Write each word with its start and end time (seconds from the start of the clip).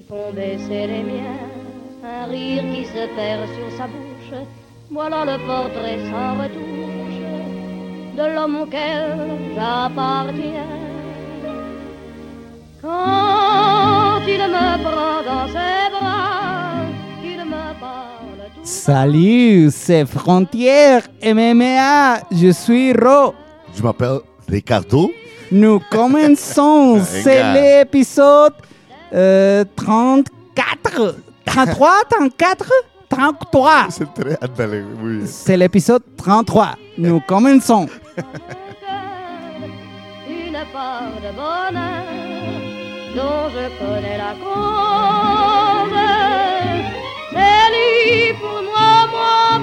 qui 0.00 0.06
font 0.08 0.32
baisser 0.32 0.86
les 0.86 1.02
miens, 1.02 1.40
un 2.04 2.26
rire 2.26 2.62
qui 2.74 2.84
se 2.86 3.06
perd 3.16 3.46
sur 3.54 3.76
sa 3.76 3.86
bouche. 3.86 4.40
Voilà 4.90 5.24
le 5.24 5.46
portrait 5.46 5.98
sans 6.10 6.42
retouche 6.42 7.20
de 8.16 8.34
l'homme 8.34 8.56
auquel 8.62 9.16
j'appartiens. 9.54 10.76
Quand 12.82 14.20
il 14.26 14.42
me 14.56 14.68
prend 14.84 15.22
dans 15.30 15.46
ses 15.48 15.90
bras, 15.90 16.86
qu'il 17.22 17.44
me 17.44 17.80
parle 17.80 18.42
tout 18.54 18.60
Salut, 18.62 19.68
c'est 19.70 20.06
Frontière 20.06 21.02
MMA. 21.22 22.20
Je 22.32 22.50
suis 22.52 22.92
Ro. 22.92 23.34
Je 23.74 23.82
m'appelle 23.82 24.20
Ricardo. 24.48 25.10
Nous 25.52 25.80
commençons. 25.90 27.00
C'est 27.04 27.42
l'épisode 27.52 28.54
euh, 29.12 29.64
34. 29.76 31.14
33, 31.46 31.90
34, 32.10 32.72
33. 33.08 33.86
Es 33.88 34.00
el 34.00 34.06
tre- 34.08 34.38
Ándale, 34.40 34.82
güey, 34.82 34.96
muy 34.96 35.16
bien. 35.18 35.26
C'est 35.26 35.56
l'épisode 35.56 36.02
33. 36.16 36.76
Nous 36.98 37.20
commençons. 37.26 37.88
une 40.28 40.58
part 40.72 41.12
de 41.22 41.30
bonheur 41.34 42.04
dont 43.16 43.48
je 43.50 43.64
connais 43.78 44.18
la 44.18 44.34
cause. 44.42 45.98
C'est 47.32 47.66
lui 47.74 48.32
pour 48.40 48.62
moi, 48.62 48.92
moi 49.10 49.58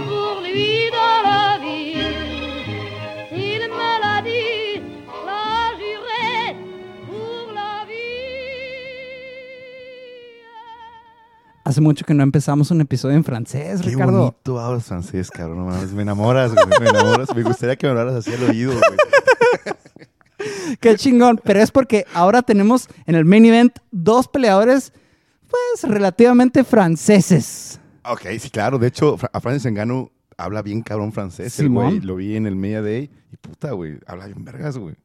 Hace 11.67 11.81
mucho 11.81 12.05
que 12.05 12.13
no 12.13 12.23
empezamos 12.23 12.71
un 12.71 12.79
episodio 12.79 13.17
en 13.17 13.25
francés, 13.25 13.81
Qué 13.81 13.89
Ricardo. 13.89 14.19
bonito 14.19 14.57
hablas 14.57 14.85
francés, 14.85 15.29
cabrón. 15.29 15.57
No 15.57 15.65
mames, 15.65 15.91
me 15.91 16.03
enamoras, 16.03 16.53
güey. 16.53 16.65
Me 16.79 16.87
enamoras. 16.87 17.35
Me 17.35 17.43
gustaría 17.43 17.75
que 17.75 17.85
me 17.87 17.89
hablaras 17.91 18.15
así 18.15 18.33
al 18.33 18.43
oído, 18.49 18.71
güey. 18.71 19.67
Qué 20.79 20.95
chingón. 20.95 21.41
Pero 21.43 21.59
es 21.59 21.71
porque 21.71 22.05
ahora 22.13 22.41
tenemos 22.41 22.87
en 23.05 23.15
el 23.15 23.25
main 23.25 23.43
event 23.43 23.77
dos 23.91 24.29
peleadores, 24.29 24.93
pues 25.49 25.91
relativamente 25.91 26.63
franceses. 26.63 27.81
Ok, 28.05 28.21
sí, 28.39 28.49
claro. 28.49 28.77
De 28.79 28.87
hecho, 28.87 29.17
a 29.33 29.39
Francis 29.41 29.65
Engano 29.65 30.11
habla 30.37 30.61
bien 30.61 30.81
cabrón 30.81 31.11
francés, 31.11 31.59
el 31.59 31.65
Simón. 31.65 31.85
güey. 31.87 31.99
Lo 31.99 32.15
vi 32.15 32.37
en 32.37 32.45
el 32.47 32.55
Media 32.55 32.81
Day. 32.81 33.11
Y 33.31 33.35
puta, 33.35 33.71
güey, 33.71 33.99
habla 34.07 34.27
bien 34.27 34.45
vergas, 34.45 34.77
güey. 34.77 34.95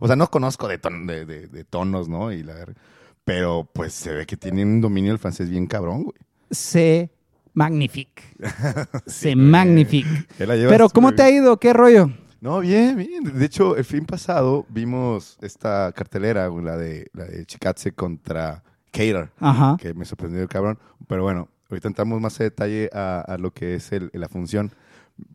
O 0.00 0.08
sea, 0.08 0.16
no 0.16 0.28
conozco 0.30 0.66
de, 0.66 0.78
ton- 0.78 1.06
de, 1.06 1.24
de- 1.26 1.46
de 1.46 1.64
tonos, 1.64 2.08
¿no? 2.08 2.32
Y 2.32 2.42
la 2.42 2.54
verga. 2.54 2.80
Pero 3.28 3.68
pues 3.74 3.92
se 3.92 4.12
ve 4.14 4.24
que 4.26 4.36
tiene 4.38 4.64
un 4.64 4.80
dominio 4.80 5.10
del 5.12 5.18
francés 5.18 5.50
bien 5.50 5.66
cabrón, 5.66 6.04
güey. 6.04 6.16
C'est 6.50 7.10
magnifique. 7.52 8.22
C'est 9.06 9.36
magnifique. 9.36 10.08
Pero 10.38 10.88
¿cómo 10.88 11.14
te 11.14 11.22
ha 11.22 11.30
ido? 11.30 11.58
¿Qué 11.60 11.74
rollo? 11.74 12.10
No, 12.40 12.60
bien, 12.60 12.96
bien. 12.96 13.24
De 13.24 13.44
hecho, 13.44 13.76
el 13.76 13.84
fin 13.84 14.06
pasado 14.06 14.64
vimos 14.70 15.36
esta 15.42 15.92
cartelera, 15.94 16.48
la 16.48 16.76
de, 16.78 17.10
la 17.12 17.24
de 17.24 17.44
Chikatse 17.44 17.92
contra 17.92 18.62
Cater, 18.92 19.30
Ajá. 19.40 19.76
que 19.78 19.92
me 19.92 20.06
sorprendió 20.06 20.40
el 20.40 20.48
cabrón. 20.48 20.78
Pero 21.06 21.22
bueno, 21.24 21.48
ahorita 21.70 21.88
entramos 21.88 22.20
más 22.22 22.40
a 22.40 22.44
detalle 22.44 22.88
a, 22.94 23.20
a 23.20 23.36
lo 23.36 23.50
que 23.52 23.74
es 23.74 23.92
el- 23.92 24.10
la 24.14 24.28
función. 24.30 24.72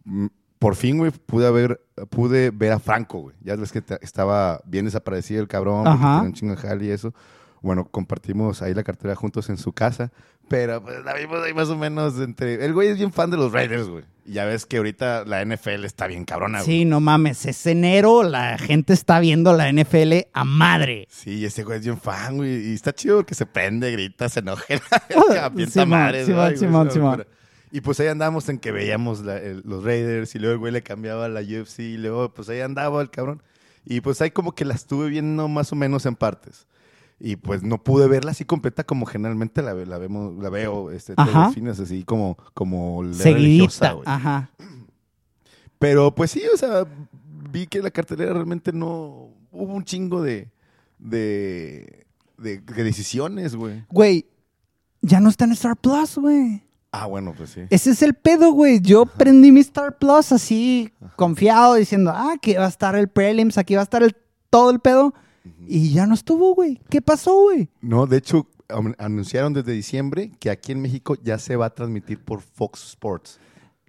Mm, 0.06 0.28
Por 0.58 0.76
fin, 0.76 0.98
güey, 0.98 1.12
pude 1.12 1.52
ver, 1.52 1.80
pude 2.10 2.50
ver 2.50 2.72
a 2.72 2.80
Franco, 2.80 3.20
güey. 3.20 3.36
Ya 3.42 3.56
ves 3.58 3.72
que 3.72 3.82
ta- 3.82 4.00
estaba 4.02 4.62
bien 4.66 4.86
desaparecido 4.86 5.42
el 5.42 5.48
cabrón, 5.50 5.86
un 5.86 6.34
chingo 6.34 6.56
y 6.82 6.90
eso. 6.90 7.14
Bueno, 7.64 7.86
compartimos 7.90 8.62
ahí 8.62 8.74
la 8.76 8.84
cartera 8.84 9.16
juntos 9.16 9.50
en 9.50 9.58
su 9.58 9.72
casa, 9.74 10.12
pero 10.50 10.84
pues 10.84 11.04
la 11.04 11.14
vimos 11.16 11.40
ahí 11.44 11.54
más 11.54 11.70
o 11.70 11.78
menos 11.78 12.20
entre... 12.20 12.64
El 12.66 12.74
güey 12.74 12.90
es 12.90 12.98
bien 12.98 13.12
fan 13.12 13.32
de 13.32 13.38
los 13.38 13.52
Raiders, 13.52 13.88
güey. 13.88 14.04
Y 14.26 14.34
ya 14.34 14.46
ves 14.46 14.66
que 14.66 14.78
ahorita 14.78 15.24
la 15.26 15.44
NFL 15.44 15.86
está 15.86 16.06
bien 16.08 16.26
cabrona, 16.26 16.60
güey. 16.60 16.66
Sí, 16.66 16.86
no 16.86 17.00
mames, 17.00 17.46
es 17.46 17.66
enero, 17.66 18.22
la 18.24 18.58
gente 18.58 18.92
está 18.94 19.20
viendo 19.22 19.54
la 19.54 19.72
NFL 19.72 20.14
a 20.34 20.44
madre. 20.44 21.08
Sí, 21.10 21.44
ese 21.46 21.64
güey 21.64 21.80
es 21.80 21.86
bien 21.86 21.98
fan, 21.98 22.36
güey. 22.38 22.70
Y 22.70 22.74
está 22.76 22.94
chido 22.94 23.16
porque 23.18 23.34
se 23.34 23.46
prende, 23.46 23.92
grita, 23.92 24.28
se 24.30 24.42
enoja. 24.42 24.64
Avienta 25.42 25.72
Simón, 25.74 25.90
madres, 25.90 26.26
Simón, 26.26 26.42
ay, 26.42 26.48
güey, 26.48 26.58
Simón. 26.60 26.88
locura. 27.18 27.28
Y 27.72 27.82
pues 27.82 28.00
ahí 28.02 28.08
andábamos 28.08 28.48
en 28.50 28.60
que 28.60 28.72
veíamos 28.74 29.22
la- 29.22 29.38
el- 29.38 29.64
los 29.66 29.84
Raiders 29.84 30.36
y 30.36 30.40
luego 30.40 30.54
el 30.54 30.60
güey 30.60 30.72
le 30.74 30.84
cambiaba 30.84 31.26
a 31.26 31.30
la 31.30 31.40
UFC 31.42 31.80
y 31.80 31.98
luego 31.98 32.32
pues 32.34 32.48
ahí 32.50 32.60
andaba 32.60 33.02
el 33.02 33.10
cabrón. 33.10 33.42
Y 33.86 34.02
pues 34.02 34.22
ahí 34.22 34.32
como 34.32 34.52
que 34.54 34.64
la 34.66 34.74
estuve 34.76 35.10
viendo 35.10 35.48
más 35.48 35.72
o 35.72 35.76
menos 35.76 36.06
en 36.06 36.16
partes. 36.16 36.68
Y 37.26 37.38
pues 37.38 37.64
no 37.64 37.82
pude 37.82 38.10
verla 38.10 38.32
así 38.32 38.44
completa 38.44 38.84
como 38.84 39.06
generalmente 39.06 39.62
la, 39.62 39.74
la 39.74 39.98
vemos, 39.98 40.38
la 40.44 40.50
veo 40.50 40.92
este, 40.92 41.16
todos 41.16 41.34
los 41.34 41.54
fines, 41.54 41.80
así 41.80 42.04
como, 42.04 42.38
como 42.54 43.02
la 43.02 43.24
religiosa, 43.24 43.24
Seguidita. 43.24 43.92
güey. 43.94 44.04
Ajá. 44.06 44.50
Pero 45.80 46.14
pues 46.14 46.32
sí, 46.32 46.44
o 46.54 46.58
sea, 46.58 46.86
vi 47.50 47.66
que 47.68 47.82
la 47.82 47.92
cartelera 47.92 48.34
realmente 48.34 48.74
no. 48.74 49.30
Hubo 49.52 49.74
un 49.74 49.86
chingo 49.86 50.22
de. 50.22 50.50
de. 51.00 52.06
de, 52.38 52.60
de 52.60 52.84
decisiones, 52.84 53.56
güey. 53.56 53.86
Güey, 53.90 54.26
ya 55.02 55.22
no 55.22 55.30
está 55.30 55.46
en 55.46 55.54
Star 55.54 55.78
Plus, 55.78 56.18
güey. 56.18 56.62
Ah, 56.92 57.06
bueno, 57.06 57.34
pues 57.38 57.52
sí. 57.52 57.62
Ese 57.70 57.92
es 57.92 58.02
el 58.02 58.16
pedo, 58.16 58.52
güey. 58.52 58.82
Yo 58.82 59.06
prendí 59.06 59.54
mi 59.54 59.62
Star 59.62 59.98
Plus 59.98 60.34
así, 60.34 60.92
confiado, 61.16 61.76
diciendo, 61.76 62.12
ah, 62.14 62.36
que 62.42 62.58
va 62.58 62.66
a 62.66 62.70
estar 62.70 62.98
el 62.98 63.08
prelims, 63.08 63.58
aquí 63.58 63.76
va 63.76 63.80
a 63.82 63.86
estar 63.86 64.04
el, 64.04 64.14
todo 64.50 64.72
el 64.72 64.82
pedo. 64.82 65.14
Y 65.68 65.94
ya 65.94 66.08
no 66.08 66.14
estuvo, 66.14 66.56
güey. 66.56 66.80
¿Qué 66.90 67.02
pasó, 67.02 67.44
güey? 67.44 67.70
No, 67.82 68.06
de 68.06 68.18
hecho, 68.18 68.48
anunciaron 68.98 69.54
desde 69.54 69.72
diciembre 69.72 70.32
que 70.40 70.50
aquí 70.50 70.72
en 70.72 70.82
México 70.82 71.16
ya 71.22 71.38
se 71.38 71.56
va 71.56 71.68
a 71.68 71.74
transmitir 71.74 72.24
por 72.24 72.42
Fox 72.42 72.84
Sports. 72.90 73.40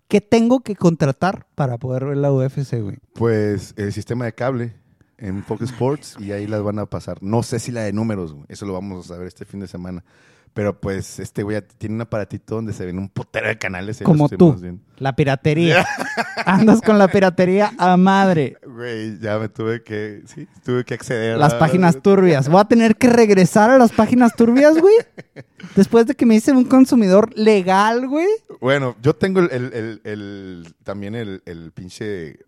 ¿Qué 0.08 0.20
tengo 0.20 0.60
que 0.60 0.76
contratar 0.76 1.46
para 1.54 1.78
poder 1.78 2.04
ver 2.04 2.16
la 2.16 2.32
UFC, 2.32 2.80
güey? 2.80 2.98
Pues 3.14 3.72
el 3.76 3.92
sistema 3.92 4.26
de 4.26 4.34
cable 4.34 4.74
en 5.18 5.42
Fox 5.42 5.62
Sports 5.62 6.16
y 6.20 6.32
ahí 6.32 6.46
las 6.46 6.62
van 6.62 6.78
a 6.78 6.86
pasar. 6.86 7.22
No 7.22 7.42
sé 7.42 7.58
si 7.58 7.72
la 7.72 7.82
de 7.82 7.92
números, 7.92 8.34
güey. 8.34 8.46
Eso 8.48 8.66
lo 8.66 8.72
vamos 8.72 9.10
a 9.10 9.16
ver 9.16 9.26
este 9.26 9.44
fin 9.44 9.60
de 9.60 9.68
semana. 9.68 10.04
Pero 10.54 10.78
pues 10.80 11.18
este 11.18 11.42
güey 11.42 11.60
tiene 11.78 11.96
un 11.96 12.00
aparatito 12.02 12.54
donde 12.54 12.72
se 12.72 12.86
ven 12.86 12.96
un 12.98 13.08
potero 13.08 13.48
de 13.48 13.58
canales. 13.58 14.00
Como 14.04 14.28
tú. 14.28 14.54
viendo. 14.54 14.80
La 14.98 15.16
piratería. 15.16 15.84
Andas 16.46 16.80
con 16.80 16.96
la 16.96 17.08
piratería 17.08 17.72
a 17.76 17.96
madre. 17.96 18.56
Güey, 18.64 19.18
ya 19.18 19.38
me 19.40 19.48
tuve 19.48 19.82
que, 19.82 20.22
sí, 20.26 20.46
tuve 20.64 20.84
que 20.84 20.94
acceder 20.94 21.34
a 21.34 21.38
Las 21.38 21.54
la- 21.54 21.58
páginas 21.58 22.00
turbias. 22.00 22.48
Voy 22.48 22.60
a 22.60 22.64
tener 22.66 22.94
que 22.94 23.08
regresar 23.08 23.70
a 23.70 23.78
las 23.78 23.90
páginas 23.90 24.36
turbias, 24.36 24.78
güey. 24.78 24.94
Después 25.74 26.06
de 26.06 26.14
que 26.14 26.24
me 26.24 26.36
hice 26.36 26.52
un 26.52 26.64
consumidor 26.66 27.36
legal, 27.36 28.06
güey. 28.06 28.28
Bueno, 28.60 28.94
yo 29.02 29.14
tengo 29.16 29.40
el, 29.40 29.50
el- 29.50 29.72
el- 29.72 30.00
el- 30.04 30.74
también 30.84 31.16
el, 31.16 31.42
el 31.46 31.72
pinche, 31.72 32.38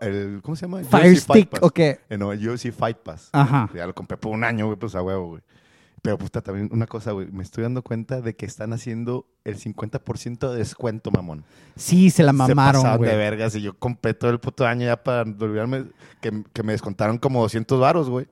el, 0.00 0.40
¿cómo 0.42 0.56
se 0.56 0.62
llama? 0.66 0.78
Fire 0.82 1.12
UFC 1.12 1.20
Fight 1.26 1.42
Stick, 1.44 1.48
Pass. 1.50 1.60
¿o 1.62 1.70
qué? 1.70 2.00
Eh, 2.08 2.18
no, 2.18 2.32
el 2.32 2.48
UFC 2.48 2.72
Fight 2.72 2.96
Pass. 2.98 3.28
Ajá. 3.30 3.70
Ya 3.72 3.86
lo 3.86 3.94
compré 3.94 4.16
por 4.16 4.32
un 4.32 4.42
año, 4.42 4.66
güey, 4.66 4.76
pues 4.76 4.96
a 4.96 5.02
huevo, 5.02 5.28
güey. 5.28 5.42
Pero 6.02 6.16
puta, 6.18 6.40
también 6.40 6.70
una 6.72 6.86
cosa, 6.86 7.12
güey, 7.12 7.30
me 7.30 7.42
estoy 7.42 7.62
dando 7.62 7.82
cuenta 7.82 8.20
de 8.20 8.34
que 8.34 8.46
están 8.46 8.72
haciendo 8.72 9.26
el 9.44 9.58
50% 9.58 10.50
de 10.50 10.56
descuento, 10.58 11.10
mamón. 11.10 11.44
Sí, 11.76 12.10
se 12.10 12.22
la 12.22 12.32
mamaron, 12.32 12.96
güey. 12.96 13.10
de 13.10 13.16
vergas 13.16 13.54
y 13.54 13.60
yo 13.62 13.78
compré 13.78 14.14
todo 14.14 14.30
el 14.30 14.40
puto 14.40 14.66
año 14.66 14.86
ya 14.86 15.02
para 15.02 15.22
olvidarme 15.22 15.84
que, 16.20 16.42
que 16.52 16.62
me 16.62 16.72
descontaron 16.72 17.18
como 17.18 17.42
200 17.42 17.78
varos, 17.80 18.08
güey. 18.08 18.26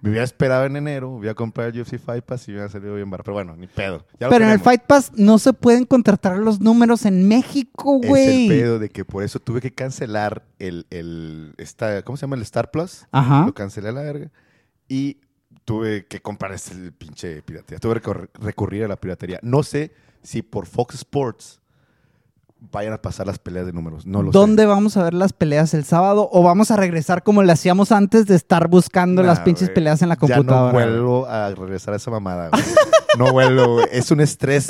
Me 0.00 0.10
hubiera 0.10 0.24
esperado 0.24 0.64
en 0.64 0.74
enero, 0.74 1.10
hubiera 1.10 1.32
comprado 1.36 1.70
el 1.70 1.80
UFC 1.80 1.96
Fight 1.96 2.24
Pass 2.24 2.48
y 2.48 2.50
me 2.50 2.56
hubiera 2.56 2.68
salido 2.72 2.96
bien 2.96 3.08
barato. 3.08 3.26
Pero 3.26 3.34
bueno, 3.34 3.54
ni 3.54 3.68
pedo. 3.68 4.04
Ya 4.18 4.28
Pero 4.28 4.44
en 4.46 4.50
el. 4.50 4.58
Fight 4.58 4.82
Pass 4.82 5.12
no 5.14 5.38
se 5.38 5.52
pueden 5.52 5.84
contratar 5.84 6.38
los 6.38 6.60
números 6.60 7.06
en 7.06 7.28
México, 7.28 8.00
Es 8.02 8.06
el 8.06 8.08
güey. 8.08 8.48
pedo 8.48 8.80
de 8.80 8.88
que 8.88 9.04
por 9.04 9.22
eso 9.22 9.38
tuve 9.38 9.60
que 9.60 9.72
cancelar 9.72 10.42
el, 10.58 10.88
el 10.90 11.54
esta, 11.56 12.02
¿cómo 12.02 12.16
se 12.16 12.22
llama? 12.22 12.34
El 12.34 12.42
Star 12.42 12.72
Plus. 12.72 13.06
Ajá. 13.12 13.46
Lo 13.46 13.54
cancelé 13.54 13.90
a 13.90 13.92
la 13.92 14.02
verga. 14.02 14.32
Y 14.88 15.18
tuve 15.64 16.06
que 16.06 16.20
comprar 16.20 16.52
este 16.52 16.92
pinche 16.92 17.42
piratería. 17.42 17.78
Tuve 17.78 18.00
que 18.00 18.08
recurr- 18.10 18.28
recurrir 18.40 18.84
a 18.84 18.88
la 18.88 18.96
piratería. 18.96 19.38
No 19.42 19.62
sé 19.62 19.92
si 20.22 20.42
por 20.42 20.66
Fox 20.66 20.94
Sports 20.96 21.60
vayan 22.70 22.92
a 22.92 23.02
pasar 23.02 23.26
las 23.26 23.38
peleas 23.38 23.66
de 23.66 23.72
números. 23.72 24.06
No 24.06 24.22
lo 24.22 24.30
¿Dónde 24.30 24.66
vamos 24.66 24.96
a 24.96 25.02
ver 25.02 25.14
las 25.14 25.32
peleas 25.32 25.74
el 25.74 25.84
sábado? 25.84 26.28
¿O 26.32 26.42
vamos 26.44 26.70
a 26.70 26.76
regresar 26.76 27.22
como 27.24 27.42
le 27.42 27.52
hacíamos 27.52 27.90
antes 27.90 28.26
de 28.26 28.36
estar 28.36 28.68
buscando 28.68 29.22
sé. 29.22 29.26
las 29.26 29.40
pinches 29.40 29.68
peleas 29.70 30.00
en 30.02 30.08
la 30.10 30.14
Ya 30.16 30.20
no 30.20 30.36
computadora? 30.36 30.72
güey? 30.72 30.84
vuelvo 30.86 31.26
a 31.26 31.50
regresar 31.54 31.94
a 31.94 31.96
esa 31.96 32.10
mamada. 32.12 32.50
güey. 32.50 32.62
no 33.18 33.32
vuelvo, 33.32 33.74
güey. 33.74 33.86
Es 33.90 34.10
un 34.12 34.20
estrés 34.20 34.68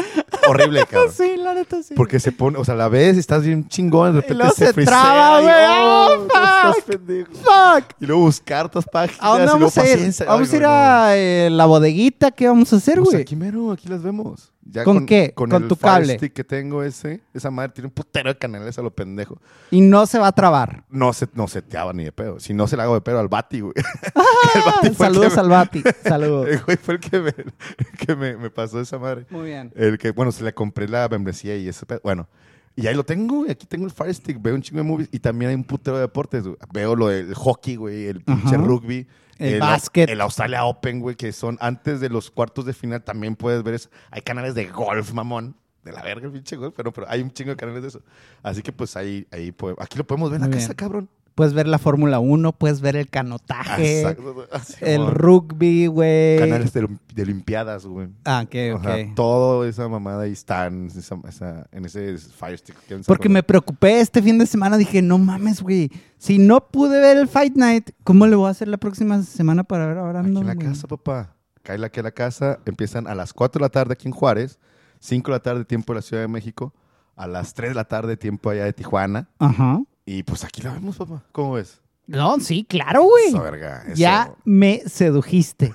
horrible, 0.49 0.85
cabrón. 0.91 1.13
Sí, 1.17 1.37
la 1.37 1.55
neta 1.55 1.83
sí. 1.83 1.95
Porque 1.95 2.21
se 2.21 2.33
pone, 2.33 2.59
o 2.59 2.65
sea, 2.65 2.75
la 2.75 2.89
ves, 2.89 3.17
estás 3.17 3.45
bien 3.45 3.67
chingón, 3.69 4.15
de 4.15 4.21
repente 4.21 4.35
luego 4.35 4.55
se 4.55 4.73
frisea 4.73 4.93
traba, 4.93 5.41
y, 5.41 5.45
güey. 5.45 5.55
oh, 5.69 6.07
¡Oh, 6.09 6.23
estás 6.23 6.77
fuck! 6.85 7.29
¡Fuck! 7.43 7.85
Y 8.01 8.07
luego 8.07 8.23
buscar 8.23 8.67
otras 8.67 8.85
páginas. 8.91 9.19
¿A 9.23 9.29
dónde 9.29 9.43
y 9.43 9.47
luego 9.47 9.59
vamos 9.61 9.79
a 9.79 9.87
ir? 9.87 9.93
paciencia. 9.93 10.27
Vamos 10.27 10.49
Ay, 10.49 10.55
a 10.55 10.57
ir 10.57 10.63
no. 10.63 10.69
a 10.71 11.17
eh, 11.17 11.49
la 11.51 11.67
bodeguita. 11.67 12.31
¿Qué 12.31 12.47
vamos 12.49 12.73
a 12.73 12.77
hacer, 12.77 12.99
Pues 12.99 13.11
güey? 13.11 13.23
aquí 13.23 13.37
mero, 13.37 13.73
aquí 13.73 13.89
las 13.89 14.03
vemos. 14.03 14.52
Ya 14.65 14.85
¿Con 14.85 15.07
qué? 15.07 15.33
Con, 15.35 15.51
¿Con 15.51 15.63
el 15.63 15.69
tu 15.69 15.75
Fire 15.75 15.93
cable? 15.95 16.17
Stick 16.19 16.33
que 16.35 16.45
tengo 16.45 16.83
ese. 16.85 17.21
Esa 17.35 17.51
madre 17.51 17.73
tiene 17.75 17.89
un 17.89 17.93
putero 17.93 18.33
de 18.33 18.39
canales 18.39 18.79
a 18.79 18.83
lo 18.83 18.95
pendejo. 18.95 19.41
Y 19.73 19.81
no 19.81 20.07
se 20.07 20.19
va 20.21 20.29
a 20.29 20.33
trabar. 20.33 20.85
No 20.89 21.13
se, 21.13 21.29
no 21.35 21.49
seteaba 21.49 21.93
ni 21.93 22.05
de 22.05 22.13
pedo. 22.13 22.39
Si 22.39 22.55
no 22.55 22.69
se 22.69 22.77
le 22.77 22.83
hago 22.85 22.95
de 22.95 23.01
pedo 23.01 23.19
al 23.19 23.27
Bati, 23.29 23.61
güey. 23.61 23.75
Bati 24.15 24.87
el 24.89 24.97
Saludos 24.97 25.37
al 25.37 25.49
Bati. 25.49 25.83
Saludos. 26.05 26.47
me- 26.47 26.53
El 26.55 26.63
güey 26.63 26.77
fue 26.77 26.95
el 26.95 27.01
que, 27.01 27.19
me, 27.21 27.29
el 27.31 27.99
que 27.99 28.15
me, 28.17 28.37
me 28.37 28.51
pasó 28.51 28.81
esa 28.81 28.99
madre. 28.99 29.27
Muy 29.31 29.47
bien. 29.47 29.73
El 29.75 29.99
que, 29.99 30.13
bueno, 30.13 30.31
se 30.31 30.45
le 30.45 30.55
compré 30.55 30.89
la 30.89 31.09
membresía 31.09 31.57
y 31.57 31.67
ese 31.69 31.85
pedo. 31.85 32.01
Bueno, 32.05 32.29
y 32.77 32.87
ahí 32.87 32.95
lo 32.95 33.05
tengo, 33.05 33.39
güey. 33.39 33.51
Aquí 33.51 33.67
tengo 33.67 33.85
el 33.85 33.91
Fire 33.91 34.15
Stick, 34.15 34.41
veo 34.41 34.55
un 34.55 34.63
chingo 34.63 34.79
de 34.83 34.89
movies 34.89 35.09
y 35.13 35.19
también 35.19 35.51
hay 35.51 35.55
un 35.57 35.65
putero 35.65 35.97
de 35.97 36.03
deportes. 36.03 36.45
güey. 36.45 36.57
Veo 36.73 36.95
lo 36.95 37.09
del 37.09 37.35
hockey, 37.35 37.77
güey, 37.77 38.07
el 38.07 38.23
pinche 38.23 38.57
rugby. 38.57 39.07
El 39.39 39.61
básquet. 39.61 40.09
El 40.11 40.21
Australia 40.21 40.65
Open, 40.65 41.01
güey, 41.01 41.17
que 41.17 41.33
son 41.33 41.57
antes 41.61 42.01
de 42.01 42.09
los 42.09 42.31
cuartos 42.31 42.65
de 42.65 42.73
final. 42.73 43.03
También 43.03 43.35
puedes 43.37 43.63
ver 43.63 43.75
eso. 43.75 43.89
Hay 44.11 44.23
canales 44.23 44.55
de 44.55 44.67
golf, 44.67 45.13
mamón. 45.13 45.57
De 45.85 45.91
la 45.91 46.01
verga 46.03 46.27
el 46.27 46.33
pinche 46.33 46.55
golf, 46.55 46.75
pero, 46.77 46.93
pero 46.93 47.09
hay 47.11 47.23
un 47.23 47.33
chingo 47.33 47.51
de 47.51 47.57
canales 47.57 47.83
de 47.83 47.89
eso. 47.89 48.03
Así 48.45 48.63
que 48.63 48.71
pues 48.73 48.97
ahí, 48.97 49.27
ahí 49.33 49.51
podemos- 49.51 49.83
aquí 49.85 49.99
lo 49.99 50.07
podemos 50.07 50.31
ver 50.31 50.41
en 50.41 50.49
la 50.49 50.57
casa, 50.57 50.75
cabrón. 50.75 51.09
Puedes 51.35 51.55
ver 51.55 51.67
la 51.67 51.79
Fórmula 51.79 52.21
1, 52.21 52.53
puedes 52.53 52.83
ver 52.83 52.95
el 52.95 53.09
canotaje, 53.09 54.01
Exacto. 54.03 54.47
Así, 54.53 54.75
el 54.81 54.99
mamón. 55.01 55.15
rugby, 55.15 55.87
güey. 55.87 56.39
Canales 56.39 56.73
de, 56.75 56.87
de 57.15 57.23
Olimpiadas, 57.23 57.87
güey. 57.87 58.09
Ah, 58.25 58.43
ok, 58.45 58.55
O 58.75 58.77
ok. 58.77 58.83
sea, 58.85 59.15
todo 59.15 59.65
esa 59.65 59.89
mamada 59.89 60.25
ahí 60.25 60.33
está 60.33 60.67
en, 60.67 60.87
esa- 60.89 61.17
esa- 61.27 61.67
en 61.73 61.85
ese 61.87 62.19
Fire 62.19 62.59
Stick. 62.59 62.77
que 62.87 62.99
Porque 63.07 63.29
me 63.31 63.43
preocupé 63.43 64.01
este 64.01 64.21
fin 64.23 64.39
de 64.39 64.45
semana. 64.47 64.77
Dije, 64.77 65.01
no 65.01 65.17
mames, 65.19 65.63
güey. 65.63 65.91
Si 66.19 66.37
no 66.39 66.69
pude 66.69 67.01
ver 67.01 67.17
el 67.17 67.29
Fight 67.29 67.57
Night, 67.57 67.91
¿cómo 68.05 68.27
le 68.27 68.37
voy 68.37 68.49
a 68.49 68.51
hacer 68.51 68.69
la 68.69 68.77
próxima 68.77 69.23
semana 69.23 69.65
para 69.65 69.87
ver 69.87 69.99
a 69.99 70.11
Aquí 70.21 70.29
en 70.29 70.35
la 70.47 70.55
güey? 70.55 70.67
casa, 70.69 70.87
papá. 70.87 71.35
Cae 71.63 71.83
aquí 71.85 72.01
a 72.01 72.03
la 72.03 72.11
casa. 72.13 72.59
Empiezan 72.67 73.07
a 73.07 73.15
las 73.15 73.33
4 73.33 73.59
de 73.59 73.65
la 73.65 73.71
tarde 73.71 73.95
aquí 73.95 74.07
en 74.09 74.13
Juárez, 74.13 74.59
5 75.01 75.31
de 75.31 75.37
la 75.37 75.43
tarde 75.43 75.65
tiempo 75.65 75.93
de 75.95 75.99
la 75.99 76.03
Ciudad 76.03 76.23
de 76.23 76.29
México, 76.29 76.75
a 77.17 77.27
las 77.27 77.55
3 77.55 77.71
de 77.71 77.75
la 77.75 77.85
tarde 77.85 78.17
tiempo 78.17 78.51
allá 78.51 78.65
de 78.65 78.73
Tijuana. 78.73 79.29
Ajá. 79.39 79.81
Y 80.05 80.23
pues 80.25 80.45
aquí 80.45 80.63
la 80.63 80.73
vemos, 80.73 80.97
papá. 80.97 81.23
¿Cómo 81.33 81.53
ves? 81.55 81.81
No, 82.07 82.39
sí, 82.41 82.65
claro, 82.69 83.05
güey. 83.05 83.29
Eso, 83.29 83.43
verga. 83.43 83.85
eso. 83.87 83.95
Ya 83.95 84.35
me 84.45 84.83
sedujiste. 84.87 85.73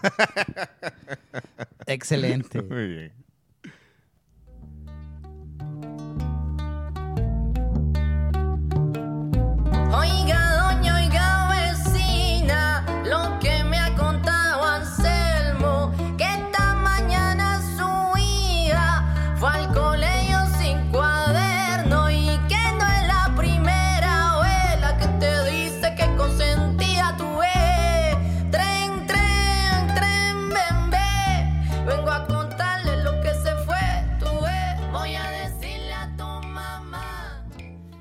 Excelente. 1.86 2.62
Muy 2.62 2.88
bien. 2.88 3.14
Oiga, 9.94 10.37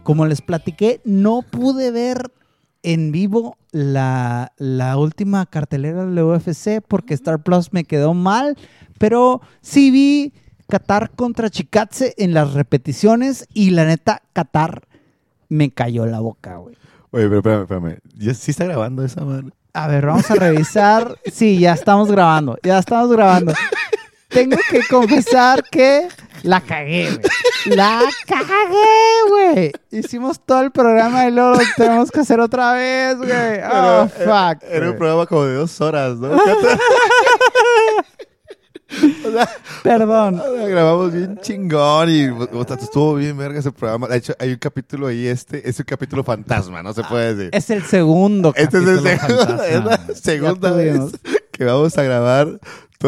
Como 0.06 0.24
les 0.24 0.40
platiqué, 0.40 1.00
no 1.02 1.42
pude 1.42 1.90
ver 1.90 2.30
en 2.84 3.10
vivo 3.10 3.58
la, 3.72 4.52
la 4.56 4.96
última 4.98 5.44
cartelera 5.46 6.06
del 6.06 6.16
UFC 6.22 6.80
porque 6.86 7.12
Star 7.14 7.42
Plus 7.42 7.72
me 7.72 7.82
quedó 7.82 8.14
mal, 8.14 8.56
pero 9.00 9.40
sí 9.62 9.90
vi 9.90 10.32
Qatar 10.68 11.10
contra 11.10 11.50
Chikatse 11.50 12.14
en 12.18 12.34
las 12.34 12.54
repeticiones 12.54 13.48
y 13.52 13.70
la 13.70 13.84
neta, 13.84 14.22
Qatar 14.32 14.86
me 15.48 15.72
cayó 15.72 16.06
la 16.06 16.20
boca, 16.20 16.58
güey. 16.58 16.76
Oye, 17.10 17.24
pero 17.24 17.38
espérame, 17.38 17.62
espérame. 17.62 17.98
¿Ya 18.14 18.34
sí 18.34 18.52
está 18.52 18.64
grabando 18.64 19.04
esa 19.04 19.24
madre? 19.24 19.48
A 19.72 19.88
ver, 19.88 20.06
vamos 20.06 20.30
a 20.30 20.36
revisar. 20.36 21.18
Sí, 21.32 21.58
ya 21.58 21.72
estamos 21.72 22.12
grabando. 22.12 22.56
Ya 22.62 22.78
estamos 22.78 23.10
grabando. 23.10 23.52
Tengo 24.28 24.56
que 24.70 24.82
confesar 24.88 25.64
que 25.68 26.06
la 26.44 26.60
cagué, 26.60 27.10
güey. 27.10 27.20
La 27.66 28.02
cagué, 28.26 29.28
güey. 29.28 29.72
Hicimos 29.90 30.40
todo 30.40 30.62
el 30.62 30.70
programa 30.70 31.26
y 31.26 31.32
luego 31.32 31.54
lo 31.54 31.60
tenemos 31.76 32.10
que 32.10 32.20
hacer 32.20 32.40
otra 32.40 32.72
vez, 32.74 33.16
güey. 33.16 33.60
Oh, 33.72 34.08
fuck. 34.08 34.62
Era 34.68 34.90
un 34.90 34.96
programa 34.96 35.26
como 35.26 35.44
de 35.44 35.54
dos 35.54 35.80
horas, 35.80 36.16
¿no? 36.16 36.30
o 39.26 39.32
sea, 39.32 39.48
Perdón. 39.82 40.40
o 40.40 40.56
sea, 40.56 40.68
grabamos 40.68 41.12
bien 41.12 41.38
chingón 41.40 42.10
y 42.10 42.28
o 42.28 42.64
sea, 42.66 42.76
estuvo 42.76 43.14
bien 43.14 43.36
verga 43.36 43.58
ese 43.58 43.72
programa. 43.72 44.06
De 44.08 44.18
hecho, 44.18 44.34
hay 44.38 44.52
un 44.52 44.58
capítulo 44.58 45.08
ahí, 45.08 45.26
este, 45.26 45.68
es 45.68 45.78
un 45.78 45.84
capítulo 45.84 46.22
fantasma, 46.22 46.82
no 46.82 46.92
se 46.92 47.02
puede 47.04 47.34
decir. 47.34 47.50
Es 47.52 47.70
el 47.70 47.82
segundo 47.82 48.52
Este 48.56 48.78
es 48.78 48.86
el 48.86 49.00
segundo, 49.00 49.64
es 49.64 49.84
la 49.84 49.98
segunda 50.14 50.70
vez 50.72 51.00
que 51.50 51.64
vamos 51.64 51.96
a 51.98 52.02
grabar 52.02 52.60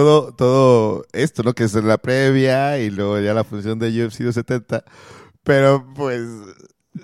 todo, 0.05 0.33
todo 0.35 1.05
esto, 1.13 1.43
¿no? 1.43 1.53
Que 1.55 1.65
es 1.65 1.75
la 1.75 1.99
previa 1.99 2.79
y 2.79 2.91
luego 2.91 3.19
ya 3.21 3.35
la 3.35 3.45
función 3.45 3.79
de 3.79 3.89
UFC 3.89 4.21
270. 4.21 4.85
Pero 5.45 5.87
pues. 5.95 6.23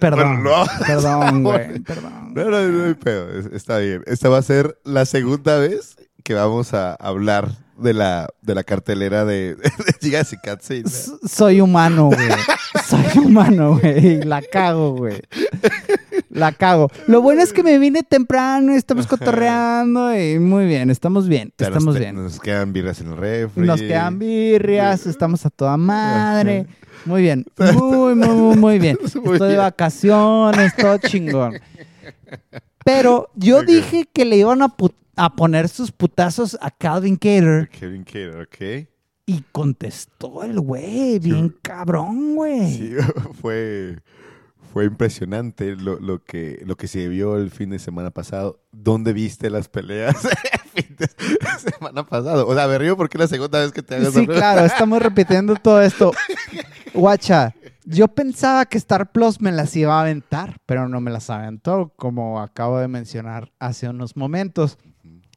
Perdón. 0.01 0.43
Bueno, 0.43 0.65
no. 0.65 0.87
Perdón, 0.87 1.43
güey. 1.45 1.81
Perdón. 1.81 2.35
No, 2.35 2.45
no, 2.51 2.61
no 2.69 2.87
es- 2.91 3.47
Está 3.53 3.79
bien. 3.79 4.03
Esta 4.07 4.29
va 4.29 4.39
a 4.39 4.43
ser 4.43 4.79
la 4.85 5.05
segunda 5.07 5.59
vez 5.59 5.97
que 6.25 6.35
vamos 6.35 6.75
a 6.75 6.95
hablar 6.95 7.49
de 7.79 7.93
la, 7.95 8.29
de 8.43 8.55
la 8.55 8.63
cartelera 8.65 9.25
de, 9.25 9.55
de 9.57 9.71
Gigas 10.01 10.33
y 10.33 10.37
Katze. 10.39 10.83
S- 10.87 11.13
Soy 11.29 11.61
humano, 11.61 12.07
güey. 12.07 12.29
Soy 12.87 13.25
humano, 13.25 13.79
güey. 13.79 14.23
La 14.23 14.43
cago, 14.43 14.93
güey. 14.97 15.21
La 16.31 16.53
cago. 16.53 16.91
Lo 17.07 17.23
bueno 17.23 17.43
es 17.43 17.53
que 17.53 17.63
me 17.63 17.79
vine 17.79 18.03
temprano 18.03 18.73
y 18.73 18.77
estamos 18.77 19.07
cotorreando 19.07 20.17
y 20.19 20.39
muy 20.39 20.67
bien, 20.67 20.91
estamos 20.91 21.29
bien, 21.29 21.53
estamos 21.59 21.95
te- 21.95 22.01
bien. 22.01 22.17
Nos 22.17 22.41
quedan 22.41 22.73
birras 22.73 23.01
en 23.01 23.09
el 23.13 23.17
refri. 23.17 23.65
Nos 23.67 23.81
quedan 23.81 24.19
birrias, 24.19 25.07
estamos 25.07 25.45
a 25.47 25.51
toda 25.51 25.77
madre. 25.77 26.67
Muy 27.05 27.23
bien, 27.23 27.45
muy, 27.59 28.15
muy, 28.15 28.29
muy, 28.35 28.57
muy 28.57 28.79
bien. 28.79 28.99
Estoy 29.05 29.39
de 29.51 29.57
vacaciones, 29.57 30.75
todo 30.77 30.99
chingón. 30.99 31.61
Pero 32.85 33.31
yo 33.35 33.63
dije 33.63 34.07
que 34.13 34.25
le 34.25 34.37
iban 34.37 34.63
a, 34.63 34.69
pu- 34.69 34.93
a 35.17 35.35
poner 35.35 35.69
sus 35.69 35.93
putazos 35.93 36.57
a 36.61 36.71
Calvin 36.71 37.17
Cater 37.17 37.69
Kevin 37.71 38.05
Cater, 38.05 38.41
¿ok? 38.41 38.89
y 39.27 39.43
contestó 39.53 40.43
el 40.43 40.61
güey, 40.61 41.19
bien 41.19 41.55
cabrón, 41.63 42.37
güey. 42.37 42.71
Sí, 42.71 42.95
fue, 43.41 44.01
fue 44.73 44.85
impresionante 44.85 45.77
lo, 45.77 45.99
lo 45.99 46.23
que, 46.23 46.63
lo 46.67 46.77
que 46.77 46.89
se 46.89 47.09
vio 47.09 47.37
el 47.37 47.51
fin 47.51 47.71
de 47.71 47.79
semana 47.79 48.11
pasado. 48.11 48.61
¿Dónde 48.71 49.13
viste 49.13 49.49
las 49.51 49.69
peleas 49.69 50.25
el 50.75 50.85
fin 50.85 50.97
de 50.99 51.09
semana 51.71 52.05
pasado? 52.05 52.47
O 52.47 52.55
sea, 52.55 52.69
me 52.69 52.79
río 52.79 52.97
porque 52.97 53.17
es 53.17 53.21
la 53.21 53.29
segunda 53.29 53.61
vez 53.61 53.73
que 53.73 53.83
te 53.83 54.05
Sí, 54.11 54.27
claro, 54.27 54.65
estamos 54.67 55.01
repitiendo 55.01 55.55
todo 55.57 55.81
esto. 55.81 56.13
Guacha, 56.95 57.55
yo 57.85 58.09
pensaba 58.09 58.67
que 58.67 58.79
Star 58.79 59.11
Plus 59.11 59.41
me 59.41 59.53
las 59.53 59.75
iba 59.75 59.97
a 59.97 60.03
aventar, 60.03 60.59
pero 60.67 60.89
no 60.89 61.01
me 61.01 61.11
las 61.11 61.31
aventó, 61.31 61.93
como 61.97 62.41
acabo 62.41 62.79
de 62.79 62.89
mencionar 62.89 63.53
hace 63.59 63.89
unos 63.89 64.17
momentos. 64.17 64.79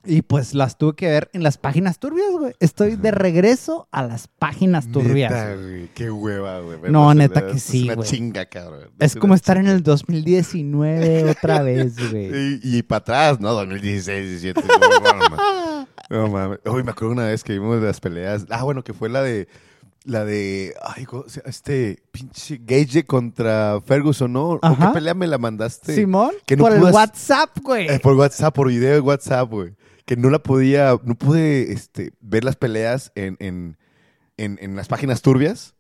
Y 0.07 0.21
pues 0.21 0.53
las 0.53 0.77
tuve 0.77 0.95
que 0.95 1.07
ver 1.07 1.29
en 1.33 1.43
las 1.43 1.57
páginas 1.57 1.99
turbias, 1.99 2.31
güey. 2.31 2.53
Estoy 2.59 2.95
de 2.95 3.11
regreso 3.11 3.87
a 3.91 4.03
las 4.03 4.27
páginas 4.27 4.89
turbias. 4.91 5.31
Neta, 5.31 5.55
güey. 5.55 5.87
Qué 5.93 6.09
hueva, 6.09 6.61
güey. 6.61 6.79
No, 6.89 7.13
neta 7.13 7.45
que 7.45 7.59
sí, 7.59 7.79
Es 7.79 7.83
una 7.85 7.95
güey. 7.95 8.09
chinga, 8.09 8.45
cabrón. 8.45 8.89
Es 8.99 9.13
una 9.15 9.21
como 9.21 9.33
estar 9.35 9.57
en 9.57 9.63
chinga. 9.63 9.75
el 9.75 9.83
2019 9.83 11.29
otra 11.31 11.61
vez, 11.63 11.95
güey. 12.11 12.59
Y, 12.63 12.77
y 12.77 12.83
para 12.83 12.99
atrás, 12.99 13.39
¿no? 13.39 13.51
2016, 13.53 14.41
17. 14.41 14.61
No, 14.61 15.01
mames. 15.01 15.87
No 16.09 16.27
mames. 16.29 16.59
Uy, 16.65 16.83
me 16.83 16.91
acuerdo 16.91 17.11
una 17.13 17.25
vez 17.25 17.43
que 17.43 17.53
vimos 17.53 17.81
las 17.81 17.99
peleas. 17.99 18.45
Ah, 18.49 18.63
bueno, 18.63 18.83
que 18.83 18.93
fue 18.93 19.09
la 19.09 19.21
de. 19.21 19.47
La 20.05 20.23
de. 20.23 20.73
Ay, 20.81 21.03
¿cómo 21.05 21.25
se- 21.27 21.41
este. 21.45 22.01
Pinche 22.11 22.61
Gage 22.63 23.05
contra 23.05 23.81
Ferguson, 23.85 24.31
¿no? 24.31 24.51
¿O 24.51 24.59
qué 24.61 24.87
pelea 24.93 25.13
me 25.13 25.27
la 25.27 25.37
mandaste? 25.37 25.95
Simón, 25.95 26.31
que 26.45 26.55
no 26.55 26.63
por 26.63 26.71
el 26.73 26.79
pudas- 26.79 26.93
WhatsApp, 26.95 27.49
güey. 27.61 27.87
Eh, 27.89 27.99
por 27.99 28.13
WhatsApp, 28.15 28.55
por 28.55 28.69
video 28.69 28.93
de 28.93 28.99
WhatsApp, 29.01 29.49
güey. 29.49 29.73
Que 30.07 30.17
no 30.17 30.31
la 30.31 30.39
podía. 30.39 30.99
No 31.03 31.13
pude 31.13 31.71
este, 31.71 32.13
ver 32.19 32.43
las 32.43 32.55
peleas 32.55 33.11
en, 33.13 33.37
en, 33.39 33.77
en, 34.37 34.57
en 34.59 34.75
las 34.75 34.87
páginas 34.87 35.21
turbias. 35.21 35.75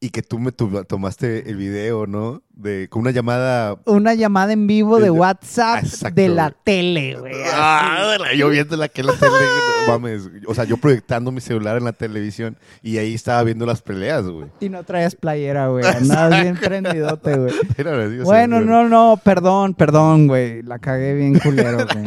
Y 0.00 0.08
que 0.10 0.22
tú 0.22 0.38
me 0.38 0.50
tomaste 0.52 1.50
el 1.50 1.56
video, 1.56 2.06
¿no? 2.06 2.42
De, 2.54 2.88
con 2.90 3.02
una 3.02 3.10
llamada. 3.10 3.76
Una 3.86 4.14
llamada 4.14 4.52
en 4.52 4.66
vivo 4.66 4.96
de 4.98 5.04
De- 5.04 5.10
WhatsApp 5.10 5.84
Exacto, 5.84 6.14
de 6.20 6.28
la 6.28 6.44
güey. 6.50 6.56
tele, 6.64 7.16
güey. 7.18 7.34
Ah, 7.54 8.16
yo 8.36 8.48
viéndola 8.50 8.88
que 8.88 9.00
en 9.00 9.06
la 9.08 9.14
tele, 9.14 9.32
mames. 9.88 10.28
O 10.46 10.54
sea, 10.54 10.64
yo 10.64 10.76
proyectando 10.76 11.32
mi 11.32 11.40
celular 11.40 11.76
en 11.78 11.84
la 11.84 11.92
televisión 11.92 12.56
y 12.82 12.98
ahí 12.98 13.14
estaba 13.14 13.42
viendo 13.42 13.66
las 13.66 13.82
peleas, 13.82 14.24
güey. 14.26 14.46
Y 14.60 14.68
no 14.68 14.84
traías 14.84 15.14
playera, 15.14 15.68
güey. 15.68 15.84
Andabas 15.96 16.42
bien 16.42 16.56
prendidote, 16.56 17.36
güey. 17.36 17.52
Bueno, 18.24 18.60
no, 18.60 18.88
no, 18.88 19.20
perdón, 19.22 19.74
perdón, 19.74 20.26
güey. 20.26 20.62
La 20.62 20.78
cagué 20.78 21.14
bien 21.14 21.38
culero, 21.38 21.86
güey. 21.92 22.04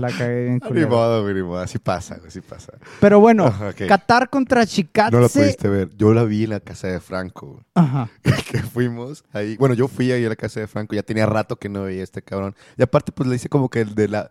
La 0.00 0.08
cagué 0.10 0.42
bien 0.44 0.54
Ni 0.54 0.60
culero. 0.60 0.88
modo, 0.88 1.22
güey, 1.22 1.34
ni 1.34 1.42
modo. 1.42 1.58
Así 1.60 1.78
pasa, 1.78 2.16
güey, 2.16 2.28
así 2.28 2.40
pasa. 2.40 2.72
Pero 3.00 3.20
bueno. 3.20 3.52
Qatar 3.88 4.28
contra 4.30 4.64
Chicatse. 4.66 5.14
No 5.14 5.20
la 5.22 5.28
pudiste 5.28 5.68
ver. 5.68 5.90
Yo 5.96 6.14
la 6.14 6.24
vi 6.24 6.44
en 6.44 6.50
la 6.50 6.60
casa 6.60 6.88
de 6.88 7.00
Franco, 7.00 7.46
güey. 7.48 7.64
Ajá. 7.74 8.08
que 8.50 8.58
fuimos 8.62 9.24
ahí. 9.32 9.56
Bueno, 9.56 9.74
yo 9.74 9.87
fui 9.88 10.12
ahí 10.12 10.24
a 10.24 10.28
la 10.28 10.36
casa 10.36 10.60
de 10.60 10.66
Franco, 10.66 10.94
ya 10.94 11.02
tenía 11.02 11.26
rato 11.26 11.56
que 11.56 11.68
no 11.68 11.82
veía 11.82 12.02
a 12.02 12.04
este 12.04 12.22
cabrón. 12.22 12.54
Y 12.76 12.82
aparte, 12.82 13.12
pues 13.12 13.28
le 13.28 13.36
hice 13.36 13.48
como 13.48 13.68
que 13.68 13.80
el 13.80 13.94
de 13.94 14.08
la. 14.08 14.30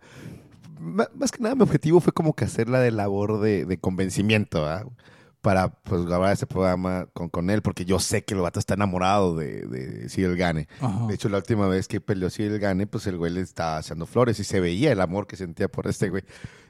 Más 0.80 1.32
que 1.32 1.42
nada, 1.42 1.54
mi 1.54 1.62
objetivo 1.62 2.00
fue 2.00 2.12
como 2.12 2.34
que 2.34 2.44
hacer 2.44 2.68
la 2.68 2.80
de 2.80 2.92
labor 2.92 3.40
de, 3.40 3.64
de 3.64 3.78
convencimiento, 3.78 4.66
¿ah? 4.66 4.86
Para 5.40 5.68
pues 5.68 6.04
grabar 6.04 6.32
ese 6.32 6.46
programa 6.46 7.06
con, 7.12 7.28
con 7.28 7.50
él, 7.50 7.62
porque 7.62 7.84
yo 7.84 7.98
sé 7.98 8.24
que 8.24 8.34
el 8.34 8.40
vato 8.40 8.58
está 8.58 8.74
enamorado 8.74 9.36
de, 9.36 9.66
de 9.66 10.08
Cyril 10.08 10.36
Gane. 10.36 10.68
Ajá. 10.80 11.06
De 11.06 11.14
hecho, 11.14 11.28
la 11.28 11.38
última 11.38 11.68
vez 11.68 11.88
que 11.88 12.00
peleó 12.00 12.30
Cyril 12.30 12.58
Gane, 12.58 12.86
pues 12.86 13.06
el 13.06 13.16
güey 13.16 13.32
le 13.32 13.40
estaba 13.40 13.78
haciendo 13.78 14.06
flores 14.06 14.40
y 14.40 14.44
se 14.44 14.60
veía 14.60 14.92
el 14.92 15.00
amor 15.00 15.26
que 15.26 15.36
sentía 15.36 15.68
por 15.68 15.86
este 15.86 16.10
güey. 16.10 16.24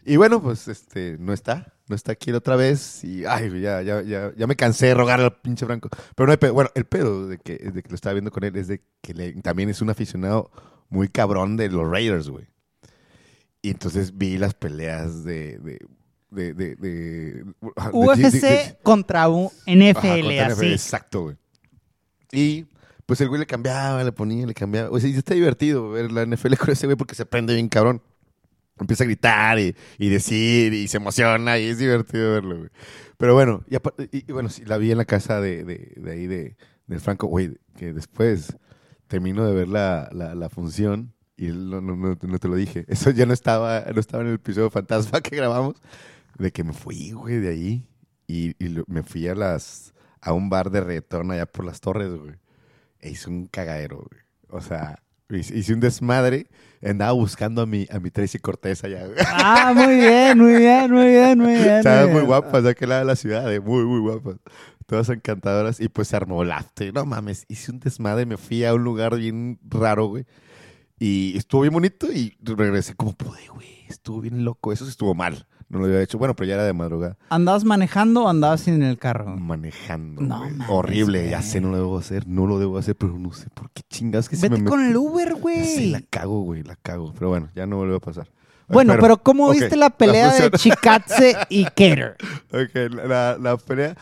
Y 0.09 0.17
bueno, 0.17 0.43
pues 0.43 0.67
este, 0.69 1.17
no 1.19 1.33
está, 1.33 1.75
no 1.87 1.95
está 1.95 2.13
aquí 2.13 2.33
otra 2.33 2.57
vez. 2.57 3.05
Y 3.05 3.25
ay, 3.27 3.61
ya, 3.61 3.83
ya, 3.83 4.01
ya, 4.03 4.33
ya 4.37 4.47
me 4.47 4.57
cansé 4.57 4.87
de 4.87 4.95
rogar 4.95 5.21
al 5.21 5.37
pinche 5.41 5.67
Franco. 5.67 5.89
Pero 6.15 6.27
no 6.27 6.33
hay 6.33 6.39
pedo. 6.39 6.55
Bueno, 6.55 6.71
el 6.75 6.85
pedo 6.87 7.29
de 7.29 7.39
que, 7.39 7.57
de 7.59 7.83
que 7.83 7.89
lo 7.89 7.95
estaba 7.95 8.15
viendo 8.15 8.31
con 8.31 8.43
él 8.45 8.57
es 8.57 8.69
de 8.69 8.83
que 9.03 9.15
le- 9.15 9.33
también 9.43 9.69
es 9.69 9.83
un 9.83 9.91
aficionado 9.91 10.51
muy 10.89 11.09
cabrón 11.09 11.57
de 11.57 11.69
los 11.69 11.87
Raiders, 11.89 12.29
güey. 12.31 12.47
Y 13.63 13.71
entonces 13.71 14.17
vi 14.17 14.39
las 14.39 14.55
peleas 14.55 15.25
de. 15.25 15.59
de 15.59 15.79
de, 16.31 16.53
de, 16.53 16.77
de- 16.77 16.77
de- 16.77 17.45
UFC 17.93 18.33
de- 18.43 18.79
contra 18.83 19.29
un 19.29 19.47
Ajá, 19.47 19.63
NFL, 19.67 20.21
contra 20.25 20.49
NFL, 20.49 20.53
así. 20.53 20.73
Exacto, 20.73 21.23
güey. 21.23 21.37
Y 22.33 22.67
pues 23.07 23.21
el 23.23 23.29
güey 23.29 23.41
le 23.41 23.47
cambiaba, 23.47 24.05
le 24.05 24.13
ponía, 24.13 24.47
le 24.47 24.53
cambiaba. 24.53 24.91
O 24.91 25.01
sea, 25.01 25.09
y 25.09 25.15
está 25.17 25.33
divertido 25.35 25.91
ver 25.91 26.13
la 26.13 26.27
NFL 26.27 26.55
con 26.57 26.71
ese 26.71 26.87
güey 26.87 26.97
porque 26.97 27.15
se 27.15 27.25
prende 27.25 27.55
bien 27.55 27.69
cabrón. 27.71 28.03
Empieza 28.81 29.05
a 29.05 29.07
gritar 29.07 29.59
y, 29.59 29.75
y 29.99 30.09
decir 30.09 30.73
y 30.75 30.89
se 30.89 30.99
emociona 30.99 31.59
y 31.59 31.67
es 31.67 31.79
divertido 31.79 32.33
verlo, 32.35 32.59
güey. 32.59 32.71
Pero 33.17 33.35
bueno, 33.35 33.65
y, 33.69 33.77
y- 34.19 34.33
bueno, 34.33 34.49
sí, 34.49 34.65
la 34.65 34.79
vi 34.79 34.93
en 34.93 34.99
la 34.99 35.05
casa 35.05 35.41
de, 35.41 35.65
de, 35.65 36.11
ahí 36.11 36.27
de, 36.27 36.57
del 36.87 37.01
Franco, 37.01 37.27
güey, 37.27 37.59
que 37.77 37.93
después 37.93 38.57
termino 39.09 39.47
de 39.47 39.55
ver 39.55 39.69
la, 39.69 40.09
la, 40.13 40.49
función 40.49 41.15
y 41.37 41.47
no, 41.49 41.81
no, 41.81 41.97
no, 41.97 42.17
no 42.21 42.39
te 42.39 42.49
lo 42.49 42.55
dije. 42.55 42.85
Eso 42.89 43.11
ya 43.11 43.27
no 43.27 43.33
estaba, 43.33 43.85
no 43.93 44.01
estaba 44.01 44.23
en 44.23 44.31
el 44.31 44.35
episodio 44.37 44.71
fantasma 44.71 45.21
que 45.23 45.37
grabamos, 45.37 45.77
de 46.39 46.53
que 46.53 46.65
me 46.65 46.73
fui, 46.73 47.13
güey, 47.13 47.39
de 47.39 47.49
ahí 47.49 47.89
y, 48.29 48.55
me 48.87 49.03
fui 49.03 49.27
a 49.27 49.35
las 49.35 49.95
a 50.21 50.33
un 50.33 50.51
bar 50.51 50.71
de 50.71 50.81
reggaetón 50.81 51.31
allá 51.31 51.47
por 51.47 51.65
las 51.65 51.81
torres, 51.81 52.13
güey. 52.15 52.35
E 53.01 53.11
hice 53.11 53.31
un 53.31 53.47
cagadero, 53.47 53.99
güey. 53.99 54.23
O 54.51 54.61
sea, 54.61 55.03
hice, 55.31 55.75
un 55.75 55.81
desmadre. 55.81 56.47
Andaba 56.83 57.13
buscando 57.13 57.63
a 57.63 57.67
mi, 57.67 57.87
a 57.91 57.99
mi 57.99 58.11
Tracy 58.11 58.39
Cortés 58.39 58.85
allá. 58.85 59.07
Ah, 59.27 59.73
muy 59.75 59.97
bien, 59.97 60.39
muy 60.39 60.55
bien, 60.55 60.91
muy 60.91 61.07
bien, 61.07 61.39
muy 61.39 61.55
bien. 61.55 61.79
Estaban 61.79 62.13
muy 62.13 62.23
guapas 62.23 62.63
de 62.63 62.71
aquel 62.71 62.91
lado 62.91 63.01
de 63.01 63.07
la 63.07 63.17
ciudad, 63.17 63.53
eh, 63.53 63.61
muy, 63.61 63.85
muy 63.85 64.01
guapas. 64.01 64.37
Todas 64.87 65.09
encantadoras. 65.09 65.81
Y 65.81 65.89
pues 65.89 66.09
se 66.09 66.17
armó 66.17 66.43
el 66.43 66.53
after. 66.53 66.95
No 66.95 67.05
mames, 67.05 67.45
hice 67.49 67.73
un 67.73 67.81
desmadre. 67.81 68.27
Me 68.27 68.37
fui 68.37 68.65
a 68.65 68.75
un 68.75 68.85
lugar 68.85 69.17
bien 69.17 69.59
raro, 69.69 70.07
güey. 70.07 70.25
Y 70.99 71.37
estuvo 71.37 71.63
bien 71.63 71.75
bonito 71.75 72.11
y 72.13 72.37
regresé 72.43 72.95
como 72.95 73.13
pude, 73.13 73.47
güey. 73.53 73.85
Estuvo 73.89 74.21
bien 74.21 74.45
loco. 74.45 74.73
Eso 74.73 74.85
sí 74.85 74.91
estuvo 74.91 75.15
mal. 75.15 75.47
No 75.69 75.79
lo 75.81 75.85
había 75.85 76.01
hecho. 76.01 76.17
Bueno, 76.19 76.35
pero 76.35 76.49
ya 76.49 76.55
era 76.55 76.65
de 76.65 76.73
madrugada. 76.73 77.17
¿Andabas 77.29 77.65
manejando 77.65 78.25
o 78.25 78.29
andabas 78.29 78.67
en 78.69 78.83
el 78.83 78.97
carro? 78.99 79.37
Manejando. 79.37 80.23
No 80.23 80.39
güey. 80.39 80.51
mames, 80.53 80.69
Horrible. 80.71 81.29
Ya 81.29 81.43
sé, 81.43 81.61
no 81.61 81.71
lo 81.71 81.77
debo 81.77 81.99
hacer. 81.99 82.27
No 82.27 82.47
lo 82.47 82.59
debo 82.59 82.79
hacer, 82.79 82.97
pero 82.97 83.19
no 83.19 83.33
sé 83.33 83.49
por 83.53 83.71
qué 83.73 83.83
chingados 83.91 84.29
que 84.29 84.37
se 84.37 84.49
Vete 84.49 84.63
me 84.63 84.69
con 84.71 84.83
el 84.85 84.97
Uber, 84.97 85.29
Sí, 85.35 85.41
güey. 85.41 85.91
la 85.91 86.01
cago, 86.09 86.43
güey. 86.43 86.63
La 86.63 86.77
cago. 86.77 87.13
Pero 87.15 87.29
bueno, 87.29 87.49
ya 87.55 87.67
no 87.67 87.77
volvió 87.77 87.97
a 87.97 88.01
pasar. 88.01 88.29
Bueno, 88.71 88.95
pero 89.01 89.17
¿cómo 89.19 89.51
viste 89.51 89.77
la 89.77 89.91
pelea 89.91 90.33
de 90.35 90.51
Chikatse 90.51 91.37
y 91.49 91.65
Cater? 91.65 92.17
Ok, 92.53 92.93
la, 92.95 93.07
la- 93.07 93.39
la 93.39 93.57
pelea. 93.57 93.97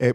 eh, 0.00 0.14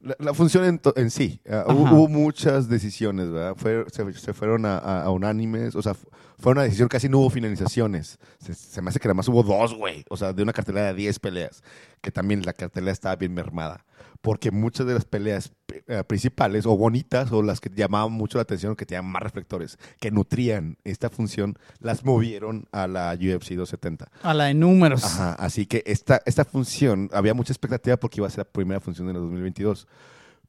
la, 0.00 0.16
la 0.18 0.34
función 0.34 0.64
en, 0.64 0.78
to- 0.80 0.92
en 0.96 1.10
sí. 1.10 1.40
ah, 1.50 1.64
hubo, 1.68 2.08
muchas 2.08 2.68
decisiones, 2.68 3.30
¿verdad? 3.30 3.54
Fue- 3.56 3.84
se, 3.92 4.12
se 4.14 4.32
fueron 4.32 4.66
a, 4.66 4.78
a- 4.78 5.02
a 5.04 5.10
unánimes. 5.10 5.74
O 5.76 5.82
sea, 5.82 5.94
fue 6.38 6.52
una 6.52 6.62
decisión, 6.62 6.88
casi 6.88 7.08
no 7.08 7.18
hubo 7.18 7.30
finalizaciones. 7.30 8.18
Se, 8.38 8.54
se 8.54 8.80
me 8.80 8.90
hace 8.90 9.00
que 9.00 9.08
nada 9.08 9.14
más 9.14 9.28
hubo 9.28 9.42
dos, 9.42 9.74
güey. 9.74 10.04
O 10.08 10.16
sea, 10.16 10.32
de 10.32 10.42
una 10.42 10.52
cartelera 10.52 10.86
de 10.86 10.94
10 10.94 11.18
peleas. 11.18 11.62
Que 12.00 12.12
también 12.12 12.44
la 12.44 12.52
cartelera 12.52 12.92
estaba 12.92 13.16
bien 13.16 13.34
mermada. 13.34 13.84
Porque 14.20 14.50
muchas 14.50 14.86
de 14.86 14.94
las 14.94 15.04
peleas 15.04 15.52
eh, 15.86 16.02
principales 16.04 16.66
o 16.66 16.76
bonitas 16.76 17.30
o 17.32 17.42
las 17.42 17.60
que 17.60 17.70
llamaban 17.70 18.12
mucho 18.12 18.38
la 18.38 18.42
atención, 18.42 18.76
que 18.76 18.86
tenían 18.86 19.06
más 19.06 19.22
reflectores, 19.22 19.78
que 20.00 20.10
nutrían 20.10 20.76
esta 20.84 21.08
función, 21.10 21.58
las 21.80 22.04
movieron 22.04 22.66
a 22.72 22.86
la 22.86 23.12
UFC 23.14 23.54
270. 23.54 24.10
A 24.22 24.34
la 24.34 24.44
de 24.44 24.54
números. 24.54 25.04
Ajá, 25.04 25.34
así 25.34 25.66
que 25.66 25.82
esta, 25.86 26.20
esta 26.26 26.44
función, 26.44 27.10
había 27.12 27.34
mucha 27.34 27.52
expectativa 27.52 27.96
porque 27.96 28.20
iba 28.20 28.26
a 28.26 28.30
ser 28.30 28.38
la 28.38 28.44
primera 28.44 28.80
función 28.80 29.06
de 29.06 29.14
la 29.14 29.20
2022. 29.20 29.86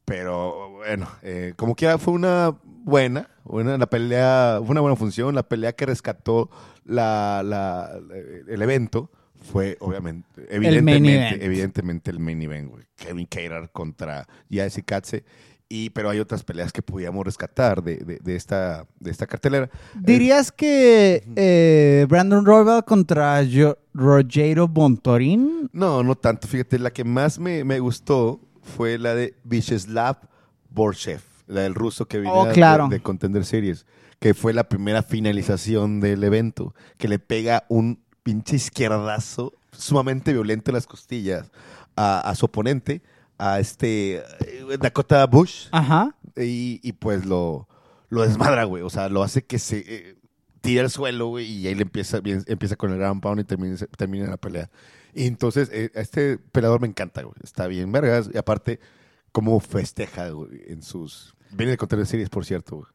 Pero 0.06 0.72
bueno, 0.72 1.08
eh, 1.22 1.54
como 1.56 1.76
quiera, 1.76 1.98
fue 1.98 2.14
una 2.14 2.56
buena, 2.64 3.30
buena, 3.44 3.78
la 3.78 3.86
pelea, 3.88 4.58
fue 4.60 4.72
una 4.72 4.82
buena 4.82 4.96
función. 4.96 5.36
La 5.36 5.44
pelea 5.44 5.74
que 5.74 5.86
rescató 5.86 6.50
la, 6.86 7.42
la- 7.46 7.92
el 8.48 8.62
evento 8.62 9.12
fue, 9.52 9.78
obviamente, 9.80 10.28
evidentemente, 10.50 11.46
evidentemente 11.46 12.12
el 12.12 12.20
main 12.20 12.42
event, 12.42 12.70
güey. 12.72 12.84
Kevin 12.96 13.26
Cater 13.28 13.70
contra 13.72 14.28
Jesse 14.50 14.84
Katze. 14.86 15.24
Y, 15.72 15.92
pero 15.92 16.10
hay 16.10 16.20
otras 16.20 16.44
peleas 16.44 16.74
que 16.74 16.82
pudiéramos 16.82 17.24
rescatar 17.24 17.84
de, 17.84 17.98
de- 17.98 18.18
de 18.18 18.36
esta, 18.36 18.88
de 19.00 19.12
esta 19.12 19.28
cartelera. 19.28 19.70
¿Dirías 19.94 20.52
que 20.52 21.24
eh, 21.36 22.08
Brandon 22.10 22.44
Royal 22.44 22.84
contra 22.84 23.40
Jo- 23.46 23.78
Rogero 23.94 24.68
Bontorin? 24.68 25.70
No, 25.72 26.02
no 26.02 26.16
tanto. 26.16 26.48
Fíjate, 26.48 26.80
la 26.80 26.90
que 26.92 27.04
más 27.04 27.38
me, 27.38 27.64
me 27.64 27.80
gustó 27.80 28.42
fue 28.70 28.98
la 28.98 29.16
de 29.16 29.36
Vyacheslav 29.44 30.18
Borshev, 30.70 31.22
la 31.48 31.62
del 31.62 31.76
ruso 31.76 32.06
que 32.08 32.20
vino 32.20 32.34
Oh, 32.34 32.48
claro. 32.54 32.88
de, 32.88 32.96
de 32.98 33.02
Contender 33.02 33.44
Series, 33.46 33.86
que 34.20 34.34
fue 34.34 34.54
la 34.54 34.70
primera 34.70 35.04
finalización 35.04 36.00
del 36.00 36.24
evento, 36.24 36.74
que 36.98 37.08
le 37.08 37.20
pega 37.20 37.66
un 37.70 38.00
pinche 38.24 38.56
izquierdazo 38.56 39.54
sumamente 39.72 40.32
violento 40.34 40.72
en 40.72 40.76
las 40.76 40.88
costillas 40.88 41.52
a, 41.96 42.20
a 42.22 42.36
su 42.36 42.46
oponente, 42.46 43.02
a 43.38 43.60
este 43.60 44.18
eh, 44.18 44.78
Dakota 44.80 45.26
Bush, 45.26 45.68
Ajá. 45.72 46.16
y, 46.36 46.80
y 46.84 46.92
pues 46.94 47.26
lo, 47.26 47.68
lo 48.10 48.24
desmadra, 48.24 48.66
güey. 48.66 48.84
O 48.84 48.90
sea, 48.90 49.10
lo 49.10 49.24
hace 49.24 49.44
que 49.46 49.58
se 49.60 49.84
eh, 49.88 50.16
tire 50.62 50.82
al 50.82 50.90
suelo, 50.90 51.28
güey, 51.28 51.46
y 51.46 51.68
ahí 51.68 51.76
le 51.76 51.84
empieza, 51.84 52.20
empieza 52.24 52.76
con 52.76 52.92
el 52.92 52.98
ground 52.98 53.22
pound 53.22 53.40
y 53.40 53.44
termina, 53.46 53.78
termina 53.98 54.28
la 54.28 54.38
pelea. 54.38 54.70
Y 55.14 55.28
entonces, 55.28 55.70
eh, 55.72 55.92
a 55.96 56.00
este 56.02 56.38
peleador 56.38 56.82
me 56.82 56.88
encanta, 56.88 57.22
güey. 57.24 57.36
Está 57.44 57.68
bien, 57.68 57.92
vergas. 57.92 58.30
Y 58.34 58.38
aparte, 58.38 58.80
cómo 59.32 59.60
festeja, 59.60 60.30
güey, 60.30 60.62
en 60.68 60.82
sus... 60.84 61.36
Viene 61.52 61.72
de 61.72 61.78
contar 61.78 62.06
series, 62.06 62.30
por 62.30 62.46
cierto, 62.46 62.78
güey. 62.78 62.88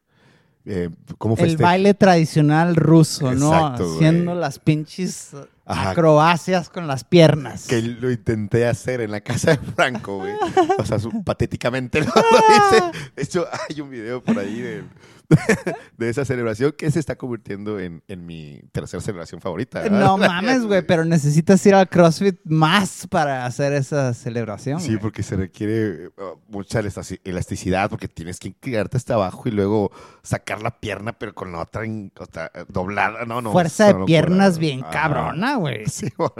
Eh, 0.67 0.89
cómo 1.19 1.35
El 1.37 1.57
baile 1.57 1.93
tradicional 1.93 2.75
ruso, 2.75 3.31
¿no? 3.33 3.53
Exacto, 3.53 3.83
güey. 3.85 3.95
Haciendo 3.97 4.33
las 4.33 4.57
pinches 4.57 5.31
Ajá. 5.63 5.91
acrobacias 5.91 6.69
con 6.69 6.87
las 6.87 7.03
piernas. 7.03 7.67
Que 7.67 7.83
lo 7.83 8.09
intenté 8.09 8.65
hacer 8.65 9.01
en 9.01 9.11
la 9.11 9.21
casa 9.21 9.51
de 9.51 9.57
Franco, 9.57 10.17
güey. 10.17 10.33
O 10.79 10.85
sea, 10.85 10.97
su- 10.97 11.23
patéticamente 11.23 11.99
lo, 11.99 12.07
lo 12.07 12.13
hice. 12.13 13.09
De 13.15 13.21
hecho, 13.23 13.45
hay 13.69 13.79
un 13.79 13.91
video 13.91 14.23
por 14.23 14.39
ahí 14.39 14.59
de, 14.59 14.83
de 15.97 16.09
esa 16.09 16.25
celebración 16.25 16.73
que 16.77 16.89
se 16.91 16.99
está 16.99 17.15
convirtiendo 17.15 17.79
en, 17.79 18.03
en 18.07 18.25
mi 18.25 18.61
tercera 18.71 19.01
celebración 19.01 19.41
favorita. 19.41 19.81
¿verdad? 19.81 19.99
No 19.99 20.17
mames, 20.17 20.63
güey, 20.65 20.81
pero 20.85 21.05
necesitas 21.05 21.65
ir 21.65 21.75
al 21.75 21.89
CrossFit 21.89 22.39
más 22.45 23.07
para 23.09 23.45
hacer 23.45 23.73
esa 23.73 24.13
celebración. 24.13 24.79
Sí, 24.79 24.97
porque 24.97 25.23
se 25.23 25.35
requiere 25.35 26.07
uh, 26.09 26.37
mucha 26.47 26.81
elastici- 26.81 27.19
elasticidad, 27.23 27.89
porque 27.89 28.07
tienes 28.07 28.39
que 28.39 28.49
inclinarte 28.49 28.97
hasta 28.97 29.15
abajo 29.15 29.43
y 29.47 29.51
luego 29.51 29.91
sacar 30.23 30.61
la 30.61 30.79
pierna, 30.79 31.13
pero 31.13 31.33
con 31.33 31.51
la 31.51 31.59
otra, 31.59 31.85
in- 31.85 32.11
o 32.19 32.25
sea, 32.31 32.51
doblada. 32.67 33.25
No, 33.25 33.41
no. 33.41 33.51
Fuerza 33.51 33.93
de 33.93 34.05
piernas 34.05 34.57
bien 34.59 34.81
cabrona, 34.81 35.55
güey. 35.55 35.85
Sí, 35.95 36.07
bueno. 36.17 36.33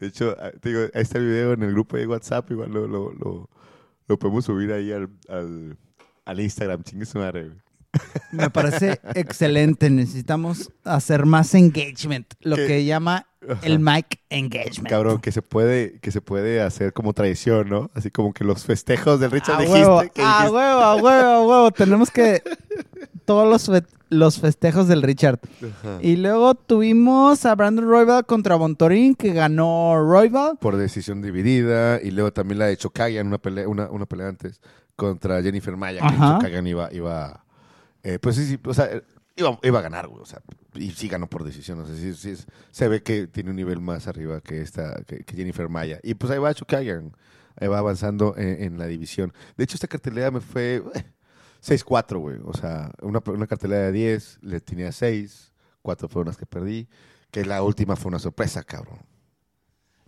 de 0.00 0.06
hecho, 0.06 0.36
ah, 0.40 0.50
te 0.60 0.68
digo, 0.70 0.80
ahí 0.94 1.02
está 1.02 1.18
el 1.18 1.26
video 1.26 1.52
en 1.52 1.62
el 1.62 1.72
grupo 1.72 1.96
de 1.96 2.06
WhatsApp, 2.06 2.50
igual 2.50 2.72
lo, 2.72 2.86
lo, 2.86 3.12
lo, 3.12 3.50
lo 4.06 4.18
podemos 4.18 4.44
subir 4.44 4.72
ahí 4.72 4.90
al, 4.92 5.08
al, 5.28 5.76
al 6.24 6.40
Instagram, 6.40 6.82
chingue 6.82 7.04
su 7.04 7.18
madre, 7.18 7.48
güey. 7.48 7.58
Me 8.30 8.48
parece 8.50 9.00
excelente. 9.14 9.90
Necesitamos 9.90 10.70
hacer 10.84 11.26
más 11.26 11.54
engagement, 11.54 12.32
lo 12.40 12.56
que 12.56 12.84
llama 12.84 13.26
el 13.62 13.80
mic 13.80 14.20
engagement. 14.30 14.88
Cabrón, 14.88 15.20
que 15.20 15.32
se 15.32 15.42
puede, 15.42 15.98
que 16.00 16.10
se 16.12 16.20
puede 16.20 16.62
hacer 16.62 16.92
como 16.92 17.12
tradición, 17.12 17.68
¿no? 17.68 17.90
Así 17.94 18.10
como 18.10 18.32
que 18.32 18.44
los 18.44 18.64
festejos 18.64 19.20
del 19.20 19.30
Richard 19.30 19.56
a 19.56 19.60
dijiste. 19.60 19.80
huevo, 19.80 20.00
que 20.14 20.22
a 20.22 20.24
dijiste- 20.38 20.50
huevo, 20.54 20.80
a 20.80 20.94
huevo, 20.96 21.28
a 21.28 21.40
huevo. 21.46 21.70
Tenemos 21.72 22.10
que 22.10 22.42
todos 23.24 23.48
los, 23.48 23.66
fe- 23.66 23.86
los 24.08 24.38
festejos 24.40 24.88
del 24.88 25.02
Richard. 25.02 25.40
Ajá. 25.60 25.98
Y 26.00 26.16
luego 26.16 26.54
tuvimos 26.54 27.44
a 27.44 27.54
Brandon 27.54 27.84
Royval 27.86 28.24
contra 28.26 28.54
Bontorín, 28.56 29.14
que 29.14 29.32
ganó 29.32 29.94
Royval. 29.96 30.56
Por 30.58 30.76
decisión 30.76 31.20
dividida. 31.20 32.00
Y 32.00 32.10
luego 32.12 32.32
también 32.32 32.60
la 32.60 32.66
de 32.66 32.76
Chokayan, 32.76 33.26
una 33.26 33.38
pelea, 33.38 33.68
una, 33.68 33.90
una 33.90 34.06
pelea 34.06 34.28
antes, 34.28 34.60
contra 34.96 35.42
Jennifer 35.42 35.76
Maya, 35.76 36.00
que 36.00 36.06
Ajá. 36.06 36.36
Chokayan 36.38 36.66
iba, 36.66 36.88
iba 36.92 37.44
eh, 38.02 38.18
pues 38.18 38.36
sí, 38.36 38.46
sí, 38.46 38.58
o 38.64 38.74
sea, 38.74 38.86
eh, 38.86 39.02
iba, 39.36 39.58
iba 39.62 39.78
a 39.78 39.82
ganar, 39.82 40.08
güey, 40.08 40.22
o 40.22 40.26
sea, 40.26 40.42
y 40.74 40.90
sí 40.90 41.08
ganó 41.08 41.28
por 41.28 41.44
decisión, 41.44 41.80
o 41.80 41.86
sea, 41.86 41.94
sí, 41.94 42.36
se 42.70 42.88
ve 42.88 43.02
que 43.02 43.26
tiene 43.26 43.50
un 43.50 43.56
nivel 43.56 43.80
más 43.80 44.08
arriba 44.08 44.40
que 44.40 44.60
esta, 44.60 45.02
que, 45.04 45.24
Jennifer 45.34 45.68
Maya. 45.68 46.00
Y 46.02 46.14
pues 46.14 46.32
ahí 46.32 46.38
va 46.38 46.54
Chokayan, 46.54 47.16
ahí 47.56 47.68
va 47.68 47.78
avanzando 47.78 48.34
en, 48.36 48.62
en 48.62 48.78
la 48.78 48.86
división. 48.86 49.32
De 49.56 49.64
hecho, 49.64 49.76
esta 49.76 49.88
cartelera 49.88 50.30
me 50.30 50.40
fue 50.40 50.82
eh, 50.94 51.04
6-4, 51.62 52.18
güey, 52.18 52.38
o 52.44 52.54
sea, 52.54 52.90
una, 53.02 53.20
una 53.26 53.46
cartelera 53.46 53.82
de 53.82 53.92
10, 53.92 54.38
le 54.42 54.60
tenía 54.60 54.92
6, 54.92 55.52
4 55.82 56.08
fueron 56.08 56.28
las 56.28 56.36
que 56.36 56.46
perdí, 56.46 56.88
que 57.30 57.44
la 57.44 57.62
última 57.62 57.96
fue 57.96 58.08
una 58.08 58.18
sorpresa, 58.18 58.62
cabrón. 58.62 59.11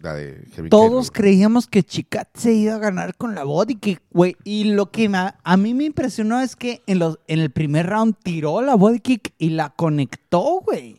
La 0.04 0.14
de 0.14 0.46
Kevin 0.54 0.68
Todos 0.68 1.11
creíamos 1.11 1.66
que 1.66 1.82
Chicat 1.82 2.28
se 2.37 2.52
iba 2.52 2.75
a 2.75 2.78
ganar 2.78 3.16
con 3.16 3.34
la 3.34 3.42
body 3.44 3.76
kick, 3.76 4.02
güey. 4.11 4.37
Y 4.44 4.64
lo 4.64 4.90
que 4.90 5.08
me- 5.08 5.32
a 5.42 5.56
mí 5.56 5.73
me 5.73 5.84
impresionó 5.84 6.40
es 6.40 6.56
que 6.56 6.82
en, 6.87 6.99
los, 6.99 7.18
en 7.26 7.38
el 7.40 7.50
primer 7.50 7.87
round 7.87 8.14
tiró 8.23 8.61
la 8.61 8.75
body 8.75 9.00
kick 9.00 9.32
y 9.38 9.49
la 9.50 9.70
conectó, 9.70 10.61
güey. 10.61 10.96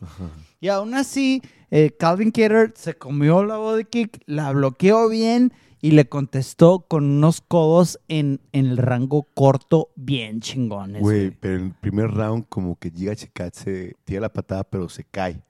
Y 0.60 0.68
aún 0.68 0.94
así, 0.94 1.40
eh, 1.70 1.92
Calvin 1.96 2.32
Ketter 2.32 2.72
se 2.74 2.94
comió 2.94 3.44
la 3.44 3.58
body 3.58 3.84
kick, 3.84 4.20
la 4.26 4.50
bloqueó 4.50 5.08
bien 5.08 5.52
y 5.80 5.92
le 5.92 6.08
contestó 6.08 6.80
con 6.88 7.04
unos 7.04 7.40
codos 7.42 8.00
en, 8.08 8.40
en 8.52 8.66
el 8.66 8.76
rango 8.76 9.22
corto 9.34 9.90
bien 9.94 10.40
chingones. 10.40 11.00
Güey, 11.00 11.26
Güey. 11.28 11.36
pero 11.38 11.56
en 11.58 11.64
el 11.66 11.74
primer 11.74 12.10
round 12.10 12.46
como 12.48 12.76
que 12.76 12.90
llega 12.90 13.14
Chicat, 13.14 13.54
se 13.54 13.94
tira 14.04 14.20
la 14.22 14.32
patada, 14.32 14.64
pero 14.64 14.88
se 14.88 15.04
cae. 15.04 15.40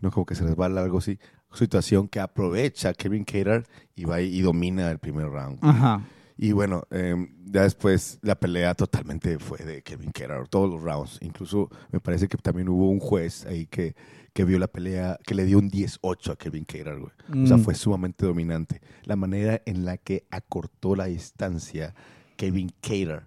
No 0.00 0.10
como 0.10 0.26
que 0.26 0.34
se 0.34 0.44
resbala 0.44 0.82
algo 0.82 0.98
así. 0.98 1.18
Situación 1.52 2.08
que 2.08 2.20
aprovecha 2.20 2.94
Kevin 2.94 3.24
Cater 3.24 3.66
y 3.96 4.04
va 4.04 4.20
y 4.20 4.40
domina 4.40 4.90
el 4.90 4.98
primer 4.98 5.26
round. 5.28 5.58
Ajá. 5.62 6.02
Y 6.36 6.52
bueno, 6.52 6.84
eh, 6.90 7.14
ya 7.44 7.64
después 7.64 8.18
la 8.22 8.34
pelea 8.34 8.74
totalmente 8.74 9.38
fue 9.38 9.58
de 9.58 9.82
Kevin 9.82 10.10
Cater, 10.10 10.48
todos 10.48 10.70
los 10.70 10.82
rounds. 10.82 11.18
Incluso 11.20 11.68
me 11.92 12.00
parece 12.00 12.28
que 12.28 12.38
también 12.38 12.68
hubo 12.70 12.88
un 12.88 12.98
juez 12.98 13.44
ahí 13.44 13.66
que, 13.66 13.94
que 14.32 14.44
vio 14.46 14.58
la 14.58 14.68
pelea, 14.68 15.18
que 15.26 15.34
le 15.34 15.44
dio 15.44 15.58
un 15.58 15.70
10-8 15.70 16.32
a 16.32 16.36
Kevin 16.36 16.64
Cater, 16.64 16.98
güey. 16.98 17.12
O 17.44 17.46
sea, 17.46 17.58
Mm. 17.58 17.60
fue 17.60 17.74
sumamente 17.74 18.24
dominante. 18.24 18.80
La 19.04 19.16
manera 19.16 19.60
en 19.66 19.84
la 19.84 19.98
que 19.98 20.24
acortó 20.30 20.96
la 20.96 21.06
distancia 21.06 21.94
Kevin 22.36 22.72
Cater 22.80 23.26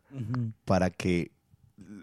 para 0.65 0.89
que 0.89 1.33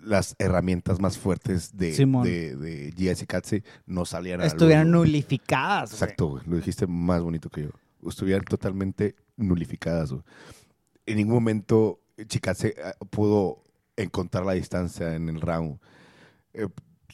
las 0.02 0.34
herramientas 0.38 1.00
más 1.00 1.18
fuertes 1.18 1.76
de, 1.76 1.92
Simón. 1.92 2.24
de, 2.24 2.56
de 2.56 3.62
no 3.86 4.04
salieran 4.04 4.40
a 4.40 4.44
luz, 4.44 4.52
Estuvieran 4.52 4.90
nulificadas. 4.90 5.92
Exacto, 5.92 6.28
güey. 6.28 6.42
Lo 6.46 6.56
dijiste 6.56 6.86
más 6.86 7.22
bonito 7.22 7.50
que 7.50 7.62
yo. 7.64 7.70
Estuvieran 8.08 8.44
totalmente 8.44 9.16
nulificadas, 9.36 10.12
güey. 10.12 10.22
En 11.06 11.16
ningún 11.16 11.34
momento 11.34 12.00
Chikatse 12.26 12.68
eh, 12.68 12.92
pudo 13.10 13.62
encontrar 13.96 14.44
la 14.44 14.52
distancia 14.52 15.14
en 15.14 15.28
el 15.28 15.40
round. 15.40 15.78
Eh, 16.54 16.68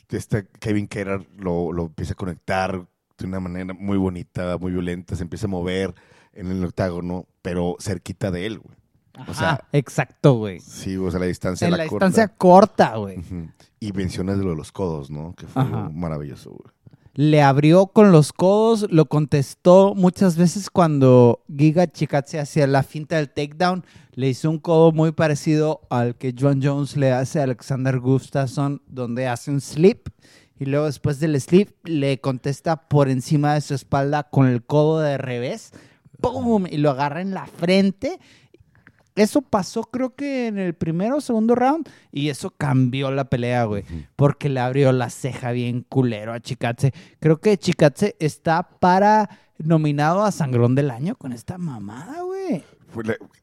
este 0.09 0.47
Kevin 0.61 0.87
Keller 0.87 1.27
lo, 1.39 1.73
lo 1.73 1.87
empieza 1.87 2.13
a 2.13 2.17
conectar 2.17 2.87
de 3.19 3.27
una 3.27 3.41
manera 3.41 3.75
muy 3.75 3.97
bonita, 3.97 4.59
muy 4.59 4.73
violenta. 4.73 5.17
Se 5.17 5.23
empieza 5.23 5.47
a 5.47 5.51
mover 5.51 5.95
en 6.33 6.49
el 6.49 6.65
octágono, 6.65 7.27
pero 7.43 7.77
cerquita 7.81 8.31
de 8.31 8.47
él, 8.47 8.59
güey. 8.59 8.77
Ajá, 9.17 9.31
O 9.31 9.35
sea, 9.35 9.65
exacto, 9.73 10.35
güey. 10.35 10.61
Sí, 10.61 10.97
o 10.97 11.11
sea, 11.11 11.21
la 11.21 11.27
distancia 11.27 11.65
En 11.67 11.71
la 11.73 11.79
la 11.79 11.87
corta. 11.87 12.07
distancia 12.07 12.37
corta, 12.37 12.97
güey. 12.97 13.19
Y 13.81 13.93
mencionas 13.93 14.39
lo 14.39 14.51
de 14.51 14.57
los 14.57 14.73
codos, 14.73 15.11
¿no? 15.11 15.35
Que 15.35 15.47
fue 15.47 15.63
Ajá. 15.63 15.91
maravilloso, 15.93 16.51
güey. 16.51 16.75
Le 17.15 17.41
abrió 17.43 17.87
con 17.87 18.13
los 18.13 18.35
codos, 18.35 18.87
lo 18.91 19.07
contestó 19.07 19.95
muchas 19.95 20.37
veces 20.37 20.69
cuando 20.69 21.43
Giga 21.49 21.87
Chikatse 21.91 22.39
hacía 22.39 22.67
la 22.67 22.83
finta 22.83 23.17
del 23.17 23.31
takedown. 23.31 23.87
Le 24.13 24.29
hizo 24.29 24.51
un 24.51 24.59
codo 24.59 24.93
muy 24.93 25.13
parecido 25.13 25.81
al 25.89 26.17
que 26.17 26.35
John 26.39 26.61
Jones 26.63 26.95
le 26.99 27.13
hace 27.13 27.41
a 27.41 27.45
Alexander 27.45 27.99
Gustafsson, 28.01 28.83
donde 28.87 29.29
hace 29.29 29.51
un 29.51 29.63
slip. 29.63 30.09
Y 30.59 30.67
luego 30.67 30.85
después 30.87 31.19
del 31.19 31.41
slip 31.41 31.71
le 31.87 32.21
contesta 32.21 32.87
por 32.89 33.09
encima 33.09 33.55
de 33.55 33.63
su 33.63 33.73
espalda 33.75 34.25
con 34.25 34.47
el 34.47 34.63
codo 34.65 35.01
de 35.01 35.17
revés. 35.17 35.73
¡Pum! 36.21 36.67
Y 36.71 36.77
lo 36.79 36.91
agarra 36.91 37.23
en 37.23 37.33
la 37.35 37.47
frente. 37.47 38.19
Eso 39.17 39.43
pasó 39.43 39.83
creo 39.83 40.15
que 40.15 40.47
en 40.47 40.59
el 40.59 40.75
primero 40.75 41.17
o 41.17 41.21
segundo 41.21 41.55
round 41.55 41.89
y 42.13 42.29
eso 42.29 42.51
cambió 42.57 43.11
la 43.11 43.25
pelea, 43.29 43.65
güey. 43.65 43.85
Porque 44.15 44.49
le 44.49 44.61
abrió 44.61 44.93
la 44.93 45.11
ceja 45.11 45.51
bien 45.53 45.85
culero 45.89 46.33
a 46.33 46.41
Chikatse. 46.41 46.93
Creo 47.19 47.39
que 47.41 47.57
Chikatse 47.59 48.15
está 48.21 48.63
para 48.79 49.29
nominado 49.59 50.23
a 50.23 50.31
Sangrón 50.33 50.75
del 50.75 50.91
Año 50.91 51.17
con 51.17 51.33
esta 51.33 51.57
mamada, 51.59 52.23
güey. 52.23 52.63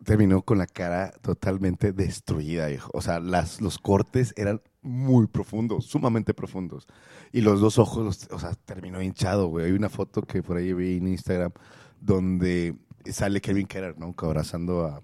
Terminó 0.03 0.41
con 0.41 0.57
la 0.57 0.67
cara 0.67 1.11
totalmente 1.21 1.91
destruida, 1.91 2.71
hijo. 2.71 2.89
O 2.93 3.01
sea, 3.01 3.19
las, 3.19 3.61
los 3.61 3.77
cortes 3.77 4.33
eran 4.37 4.61
muy 4.81 5.27
profundos, 5.27 5.85
sumamente 5.85 6.33
profundos. 6.33 6.87
Y 7.31 7.41
los 7.41 7.61
dos 7.61 7.77
ojos, 7.79 8.03
los- 8.05 8.27
o 8.31 8.39
sea, 8.39 8.53
terminó 8.65 9.01
hinchado, 9.01 9.47
güey. 9.47 9.65
Hay 9.67 9.71
una 9.71 9.89
foto 9.89 10.21
que 10.23 10.41
por 10.43 10.57
ahí 10.57 10.73
vi 10.73 10.97
en 10.97 11.07
Instagram 11.07 11.51
donde 12.01 12.75
sale 13.05 13.41
Kevin 13.41 13.67
Keller, 13.67 13.97
¿no? 13.97 14.13
Abrazando 14.17 14.85
a, 14.85 15.01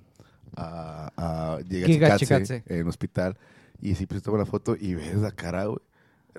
a, 0.56 1.12
a 1.18 1.60
Giga 1.68 2.18
Chikatse 2.18 2.64
en 2.68 2.88
hospital. 2.88 3.38
Y 3.82 3.96
sí, 3.96 4.06
pues 4.06 4.22
toma 4.24 4.38
la 4.38 4.46
foto 4.46 4.76
y 4.80 4.94
ves 4.96 5.16
la 5.16 5.32
cara, 5.32 5.66
güey. 5.66 5.80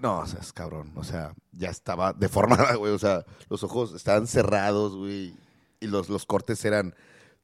No, 0.03 0.21
o 0.21 0.27
sea, 0.27 0.41
es 0.41 0.53
cabrón. 0.53 0.93
O 0.95 1.05
sea, 1.05 1.35
ya 1.53 1.71
estaba 1.71 2.13
deformada, 2.13 2.75
güey. 2.77 2.93
O 2.93 2.99
sea, 2.99 3.25
los 3.49 3.63
ojos 3.65 3.95
estaban 3.95 4.27
cerrados, 4.27 4.97
güey. 4.97 5.35
Y 5.81 5.87
los, 5.87 6.09
los 6.09 6.27
cortes 6.27 6.63
eran, 6.65 6.95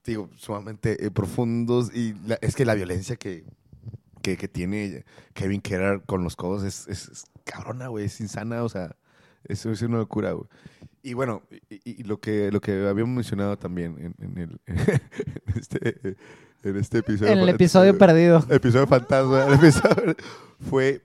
digo, 0.04 0.28
sumamente 0.36 1.04
eh, 1.06 1.10
profundos. 1.10 1.94
Y 1.94 2.14
la- 2.26 2.38
es 2.42 2.54
que 2.54 2.64
la 2.64 2.74
violencia 2.74 3.16
que, 3.16 3.44
que, 4.22 4.36
que 4.36 4.48
tiene 4.48 5.04
Kevin 5.34 5.60
Keller 5.60 6.02
con 6.04 6.22
los 6.24 6.36
codos 6.36 6.62
es, 6.62 6.86
es, 6.88 7.08
es 7.08 7.24
cabrona, 7.44 7.88
güey. 7.88 8.04
Es 8.04 8.20
insana, 8.20 8.62
o 8.64 8.68
sea, 8.68 8.96
eso 9.44 9.70
es 9.70 9.80
una 9.82 9.98
locura, 9.98 10.32
güey. 10.32 10.46
Y 11.02 11.14
bueno, 11.14 11.42
y, 11.70 12.00
y 12.00 12.02
lo, 12.02 12.20
que, 12.20 12.50
lo 12.50 12.60
que 12.60 12.86
habíamos 12.86 13.14
mencionado 13.14 13.56
también 13.56 13.96
en, 13.98 14.14
en 14.24 14.38
el, 14.38 14.60
en, 14.66 15.58
este, 15.58 16.16
en 16.68 16.76
este 16.76 16.98
episodio. 16.98 17.32
En 17.32 17.38
el 17.38 17.48
episodio 17.48 17.96
perdido. 17.98 18.44
Episodio 18.50 18.86
fantasma. 18.86 19.46
el 19.46 19.54
episodio 19.54 20.14
fue 20.68 21.02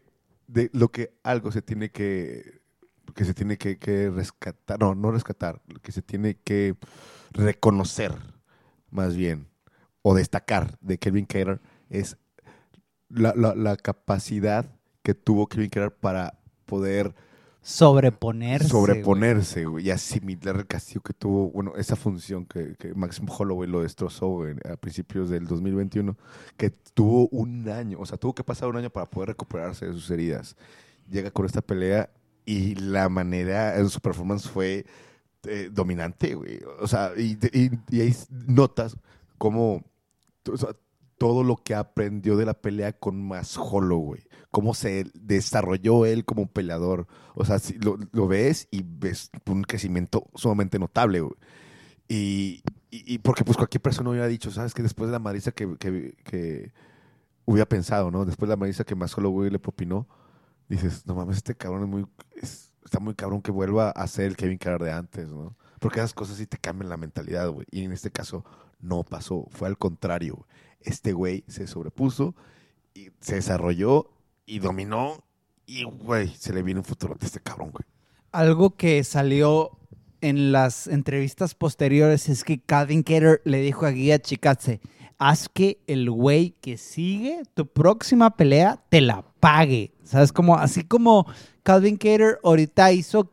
de 0.48 0.70
lo 0.74 0.90
que 0.90 1.14
algo 1.24 1.52
se 1.52 1.62
tiene 1.62 1.90
que 1.92 2.60
que 3.16 3.26
se 3.26 3.34
tiene 3.34 3.58
que, 3.58 3.78
que 3.78 4.10
rescatar, 4.10 4.80
no, 4.80 4.96
no 4.96 5.12
rescatar, 5.12 5.62
que 5.82 5.92
se 5.92 6.02
tiene 6.02 6.36
que 6.44 6.76
reconocer 7.32 8.14
más 8.90 9.16
bien 9.18 9.48
o 10.02 10.16
destacar 10.16 10.78
de 10.80 10.98
Kevin 10.98 11.26
Keller 11.26 11.60
es 11.90 12.16
la, 13.10 13.34
la- 13.36 13.54
la 13.56 13.76
capacidad 13.76 14.66
que 15.04 15.14
tuvo 15.14 15.48
Kevin 15.48 15.70
Keller 15.70 15.92
para 15.92 16.40
poder 16.66 17.14
Sobreponerse. 17.62 18.68
sobreponerse 18.70 19.66
güey, 19.66 19.86
y 19.88 19.92
asimilar 19.92 20.56
el 20.56 20.66
castigo 20.68 21.02
que 21.04 21.14
tuvo, 21.14 21.52
bueno, 21.52 21.74
esa 21.78 21.96
función 21.96 22.46
que, 22.46 22.76
que 22.76 22.94
Maxim 22.96 23.28
Holloway 23.30 23.70
lo 23.70 23.84
destrozó 23.84 24.44
a 24.68 24.76
principios 24.78 25.30
del 25.30 25.46
2021, 25.46 26.18
que 26.58 26.72
tuvo 26.72 27.28
un 27.30 27.70
año, 27.70 28.00
o 28.00 28.06
sea, 28.06 28.18
tuvo 28.18 28.34
que 28.34 28.44
pasar 28.44 28.70
un 28.70 28.78
año 28.78 28.90
para 28.90 29.10
poder 29.10 29.30
recuperarse 29.30 29.86
de 29.86 29.94
sus 29.94 30.10
heridas. 30.10 30.56
Llega 31.10 31.30
con 31.30 31.46
esta 31.46 31.62
pelea 31.62 32.10
y 32.46 32.74
la 32.76 33.10
manera 33.10 33.78
en 33.78 33.90
su 33.90 34.00
performance 34.00 34.50
fue 34.50 34.86
eh, 35.44 35.70
dominante, 35.72 36.34
güey. 36.34 36.60
O 36.80 36.88
sea, 36.88 37.12
y, 37.16 37.38
y- 37.54 37.70
y 37.90 38.02
ahí 38.02 38.16
notas 38.48 38.96
cómo 39.38 39.84
o 40.52 40.58
sea, 40.58 40.70
todo 41.22 41.44
lo 41.44 41.58
que 41.58 41.76
aprendió 41.76 42.36
de 42.36 42.46
la 42.48 42.56
pelea 42.56 42.94
con 42.94 43.22
más 43.22 43.56
Holloway, 43.56 44.24
cómo 44.50 44.74
se 44.74 45.06
desarrolló 45.14 46.08
él 46.08 46.26
como 46.26 46.48
peleador. 46.48 47.06
O 47.36 47.46
sea, 47.46 47.60
si 47.60 47.78
lo, 47.78 48.00
ves 48.28 48.68
y 48.72 48.82
ves 48.84 49.30
un 49.46 49.62
crecimiento 49.62 50.26
sumamente 50.34 50.80
notable, 50.80 51.20
güey. 51.22 51.36
Y, 52.08 52.64
y- 52.90 53.14
y 53.14 53.18
porque 53.20 53.44
pues 53.44 53.56
cualquier 53.56 53.84
persona 53.84 54.10
hubiera 54.10 54.26
dicho, 54.28 54.50
¿sabes? 54.50 54.74
Que 54.74 54.82
después 54.82 55.10
de 55.10 55.12
la 55.12 55.20
madriza 55.20 55.52
que, 55.52 55.78
que- 55.78 56.16
que 56.24 56.72
hubiera 57.46 57.70
pensado, 57.70 58.10
¿no? 58.10 58.26
Después 58.26 58.48
de 58.50 58.54
la 58.54 58.58
madriza 58.60 58.84
que 58.84 58.96
más 58.96 59.16
Holloway 59.16 59.52
le 59.52 59.60
propinó, 59.60 60.08
dices, 60.70 61.06
no 61.06 61.14
mames, 61.14 61.38
este 61.38 61.54
cabrón 61.54 61.84
es 61.84 61.88
muy... 61.88 62.06
es- 62.36 62.74
está 62.84 63.00
muy 63.00 63.14
cabrón 63.14 63.44
que 63.44 63.52
vuelva 63.52 63.92
a 63.92 64.08
ser 64.08 64.26
el 64.26 64.36
Kevin 64.36 64.58
Carr 64.58 64.82
de 64.84 64.92
antes, 64.92 65.30
¿no? 65.30 65.56
Porque 65.80 66.00
esas 66.00 66.16
cosas 66.16 66.38
sí 66.38 66.48
te 66.48 66.58
cambian 66.58 66.90
la 66.90 66.98
mentalidad, 66.98 67.48
güey. 67.50 67.68
Y 67.70 67.84
en 67.84 67.92
este 67.92 68.10
caso 68.10 68.44
no 68.80 69.04
pasó, 69.04 69.46
fue 69.52 69.68
al 69.68 69.78
contrario. 69.78 70.34
güey. 70.38 70.48
Este 70.84 71.14
güey 71.14 71.44
se 71.48 71.68
sobrepuso 71.68 72.36
y 72.94 73.10
se 73.20 73.36
desarrolló 73.36 74.10
y 74.46 74.60
dominó 74.60 75.24
y, 75.66 75.84
güey, 75.84 76.28
se 76.30 76.54
le 76.54 76.64
viene 76.64 76.82
un 76.82 76.86
futuro 76.86 77.16
a 77.20 77.26
este 77.26 77.40
cabrón, 77.40 77.72
güey. 77.72 77.86
Algo 78.32 78.76
que 78.76 79.04
salió 79.04 79.78
en 80.20 80.52
las 80.52 80.88
entrevistas 80.88 81.56
posteriores 81.56 82.30
es 82.30 82.44
que 82.44 82.60
Calvin 82.60 83.04
Keller 83.04 83.42
le 83.46 83.62
dijo 83.62 83.86
a 83.86 83.92
Guía 83.92 84.20
Chikatse, 84.20 84.82
haz 85.18 85.50
que 85.50 85.80
el 85.88 86.10
güey 86.10 86.56
que 86.62 86.78
sigue 86.78 87.44
tu 87.54 87.68
próxima 87.68 88.36
pelea 88.36 88.84
te 88.90 89.02
la 89.02 89.24
pague. 89.40 89.94
¿Sabes? 90.04 90.34
Como, 90.34 90.58
así 90.58 90.84
como 90.84 91.26
Calvin 91.64 91.98
Cater 91.98 92.40
ahorita 92.44 92.92
hizo, 92.92 93.32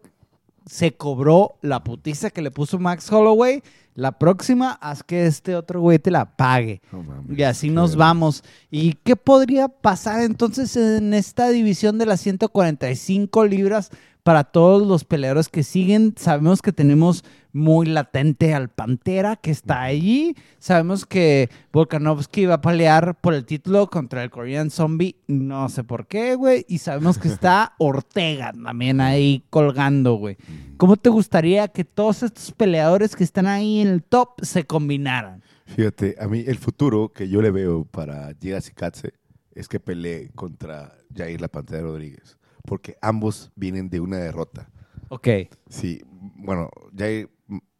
se 0.68 0.92
cobró 0.92 1.56
la 1.62 1.82
putiza 1.82 2.30
que 2.30 2.42
le 2.42 2.50
puso 2.50 2.78
Max 2.78 3.10
Holloway. 3.10 3.62
La 3.94 4.12
próxima, 4.12 4.72
haz 4.80 5.02
que 5.02 5.26
este 5.26 5.56
otro 5.56 5.80
güey 5.80 5.98
te 5.98 6.12
la 6.12 6.36
pague. 6.36 6.80
Y 7.28 7.42
así 7.42 7.68
nos 7.70 7.96
vamos. 7.96 8.44
¿Y 8.70 8.92
qué 9.02 9.16
podría 9.16 9.66
pasar 9.68 10.22
entonces 10.22 10.76
en 10.76 11.14
esta 11.14 11.48
división 11.48 11.98
de 11.98 12.06
las 12.06 12.20
145 12.20 13.44
libras 13.46 13.90
para 14.28 14.44
todos 14.44 14.86
los 14.86 15.04
peleadores 15.04 15.48
que 15.48 15.62
siguen? 15.62 16.12
Sabemos 16.18 16.60
que 16.60 16.70
tenemos 16.70 17.24
muy 17.54 17.86
latente 17.86 18.52
al 18.52 18.68
Pantera 18.68 19.36
que 19.36 19.50
está 19.50 19.80
allí. 19.80 20.36
Sabemos 20.58 21.06
que 21.06 21.48
Volkanovski 21.72 22.44
va 22.44 22.56
a 22.56 22.60
pelear 22.60 23.18
por 23.18 23.32
el 23.32 23.46
título 23.46 23.88
contra 23.88 24.22
el 24.22 24.28
Korean 24.28 24.70
Zombie. 24.70 25.16
No 25.28 25.70
sé 25.70 25.82
por 25.82 26.06
qué, 26.06 26.34
güey. 26.34 26.66
Y 26.68 26.76
sabemos 26.76 27.16
que 27.16 27.28
está 27.28 27.72
Ortega 27.78 28.52
también 28.52 29.00
ahí 29.00 29.44
colgando, 29.48 30.16
güey. 30.16 30.36
¿Cómo 30.76 30.98
te 30.98 31.08
gustaría 31.08 31.68
que 31.68 31.86
todos 31.86 32.22
estos 32.22 32.52
peleadores 32.52 33.16
que 33.16 33.24
están 33.24 33.46
ahí 33.46 33.80
en 33.80 33.88
el 33.88 34.02
top 34.02 34.42
se 34.42 34.64
combinaran? 34.64 35.42
Fíjate, 35.64 36.16
a 36.20 36.28
mí 36.28 36.44
el 36.46 36.58
futuro 36.58 37.14
que 37.14 37.30
yo 37.30 37.40
le 37.40 37.50
veo 37.50 37.86
para 37.86 38.30
Giga 38.38 38.60
Katse 38.74 39.14
es 39.54 39.68
que 39.68 39.80
pelee 39.80 40.28
contra 40.34 40.98
Jair 41.16 41.40
La 41.40 41.48
Pantera 41.48 41.80
Rodríguez. 41.80 42.36
Porque 42.68 42.96
ambos 43.00 43.50
vienen 43.56 43.88
de 43.88 44.00
una 44.00 44.18
derrota. 44.18 44.68
Ok. 45.08 45.28
Sí, 45.68 46.02
bueno, 46.36 46.68
Jair, 46.96 47.30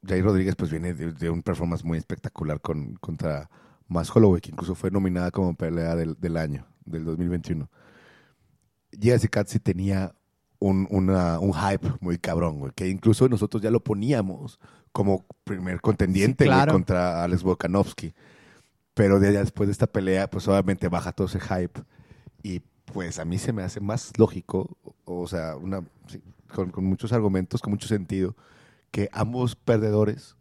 Jair 0.07 0.25
Rodríguez 0.25 0.57
pues 0.57 0.71
viene 0.71 0.95
de, 0.95 1.13
de 1.13 1.31
un 1.31 1.43
performance 1.43 1.85
muy 1.85 1.99
espectacular 1.99 2.61
con, 2.61 2.95
contra 2.95 3.51
Max 3.87 4.11
Holloway, 4.15 4.41
que 4.41 4.51
incluso 4.51 4.75
fue 4.75 4.91
nominada 4.91 5.31
como 5.31 5.55
pelea 5.55 5.95
del, 5.95 6.17
del 6.19 6.37
año, 6.37 6.67
del 6.87 7.05
2021. 7.05 7.69
Giga 8.99 9.19
Katse 9.31 9.61
tenía 9.61 10.15
un, 10.59 10.87
una- 10.91 11.39
un 11.39 11.53
hype 11.53 11.89
muy 12.01 12.19
cabrón, 12.19 12.59
güey, 12.61 12.73
que 12.75 12.89
incluso 12.89 13.29
nosotros 13.29 13.63
ya 13.63 13.71
lo 13.71 13.81
poníamos 13.85 14.59
como 14.93 15.27
primer 15.45 15.81
contendiente 15.81 16.45
Sí, 16.45 16.49
güey, 16.49 16.57
claro. 16.59 16.73
contra 16.73 17.23
Alex 17.23 17.43
Volkanovski. 17.43 18.15
Pero 18.95 19.21
de, 19.21 19.31
después 19.33 19.69
de 19.69 19.73
esta 19.73 19.87
pelea, 19.87 20.29
pues 20.29 20.49
obviamente 20.49 20.89
baja 20.89 21.13
todo 21.13 21.27
ese 21.29 21.39
hype. 21.41 21.83
Y 22.43 22.63
pues 22.93 23.19
a 23.19 23.25
mí 23.25 23.39
se 23.39 23.53
me 23.53 23.63
hace 23.63 23.81
más 23.81 24.13
lógico, 24.19 24.77
o, 25.05 25.21
o 25.23 25.27
sea, 25.27 25.57
una, 25.57 25.83
sí, 26.07 26.21
con, 26.55 26.71
con 26.71 26.85
muchos 26.85 27.13
argumentos, 27.13 27.61
con 27.61 27.73
mucho 27.73 27.89
sentido, 27.89 28.35
que 28.91 29.09
ambos 29.13 29.55
perdedores 29.57 30.37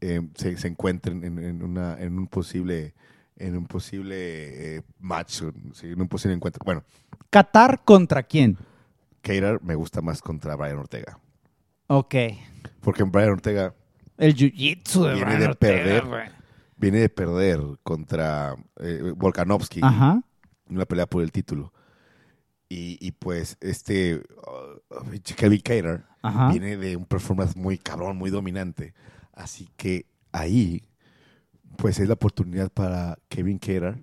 eh, 0.00 0.20
se, 0.34 0.56
se 0.56 0.68
encuentren 0.68 1.24
en, 1.24 1.38
en 1.38 1.62
una, 1.62 1.98
en 2.00 2.18
un 2.18 2.26
posible, 2.26 2.94
en 3.36 3.56
un 3.56 3.66
posible 3.66 4.76
eh, 4.76 4.82
match, 5.00 5.42
sí, 5.72 5.88
en 5.88 6.00
un 6.00 6.08
posible 6.08 6.34
encuentro. 6.34 6.62
Bueno, 6.64 6.84
¿Qatar 7.30 7.82
contra 7.84 8.22
quién? 8.22 8.56
Cater 9.22 9.60
me 9.62 9.74
gusta 9.74 10.00
más 10.02 10.20
contra 10.22 10.54
Brian 10.54 10.78
Ortega. 10.78 11.18
Ok. 11.88 12.14
Porque 12.80 13.02
Brian 13.02 13.30
Ortega 13.30 13.74
El 14.18 14.34
jiu-jitsu 14.34 15.02
de 15.06 15.14
Viene 15.14 15.24
Brian 15.24 15.40
de 15.40 15.46
Ortega, 15.48 16.02
perder. 16.02 16.32
viene 16.76 16.98
de 16.98 17.08
perder 17.08 17.60
contra 17.82 18.54
eh, 18.78 19.12
Volkanovski 19.16 19.80
Ajá. 19.82 20.22
Una 20.68 20.84
pelea 20.84 21.06
por 21.06 21.22
el 21.22 21.32
título. 21.32 21.72
Y, 22.68 22.98
y 23.00 23.12
pues 23.12 23.56
este 23.60 24.16
uh, 24.16 25.20
Kevin 25.36 25.60
Cater 25.60 26.04
viene 26.50 26.76
de 26.76 26.96
un 26.96 27.04
performance 27.04 27.56
muy 27.56 27.78
cabrón, 27.78 28.16
muy 28.16 28.30
dominante. 28.30 28.94
Así 29.32 29.68
que 29.76 30.06
ahí, 30.32 30.82
pues 31.76 31.98
es 32.00 32.08
la 32.08 32.14
oportunidad 32.14 32.70
para 32.70 33.18
Kevin 33.28 33.58
Cater 33.58 34.02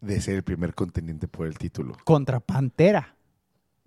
de 0.00 0.20
ser 0.20 0.34
el 0.36 0.42
primer 0.44 0.74
contendiente 0.74 1.26
por 1.28 1.46
el 1.46 1.56
título. 1.58 1.96
Contra 2.04 2.40
Pantera. 2.40 3.16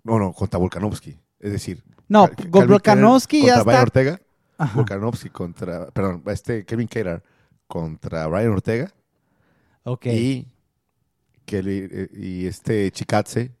No, 0.02 0.18
no, 0.18 0.32
contra 0.32 0.58
Volkanovski. 0.58 1.16
Es 1.38 1.52
decir, 1.52 1.82
No, 2.08 2.28
Volkanovski 2.48 3.46
ya 3.46 3.54
contra 3.56 3.62
Brian 3.64 3.76
está. 3.78 3.82
Ortega. 3.82 4.20
Ajá. 4.58 4.76
Volkanovski 4.76 5.30
contra, 5.30 5.86
perdón, 5.90 6.22
este 6.26 6.64
Kevin 6.64 6.86
Cater 6.88 7.22
contra 7.66 8.26
Brian 8.26 8.50
Ortega 8.52 8.92
Ok. 9.84 10.06
y, 10.06 10.48
Kelly- 11.56 11.88
eh, 11.90 12.08
y 12.14 12.46
este 12.46 12.90
Chikatse 12.90 13.52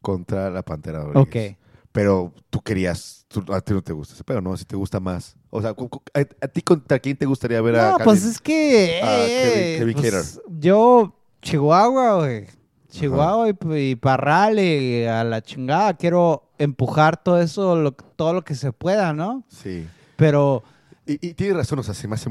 contra 0.00 0.50
la 0.50 0.62
Pantera 0.62 1.04
Rodríguez. 1.04 1.52
Ok. 1.52 1.58
Pero 1.90 2.32
tú 2.50 2.60
querías, 2.60 3.24
tú- 3.28 3.44
a 3.52 3.60
ti 3.60 3.72
no 3.72 3.82
te 3.82 3.92
gusta 3.92 4.14
ese 4.14 4.22
pero 4.22 4.40
no, 4.40 4.56
si 4.56 4.64
te 4.64 4.76
gusta 4.76 5.00
más. 5.00 5.36
O 5.50 5.60
sea, 5.60 5.70
¿a, 5.70 6.20
a 6.44 6.48
ti 6.48 6.62
contra 6.62 6.98
quién 6.98 7.16
te 7.16 7.26
gustaría 7.26 7.60
ver 7.60 7.76
a 7.76 7.82
No, 7.90 7.90
Calvin? 7.98 8.04
pues 8.04 8.24
es 8.24 8.40
que. 8.40 9.00
Ah, 9.02 9.16
eh, 9.26 9.76
Kevin- 9.80 9.94
Kevin 9.96 10.10
pues, 10.12 10.40
yo, 10.60 11.14
Chihuahua, 11.42 12.16
güey. 12.18 12.46
Chihuahua 12.90 13.48
y, 13.50 13.90
y 13.90 13.96
Parral 13.96 14.58
y 14.58 15.04
a 15.04 15.24
la 15.24 15.42
chingada. 15.42 15.94
Quiero 15.94 16.50
empujar 16.58 17.22
todo 17.22 17.40
eso, 17.40 17.74
lo- 17.76 17.92
todo 17.92 18.32
lo 18.32 18.42
que 18.44 18.54
se 18.54 18.72
pueda, 18.72 19.12
¿no? 19.12 19.44
Sí. 19.48 19.86
Pero. 20.16 20.62
Y, 21.08 21.26
y 21.26 21.34
tienes 21.34 21.56
razón, 21.56 21.78
o 21.78 21.82
sea, 21.82 21.94
se 21.94 22.06
me 22.06 22.14
hace, 22.14 22.28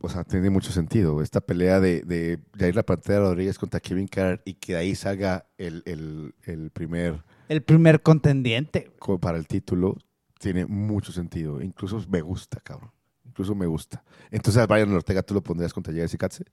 o 0.00 0.08
sea, 0.08 0.22
tiene 0.24 0.50
mucho 0.50 0.70
sentido 0.70 1.20
esta 1.20 1.40
pelea 1.40 1.80
de, 1.80 2.02
de 2.02 2.38
Jair 2.56 2.76
La 2.76 2.84
Pantera 2.84 3.18
Rodríguez 3.20 3.58
contra 3.58 3.80
Kevin 3.80 4.06
Carr 4.06 4.40
y 4.44 4.54
que 4.54 4.74
de 4.74 4.78
ahí 4.78 4.94
salga 4.94 5.46
el, 5.58 5.82
el, 5.84 6.34
el 6.44 6.70
primer 6.70 7.24
El 7.48 7.62
primer 7.62 8.02
contendiente. 8.02 8.92
co- 9.00 9.18
para 9.18 9.36
el 9.36 9.48
título 9.48 9.96
tiene 10.38 10.64
mucho 10.64 11.10
sentido. 11.12 11.60
Incluso 11.60 12.02
me 12.08 12.20
gusta, 12.20 12.60
cabrón. 12.60 12.92
Incluso 13.26 13.54
me 13.56 13.66
gusta. 13.66 14.04
Entonces 14.30 14.62
a 14.62 14.66
Brian 14.66 14.92
Ortega 14.92 15.22
tú 15.22 15.34
lo 15.34 15.42
pondrías 15.42 15.72
contra 15.74 15.92
Jair 15.92 16.08
Katze. 16.16 16.44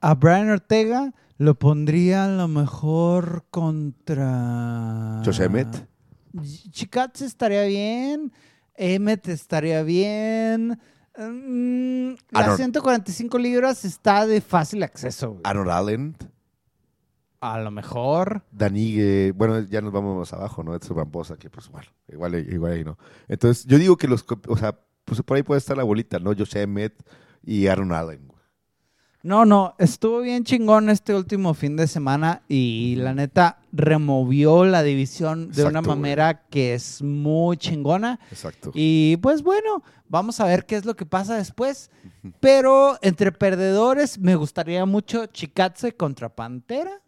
A 0.00 0.14
Brian 0.14 0.48
Ortega 0.48 1.12
lo 1.36 1.58
pondría 1.58 2.24
a 2.24 2.28
lo 2.28 2.48
mejor 2.48 3.44
contra. 3.50 5.20
Josh 5.24 5.40
Emmett. 5.42 5.88
Chikatse 6.70 7.26
estaría 7.26 7.64
bien. 7.64 8.32
Emmett 8.80 9.28
estaría 9.28 9.82
bien. 9.82 10.78
Mm, 11.18 12.14
las 12.30 12.42
Arnold. 12.44 12.56
145 12.56 13.38
libras 13.38 13.84
está 13.84 14.26
de 14.26 14.40
fácil 14.40 14.82
acceso. 14.82 15.30
güey. 15.32 15.40
Arnold 15.44 15.70
Allen. 15.70 16.16
A 17.40 17.58
lo 17.60 17.70
mejor. 17.70 18.42
Danigue, 18.50 19.32
bueno, 19.34 19.60
ya 19.60 19.80
nos 19.80 19.92
vamos 19.92 20.18
más 20.18 20.32
abajo, 20.32 20.62
¿no? 20.62 20.74
Edson 20.74 20.96
Rambosa, 20.96 21.36
que 21.36 21.48
pues 21.48 21.68
bueno, 21.70 21.88
igual, 22.08 22.34
igual 22.34 22.72
ahí 22.72 22.84
no. 22.84 22.98
Entonces, 23.28 23.64
yo 23.66 23.78
digo 23.78 23.96
que 23.96 24.08
los, 24.08 24.22
co- 24.22 24.40
o 24.48 24.56
sea, 24.56 24.78
pues 25.04 25.22
por 25.22 25.36
ahí 25.36 25.42
puede 25.42 25.58
estar 25.58 25.76
la 25.76 25.82
bolita, 25.84 26.18
¿no? 26.18 26.34
Josh 26.36 26.56
Emmett 26.56 26.94
y 27.42 27.66
Aaron 27.66 27.92
Allen. 27.92 28.26
güey. 28.26 28.39
No, 29.22 29.44
no, 29.44 29.74
estuvo 29.78 30.20
bien 30.20 30.44
chingón 30.44 30.88
este 30.88 31.14
último 31.14 31.52
fin 31.52 31.76
de 31.76 31.86
semana 31.86 32.40
y 32.48 32.94
la 32.96 33.12
neta 33.12 33.58
removió 33.70 34.64
la 34.64 34.82
división 34.82 35.52
de 35.52 35.64
una 35.64 35.80
güey. 35.80 35.96
manera 35.96 36.42
que 36.48 36.72
es 36.72 37.02
muy 37.02 37.58
chingona. 37.58 38.18
Exacto. 38.30 38.70
Y 38.72 39.18
pues 39.18 39.42
bueno, 39.42 39.82
vamos 40.08 40.40
a 40.40 40.46
ver 40.46 40.64
qué 40.64 40.76
es 40.76 40.86
lo 40.86 40.96
que 40.96 41.04
pasa 41.04 41.36
después. 41.36 41.90
Pero 42.40 42.98
entre 43.02 43.30
perdedores 43.30 44.18
me 44.18 44.36
gustaría 44.36 44.86
mucho 44.86 45.26
Chikatse 45.26 45.92
contra 45.92 46.30
Pantera. 46.30 47.02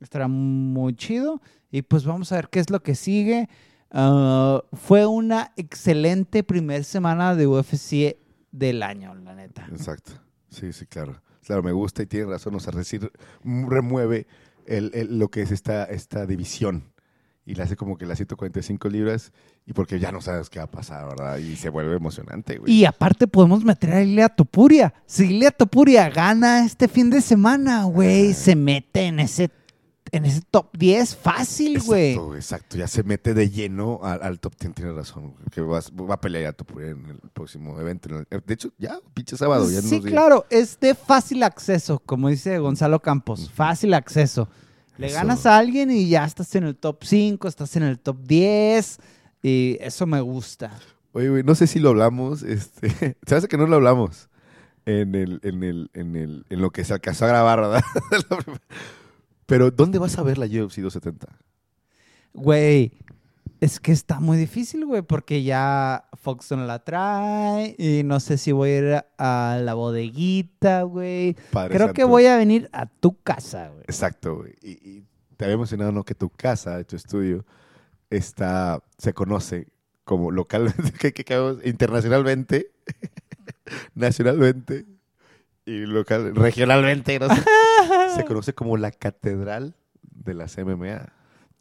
Estará 0.00 0.28
muy 0.28 0.94
chido. 0.94 1.42
Y 1.72 1.82
pues 1.82 2.04
vamos 2.04 2.30
a 2.30 2.36
ver 2.36 2.48
qué 2.48 2.60
es 2.60 2.70
lo 2.70 2.80
que 2.80 2.94
sigue. 2.94 3.48
Ah, 3.90 4.62
fue 4.72 5.04
una 5.06 5.52
excelente 5.56 6.44
primer 6.44 6.84
semana 6.84 7.34
de 7.34 7.48
UFC 7.48 8.18
del 8.52 8.84
año, 8.84 9.16
la 9.16 9.34
neta. 9.34 9.66
Exacto. 9.72 10.12
Sí, 10.48 10.72
sí, 10.72 10.86
claro. 10.86 11.20
Claro, 11.46 11.62
me 11.62 11.72
gusta 11.72 12.02
y 12.02 12.06
tiene 12.06 12.26
razón. 12.26 12.54
O 12.56 12.60
sea, 12.60 12.72
decir, 12.72 13.10
remueve 13.44 14.26
el, 14.66 14.90
el- 14.94 15.18
lo 15.18 15.28
que 15.28 15.42
es 15.42 15.52
esta, 15.52 15.84
esta 15.84 16.26
división. 16.26 16.90
Y 17.48 17.54
le 17.54 17.62
hace 17.62 17.76
como 17.76 17.96
que 17.96 18.06
las 18.06 18.18
145 18.18 18.88
libras. 18.88 19.32
Y 19.66 19.72
porque 19.72 20.00
ya 20.00 20.10
no 20.10 20.20
sabes 20.20 20.50
qué 20.50 20.58
va 20.58 20.64
a 20.64 20.70
pasar, 20.70 21.06
¿verdad? 21.06 21.38
Y 21.38 21.54
se 21.54 21.68
vuelve 21.68 21.94
emocionante, 21.96 22.58
güey. 22.58 22.72
Y 22.72 22.84
aparte 22.84 23.28
podemos 23.28 23.64
meter 23.64 23.92
a 23.92 24.02
Ilia 24.02 24.28
Topuria. 24.28 24.92
Si 25.06 25.26
Ilia 25.26 25.52
Topuria 25.52 26.10
gana 26.10 26.64
este 26.66 26.88
fin 26.88 27.10
de 27.10 27.20
semana, 27.20 27.84
güey, 27.84 28.34
se 28.34 28.56
mete 28.56 29.02
en 29.06 29.20
ese, 29.20 29.50
en 30.12 30.24
ese 30.24 30.40
top 30.50 30.68
10 30.76 31.16
fácil, 31.16 31.80
güey. 31.82 32.12
Exacto, 32.12 32.36
exacto. 32.36 32.76
Ya 32.76 32.86
se 32.88 33.02
mete 33.02 33.34
de 33.34 33.50
lleno 33.50 34.00
al, 34.02 34.22
al 34.22 34.40
top 34.40 34.54
10, 34.60 34.74
tiene 34.74 34.92
razón. 34.92 35.32
güey, 35.32 35.44
Que 35.50 35.60
va, 35.60 35.80
va 36.08 36.14
a 36.14 36.20
pelear 36.20 36.54
a 36.58 36.80
en 36.82 37.06
el 37.06 37.18
próximo 37.32 37.78
evento. 37.80 38.08
en 38.08 38.26
el- 38.30 38.42
de 38.44 38.54
hecho, 38.54 38.70
ya, 38.78 38.98
pinche 39.14 39.36
sábado. 39.36 39.70
Ya 39.70 39.82
Sí, 39.82 40.00
claro, 40.00 40.46
es 40.50 40.78
de 40.80 40.94
fácil 40.94 41.42
acceso, 41.42 41.98
como 42.04 42.28
dice 42.28 42.58
Gonzalo 42.58 43.00
Campos, 43.00 43.50
fácil 43.50 43.94
acceso. 43.94 44.48
Le 44.98 45.08
Eso. 45.08 45.16
ganas 45.16 45.44
a 45.44 45.58
alguien 45.58 45.90
y 45.90 46.08
ya 46.08 46.24
estás 46.24 46.54
en 46.54 46.64
el 46.64 46.76
top 46.76 47.04
5, 47.04 47.48
estás 47.48 47.76
en 47.76 47.82
el 47.82 47.98
top 47.98 48.16
10 48.22 48.98
y 49.42 49.76
eso 49.80 50.06
me 50.06 50.20
gusta. 50.22 50.72
Oye, 51.12 51.28
güey, 51.28 51.42
no 51.42 51.54
sé 51.54 51.66
si 51.66 51.78
lo 51.80 51.90
hablamos. 51.90 52.42
Este, 52.42 53.16
se 53.26 53.34
hace 53.34 53.48
que 53.48 53.58
no 53.58 53.66
lo 53.66 53.76
hablamos 53.76 54.28
en, 54.86 55.14
el, 55.14 55.40
en, 55.42 55.62
el, 55.62 55.90
en, 55.94 56.16
el, 56.16 56.46
en 56.48 56.60
lo 56.62 56.70
que 56.70 56.84
se 56.84 56.94
alcanzó 56.94 57.24
a 57.26 57.28
grabar, 57.28 57.60
¿verdad? 57.60 57.82
Pero, 59.46 59.70
¿dónde 59.70 59.98
vas 59.98 60.18
a 60.18 60.22
ver 60.22 60.38
la 60.38 60.46
UFC 60.46 60.78
270? 60.80 61.28
Güey, 62.34 62.92
Es 63.60 63.80
que 63.80 63.92
está 63.92 64.20
muy 64.20 64.36
difícil, 64.36 64.84
güey, 64.84 65.00
porque 65.02 65.42
ya 65.42 66.04
Fox 66.20 66.50
no 66.50 66.66
la 66.66 66.80
trae 66.84 67.74
y 67.78 68.02
no 68.04 68.20
sé 68.20 68.36
si 68.36 68.52
voy 68.52 68.70
a 68.70 68.78
ir 68.78 69.04
a 69.18 69.58
la 69.62 69.72
bodeguita, 69.74 70.82
güey. 70.82 71.36
Padre 71.52 71.74
Creo 71.76 71.92
que 71.94 72.04
voy 72.04 72.26
a 72.26 72.36
venir 72.36 72.68
a 72.72 72.84
tu 72.86 73.16
casa, 73.22 73.68
güey. 73.68 73.84
Exacto, 73.84 74.36
güey. 74.36 74.52
Y, 74.60 74.70
y 74.86 75.04
te 75.38 75.46
había 75.46 75.56
mencionado, 75.56 75.90
¿no? 75.92 76.04
Que 76.04 76.14
tu 76.14 76.28
casa, 76.28 76.82
tu 76.84 76.96
estudio, 76.96 77.46
está, 78.10 78.82
se 78.98 79.14
conoce 79.14 79.68
como 80.04 80.30
localmente, 80.30 80.92
que, 81.00 81.12
que- 81.14 81.24
que- 81.24 81.56
internacionalmente, 81.64 82.72
nacionalmente 83.94 84.84
y 85.66 85.80
local, 85.80 86.34
regionalmente, 86.34 87.18
no 87.18 87.28
sé, 87.28 87.42
se 88.16 88.24
conoce 88.24 88.54
como 88.54 88.76
la 88.76 88.90
catedral 88.92 89.74
de 90.02 90.34
las 90.34 90.56
MMA. 90.56 91.12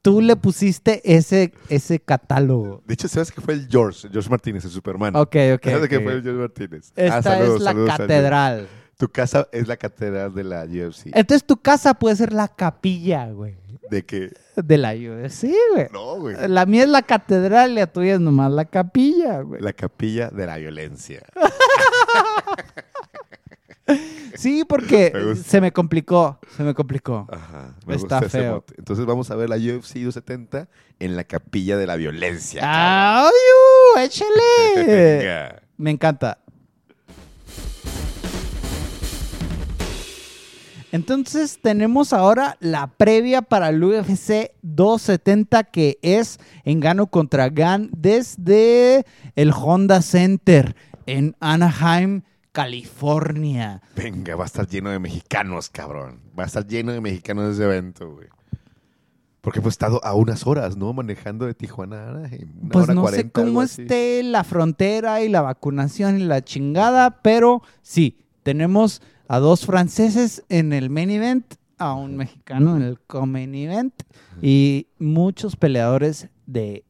Tú 0.04 0.22
le 0.22 0.36
pusiste 0.36 1.02
ese, 1.04 1.52
ese 1.70 2.00
catálogo. 2.00 2.84
De 2.86 2.94
hecho, 2.94 3.08
¿sabes 3.08 3.32
que 3.32 3.42
fue 3.42 3.56
el 3.56 3.68
George, 3.68 4.08
George 4.12 4.30
Martínez, 4.30 4.64
el 4.64 4.70
Superman? 4.72 5.16
Ok, 5.16 5.36
ok. 5.56 5.64
¿Sabes 5.66 5.90
que 5.90 5.98
ok. 5.98 6.04
fue 6.04 6.14
el 6.14 6.22
George 6.22 6.40
Martínez? 6.40 6.94
Esta 6.96 7.18
Ah, 7.18 7.22
saludos, 7.24 7.56
es 7.56 7.62
la 7.62 7.72
saludos 7.72 7.98
catedral. 7.98 8.68
Tu 8.98 9.10
casa 9.10 9.48
es 9.52 9.68
la 9.68 9.76
catedral 9.78 10.34
de 10.36 10.44
la 10.44 10.64
UFC. 10.66 11.08
Entonces 11.08 11.44
tu 11.44 11.58
casa 11.58 11.96
puede 11.96 12.16
ser 12.16 12.32
la 12.32 12.48
capilla, 12.48 13.26
güey. 13.32 13.58
De 13.90 14.06
que, 14.06 14.32
De 14.56 14.78
la 14.78 14.94
UFC, 14.94 15.48
güey. 15.74 15.88
no, 15.92 16.20
güey. 16.20 16.36
La 16.48 16.66
mía 16.66 16.84
es 16.84 16.90
la 16.90 17.02
catedral 17.02 17.72
y 17.72 17.76
la 17.76 17.88
tuya 17.88 18.14
es 18.14 18.20
nomás 18.20 18.52
la 18.52 18.66
capilla, 18.66 19.42
güey. 19.42 19.60
La 19.62 19.74
capilla 19.74 20.30
de 20.30 20.46
la 20.46 20.58
violencia. 20.58 21.22
Sí, 24.36 24.66
porque 24.68 25.12
Me 25.26 25.36
se 25.36 25.62
me 25.62 25.72
complicó, 25.72 26.40
se 26.56 26.64
me 26.64 26.74
complicó. 26.74 27.28
Ajá, 27.32 27.76
me 27.86 27.96
Está 27.96 28.20
gusta 28.20 28.30
feo. 28.30 28.66
Entonces 28.78 29.06
vamos 29.06 29.32
a 29.32 29.36
ver 29.36 29.50
la 29.50 29.56
UFC 29.56 29.96
270 29.96 30.68
en 31.00 31.16
la 31.16 31.24
capilla 31.24 31.78
de 31.78 31.88
la 31.88 31.96
violencia. 31.96 32.62
¡Ay, 32.64 33.32
uh, 33.96 34.00
échale! 34.00 35.62
Me 35.78 35.92
encanta. 35.92 36.40
Entonces 40.96 41.60
tenemos 41.62 42.14
ahora 42.14 42.56
la 42.62 42.88
previa 42.88 43.42
para 43.42 43.68
el 43.68 43.84
UFC 43.84 44.52
270 44.62 45.66
que 45.66 46.00
es 46.02 46.40
en 46.64 46.80
Gano 46.80 47.08
contra 47.08 47.50
Gan 47.50 47.90
desde 47.92 49.06
el 49.36 49.52
Honda 49.52 50.02
Center 50.02 50.74
en 51.06 51.36
Anaheim, 51.42 52.22
California. 52.56 53.82
Venga, 53.98 54.38
va 54.38 54.44
a 54.44 54.46
estar 54.46 54.66
lleno 54.66 54.90
de 54.90 54.98
mexicanos, 54.98 55.70
cabrón. 55.70 56.22
Va 56.40 56.44
a 56.44 56.46
estar 56.46 56.66
lleno 56.66 56.94
de 56.94 57.02
mexicanos 57.02 57.54
ese 57.54 57.66
evento, 57.66 58.14
güey. 58.14 58.30
Porque 59.42 59.60
hemos 59.60 59.74
estado 59.74 60.00
a 60.06 60.14
unas 60.14 60.48
horas, 60.48 60.78
¿no? 60.78 60.94
Manejando 60.94 61.46
de 61.46 61.54
Tijuana 61.54 62.12
a 62.12 62.30
Pues 62.72 62.86
hora 62.86 62.94
no 62.94 63.02
sé 63.08 63.30
40, 63.30 63.42
cómo 63.42 63.62
esté 63.62 64.24
la 64.24 64.46
frontera 64.46 65.22
y 65.22 65.28
la 65.28 65.42
vacunación 65.42 66.18
y 66.18 66.24
la 66.24 66.46
chingada, 66.46 67.22
pero 67.22 67.62
sí, 67.82 68.20
tenemos 68.44 69.02
a 69.28 69.40
dos 69.40 69.66
franceses 69.66 70.42
en 70.48 70.72
el 70.72 70.90
main 70.90 71.10
event, 71.10 71.56
a 71.78 71.94
un 71.94 72.16
mexicano 72.16 72.78
en 72.78 72.84
el 72.84 73.02
co-main 73.02 73.54
event 73.54 73.94
y 74.42 74.88
muchos 74.98 75.58
peleadores 75.58 76.30
de 76.46 76.86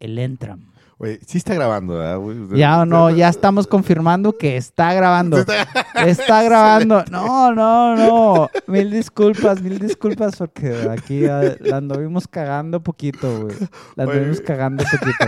el 0.00 0.18
Entram. 0.18 0.72
Oye, 1.04 1.20
sí 1.26 1.36
está 1.36 1.52
grabando, 1.52 1.98
¿verdad, 1.98 2.16
güey? 2.18 2.38
Ya 2.58 2.86
no, 2.86 3.10
ya 3.10 3.28
estamos 3.28 3.66
confirmando 3.66 4.32
que 4.38 4.56
está 4.56 4.94
grabando. 4.94 5.36
Está 6.06 6.42
grabando. 6.42 7.04
No, 7.10 7.52
no, 7.54 7.94
no. 7.94 8.48
Mil 8.66 8.90
disculpas, 8.90 9.60
mil 9.62 9.78
disculpas 9.78 10.36
porque 10.36 10.88
aquí 10.90 11.20
la 11.20 11.76
anduvimos 11.76 12.26
cagando 12.26 12.82
poquito, 12.82 13.42
güey. 13.42 13.56
La 13.96 14.04
anduvimos 14.04 14.40
cagando 14.40 14.82
poquito. 14.84 15.26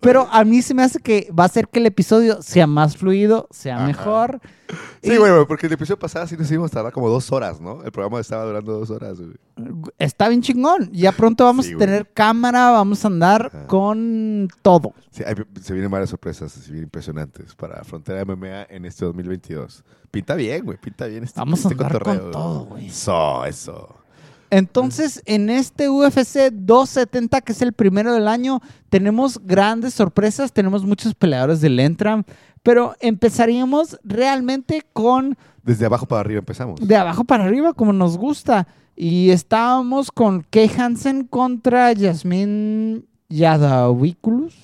Pero 0.00 0.28
a 0.30 0.44
mí 0.44 0.60
se 0.62 0.74
me 0.74 0.82
hace 0.82 0.98
que 1.00 1.30
va 1.36 1.44
a 1.44 1.46
hacer 1.46 1.68
que 1.68 1.78
el 1.78 1.86
episodio 1.86 2.42
sea 2.42 2.66
más 2.66 2.96
fluido, 2.96 3.46
sea 3.50 3.76
Ajá. 3.76 3.86
mejor. 3.86 4.40
Sí, 5.02 5.12
Y 5.14 5.44
porque 5.46 5.66
el 5.66 5.72
episodio 5.72 5.98
pasado 5.98 6.26
sí 6.26 6.36
nos 6.36 6.50
a 6.70 6.74
tardar 6.74 6.92
como 6.92 7.08
dos 7.08 7.32
horas, 7.32 7.58
¿no? 7.60 7.82
El 7.84 7.90
programa 7.92 8.20
estaba 8.20 8.44
durando 8.44 8.72
dos 8.78 8.90
horas, 8.90 9.18
güey. 9.18 9.32
Está 9.98 10.28
bien 10.28 10.42
chingón. 10.42 10.90
Ya 10.92 11.12
pronto 11.12 11.44
vamos 11.44 11.66
Sí, 11.66 11.72
a 11.72 11.76
güey. 11.76 11.86
tener 11.86 12.12
cámara, 12.12 12.70
vamos 12.70 13.02
a 13.04 13.08
andar 13.08 13.50
Ajá. 13.52 13.66
Con 13.68 14.48
todo. 14.62 14.92
Sí, 15.10 15.22
hay- 15.26 15.34
se 15.62 15.72
vienen 15.72 15.90
varias 15.90 16.10
sorpresas 16.10 16.56
así 16.56 16.72
bien 16.72 16.84
impresionantes 16.84 17.54
para 17.54 17.84
Frontera 17.84 18.22
MMA 18.24 18.64
en 18.70 18.84
este 18.84 19.04
2022. 19.04 19.84
Pinta 20.10 20.34
bien, 20.34 20.64
güey, 20.64 20.78
pinta 20.78 21.06
bien 21.06 21.22
este, 21.24 21.38
Vamos 21.38 21.64
a 21.64 21.68
este 21.68 21.82
andar 21.84 22.02
con 22.02 22.30
todo, 22.32 22.64
güey. 22.64 22.86
Eso, 22.88 23.44
eso. 23.44 23.94
Entonces, 24.50 25.20
en 25.26 25.50
este 25.50 25.90
UFC 25.90 26.50
270, 26.50 27.42
que 27.42 27.52
es 27.52 27.60
el 27.60 27.74
primero 27.74 28.14
del 28.14 28.26
año, 28.28 28.60
tenemos 28.88 29.38
grandes 29.44 29.92
sorpresas, 29.92 30.52
tenemos 30.52 30.84
muchos 30.86 31.14
peleadores 31.14 31.60
del 31.60 31.78
Entram, 31.78 32.24
pero 32.62 32.94
empezaríamos 33.00 33.98
realmente 34.04 34.82
con 34.94 35.36
Desde 35.62 35.84
abajo 35.84 36.06
para 36.06 36.20
arriba 36.20 36.38
empezamos. 36.38 36.80
de 36.80 36.96
abajo 36.96 37.24
para 37.24 37.44
arriba, 37.44 37.74
como 37.74 37.92
nos 37.92 38.16
gusta. 38.16 38.66
Y 38.96 39.30
estábamos 39.30 40.10
con 40.10 40.42
Kay 40.50 40.70
Hansen 40.76 41.24
contra 41.24 41.92
Yasmin 41.92 43.06
Yadaviculus. 43.28 44.54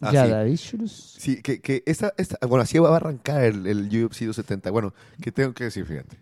Ah, 0.00 0.10
sí. 0.10 0.16
Yadaviculus. 0.16 1.16
Sí, 1.18 1.42
que, 1.42 1.60
que 1.60 1.82
esta, 1.86 2.12
esta, 2.16 2.38
bueno, 2.46 2.62
así 2.62 2.78
va 2.78 2.90
a 2.90 2.96
arrancar 2.96 3.42
el, 3.42 3.66
el 3.66 3.86
UFC 3.86 4.20
270. 4.24 4.70
Bueno, 4.70 4.94
que 5.20 5.32
tengo 5.32 5.52
que 5.52 5.64
decir, 5.64 5.84
fíjate. 5.84 6.18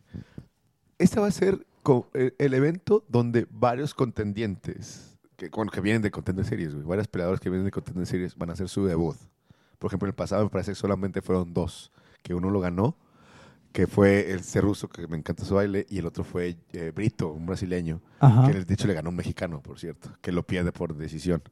Esta 0.99 1.21
va 1.21 1.27
a 1.27 1.31
ser 1.31 1.67
el, 2.15 2.35
el 2.39 2.55
evento 2.55 3.05
donde 3.09 3.47
varios 3.51 3.95
contendientes, 3.95 5.17
que, 5.37 5.49
bueno, 5.51 5.71
que 5.71 5.81
vienen 5.81 6.03
de 6.03 6.11
Contender 6.11 6.45
Series, 6.45 6.73
güey, 6.73 6.87
varios 6.87 7.09
peleadores 7.09 7.41
que 7.41 7.51
vienen 7.51 7.67
de 7.67 7.71
Contender 7.71 8.07
Series 8.07 8.37
van 8.37 8.51
a 8.51 8.55
hacer 8.55 8.69
su 8.69 8.87
debut. 8.87 9.17
Por 9.79 9.91
ejemplo, 9.91 10.07
en 10.07 10.11
el 10.11 10.15
pasado 10.15 10.45
me 10.45 10.51
parece 10.51 10.73
que 10.73 10.77
solamente 10.77 11.21
fueron 11.21 11.53
dos, 11.53 11.93
que 12.23 12.35
uno 12.35 12.51
lo 12.51 12.61
ganó, 12.61 12.97
que 13.77 13.87
fue 13.87 14.31
el 14.33 14.41
ruso, 14.63 14.89
que 14.89 15.07
me 15.07 15.19
encanta 15.19 15.45
su 15.45 15.55
baile, 15.55 15.85
y 15.91 15.99
el 15.99 16.07
otro 16.07 16.25
fue 16.25 16.57
eh, 16.73 16.93
Brito, 16.95 17.29
un 17.29 17.45
brasileño, 17.45 18.01
Ajá. 18.21 18.51
que 18.51 18.65
de 18.65 18.73
hecho 18.73 18.87
le 18.87 18.95
ganó 18.95 19.11
un 19.11 19.17
mexicano, 19.17 19.61
por 19.61 19.79
cierto, 19.79 20.17
que 20.23 20.33
lo 20.33 20.47
pierde 20.47 20.73
por 20.73 20.97
decisión. 20.97 21.43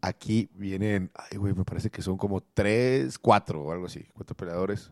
Aquí 0.00 0.50
vienen, 0.54 1.12
ay, 1.14 1.38
güey, 1.38 1.54
me 1.54 1.64
parece 1.64 1.88
que 1.88 2.02
son 2.02 2.16
como 2.16 2.40
tres, 2.40 3.16
cuatro 3.16 3.62
o 3.62 3.70
algo 3.70 3.86
así, 3.86 4.08
cuatro 4.12 4.36
peleadores, 4.36 4.90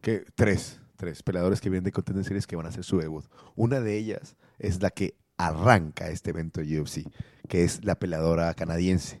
que 0.00 0.24
tres, 0.36 0.80
tres 0.94 1.20
peleadores 1.24 1.60
que 1.60 1.68
vienen 1.68 1.82
de 1.82 1.90
Contender 1.90 2.24
Series 2.24 2.46
que 2.46 2.54
van 2.54 2.66
a 2.66 2.68
hacer 2.68 2.84
su 2.84 2.98
debut. 2.98 3.24
Una 3.56 3.80
de 3.80 3.96
ellas 3.96 4.36
es 4.60 4.80
la 4.80 4.90
que 4.90 5.16
arranca 5.36 6.10
este 6.10 6.30
evento 6.30 6.60
UFC, 6.60 7.10
que 7.48 7.64
es 7.64 7.84
la 7.84 7.96
peleadora 7.96 8.54
canadiense, 8.54 9.20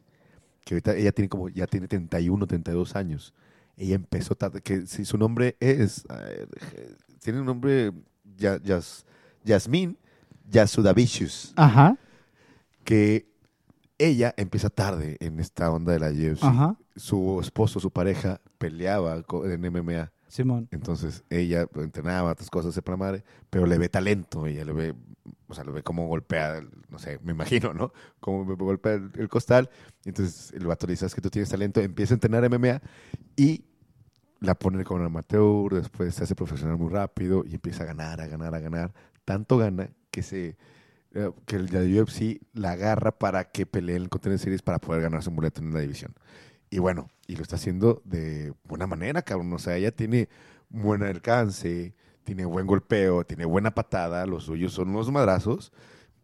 que 0.64 0.74
ahorita 0.74 0.94
ella 0.94 1.10
tiene 1.10 1.28
como, 1.28 1.48
ya 1.48 1.66
tiene 1.66 1.88
31, 1.88 2.46
32 2.46 2.94
años. 2.94 3.34
Ella 3.82 3.94
empezó 3.94 4.34
tarde, 4.34 4.60
que 4.60 4.86
si 4.86 5.06
su 5.06 5.16
nombre 5.16 5.56
es, 5.58 6.04
ver, 6.18 6.48
tiene 7.22 7.40
un 7.40 7.46
nombre, 7.46 7.92
Ya- 8.36 8.58
Yas- 8.60 9.04
Yasmín 9.42 9.96
Yasudavicius 10.50 11.52
Ajá. 11.56 11.96
que 12.84 13.26
ella 13.98 14.34
empieza 14.36 14.68
tarde 14.70 15.16
en 15.20 15.40
esta 15.40 15.70
onda 15.70 15.92
de 15.92 15.98
la 16.00 16.08
UFC. 16.10 16.44
Ajá. 16.44 16.76
Su 16.96 17.38
esposo, 17.40 17.80
su 17.80 17.90
pareja, 17.90 18.40
peleaba 18.58 19.14
en 19.44 19.60
MMA. 19.64 20.12
Simón. 20.28 20.68
Entonces 20.70 21.24
ella 21.28 21.66
entrenaba 21.74 22.30
otras 22.32 22.50
cosas 22.50 22.74
de 22.74 22.96
madre, 22.96 23.24
pero 23.50 23.66
le 23.66 23.78
ve 23.78 23.88
talento, 23.88 24.46
ella 24.46 24.64
le 24.64 24.72
ve, 24.72 24.94
o 25.48 25.54
sea, 25.54 25.64
le 25.64 25.72
ve 25.72 25.82
cómo 25.82 26.06
golpea, 26.06 26.60
no 26.88 26.98
sé, 27.00 27.18
me 27.24 27.32
imagino, 27.32 27.74
¿no? 27.74 27.92
Cómo 28.20 28.44
golpea 28.56 28.94
el, 28.94 29.10
el 29.16 29.28
costal. 29.28 29.68
Entonces 30.04 30.52
el 30.52 30.66
vato 30.66 30.86
le 30.86 30.92
dice, 30.92 31.00
"Sabes 31.00 31.14
que 31.16 31.20
tú 31.20 31.30
tienes 31.30 31.48
talento, 31.48 31.80
empieza 31.80 32.14
a 32.14 32.16
entrenar 32.16 32.44
MMA 32.44 32.80
y 33.36 33.64
la 34.40 34.54
pone 34.54 34.84
con 34.84 35.04
amateur, 35.04 35.74
después 35.74 36.14
se 36.14 36.24
hace 36.24 36.34
profesional 36.34 36.78
muy 36.78 36.90
rápido 36.90 37.44
y 37.46 37.54
empieza 37.54 37.84
a 37.84 37.86
ganar, 37.86 38.20
a 38.20 38.26
ganar, 38.26 38.54
a 38.54 38.60
ganar. 38.60 38.92
Tanto 39.24 39.58
gana 39.58 39.90
que 40.10 40.22
se 40.22 40.56
eh, 41.12 41.30
que 41.44 41.56
el 41.56 41.66
la 41.72 42.02
UFC 42.02 42.40
la 42.52 42.72
agarra 42.72 43.18
para 43.18 43.50
que 43.50 43.66
pelee 43.66 43.96
en 43.96 44.02
el 44.02 44.08
Contender 44.08 44.38
Series 44.38 44.62
para 44.62 44.78
poder 44.78 45.02
ganarse 45.02 45.28
un 45.28 45.36
boleto 45.36 45.60
en 45.60 45.74
la 45.74 45.80
división. 45.80 46.14
Y 46.70 46.78
bueno, 46.78 47.10
y 47.26 47.36
lo 47.36 47.42
está 47.42 47.56
haciendo 47.56 48.00
de 48.04 48.54
buena 48.64 48.86
manera, 48.86 49.22
cabrón. 49.22 49.52
O 49.52 49.58
sea, 49.58 49.76
ella 49.76 49.90
tiene 49.90 50.28
buen 50.68 51.02
alcance, 51.02 51.94
tiene 52.24 52.44
buen 52.44 52.66
golpeo, 52.66 53.24
tiene 53.24 53.44
buena 53.44 53.74
patada, 53.74 54.24
los 54.26 54.44
suyos 54.44 54.72
son 54.72 54.90
unos 54.90 55.10
madrazos. 55.10 55.72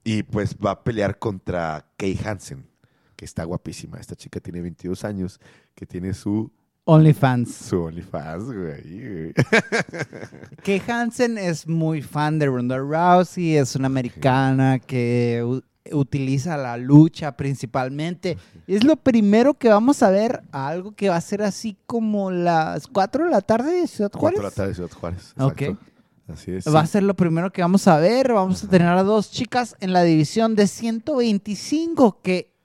Y 0.04 0.22
pues 0.22 0.56
va 0.56 0.70
a 0.70 0.84
pelear 0.84 1.18
contra 1.18 1.90
Kay 1.96 2.18
Hansen, 2.24 2.68
que 3.16 3.24
está 3.24 3.42
guapísima. 3.44 3.98
Esta 3.98 4.14
chica 4.14 4.38
tiene 4.38 4.60
22 4.62 5.04
años, 5.04 5.40
que 5.74 5.84
tiene 5.84 6.14
su, 6.14 6.52
OnlyFans. 6.88 7.52
su 7.52 7.82
OnlyFans, 7.82 8.44
güey. 8.44 9.34
Que 10.62 10.80
Hansen 10.86 11.36
es 11.36 11.66
muy 11.66 12.00
fan 12.00 12.38
de 12.38 12.46
Ronda 12.46 12.78
Rousey, 12.78 13.56
es 13.56 13.74
una 13.74 13.86
americana 13.86 14.78
que 14.78 15.44
utiliza 15.92 16.56
la 16.56 16.76
lucha 16.76 17.36
principalmente. 17.36 18.38
Es 18.68 18.84
lo 18.84 18.94
primero 18.94 19.54
que 19.54 19.68
vamos 19.68 20.02
a 20.04 20.10
ver, 20.10 20.42
algo 20.52 20.92
que 20.92 21.08
va 21.08 21.16
a 21.16 21.20
ser 21.20 21.42
así 21.42 21.76
como 21.86 22.30
las 22.30 22.86
4 22.86 23.24
de 23.24 23.30
la 23.30 23.40
tarde 23.40 23.80
de 23.80 23.86
Ciudad 23.88 24.12
Juárez. 24.12 24.40
Cuatro 24.40 24.42
de 24.42 24.44
la 24.44 24.50
tarde, 24.54 24.74
Ciudad 24.74 24.90
Juárez. 24.92 25.34
Ok. 25.38 25.62
exacto. 25.62 25.86
Así 26.28 26.52
es. 26.52 26.66
Va 26.72 26.80
a 26.80 26.86
ser 26.86 27.02
lo 27.02 27.14
primero 27.14 27.52
que 27.52 27.62
vamos 27.62 27.86
a 27.86 27.98
ver. 27.98 28.32
Vamos 28.32 28.64
a 28.64 28.68
tener 28.68 28.88
a 28.88 29.02
dos 29.02 29.30
chicas 29.30 29.76
en 29.80 29.92
la 29.92 30.02
división 30.02 30.56
de 30.56 30.66
125, 30.66 32.20
que 32.22 32.55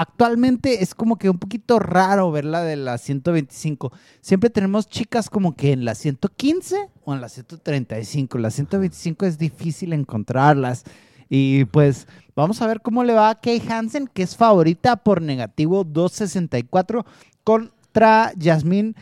actualmente 0.00 0.82
es 0.82 0.94
como 0.94 1.18
que 1.18 1.28
un 1.28 1.38
poquito 1.38 1.78
raro 1.78 2.32
verla 2.32 2.62
de 2.62 2.76
la 2.76 2.96
125. 2.96 3.92
Siempre 4.22 4.48
tenemos 4.48 4.88
chicas 4.88 5.28
como 5.28 5.54
que 5.54 5.72
en 5.72 5.84
la 5.84 5.94
115 5.94 6.88
o 7.04 7.12
en 7.12 7.20
la 7.20 7.28
135. 7.28 8.38
La 8.38 8.50
125 8.50 9.26
es 9.26 9.36
difícil 9.36 9.92
encontrarlas. 9.92 10.84
Y 11.28 11.66
pues 11.66 12.08
vamos 12.34 12.62
a 12.62 12.66
ver 12.66 12.80
cómo 12.80 13.04
le 13.04 13.12
va 13.12 13.28
a 13.28 13.40
Kay 13.40 13.62
Hansen, 13.68 14.06
que 14.06 14.22
es 14.22 14.36
favorita 14.36 14.96
por 14.96 15.20
negativo 15.20 15.84
264 15.84 17.04
contra 17.44 18.32
Jasmine 18.40 18.94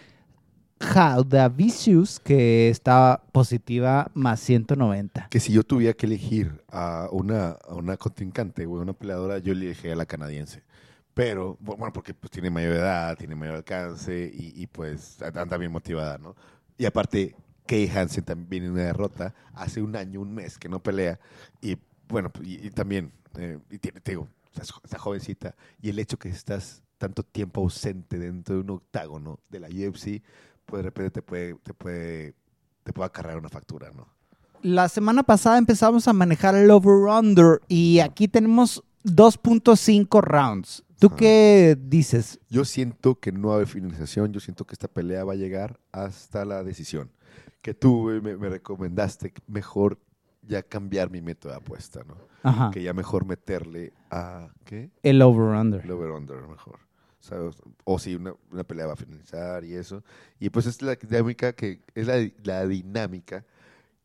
Jaudavicius, 0.81 2.19
que 2.19 2.71
está 2.71 3.23
positiva 3.31 4.11
más 4.15 4.41
190. 4.41 5.29
Que 5.31 5.39
si 5.39 5.53
yo 5.53 5.63
tuviera 5.63 5.93
que 5.93 6.07
elegir 6.07 6.61
a 6.73 7.09
una, 7.13 7.51
a 7.51 7.75
una 7.75 7.97
contrincante, 7.97 8.67
güey, 8.67 8.83
una 8.83 8.95
peleadora, 8.95 9.39
yo 9.39 9.53
elegí 9.53 9.89
a 9.89 9.95
la 9.97 10.05
canadiense. 10.05 10.65
Pero, 11.19 11.57
bueno, 11.59 11.93
porque 11.93 12.15
pues 12.15 12.31
tiene 12.31 12.49
mayor 12.49 12.75
edad, 12.75 13.17
tiene 13.17 13.35
mayor 13.35 13.57
alcance 13.57 14.31
y, 14.33 14.53
y, 14.55 14.69
pues 14.69 15.21
anda 15.21 15.57
bien 15.57 15.73
motivada, 15.73 16.17
¿no? 16.17 16.37
Y 16.77 16.85
aparte, 16.85 17.35
Kay 17.67 17.89
Hansen 17.89 18.23
también 18.23 18.49
viene 18.49 18.71
una 18.71 18.85
derrota 18.85 19.35
hace 19.53 19.83
un 19.83 19.97
año, 19.97 20.21
un 20.21 20.33
mes 20.33 20.59
que 20.59 20.69
no 20.69 20.81
pelea. 20.81 21.19
Y 21.61 21.77
bueno, 22.07 22.31
pues, 22.31 22.47
y, 22.47 22.69
y 22.69 22.71
también, 22.71 23.11
eh, 23.37 23.59
y 23.69 23.79
tiene, 23.79 23.99
te 23.99 24.13
digo, 24.13 24.29
está 24.85 24.97
jovencita. 25.01 25.57
Y 25.83 25.89
el 25.89 25.99
hecho 25.99 26.21
que 26.21 26.29
estás 26.29 26.85
tanto 26.99 27.25
tiempo 27.25 27.63
ausente 27.63 28.17
dentro 28.17 28.55
de 28.55 28.61
un 28.61 28.71
octágono 28.71 29.41
de 29.49 29.59
la 29.59 29.67
UFC, 29.67 30.23
pues 30.67 30.85
de 30.85 30.89
repente 30.89 31.11
te 31.11 31.23
puede, 31.23 31.55
te 31.55 31.75
puede, 31.75 32.35
te 32.85 32.93
puede 32.93 33.07
acarrear 33.07 33.39
una 33.39 33.49
factura, 33.49 33.91
¿no? 33.91 34.07
La 34.63 34.89
semana 34.89 35.25
pasada 35.25 35.59
empezamos 35.59 36.07
a 36.07 36.13
manejar 36.13 36.55
el 36.55 36.71
over-under 36.71 37.61
y 37.67 37.99
aquí 37.99 38.29
tenemos 38.29 38.85
2.5 39.05 40.21
rounds. 40.23 40.85
¿Tú 40.99 41.15
qué 41.15 41.79
dices? 41.81 42.41
Yo 42.49 42.65
siento 42.65 43.21
que 43.21 43.31
no 43.31 43.49
va 43.49 43.55
a 43.55 43.57
haber 43.57 43.69
finalización, 43.69 44.33
yo 44.33 44.41
siento 44.41 44.67
que 44.67 44.75
esta 44.75 44.89
pelea 44.89 45.25
va 45.25 45.35
a 45.35 45.37
llegar 45.37 45.79
hasta 45.93 46.45
la 46.45 46.65
decisión. 46.65 47.13
Que 47.63 47.73
tú 47.73 48.21
me, 48.23 48.37
me 48.37 48.49
recomendaste 48.49 49.33
mejor 49.47 49.99
ya 50.43 50.63
cambiar 50.63 51.11
mi 51.11 51.21
método 51.21 51.53
de 51.53 51.59
apuesta, 51.59 52.03
¿no? 52.05 52.17
Ajá. 52.43 52.71
Que 52.73 52.83
ya 52.83 52.93
mejor 52.95 53.27
meterle 53.27 53.93
a, 54.11 54.49
¿qué? 54.65 54.91
El 55.03 55.23
over-under. 55.23 55.85
El 55.85 55.91
over-under, 55.93 56.37
mejor. 56.49 56.81
¿sabes? 57.21 57.57
O 57.85 57.99
si 57.99 58.15
una, 58.15 58.35
una 58.51 58.65
pelea 58.65 58.87
va 58.87 58.95
a 58.95 58.97
finalizar 58.97 59.65
y 59.65 59.75
eso. 59.75 60.03
Y 60.39 60.51
pues 60.51 60.67
es 60.67 60.83
la 60.83 60.97
dinámica 60.97 61.53
que, 61.53 61.83
es 61.95 62.07
la, 62.07 62.17
la 62.43 62.67
dinámica 62.67 63.45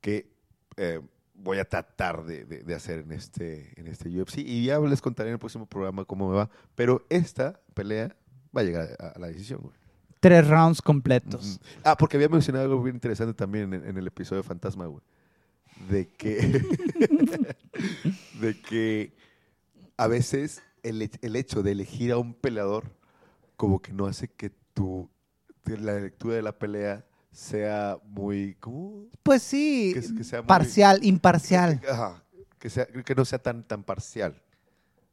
que 0.02 0.30
eh, 0.78 1.00
voy 1.36 1.58
a 1.60 1.66
tratar 1.66 2.24
de, 2.26 2.46
de- 2.46 2.64
de 2.64 2.76
hacer 2.76 3.00
en 3.00 3.12
este, 3.12 3.74
en 3.80 3.88
este 3.88 4.10
UFC. 4.10 4.38
Y 4.40 4.66
ya 4.66 4.80
les 4.80 5.02
contaré 5.02 5.30
en 5.30 5.34
el 5.34 5.40
próximo 5.40 5.66
programa 5.66 6.06
cómo 6.06 6.30
me 6.30 6.36
va. 6.36 6.50
Pero 6.76 7.06
esta 7.10 7.60
pelea 7.74 8.16
va 8.56 8.62
a 8.62 8.64
llegar 8.64 8.90
a, 9.00 9.08
a 9.10 9.20
la 9.20 9.28
decisión, 9.28 9.62
güey. 9.62 9.74
Tres 10.20 10.48
rounds 10.48 10.82
completos. 10.82 11.60
Ah, 11.84 11.98
porque 11.98 12.16
había 12.16 12.30
mencionado 12.30 12.64
algo 12.66 12.82
bien 12.82 12.96
interesante 12.96 13.34
también 13.34 13.74
en, 13.74 13.86
en 13.86 13.98
el 13.98 14.08
episodio 14.08 14.42
de 14.42 14.48
Fantasma, 14.48 14.86
güey. 14.86 15.04
De 15.90 16.08
que. 16.08 16.38
de 18.40 18.62
que 18.62 19.14
a 19.98 20.08
veces 20.08 20.62
el, 20.84 21.10
el 21.22 21.36
hecho 21.36 21.64
de 21.64 21.72
elegir 21.74 22.12
a 22.12 22.18
un 22.18 22.34
peleador, 22.34 22.86
como 23.58 23.82
que 23.82 23.92
no 23.92 24.06
hace 24.06 24.28
que 24.30 24.52
tu. 24.74 25.10
la 25.66 26.00
lectura 26.00 26.36
de 26.36 26.42
la 26.42 26.58
pelea 26.58 27.06
sea 27.34 27.98
muy. 28.06 28.56
¿Cómo? 28.60 29.08
Pues 29.24 29.42
sí, 29.44 29.92
Que- 29.94 30.16
que 30.16 30.24
sea 30.24 30.42
muy- 30.42 30.48
parcial, 30.48 31.00
imparcial. 31.04 31.82
Ajá. 31.92 32.24
Que, 32.60 32.70
sea, 32.70 32.86
que 32.86 33.16
no 33.16 33.26
sea 33.26 33.40
tan, 33.40 33.64
tan 33.64 33.84
parcial. 33.84 34.42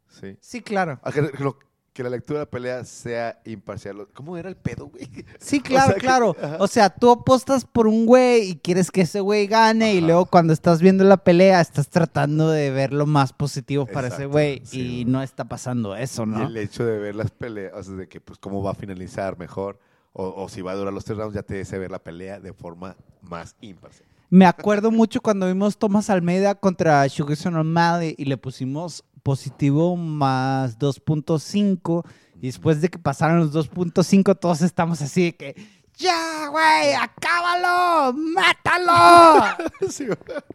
Sí. 0.08 0.36
Sí, 0.40 0.60
claro. 0.60 1.00
Ah, 1.02 1.10
Que, 1.12 1.30
que 1.32 1.42
lo- 1.42 1.58
que 1.92 2.04
la 2.04 2.10
lectura 2.10 2.38
de 2.38 2.44
la 2.46 2.50
pelea 2.50 2.84
sea 2.84 3.40
imparcial. 3.44 4.06
¿Cómo 4.14 4.36
era 4.36 4.48
el 4.48 4.56
pedo, 4.56 4.86
güey? 4.86 5.08
Sí, 5.40 5.58
O 5.60 5.62
claro, 5.62 5.86
sea 5.86 5.94
que- 5.94 6.00
claro. 6.00 6.36
O 6.60 6.66
sea, 6.68 6.88
tú 6.90 7.10
apostas 7.10 7.64
por 7.64 7.88
un 7.88 8.06
güey 8.06 8.50
y 8.50 8.56
quieres 8.56 8.92
que 8.92 9.00
ese 9.00 9.18
güey 9.20 9.48
gane 9.48 9.94
y 9.94 10.00
luego 10.00 10.26
cuando 10.26 10.52
estás 10.52 10.80
viendo 10.80 11.02
la 11.02 11.16
pelea 11.16 11.60
estás 11.60 11.88
tratando 11.88 12.48
de 12.50 12.70
ver 12.70 12.92
lo 12.92 13.06
más 13.06 13.32
positivo 13.32 13.86
para 13.86 14.06
ese 14.08 14.26
güey 14.26 14.62
sí, 14.64 14.80
y 14.80 14.84
güey. 15.02 15.04
no 15.06 15.22
está 15.22 15.46
pasando 15.46 15.96
eso, 15.96 16.22
Y 16.22 16.26
¿no? 16.26 16.46
el 16.46 16.56
hecho 16.56 16.84
de 16.86 16.98
ver 16.98 17.16
las 17.16 17.32
peleas, 17.32 17.72
o 17.74 17.82
sea, 17.82 17.94
de 17.94 18.08
que 18.08 18.20
pues 18.20 18.38
cómo 18.38 18.62
va 18.62 18.70
a 18.70 18.74
finalizar 18.74 19.36
mejor, 19.36 19.80
o, 20.12 20.28
o 20.44 20.48
si 20.48 20.62
va 20.62 20.72
a 20.72 20.76
durar 20.76 20.92
los 20.92 21.04
tres 21.04 21.18
rounds, 21.18 21.34
ya 21.34 21.42
te 21.42 21.60
hace 21.60 21.78
ver 21.78 21.90
la 21.90 21.98
pelea 21.98 22.40
de 22.40 22.52
forma 22.52 22.96
más 23.22 23.56
imparcial. 23.60 24.08
Me 24.32 24.46
acuerdo 24.46 24.92
mucho 24.92 25.20
cuando 25.20 25.46
vimos 25.48 25.76
Thomas 25.76 26.08
Almeida 26.08 26.54
contra 26.54 27.08
Sugarson 27.08 27.56
O'Malley 27.56 28.14
y 28.16 28.26
le 28.26 28.36
pusimos 28.36 29.04
positivo 29.24 29.96
más 29.96 30.78
2.5 30.78 32.04
y 32.40 32.46
después 32.46 32.80
de 32.80 32.88
que 32.88 32.98
pasaron 32.98 33.40
los 33.40 33.52
2.5 33.52 34.38
todos 34.38 34.62
estamos 34.62 35.02
así 35.02 35.24
de 35.24 35.36
que 35.36 35.80
¡Ya, 35.96 36.46
güey! 36.48 36.94
¡Acábalo! 36.94 38.14
¡Mátalo! 38.16 39.66
Sí. 39.90 40.06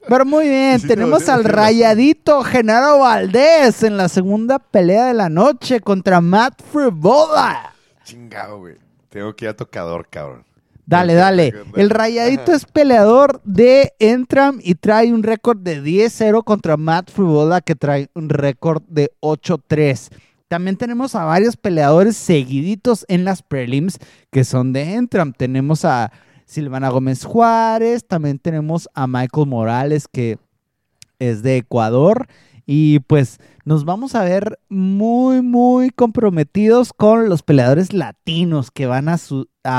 Pero 0.07 0.25
muy 0.25 0.47
bien, 0.47 0.79
Sí, 0.79 0.87
tenemos 0.87 1.27
no, 1.27 1.33
al 1.33 1.43
rayadito 1.43 2.43
Genaro 2.43 2.99
Valdés 2.99 3.83
en 3.83 3.97
la 3.97 4.09
segunda 4.09 4.57
pelea 4.57 5.05
de 5.05 5.13
la 5.13 5.29
noche 5.29 5.81
contra 5.81 6.21
Matt 6.21 6.63
Frivola. 6.71 7.75
Chingado, 8.03 8.59
güey. 8.59 8.84
Tengo 9.15 9.33
que 9.33 9.45
ir 9.45 9.49
a 9.49 9.55
tocador, 9.55 10.09
cabrón. 10.09 10.43
Dale, 10.85 11.13
dale. 11.13 11.53
El 11.77 11.89
rayadito 11.89 12.51
es 12.51 12.65
peleador 12.65 13.41
de 13.45 13.93
Entram 13.97 14.59
y 14.61 14.75
trae 14.75 15.13
un 15.13 15.23
récord 15.23 15.57
de 15.57 15.81
10-0 15.81 16.43
contra 16.43 16.75
Matt 16.75 17.11
Frivola 17.11 17.61
que 17.61 17.75
trae 17.75 18.09
un 18.13 18.27
récord 18.27 18.83
de 18.89 19.13
8-3. 19.21 20.09
También 20.49 20.75
tenemos 20.75 21.15
a 21.15 21.23
varios 21.23 21.55
peleadores 21.55 22.17
seguiditos 22.17 23.05
en 23.07 23.23
las 23.23 23.41
prelims 23.41 23.99
que 24.31 24.43
son 24.43 24.73
de 24.73 24.95
Entram. 24.95 25.31
Tenemos 25.31 25.85
a 25.85 26.11
Silvana 26.45 26.89
Gómez 26.89 27.23
Juárez, 27.23 28.05
también 28.05 28.37
tenemos 28.37 28.89
a 28.93 29.07
Michael 29.07 29.47
Morales 29.47 30.09
que 30.11 30.39
es 31.19 31.41
de 31.41 31.55
Ecuador. 31.55 32.27
Y 32.65 32.99
pues 32.99 33.39
nos 33.65 33.83
vamos 33.83 34.15
a 34.15 34.23
ver 34.23 34.59
muy, 34.69 35.41
muy 35.41 35.89
comprometidos 35.89 36.93
con 36.93 37.27
los 37.29 37.41
peleadores 37.41 37.93
latinos 37.93 38.69
que 38.69 38.85
van 38.85 39.09
a, 39.09 39.17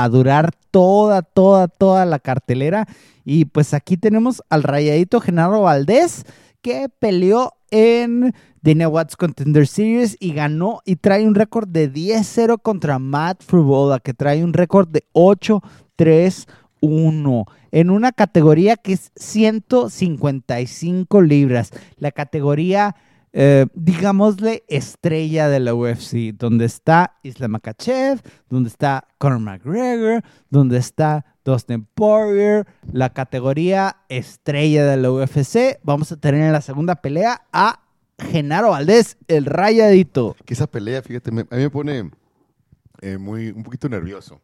durar 0.09 0.51
toda, 0.71 1.21
toda, 1.21 1.69
toda 1.69 2.05
la 2.05 2.19
cartelera. 2.19 2.85
Y 3.23 3.45
pues 3.45 3.73
aquí 3.73 3.95
tenemos 3.95 4.43
al 4.49 4.63
rayadito 4.63 5.21
Genaro 5.21 5.61
Valdés 5.61 6.25
que 6.61 6.89
peleó 6.89 7.53
en 7.71 8.35
Dana 8.61 8.89
Watts 8.89 9.15
Contender 9.15 9.67
Series 9.67 10.17
y 10.19 10.33
ganó 10.33 10.81
y 10.83 10.97
trae 10.97 11.25
un 11.25 11.35
récord 11.35 11.69
de 11.69 11.89
10-0 11.91 12.61
contra 12.61 12.99
Matt 12.99 13.41
Frivola 13.41 13.99
que 13.99 14.13
trae 14.13 14.43
un 14.43 14.51
récord 14.51 14.89
de 14.89 15.05
8-3-1 15.13 17.45
en 17.71 17.89
una 17.89 18.11
categoría 18.11 18.75
que 18.75 18.91
es 18.93 19.11
155 19.15 21.21
libras. 21.21 21.71
La 21.97 22.11
categoría, 22.11 22.95
eh, 23.33 23.65
digámosle, 23.73 24.63
estrella 24.67 25.47
de 25.49 25.59
la 25.59 25.73
UFC, 25.75 26.33
donde 26.35 26.65
está 26.65 27.17
Islam 27.23 27.51
Makachev, 27.51 28.21
donde 28.49 28.69
está 28.69 29.07
Conor 29.17 29.39
McGregor, 29.39 30.23
donde 30.49 30.77
está 30.77 31.25
Dustin 31.45 31.85
Poirier, 31.93 32.65
la 32.91 33.13
categoría 33.13 33.97
estrella 34.09 34.85
de 34.85 34.97
la 34.97 35.11
UFC. 35.11 35.79
Vamos 35.83 36.11
a 36.11 36.17
tener 36.17 36.41
en 36.41 36.51
la 36.51 36.61
segunda 36.61 36.95
pelea 36.95 37.41
a 37.53 37.81
Genaro 38.19 38.71
Valdés, 38.71 39.17
el 39.27 39.45
rayadito. 39.45 40.35
Que 40.45 40.53
esa 40.55 40.67
pelea, 40.67 41.01
fíjate, 41.01 41.31
me- 41.31 41.41
a 41.49 41.55
mí 41.55 41.61
me 41.63 41.69
pone 41.69 42.09
eh, 43.01 43.17
muy, 43.17 43.49
un 43.49 43.63
poquito 43.63 43.87
nervioso. 43.89 44.41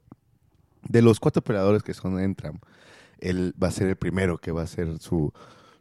De 0.87 1.01
los 1.01 1.19
cuatro 1.19 1.41
peleadores 1.43 1.81
que 1.81 1.93
son 1.93 2.19
Entram, 2.19 2.59
él 3.19 3.53
va 3.61 3.69
a 3.69 3.71
ser 3.71 3.87
el 3.87 3.95
primero 3.95 4.37
que 4.37 4.51
va 4.51 4.61
a 4.61 4.65
hacer 4.65 4.99
su, 4.99 5.33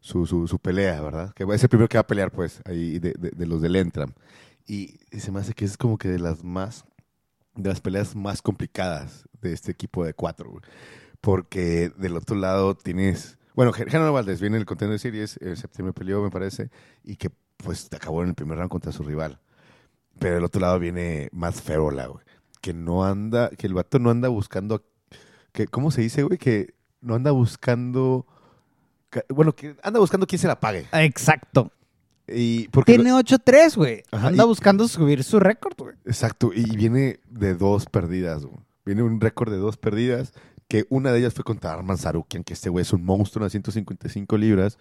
su, 0.03 0.27
su, 0.27 0.47
su 0.47 0.59
pelea, 0.59 1.01
¿verdad? 1.01 1.33
Que 1.33 1.45
ser 1.47 1.63
el 1.65 1.69
primero 1.71 1.89
que 1.89 1.97
va 1.97 2.03
a 2.03 2.07
pelear, 2.07 2.31
pues, 2.31 2.61
ahí 2.67 2.99
de, 2.99 3.15
de- 3.19 3.31
de 3.31 3.47
los 3.47 3.63
del 3.63 3.77
Entram. 3.77 4.13
Y, 4.67 4.99
se 5.19 5.33
me 5.33 5.41
hace 5.41 5.55
que 5.55 5.65
es 5.65 5.79
como 5.79 5.97
que 5.97 6.09
de 6.09 6.19
las 6.19 6.45
más, 6.45 6.85
de 7.55 7.71
las 7.71 7.81
peleas 7.81 8.15
más 8.15 8.43
complicadas 8.43 9.29
de 9.41 9.53
este 9.55 9.73
equipo 9.73 10.05
de 10.05 10.13
cuatro. 10.13 10.61
Porque 11.21 11.91
del 11.97 12.17
otro 12.17 12.37
lado 12.37 12.75
tienes, 12.77 13.39
bueno, 13.55 13.73
Genaro 13.73 14.13
Valdés 14.13 14.41
viene 14.41 14.57
en 14.57 14.61
el 14.63 14.67
Contender 14.67 14.99
Series, 14.99 15.39
en 15.41 15.57
septiembre 15.57 15.93
peleó, 15.93 16.21
me 16.23 16.31
parece, 16.31 16.71
y 17.05 17.17
que 17.17 17.31
pues 17.59 17.89
acabó 17.93 18.23
en 18.23 18.31
el 18.31 18.35
primer 18.35 18.59
round 18.59 18.71
contra 18.71 18.93
su 18.93 19.05
rival. 19.05 19.41
Pero 20.19 20.35
del 20.35 20.45
otro 20.45 20.61
lado 20.61 20.79
viene 20.79 21.29
Matt 21.33 21.55
Ferola, 21.55 22.07
güey. 22.07 22.25
Que 22.61 22.75
no 22.75 23.05
anda, 23.05 23.51
que 23.51 23.67
el 23.69 23.75
vato 23.75 23.99
no 23.99 24.11
anda 24.11 24.29
buscando, 24.29 24.85
que, 25.53 25.67
¿cómo 25.69 25.91
se 25.91 26.01
dice, 26.03 26.23
güey? 26.25 26.39
Que 26.39 26.75
no 27.01 27.15
anda 27.15 27.31
buscando, 27.31 28.27
ca- 28.27 28.32
bueno, 29.29 29.55
que 29.55 29.77
anda 29.83 30.01
buscando 30.01 30.27
quién 30.27 30.39
se 30.39 30.47
la 30.49 30.59
pague. 30.59 30.87
Exacto. 30.93 31.71
Y 32.29 32.69
porque 32.69 32.95
Tiene 32.95 33.13
8-3, 33.13 33.77
güey. 33.77 34.03
Ajá, 34.11 34.29
Anda 34.29 34.45
y- 34.45 34.47
buscando 34.47 34.87
subir 34.89 35.23
su 35.25 35.41
récord, 35.41 35.75
güey. 35.77 35.97
Exacto, 36.05 36.51
y 36.55 36.77
viene 36.77 37.21
de 37.29 37.55
dos 37.55 37.87
perdidas, 37.87 38.45
güey. 38.45 38.59
Viene 38.85 39.03
un 39.03 39.21
récord 39.21 39.51
de 39.51 39.59
dos 39.59 39.77
perdidas, 39.77 40.33
que 40.69 40.87
una 40.89 41.13
de 41.13 41.19
ellas 41.19 41.35
fue 41.35 41.45
contra 41.45 41.73
Arman 41.73 41.99
Sarukian, 41.99 42.43
que 42.45 42.55
este 42.55 42.71
güey 42.71 42.83
es 42.83 42.93
un 42.93 43.05
monstruo 43.05 43.45
de 43.45 43.51
155 43.51 44.37
libras. 44.39 44.79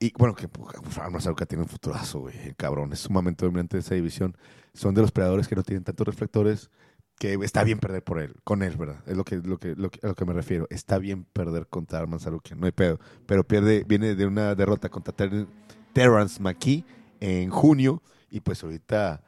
y 0.00 0.12
bueno, 0.18 0.34
que 0.34 0.48
pues, 0.48 0.98
Armazaruca 0.98 1.46
tiene 1.46 1.62
un 1.62 1.68
futurazo, 1.68 2.20
güey. 2.20 2.36
El 2.44 2.56
cabrón 2.56 2.92
es 2.92 2.98
sumamente 3.00 3.44
dominante 3.46 3.76
de 3.76 3.80
esa 3.80 3.94
división. 3.94 4.36
Son 4.74 4.92
de 4.94 5.00
los 5.02 5.12
peleadores 5.12 5.46
que 5.48 5.54
no 5.54 5.62
tienen 5.62 5.84
tantos 5.84 6.06
reflectores 6.06 6.68
que 7.18 7.34
está 7.42 7.62
bien 7.64 7.78
perder 7.78 8.02
por 8.02 8.18
él, 8.20 8.34
con 8.44 8.62
él, 8.62 8.76
¿verdad? 8.76 9.02
Es 9.06 9.16
lo 9.16 9.24
que, 9.24 9.36
lo 9.36 9.58
que, 9.58 9.74
lo 9.76 9.90
que- 9.90 10.00
a 10.02 10.08
lo 10.08 10.14
que 10.14 10.24
me 10.24 10.32
refiero. 10.32 10.66
Está 10.70 10.98
bien 10.98 11.24
perder 11.24 11.66
contra 11.68 11.98
Arman 12.00 12.20
Sarukian, 12.20 12.58
no 12.60 12.66
hay 12.66 12.72
pedo. 12.72 12.98
Pero 13.26 13.44
pierde, 13.44 13.84
viene 13.86 14.14
de 14.14 14.26
una 14.26 14.54
derrota 14.54 14.88
contra 14.88 15.14
Ter- 15.14 15.46
Terrence 15.92 16.42
McKee 16.42 16.84
en 17.20 17.50
junio 17.50 18.02
y 18.30 18.40
pues 18.40 18.62
ahorita 18.64 19.22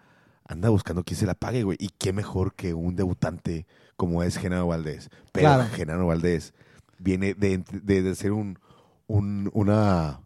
anda 0.49 0.69
buscando 0.69 1.05
quién 1.05 1.19
se 1.19 1.27
la 1.27 1.35
pague, 1.35 1.63
güey. 1.63 1.77
Y 1.81 1.91
qué 1.97 2.13
mejor 2.13 2.55
que 2.55 2.75
un 2.75 2.97
debutante 2.97 3.67
como 3.97 4.23
es 4.23 4.37
Genaro 4.37 4.67
Valdés. 4.67 5.09
Pero 5.33 5.47
Claro. 5.49 5.69
Genaro 5.75 6.07
Valdés 6.07 6.55
viene 6.99 7.35
de, 7.35 7.63
de, 7.73 8.03
de 8.03 8.15
ser 8.15 8.33
un, 8.33 8.59
un, 9.07 9.49
una... 9.55 10.21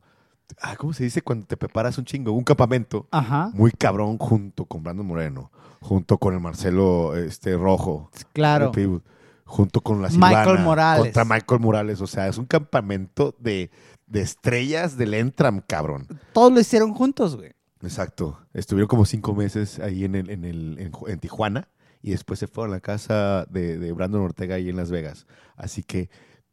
ah, 0.61 0.76
¿Cómo 0.76 0.92
se 0.92 1.05
dice 1.05 1.22
cuando 1.22 1.46
te 1.46 1.57
preparas 1.57 1.98
un 1.98 2.05
chingo? 2.05 2.32
Un 2.32 2.44
campamento 2.44 3.07
Ajá. 3.11 3.51
muy 3.55 3.70
cabrón 3.72 4.18
junto 4.18 4.64
con 4.66 4.82
Brandon 4.82 5.07
Moreno, 5.07 5.51
junto 5.80 6.18
con 6.18 6.34
el 6.34 6.40
Marcelo 6.40 7.16
este 7.16 7.57
Rojo, 7.57 8.11
Claro. 8.32 8.72
junto 9.44 9.80
con 9.80 10.03
la 10.03 10.09
Michael 10.09 10.44
Silvana, 10.44 10.61
Morales. 10.64 11.03
contra 11.05 11.24
Michael 11.24 11.61
Morales, 11.61 12.01
o 12.01 12.07
sea, 12.07 12.28
es 12.28 12.38
un 12.38 12.46
campamento 12.46 13.34
de, 13.38 13.70
de 14.07 14.20
estrellas 14.20 14.96
del 14.96 15.14
Entram, 15.14 15.61
cabrón. 15.66 16.07
Todos 16.32 16.53
lo 16.53 16.61
hicieron 16.61 16.94
juntos, 16.94 17.36
güey. 17.36 17.53
Exacto. 17.82 18.38
Estuvieron 18.53 18.88
como 18.88 19.05
cinco 19.07 19.34
meses 19.34 19.78
ahí 19.80 20.05
en, 20.05 20.14
el, 20.14 20.30
en, 20.30 20.44
el, 20.44 20.92
en 21.07 21.18
Tijuana 21.18 21.68
y 22.03 22.11
después 22.11 22.38
se 22.38 22.46
fueron 22.46 22.72
a 22.72 22.76
la 22.76 22.80
casa 22.80 23.46
de, 23.51 23.78
de 23.78 23.92
Brandon 23.92 24.20
Ortega 24.22 24.57
ahí 24.57 24.68
en 24.68 24.76
Las 24.76 24.90
Vegas. 24.90 25.26
Así 25.57 25.82
que 25.82 26.11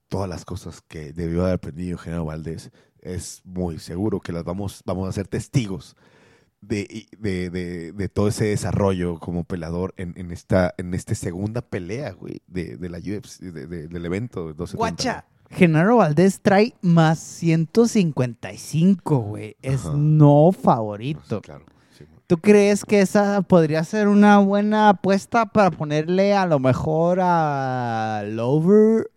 todas 0.07 0.29
las 0.29 0.45
cosas 0.45 0.81
que 0.87 1.11
debió 1.11 1.41
haber 1.41 1.55
aprendido 1.55 1.97
Genaro 1.97 2.23
Valdés 2.25 2.71
es 3.07 3.41
muy 3.45 3.79
seguro 3.79 4.19
que 4.19 4.31
las 4.31 4.43
vamos, 4.43 4.81
vamos 4.85 5.07
a 5.09 5.11
ser 5.11 5.27
testigos 5.27 5.95
de, 6.61 6.81
y- 6.89 7.07
de, 7.17 7.49
de- 7.49 7.91
de 7.93 8.09
todo 8.09 8.27
ese 8.27 8.45
desarrollo 8.45 9.19
como 9.19 9.43
pelador 9.43 9.93
en, 9.97 10.13
en 10.17 10.31
esta 10.31 10.73
en 10.77 10.93
esta 10.93 11.13
segunda 11.15 11.61
pelea, 11.61 12.11
güey, 12.11 12.41
de, 12.47 12.77
la 12.89 12.97
UFC, 12.97 13.39
del 13.41 14.05
evento 14.05 14.47
de 14.47 14.53
270. 14.53 14.77
Guacha. 14.77 15.25
Genaro 15.49 15.97
Valdés 15.97 16.41
trae 16.41 16.73
más 16.81 17.19
155, 17.19 19.17
güey. 19.19 19.55
Es 19.61 19.85
Ajá. 19.85 19.93
no 19.95 20.51
favorito. 20.51 21.41
claro. 21.41 21.65
sí, 21.97 22.03
güey. 22.03 22.19
¿Tú 22.27 22.37
crees 22.37 22.83
que 22.83 22.99
esa 23.01 23.41
podría 23.43 23.83
ser 23.85 24.07
una 24.09 24.39
buena 24.39 24.89
apuesta 24.89 25.45
para 25.45 25.71
ponerle 25.71 26.33
a 26.33 26.45
lo 26.45 26.59
mejor 26.59 27.19
a 27.21 28.23
Lover? 28.27 29.09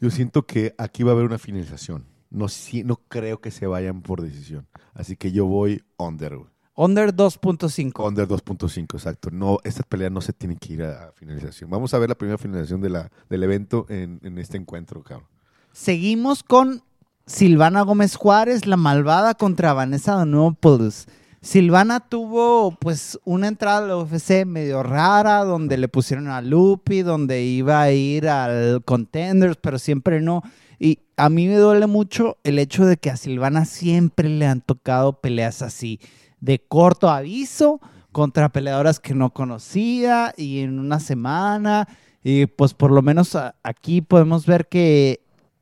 Yo 0.00 0.10
siento 0.10 0.46
que 0.46 0.74
aquí 0.78 1.02
va 1.04 1.12
a 1.12 1.14
haber 1.14 1.26
una 1.26 1.38
finalización. 1.38 2.04
No, 2.30 2.48
si- 2.48 2.84
no 2.84 2.96
creo 3.08 3.40
que 3.40 3.50
se 3.50 3.66
vayan 3.66 4.02
por 4.02 4.22
decisión. 4.22 4.66
Así 4.94 5.16
que 5.16 5.32
yo 5.32 5.46
voy 5.46 5.82
under. 5.98 6.36
güey. 6.36 6.50
Under 6.76 7.12
2.5. 7.14 8.06
Under 8.08 8.26
2.5, 8.26 8.94
exacto. 8.94 9.30
No, 9.30 9.58
esta 9.64 9.82
pelea 9.82 10.08
no 10.08 10.20
se 10.20 10.32
tiene 10.32 10.56
que 10.56 10.72
ir 10.74 10.82
a, 10.82 11.08
a 11.08 11.12
finalización. 11.12 11.68
Vamos 11.68 11.92
a 11.92 11.98
ver 11.98 12.08
la 12.08 12.14
primera 12.14 12.38
finalización 12.38 12.80
de 12.80 12.88
la, 12.90 13.10
del 13.28 13.42
evento 13.42 13.84
en, 13.90 14.18
en 14.22 14.38
este 14.38 14.56
encuentro, 14.56 15.02
cabrón. 15.02 15.28
Seguimos 15.72 16.42
con 16.42 16.82
Silvana 17.26 17.82
Gómez 17.82 18.16
Juárez, 18.16 18.66
la 18.66 18.76
malvada 18.76 19.34
contra 19.34 19.72
Vanessa 19.72 20.12
Donopoulos. 20.14 21.06
Silvana 21.42 22.00
tuvo 22.00 22.76
pues 22.78 23.18
una 23.24 23.48
entrada 23.48 23.78
a 23.78 23.88
la 23.88 23.96
UFC 23.96 24.44
medio 24.44 24.82
rara, 24.82 25.44
donde 25.44 25.78
le 25.78 25.88
pusieron 25.88 26.28
a 26.28 26.42
Lupi, 26.42 27.02
donde 27.02 27.42
iba 27.42 27.80
a 27.80 27.92
ir 27.92 28.28
al 28.28 28.82
Contenders, 28.84 29.56
pero 29.60 29.78
siempre 29.78 30.20
no. 30.20 30.42
Y 30.82 31.00
a 31.18 31.28
mí 31.28 31.46
me 31.46 31.56
duele 31.56 31.86
mucho 31.86 32.38
el 32.42 32.58
hecho 32.58 32.86
de 32.86 32.96
que 32.96 33.10
a 33.10 33.16
Silvana 33.18 33.66
siempre 33.66 34.30
le 34.30 34.46
han 34.46 34.62
tocado 34.62 35.20
peleas 35.20 35.60
así, 35.60 36.00
de 36.40 36.58
corto 36.58 37.10
aviso, 37.10 37.80
contra 38.12 38.48
peleadoras 38.48 38.98
que 38.98 39.14
no 39.14 39.30
conocía 39.34 40.32
y 40.38 40.60
en 40.60 40.78
una 40.78 40.98
semana. 40.98 41.86
Y 42.24 42.46
pues 42.46 42.72
por 42.72 42.92
lo 42.92 43.02
menos 43.02 43.36
aquí 43.62 44.00
podemos 44.00 44.46
ver 44.46 44.68
que 44.68 45.20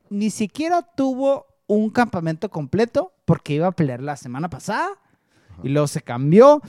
ni 0.09 0.29
siquiera 0.29 0.81
tuvo 0.81 1.47
un 1.67 1.89
campamento 1.89 2.49
completo 2.49 3.11
porque 3.25 3.53
iba 3.53 3.67
a 3.67 3.73
pelear 3.73 4.01
la 4.01 4.15
semana 4.15 4.49
pasada 4.49 4.87
y 5.63 5.69
luego 5.69 5.87
se 5.87 6.01
cambió 6.01 6.61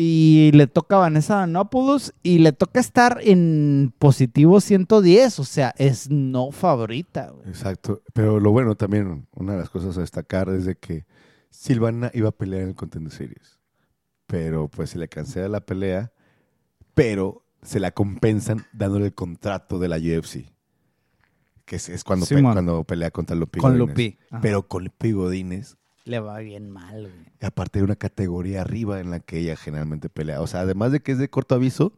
y 0.00 0.50
le 0.52 0.66
toca 0.66 0.96
a 0.96 1.00
Vanessa 1.00 1.36
Danopoulos 1.36 2.14
y 2.22 2.38
le 2.38 2.52
toca 2.52 2.80
estar 2.80 3.18
en 3.22 3.92
positivo 3.98 4.60
110, 4.60 5.38
o 5.38 5.44
sea, 5.44 5.74
es 5.76 6.08
no 6.10 6.50
favorita. 6.52 7.30
güey. 7.30 7.48
Exacto. 7.48 8.02
Pero 8.14 8.40
lo 8.40 8.50
bueno 8.52 8.74
también, 8.76 9.26
una 9.36 9.52
de 9.52 9.58
las 9.58 9.68
cosas 9.70 9.98
a 9.98 10.00
destacar 10.00 10.48
es 10.48 10.64
de 10.64 10.76
que 10.76 11.04
Silvana 11.50 12.10
iba 12.14 12.30
a 12.30 12.32
pelear 12.32 12.62
en 12.62 12.68
el 12.70 12.74
Contender 12.74 13.12
Series. 13.12 13.58
Pero 14.26 14.68
pues 14.68 14.90
se 14.90 14.98
le 14.98 15.08
cancela 15.08 15.48
la 15.48 15.60
pelea, 15.60 16.12
pero 16.94 17.44
se 17.62 17.80
la 17.80 17.90
compensan 17.90 18.64
dándole 18.72 19.06
el 19.06 19.14
contrato 19.14 19.78
de 19.78 19.88
la 19.88 19.96
UFC. 19.98 20.46
Que 21.64 21.76
es, 21.76 21.88
es 21.88 22.04
cuando, 22.04 22.26
pe- 22.26 22.40
cuando 22.42 22.84
pelea 22.84 23.10
contra 23.10 23.36
Lupi 23.36 23.60
Con 23.60 23.72
Godínez. 23.78 23.88
Lupi. 23.88 24.18
Ajá. 24.30 24.40
Pero 24.40 24.66
con 24.66 24.84
Lupi 24.84 25.12
Godínez, 25.12 25.76
Le 26.04 26.18
va 26.20 26.38
bien 26.38 26.70
mal, 26.70 27.02
güey. 27.02 27.26
y 27.40 27.44
aparte 27.46 27.78
de 27.78 27.84
una 27.84 27.96
categoría 27.96 28.62
arriba 28.62 29.00
en 29.00 29.10
la 29.10 29.20
que 29.20 29.38
ella 29.38 29.56
generalmente 29.56 30.08
pelea. 30.08 30.40
O 30.40 30.46
sea, 30.46 30.60
además 30.60 30.92
de 30.92 31.00
que 31.00 31.12
es 31.12 31.18
de 31.18 31.28
corto 31.30 31.54
aviso, 31.54 31.92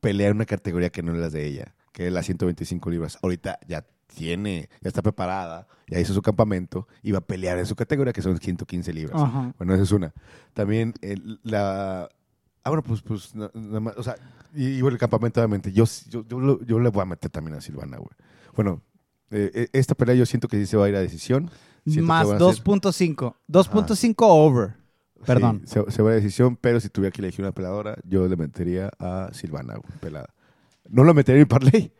pelea 0.00 0.28
en 0.28 0.36
una 0.36 0.44
categoría 0.46 0.90
que 0.90 1.02
no 1.02 1.12
es 1.14 1.18
la 1.18 1.30
de 1.30 1.46
ella, 1.46 1.74
que 1.92 2.06
es 2.08 2.12
las 2.12 2.26
125 2.26 2.90
libras. 2.90 3.18
Ahorita 3.22 3.58
ya 3.68 3.86
tiene, 4.06 4.68
ya 4.80 4.88
está 4.88 5.02
preparada, 5.02 5.66
ya 5.88 5.98
hizo 5.98 6.12
su 6.14 6.22
campamento 6.22 6.86
y 7.02 7.12
va 7.12 7.18
a 7.18 7.26
pelear 7.26 7.58
en 7.58 7.66
su 7.66 7.74
categoría, 7.76 8.12
que 8.12 8.22
son 8.22 8.38
115 8.38 8.92
libras. 8.92 9.20
Ajá. 9.22 9.54
Bueno, 9.58 9.74
esa 9.74 9.82
es 9.84 9.92
una. 9.92 10.12
También 10.52 10.94
el- 11.00 11.40
la... 11.42 12.08
Ah, 12.64 12.70
bueno, 12.70 12.82
pues, 12.82 13.02
pues 13.02 13.34
na- 13.34 13.50
nada 13.54 13.80
más, 13.80 13.94
o 13.96 14.02
sea, 14.02 14.16
y, 14.54 14.66
y 14.68 14.80
bueno, 14.82 14.94
el 14.94 15.00
campamento, 15.00 15.40
obviamente, 15.40 15.70
yo, 15.72 15.84
yo, 16.08 16.24
yo, 16.26 16.60
yo 16.64 16.78
le 16.80 16.88
voy 16.90 17.02
a 17.02 17.06
meter 17.06 17.30
también 17.30 17.56
a 17.56 17.60
Silvana, 17.60 17.98
güey. 17.98 18.10
Bueno, 18.56 18.80
eh, 19.30 19.50
eh, 19.54 19.68
esta 19.72 19.94
pelea 19.94 20.14
yo 20.14 20.26
siento 20.26 20.48
que 20.48 20.56
sí 20.58 20.66
se 20.66 20.76
va 20.76 20.86
a 20.86 20.88
ir 20.88 20.96
a 20.96 21.00
decisión. 21.00 21.50
Siento 21.86 22.06
Más 22.06 22.26
van 22.26 22.36
a 22.36 22.52
ser- 22.52 22.64
2.5. 22.64 23.34
2.5 23.48 24.14
over. 24.18 24.74
Perdón. 25.26 25.62
Sí, 25.66 25.74
se, 25.86 25.90
se 25.90 26.02
va 26.02 26.10
a 26.10 26.14
decisión, 26.14 26.56
pero 26.56 26.80
si 26.80 26.88
tuviera 26.90 27.10
que 27.12 27.22
elegir 27.22 27.44
una 27.44 27.52
peladora, 27.52 27.96
yo 28.04 28.26
le 28.28 28.36
metería 28.36 28.90
a 28.98 29.30
Silvana, 29.32 29.74
pelada. 30.00 30.34
No 30.88 31.02
la 31.04 31.14
metería 31.14 31.42
en 31.42 31.48
parlay, 31.48 31.92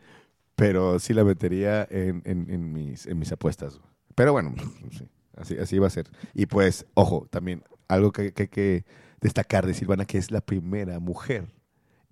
pero 0.56 0.98
sí 0.98 1.14
la 1.14 1.24
metería 1.24 1.86
en, 1.90 2.22
en- 2.26 2.50
en 2.50 2.72
mis, 2.72 3.06
en 3.06 3.18
mis 3.18 3.32
apuestas. 3.32 3.80
Pero 4.14 4.32
bueno, 4.32 4.54
pues, 4.54 4.68
sí, 4.98 5.08
así, 5.36 5.56
así 5.58 5.78
va 5.78 5.86
a 5.86 5.90
ser. 5.90 6.10
Y 6.34 6.46
pues, 6.46 6.86
ojo, 6.94 7.26
también 7.30 7.62
algo 7.88 8.12
que, 8.12 8.32
que 8.32 8.42
hay 8.42 8.48
que 8.48 8.84
destacar 9.20 9.66
de 9.66 9.72
Silvana, 9.74 10.04
que 10.04 10.18
es 10.18 10.30
la 10.30 10.40
primera 10.42 10.98
mujer 11.00 11.48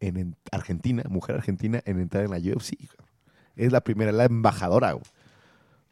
en, 0.01 0.17
en 0.17 0.37
Argentina, 0.51 1.05
mujer 1.09 1.37
argentina 1.37 1.83
en 1.85 2.01
entrar 2.01 2.25
en 2.25 2.31
la 2.31 2.39
UFC. 2.39 2.73
Es 3.57 3.73
la 3.73 3.81
primera, 3.83 4.13
la 4.13 4.25
embajadora. 4.25 4.93
güey. 4.93 5.05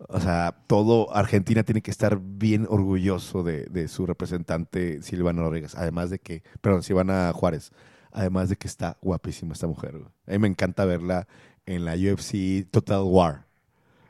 O 0.09 0.19
sea, 0.19 0.57
todo 0.67 1.15
Argentina 1.15 1.63
tiene 1.63 1.83
que 1.83 1.91
estar 1.91 2.19
bien 2.23 2.67
orgulloso 2.71 3.43
de, 3.43 3.67
de 3.67 3.87
su 3.89 4.07
representante 4.07 5.03
Silvana 5.03 5.43
Rodríguez. 5.43 5.75
Además 5.75 6.09
de 6.09 6.19
que, 6.19 6.43
perdón, 6.63 6.83
Silvana 6.83 7.31
Juárez. 7.35 7.71
Además 8.13 8.49
de 8.49 8.57
que 8.57 8.67
está 8.67 8.97
guapísima 9.03 9.53
esta 9.53 9.67
mujer. 9.67 9.93
güey. 9.93 10.11
A 10.27 10.31
mí 10.33 10.39
me 10.39 10.49
encanta 10.49 10.85
verla 10.87 11.29
en 11.67 11.85
la 11.85 11.95
UFC 11.95 12.67
Total 12.71 13.03
War. 13.03 13.47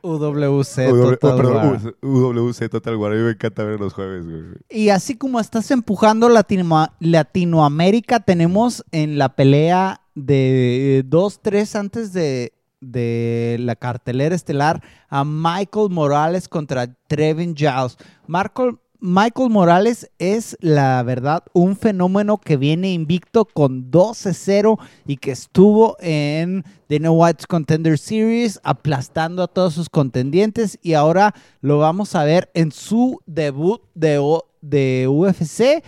UWC 0.03 0.91
UW, 0.91 1.15
Total 1.17 1.37
perdón, 1.37 1.55
War. 1.55 1.95
UWC 2.01 2.69
Total 2.69 2.95
War. 2.95 3.11
A 3.11 3.15
mí 3.15 3.21
me 3.21 3.31
encanta 3.31 3.63
ver 3.63 3.79
los 3.79 3.93
jueves. 3.93 4.25
güey. 4.25 4.43
Y 4.69 4.89
así 4.89 5.15
como 5.17 5.39
estás 5.39 5.69
empujando 5.71 6.29
Latino- 6.29 6.87
Latinoamérica, 6.99 8.21
tenemos 8.21 8.83
en 8.91 9.17
la 9.17 9.35
pelea 9.35 10.01
de 10.15 11.03
2-3 11.07 11.75
antes 11.79 12.13
de, 12.13 12.53
de 12.81 13.57
la 13.59 13.75
cartelera 13.75 14.35
estelar 14.35 14.81
a 15.09 15.23
Michael 15.23 15.89
Morales 15.89 16.49
contra 16.49 16.93
Trevin 17.07 17.55
Giles. 17.55 17.97
Marco- 18.27 18.79
Michael 19.03 19.49
Morales 19.49 20.11
es, 20.19 20.55
la 20.59 21.01
verdad, 21.01 21.43
un 21.53 21.75
fenómeno 21.75 22.37
que 22.37 22.55
viene 22.55 22.91
invicto 22.93 23.45
con 23.45 23.89
12-0 23.89 24.77
y 25.07 25.17
que 25.17 25.31
estuvo 25.31 25.97
en 25.99 26.63
Dana 26.87 27.09
White's 27.09 27.47
Contender 27.47 27.97
Series 27.97 28.59
aplastando 28.63 29.41
a 29.41 29.47
todos 29.47 29.73
sus 29.73 29.89
contendientes 29.89 30.77
y 30.83 30.93
ahora 30.93 31.33
lo 31.61 31.79
vamos 31.79 32.13
a 32.13 32.23
ver 32.25 32.51
en 32.53 32.71
su 32.71 33.19
debut 33.25 33.81
de, 33.95 34.21
de 34.61 35.07
UFC. 35.09 35.83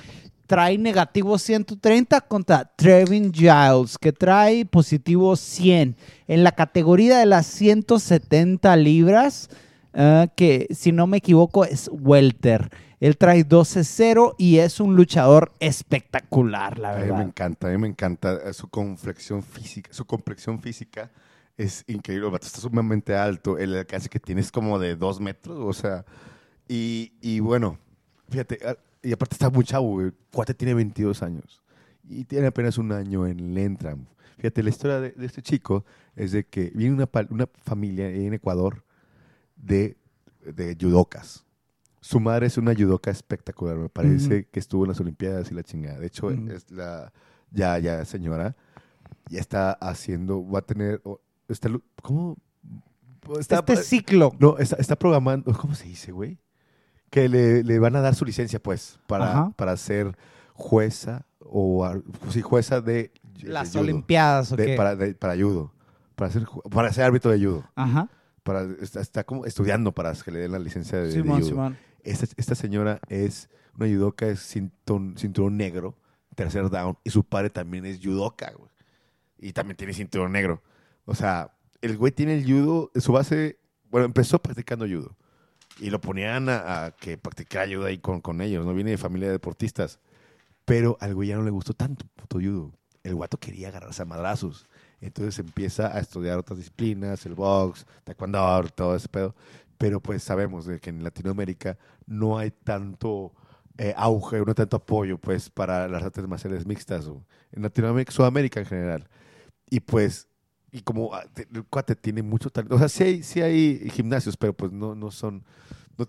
Trae 0.54 0.78
negativo 0.78 1.40
130 1.40 2.22
contra 2.22 2.66
Trevin 2.76 3.34
Giles, 3.34 3.98
que 3.98 4.14
trae 4.14 4.66
positivo 4.68 5.36
100. 5.36 5.96
En 6.28 6.44
la 6.44 6.52
categoría 6.52 7.18
de 7.18 7.26
las 7.26 7.48
170 7.48 8.76
libras, 8.76 9.50
ah, 9.96 10.28
que 10.36 10.68
si 10.70 10.92
no 10.92 11.08
me 11.08 11.18
equivoco 11.18 11.66
es 11.66 11.90
welter. 11.92 12.70
Él 13.00 13.18
trae 13.18 13.44
12-0 13.44 14.36
y 14.38 14.60
es 14.60 14.80
un 14.80 14.96
luchador 14.96 15.52
espectacular, 15.60 16.78
la 16.78 16.92
A 16.92 16.98
mí 16.98 17.00
me 17.00 17.08
verdad. 17.08 17.22
encanta, 17.24 17.68
a 17.68 17.72
mí 17.72 17.78
me 17.80 17.88
encanta 17.88 18.40
eh, 18.46 18.54
su 18.54 18.68
complexión 18.68 19.42
física. 19.42 19.92
Su 19.92 20.06
complexión 20.06 20.62
física 20.62 21.10
es 21.58 21.84
increíble. 21.88 22.28
El 22.28 22.36
está 22.36 22.62
sumamente 22.62 23.16
alto. 23.16 23.58
El 23.58 23.76
alcance 23.76 24.08
que 24.08 24.20
tiene 24.20 24.42
es 24.42 24.52
como 24.52 24.78
de 24.78 24.96
dos 24.96 25.20
metros. 25.20 25.58
O 25.60 25.74
sea, 25.74 26.06
y, 26.68 27.14
y 27.22 27.40
bueno, 27.40 27.80
Fíjate, 28.30 28.58
ah, 28.66 28.76
y 29.04 29.12
aparte 29.12 29.36
está 29.36 29.50
muy 29.50 29.64
chavo, 29.66 29.92
güey. 29.92 30.12
Cuate 30.32 30.54
tiene 30.54 30.74
22 30.74 31.22
años. 31.24 31.62
Y 32.08 32.26
tiene 32.26 32.48
apenas 32.48 32.78
un 32.78 32.92
año 32.92 33.28
en 33.28 33.40
el 33.40 33.58
Entram. 33.58 34.06
Fíjate, 34.38 34.64
la 34.64 34.70
historia 34.70 35.00
de, 35.00 35.12
de 35.12 35.26
este 35.26 35.42
chico 35.42 35.86
es 36.16 36.32
de 36.32 36.46
que 36.46 36.72
viene 36.74 36.96
una, 36.96 37.10
una 37.30 37.48
familia 37.64 38.10
en 38.10 38.34
Ecuador 38.34 38.84
de, 39.56 39.98
de 40.42 40.76
judocas. 40.80 41.46
Su 42.02 42.20
madre 42.20 42.48
es 42.48 42.58
una 42.58 42.76
judoka 42.76 43.12
espectacular. 43.12 43.78
Me 43.78 43.90
parece 43.90 44.48
que 44.48 44.60
estuvo 44.60 44.84
en 44.84 44.90
las 44.90 45.00
Olimpiadas 45.00 45.52
y 45.52 45.54
la 45.54 45.64
chingada. 45.64 46.00
De 46.00 46.08
hecho, 46.08 46.30
es 46.32 46.70
la 46.70 47.14
ya, 47.54 47.80
ya 47.80 48.04
señora. 48.04 48.56
Ya 49.30 49.40
está 49.40 49.72
haciendo, 49.72 50.46
va 50.46 50.60
a 50.60 50.62
tener, 50.64 51.02
está, 51.48 51.70
¿cómo? 52.02 52.38
Está, 53.40 53.60
este 53.60 53.78
ciclo. 53.78 54.36
no, 54.38 54.58
está, 54.58 54.76
está 54.76 54.98
programando, 54.98 55.54
¿cómo 55.58 55.76
se 55.76 55.86
dice, 55.86 56.12
güey? 56.12 56.40
Que 57.14 57.30
le, 57.30 57.64
le 57.64 57.78
van 57.78 57.96
a 57.96 58.02
dar 58.02 58.16
su 58.16 58.26
licencia, 58.26 58.58
pues, 58.60 58.98
para, 59.06 59.30
Ajá. 59.32 59.52
para 59.56 59.78
ser 59.78 60.18
jueza 60.54 61.28
o 61.40 61.88
sí, 62.30 62.42
jueza 62.42 62.82
de 62.82 63.12
Las 63.44 63.72
de 63.74 63.80
judo, 63.80 63.84
Olimpiadas, 63.92 64.52
¿o 64.52 64.56
de- 64.56 64.66
qué? 64.66 64.76
para, 64.76 64.96
de- 64.96 65.14
para 65.14 65.36
judo, 65.36 65.72
para 66.16 66.32
ser, 66.32 66.48
para 66.72 66.92
ser 66.92 67.04
árbitro 67.04 67.30
de 67.32 67.38
judo. 67.38 67.70
Ajá. 67.76 68.10
Para, 68.42 68.64
está, 68.82 69.00
está 69.00 69.24
como 69.24 69.46
estudiando 69.46 69.92
para 69.92 70.12
que 70.14 70.32
le 70.32 70.40
den 70.40 70.52
la 70.54 70.60
licencia 70.60 70.98
de, 70.98 71.06
de 71.06 71.12
Simón, 71.12 71.38
judo. 71.42 71.50
Simón. 71.50 71.78
Esta, 72.04 72.26
esta 72.36 72.56
señora 72.56 73.00
es 73.10 73.48
una 73.78 73.86
judoka, 73.88 74.26
es 74.28 74.40
cinturón, 74.42 75.16
cinturón 75.16 75.56
negro, 75.56 75.96
tercer 76.36 76.68
down, 76.72 76.98
y 77.04 77.12
su 77.12 77.24
padre 77.24 77.52
también 77.52 77.86
es 77.86 78.00
judoka, 78.04 78.52
güey. 78.58 78.72
Y 79.38 79.54
también 79.54 79.78
tiene 79.78 79.94
cinturón 79.94 80.32
negro. 80.32 80.64
O 81.06 81.14
sea, 81.14 81.52
el 81.82 81.96
güey 81.96 82.12
tiene 82.12 82.34
el 82.40 82.44
judo, 82.44 82.90
su 82.96 83.12
base, 83.14 83.60
bueno, 83.92 84.06
empezó 84.06 84.40
practicando 84.40 84.86
judo. 84.88 85.16
Y 85.80 85.90
lo 85.90 86.00
ponían 86.00 86.50
a, 86.50 86.86
a 86.86 86.92
que 86.92 87.18
practicara 87.18 87.66
judo 87.68 87.86
ahí 87.86 87.98
con, 87.98 88.22
con 88.22 88.42
ellos, 88.42 88.66
¿no? 88.66 88.74
Viene 88.74 88.92
de 88.92 88.98
familia 88.98 89.28
de 89.28 89.34
deportistas. 89.34 90.00
Pero 90.66 90.98
al 91.02 91.14
güey 91.14 91.30
ya 91.30 91.36
no 91.36 91.44
le 91.44 91.52
gustó 91.52 91.74
tanto 91.74 92.06
puto 92.16 92.38
judo. 92.40 92.72
El 93.04 93.16
guato 93.16 93.38
quería 93.38 93.68
agarrarse 93.68 94.02
a 94.02 94.06
madrazos. 94.06 94.68
Entonces 95.02 95.38
empieza 95.40 95.96
a 95.96 96.00
estudiar 96.00 96.38
otras 96.38 96.58
disciplinas, 96.58 97.26
el 97.26 97.36
box, 97.36 97.86
taekwondo, 98.06 98.64
todo 98.76 98.96
ese 98.96 99.10
pedo. 99.10 99.36
Pero 99.78 100.00
pues 100.00 100.24
sabemos 100.24 100.66
de 100.66 100.80
que 100.80 100.90
en 100.90 101.04
Latinoamérica 101.04 101.78
no 102.06 102.38
hay 102.38 102.52
tanto 102.52 103.34
eh, 103.78 103.94
auge, 103.98 104.38
no 104.38 104.46
hay 104.48 104.54
tanto 104.54 104.78
apoyo 104.78 105.18
pues 105.18 105.50
para 105.50 105.88
las 105.88 106.04
artes 106.04 106.28
marciales 106.28 106.66
mixtas. 106.66 107.10
En 107.52 107.64
Latinoamérica, 107.64 108.12
Sudamérica 108.12 108.60
en 108.62 108.66
general. 108.66 109.10
Y 109.70 109.80
pues, 109.82 110.28
y 110.74 110.82
como 110.82 111.14
ah, 111.14 111.24
el 111.54 111.64
cuate 111.66 111.96
tiene 111.96 112.22
mucho 112.24 112.50
talento. 112.50 112.76
O 112.76 112.80
sea, 112.80 112.90
sí 112.90 113.04
hay, 113.04 113.24
sí 113.24 113.42
hay 113.42 113.90
gimnasios, 113.92 114.36
pero 114.36 114.52
pues 114.54 114.72
no, 114.72 114.96
no 114.96 115.12
son, 115.12 115.44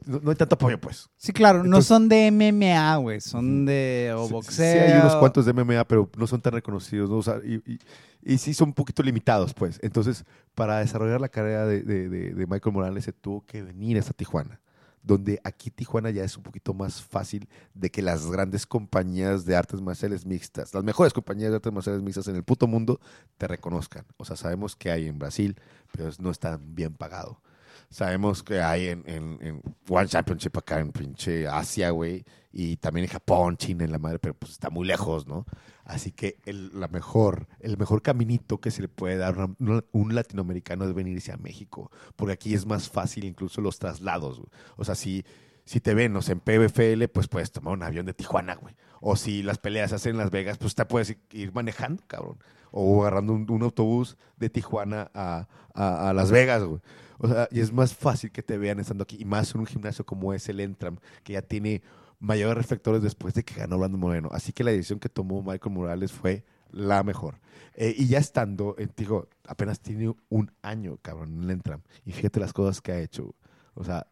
no, 0.07 0.21
no- 0.23 0.31
hay 0.31 0.37
tanto 0.37 0.55
apoyo 0.55 0.81
pues. 0.81 1.09
Sí, 1.17 1.33
claro, 1.33 1.63
no 1.63 1.83
son 1.83 2.09
de 2.09 2.29
MMA, 2.33 2.97
güey, 2.97 3.21
son 3.21 3.67
de 3.67 4.13
o 4.17 4.27
boxeo. 4.29 4.73
Sí, 4.73 4.79
hay 4.93 4.99
unos 4.99 5.15
cuantos 5.17 5.45
de 5.47 5.53
MMA, 5.53 5.85
pero 5.87 6.11
no 6.17 6.27
son 6.27 6.41
tan 6.41 6.55
reconocidos. 6.55 7.11
¿no? 7.11 7.19
O 7.19 7.23
sea, 7.23 7.37
y, 7.45 7.57
y- 7.71 7.79
y 8.27 8.39
sí 8.39 8.55
son 8.55 8.69
un 8.69 8.75
poquito 8.75 9.03
limitados, 9.03 9.53
pues. 9.53 9.79
Entonces, 9.83 10.25
para 10.55 10.79
desarrollar 10.79 11.21
la 11.21 11.29
carrera 11.29 11.67
de, 11.67 11.83
de- 11.83 12.09
de- 12.09 12.33
de 12.35 12.47
Michael 12.47 12.73
Morales, 12.75 13.05
se 13.05 13.13
tuvo 13.13 13.45
que 13.45 13.63
venir 13.63 13.99
hasta 13.99 14.15
Tijuana. 14.15 14.61
Donde 15.07 15.39
aquí 15.45 15.71
Tijuana 15.71 16.09
ya 16.11 16.25
es 16.25 16.37
un 16.37 16.43
poquito 16.43 16.73
más 16.73 17.03
fácil 17.03 17.47
de 17.75 17.91
que 17.91 18.01
las 18.01 18.27
grandes 18.31 18.67
compañías 18.67 19.45
de 19.45 19.55
artes 19.55 19.83
marciales 19.83 20.25
mixtas, 20.25 20.73
las 20.73 20.83
mejores 20.83 21.13
compañías 21.13 21.51
de 21.51 21.57
artes 21.57 21.73
marciales 21.73 22.03
mixtas 22.03 22.27
en 22.29 22.37
el 22.37 22.43
puto 22.43 22.67
mundo, 22.67 22.99
te 23.37 23.47
reconozcan. 23.47 24.07
O 24.17 24.25
sea, 24.25 24.35
sabemos 24.37 24.75
que 24.77 24.91
hay 24.91 25.07
en 25.07 25.19
Brasil, 25.19 25.57
pero 25.93 26.11
no 26.21 26.31
está 26.31 26.59
bien 26.61 26.95
pagado. 26.95 27.43
Sabemos 27.91 28.43
que 28.43 28.61
hay 28.63 28.89
en, 28.89 29.05
en- 29.07 29.39
en 29.43 29.63
One 29.89 30.09
Championship 30.09 30.57
acá 30.57 30.81
en 30.81 30.91
pinche 30.91 31.47
Asia, 31.47 31.91
güey. 31.91 32.25
Y 32.57 32.77
también 32.77 33.07
en 33.07 33.11
Japón, 33.11 33.57
China, 33.57 33.83
en 33.85 33.91
la 33.91 33.99
madre, 33.99 34.21
pero 34.21 34.33
pues 34.35 34.53
está 34.53 34.71
muy 34.71 34.87
lejos, 34.87 35.27
¿no? 35.27 35.45
Así 35.83 36.13
que 36.13 36.39
el, 36.45 36.71
la 36.79 36.87
mejor, 36.87 37.49
el 37.59 37.77
mejor 37.77 38.01
caminito 38.01 38.61
que 38.61 38.71
se 38.71 38.81
le 38.81 38.87
puede 38.87 39.17
dar 39.17 39.37
a 39.41 39.49
un, 39.91 40.15
latinoamericano 40.15 40.85
es 40.85 40.95
venirse 40.95 41.33
a 41.33 41.37
México. 41.37 41.91
Porque 42.15 42.35
aquí 42.35 42.55
es 42.55 42.65
más 42.65 42.89
fácil 42.89 43.25
incluso 43.25 43.61
los 43.61 43.81
traslados. 43.81 44.41
O 44.77 44.85
sea, 44.85 44.95
si, 44.95 45.25
si 45.65 45.81
te 45.81 45.95
ven, 45.95 46.15
en 46.17 46.41
PBFL, 46.41 47.09
pues 47.13 47.27
puedes 47.27 47.51
tomar 47.51 47.75
un 47.75 47.83
avión 47.83 48.07
de 48.07 48.15
Tijuana, 48.15 48.55
güey. 48.55 48.77
O 49.01 49.17
si 49.17 49.43
las 49.43 49.59
peleas 49.59 49.91
se 49.91 49.97
hacen 49.97 50.13
en 50.13 50.19
Las 50.19 50.31
Vegas, 50.31 50.57
pues 50.57 50.77
te 50.77 50.85
puedes 50.85 51.17
ir 51.33 51.53
manejando, 51.53 52.05
cabrón. 52.07 52.39
O 52.71 53.01
agarrando 53.03 53.33
un, 53.33 53.63
autobús 53.65 54.17
de 54.37 54.49
Tijuana 54.49 55.11
a- 55.13 55.49
a 55.75 56.13
Las 56.13 56.31
Vegas, 56.31 56.63
güey. 56.63 56.81
O 57.19 57.27
sea, 57.27 57.49
y 57.51 57.59
es 57.59 57.73
más 57.73 57.95
fácil 57.95 58.31
que 58.31 58.45
te 58.45 58.59
vean 58.59 58.79
estando 58.79 59.03
aquí. 59.03 59.17
Y 59.19 59.25
más 59.25 59.55
en 59.55 59.63
un 59.63 59.67
gimnasio 59.67 60.07
como 60.07 60.33
es 60.33 60.49
el 60.49 60.61
Entram, 60.61 60.99
que 61.25 61.33
ya 61.33 61.43
tiene 61.43 61.83
mayores 62.25 62.57
reflectores 62.57 63.03
después 63.03 63.35
de 63.35 63.45
que 63.45 63.55
ganó 63.55 63.79
Brandon 63.79 64.01
Moreno. 64.01 64.29
Así 64.33 64.53
que 64.53 64.65
la 64.65 64.71
decisión 64.71 64.99
que 64.99 65.09
tomó 65.09 65.43
Michael 65.43 65.75
Morales 65.75 66.13
fue 66.13 66.45
la 66.71 67.03
mejor. 67.03 67.41
Eh, 67.75 67.95
y 67.97 68.07
ya 68.07 68.19
estando, 68.19 68.75
eh, 68.79 68.89
digo, 68.97 69.29
apenas 69.47 69.81
tiene 69.81 70.15
un 70.29 70.51
año, 70.63 70.99
cabrón, 71.03 71.35
en 71.35 71.43
el 71.45 71.51
Entram. 71.51 71.83
Y 72.05 72.13
fíjate 72.13 72.41
las 72.41 72.53
cosas 72.53 72.81
que 72.81 72.93
ha 72.93 73.01
hecho. 73.01 73.35
O 73.75 73.85
sea, 73.85 74.07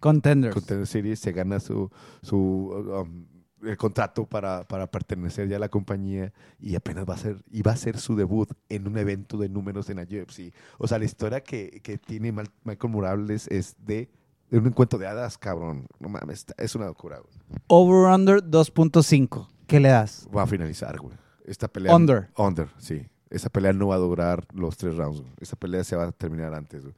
Contenders. 0.00 0.54
Contender 0.54 0.86
Series 0.86 1.18
se 1.18 1.32
gana 1.32 1.58
su, 1.58 1.90
su 2.22 2.36
um, 2.36 3.26
el 3.62 3.76
contrato 3.78 4.26
para, 4.26 4.68
para 4.68 4.86
pertenecer 4.86 5.48
ya 5.48 5.56
a 5.56 5.60
la 5.60 5.70
compañía 5.70 6.32
y 6.60 6.74
apenas 6.74 7.06
va 7.08 7.14
a 7.14 7.18
ser 7.18 7.42
y 7.50 7.62
va 7.62 7.72
a 7.72 7.76
ser 7.76 7.98
su 7.98 8.14
debut 8.14 8.52
en 8.68 8.86
un 8.86 8.98
evento 8.98 9.38
de 9.38 9.48
números 9.48 9.88
en 9.88 9.96
la 9.96 10.02
UFC. 10.02 10.52
O 10.78 10.86
sea, 10.86 10.98
la 10.98 11.06
historia 11.06 11.40
que, 11.40 11.80
que 11.82 11.96
tiene 11.96 12.32
Michael 12.32 12.92
Morales 12.92 13.48
es 13.48 13.74
de 13.78 14.10
un 14.50 14.66
encuentro 14.66 14.98
de 14.98 15.06
hadas, 15.06 15.38
cabrón. 15.38 15.86
No 15.98 16.08
mames, 16.08 16.46
es 16.56 16.74
una 16.74 16.86
locura. 16.86 17.18
güey. 17.18 17.32
Over 17.68 18.12
under 18.12 18.42
2.5. 18.42 19.48
¿Qué 19.66 19.80
le 19.80 19.88
das? 19.88 20.28
Va 20.34 20.42
a 20.42 20.46
finalizar, 20.46 20.98
güey. 20.98 21.14
Esta 21.44 21.68
pelea 21.68 21.94
Under. 21.94 22.30
Under, 22.36 22.68
sí. 22.78 23.06
Esa 23.30 23.48
pelea 23.50 23.72
no 23.72 23.88
va 23.88 23.96
a 23.96 23.98
durar 23.98 24.46
los 24.52 24.76
tres 24.76 24.96
rounds. 24.96 25.20
güey. 25.20 25.32
Esa 25.40 25.56
pelea 25.56 25.82
se 25.84 25.96
va 25.96 26.04
a 26.04 26.12
terminar 26.12 26.54
antes. 26.54 26.82
güey. 26.82 26.94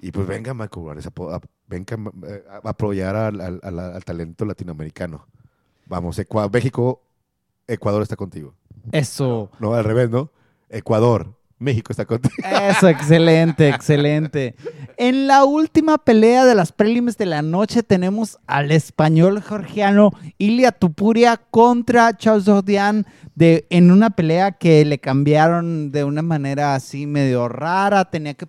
Y 0.00 0.12
pues 0.12 0.26
venga 0.26 0.54
a, 1.06 1.10
po- 1.10 1.30
a- 1.30 1.40
venga 1.66 1.96
eh, 2.26 2.44
a 2.62 2.68
apoyar 2.68 3.16
al, 3.16 3.40
al- 3.40 3.60
al- 3.62 3.78
al 3.78 4.04
talento 4.04 4.44
latinoamericano. 4.44 5.26
Vamos, 5.86 6.18
México, 6.52 7.02
Ecuador 7.66 8.02
está 8.02 8.14
contigo. 8.16 8.54
Eso. 8.92 9.50
No, 9.58 9.74
al 9.74 9.84
revés, 9.84 10.08
¿no? 10.10 10.30
Ecuador, 10.68 11.34
México 11.58 11.92
está 11.92 12.04
contigo. 12.04 12.34
Eso, 12.70 12.88
excelente, 12.88 13.68
excelente. 13.68 14.54
En 14.96 15.26
la 15.26 15.44
última 15.44 15.98
pelea 15.98 16.44
de 16.44 16.54
las 16.54 16.72
prelims 16.72 17.16
de 17.18 17.26
la 17.26 17.42
noche 17.42 17.82
tenemos 17.82 18.38
al 18.46 18.70
español 18.70 19.42
georgiano 19.42 20.12
Ilia 20.38 20.72
Tupuria 20.72 21.36
contra 21.50 22.16
Charles 22.16 22.48
Odian 22.48 23.06
de, 23.34 23.66
en 23.70 23.90
una 23.90 24.10
pelea 24.10 24.52
que 24.52 24.84
le 24.84 24.98
cambiaron 24.98 25.90
de 25.90 26.04
una 26.04 26.22
manera 26.22 26.74
así 26.74 27.06
medio 27.06 27.48
rara. 27.48 28.04
Tenía 28.04 28.34
que, 28.34 28.46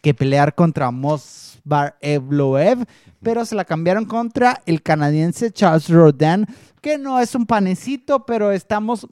que 0.00 0.14
pelear 0.14 0.54
contra 0.54 0.90
Mosbar 0.90 1.96
Evloev, 2.00 2.86
pero 3.22 3.44
se 3.44 3.54
la 3.54 3.64
cambiaron 3.64 4.04
contra 4.04 4.62
el 4.66 4.82
canadiense 4.82 5.52
Charles 5.52 5.88
Rodin, 5.88 6.46
que 6.80 6.98
no 6.98 7.18
es 7.20 7.34
un 7.34 7.46
panecito, 7.46 8.24
pero 8.26 8.52
estamos 8.52 9.06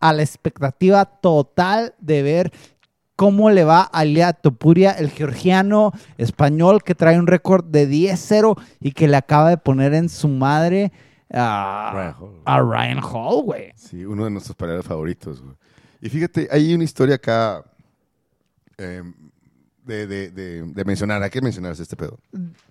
a 0.00 0.12
la 0.12 0.22
expectativa 0.22 1.04
total 1.04 1.94
de 2.00 2.22
ver 2.22 2.52
cómo 3.16 3.50
le 3.50 3.64
va 3.64 3.88
a 3.92 4.04
Ilia 4.04 4.32
Topuria, 4.32 4.92
el 4.92 5.10
georgiano 5.10 5.92
español 6.18 6.82
que 6.82 6.94
trae 6.94 7.18
un 7.18 7.26
récord 7.26 7.64
de 7.64 7.88
10-0 7.88 8.56
y 8.80 8.92
que 8.92 9.08
le 9.08 9.16
acaba 9.16 9.50
de 9.50 9.58
poner 9.58 9.94
en 9.94 10.08
su 10.08 10.28
madre 10.28 10.92
a 11.30 11.90
Ryan 11.94 12.14
Hall. 12.20 12.42
a 12.44 12.60
Ryan 12.60 13.00
Hall, 13.02 13.42
güey. 13.44 13.72
Sí, 13.76 14.04
uno 14.04 14.24
de 14.24 14.30
nuestros 14.30 14.56
peleadores 14.56 14.86
favoritos. 14.86 15.40
güey. 15.42 15.54
Y 16.00 16.08
fíjate, 16.08 16.48
hay 16.50 16.74
una 16.74 16.84
historia 16.84 17.14
acá 17.16 17.64
eh, 18.78 19.02
de, 19.84 20.06
de- 20.06 20.30
de- 20.30 20.62
de 20.62 20.84
mencionar. 20.84 21.22
Hay 21.22 21.30
que 21.30 21.40
mencionarse 21.40 21.82
este 21.82 21.96
pedo. 21.96 22.18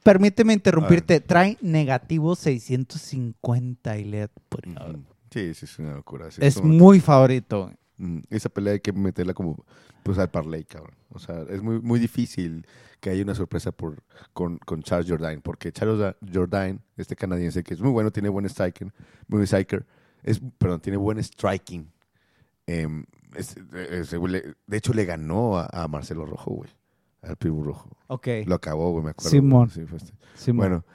Permíteme 0.03 0.53
interrumpirte, 0.53 1.19
trae 1.21 1.57
negativo 1.61 2.35
650 2.35 3.97
Ilia 3.97 4.27
Topuria. 4.27 4.85
Ujú. 4.89 5.03
Sí, 5.31 5.53
sí, 5.53 5.65
es 5.65 5.79
una 5.79 5.93
locura. 5.95 6.29
sí, 6.29 6.41
Es 6.43 6.61
muy 6.61 6.99
favorito. 6.99 7.71
Mm, 8.03 8.21
Esa 8.31 8.49
pelea 8.49 8.73
hay 8.73 8.79
que 8.79 8.91
meterla 8.93 9.33
como 9.35 9.63
pues 10.01 10.17
al 10.17 10.31
parlay, 10.31 10.63
cabrón. 10.63 10.95
O 11.09 11.19
sea, 11.19 11.43
es 11.49 11.61
muy, 11.61 11.79
muy 11.81 11.99
difícil 11.99 12.65
que 12.99 13.11
haya 13.11 13.21
una 13.23 13.35
sorpresa 13.35 13.71
por, 13.71 14.01
con, 14.33 14.57
con 14.59 14.81
Charles 14.81 15.07
Jourdain, 15.07 15.41
porque 15.41 15.71
Charles 15.71 15.99
Da- 15.99 16.15
Jourdain, 16.33 16.81
este 16.97 17.15
canadiense, 17.15 17.63
que 17.63 17.73
es 17.75 17.81
muy 17.81 17.91
bueno, 17.91 18.09
tiene 18.11 18.29
buen 18.29 18.47
striking, 18.49 18.91
muy 19.27 19.43
striker, 19.45 19.85
es, 20.23 20.41
perdón, 20.57 20.81
tiene 20.81 20.97
buen 20.97 21.19
striking. 21.23 21.91
Em, 22.65 23.05
es- 23.35 23.55
de 23.55 24.77
hecho, 24.77 24.93
le 24.93 25.05
ganó 25.05 25.57
a, 25.59 25.67
a 25.71 25.87
Marcelo 25.87 26.25
Rojo, 26.25 26.51
güey, 26.51 26.69
al 27.21 27.35
Pitbull 27.37 27.65
Rojo. 27.65 27.89
Ok. 28.07 28.27
Lo 28.47 28.55
acabó, 28.55 28.91
güey, 28.91 29.03
me 29.03 29.11
acuerdo. 29.11 29.29
Simón. 29.29 29.69
Sí, 29.69 29.81
este. 29.81 30.13
Simón. 30.35 30.57
Bueno, 30.57 30.85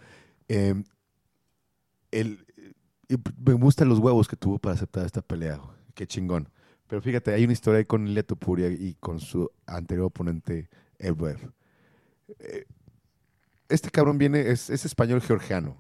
em, 0.49 0.83
el, 2.11 2.45
me 3.39 3.53
gustan 3.55 3.89
los 3.89 3.99
huevos 4.01 4.27
que 4.29 4.37
tuvo 4.37 4.59
para 4.59 4.75
aceptar 4.75 5.07
esta 5.07 5.23
pelea. 5.23 5.57
güey. 5.57 5.77
Qué 5.95 6.07
chingón. 6.07 6.49
Pero 6.89 7.03
fíjate, 7.03 7.33
hay 7.35 7.45
una 7.45 7.53
historia 7.53 7.79
ahí 7.79 7.85
con 7.85 8.07
Ilia 8.07 8.23
Topuria 8.23 8.69
y 8.69 8.95
con 9.01 9.19
su 9.21 9.51
anterior 9.67 10.07
oponente, 10.07 10.69
Elbev. 10.99 11.51
Eh, 12.39 12.65
Este 13.69 13.91
cabrón 13.91 14.19
viene, 14.19 14.51
es, 14.51 14.71
es 14.71 14.85
español 14.85 15.21
georgiano. 15.21 15.77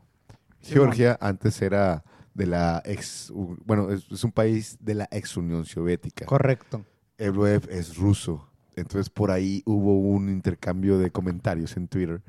Georgia 0.60 1.16
antes 1.20 1.62
era 1.62 2.02
de 2.34 2.46
la 2.46 2.82
ex, 2.84 3.32
bueno, 3.64 3.90
es, 3.92 4.10
es 4.10 4.24
un 4.24 4.32
país 4.32 4.76
de 4.80 4.94
la 4.94 5.08
ex 5.12 5.36
Unión 5.36 5.64
Soviética. 5.64 6.26
Correcto. 6.26 6.84
Evloev 7.18 7.68
es 7.70 7.96
ruso. 7.96 8.48
Entonces 8.74 9.08
por 9.08 9.30
ahí 9.30 9.62
hubo 9.64 9.98
un 10.00 10.28
intercambio 10.28 10.98
de 10.98 11.10
comentarios 11.10 11.76
en 11.76 11.86
Twitter 11.88 12.20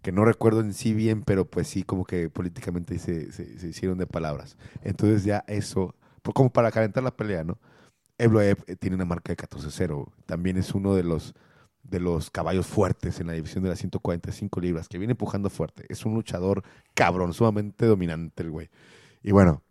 que 0.00 0.12
no 0.12 0.24
recuerdo 0.24 0.60
en 0.60 0.72
sí 0.72 0.94
bien, 0.94 1.22
pero 1.22 1.44
pues 1.44 1.66
sí 1.68 1.82
como 1.82 2.04
que 2.06 2.30
políticamente 2.30 2.98
se, 2.98 3.32
se- 3.32 3.58
se 3.58 3.68
hicieron 3.68 3.98
de 3.98 4.06
palabras. 4.06 4.56
Entonces 4.82 5.24
ya 5.24 5.44
eso, 5.46 5.94
como 6.32 6.50
para 6.50 6.70
calentar 6.70 7.02
la 7.02 7.14
pelea, 7.14 7.44
¿no? 7.44 7.58
Evloev 8.20 8.58
eh, 8.66 8.76
tiene 8.76 8.96
una 8.96 9.04
marca 9.04 9.32
de 9.32 9.36
14-0. 9.36 10.12
También 10.26 10.56
es 10.58 10.74
uno 10.74 10.94
de 10.94 11.02
los, 11.02 11.34
de 11.82 12.00
los 12.00 12.30
caballos 12.30 12.66
fuertes 12.66 13.18
en 13.20 13.28
la 13.28 13.32
división 13.32 13.64
de 13.64 13.70
las 13.70 13.78
145 13.78 14.60
libras, 14.60 14.88
que 14.88 14.98
viene 14.98 15.12
empujando 15.12 15.48
fuerte. 15.48 15.86
Es 15.88 16.04
un 16.04 16.14
luchador 16.14 16.62
cabrón, 16.94 17.32
sumamente 17.32 17.86
dominante 17.86 18.42
el 18.42 18.50
güey. 18.50 18.68
Y 19.22 19.32
bueno, 19.32 19.62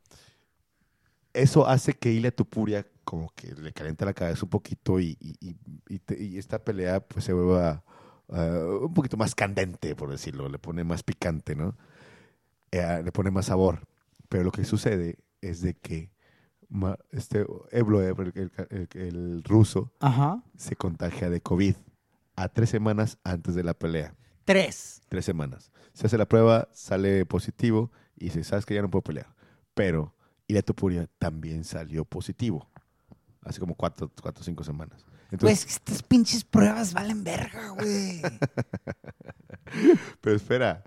eso 1.34 1.68
hace 1.68 1.94
que 1.94 2.12
Ilia 2.12 2.32
Tupuria 2.32 2.86
como 3.04 3.32
que 3.36 3.54
le 3.54 3.72
calienta 3.72 4.06
la 4.06 4.14
cabeza 4.14 4.46
un 4.46 4.50
poquito 4.50 5.00
y, 5.00 5.18
esta 6.38 6.64
pelea 6.64 7.00
pues 7.00 7.26
se 7.26 7.34
vuelva 7.34 7.84
ah, 8.30 8.66
un 8.82 8.94
poquito 8.94 9.18
más 9.18 9.34
candente, 9.36 9.96
por 9.96 10.12
decirlo, 10.12 10.50
le 10.50 10.60
pone 10.60 10.84
más 10.84 11.04
picante, 11.04 11.56
¿no? 11.56 11.76
Eh, 12.72 13.02
le 13.04 13.12
pone 13.12 13.32
más 13.32 13.48
sabor. 13.48 13.88
Pero 14.28 14.44
lo 14.44 14.52
que 14.52 14.64
sucede 14.64 15.18
es 15.42 15.62
de 15.62 15.74
que 15.76 16.12
este 17.12 17.46
Evloev, 17.72 18.22
el, 18.22 18.32
el- 18.36 18.52
el- 18.70 18.88
el 19.02 19.44
ruso, 19.44 19.92
Ajá. 20.00 20.44
se 20.58 20.76
contagia 20.76 21.30
de 21.30 21.42
COVID 21.42 21.76
a 22.36 22.50
tres 22.50 22.70
semanas 22.70 23.18
antes 23.24 23.56
de 23.56 23.64
la 23.64 23.74
pelea. 23.74 24.16
Tres. 24.46 25.02
Tres 25.10 25.26
semanas. 25.26 25.72
Se 25.94 26.08
hace 26.08 26.18
la 26.18 26.28
prueba, 26.28 26.70
sale 26.74 27.26
positivo 27.26 27.92
y 28.16 28.26
dice, 28.26 28.44
sabes 28.44 28.66
que 28.66 28.74
ya 28.76 28.82
no 28.82 28.90
puedo 28.90 29.04
pelear. 29.04 29.36
Pero 29.74 30.16
Ilia 30.48 30.62
Topuria 30.62 31.08
también 31.20 31.64
salió 31.64 32.06
positivo. 32.06 32.70
Hace 33.44 33.60
como 33.60 33.76
cuatro, 33.76 34.12
cuatro 34.22 34.42
o 34.42 34.44
cinco 34.44 34.64
semanas. 34.64 35.04
Pues 35.04 35.32
Entonces, 35.32 35.66
estas 35.68 36.04
pinches 36.04 36.44
pruebas 36.44 36.94
valen 36.94 37.24
verga, 37.24 37.70
güey. 37.70 38.22
pero 40.22 40.36
espera, 40.36 40.84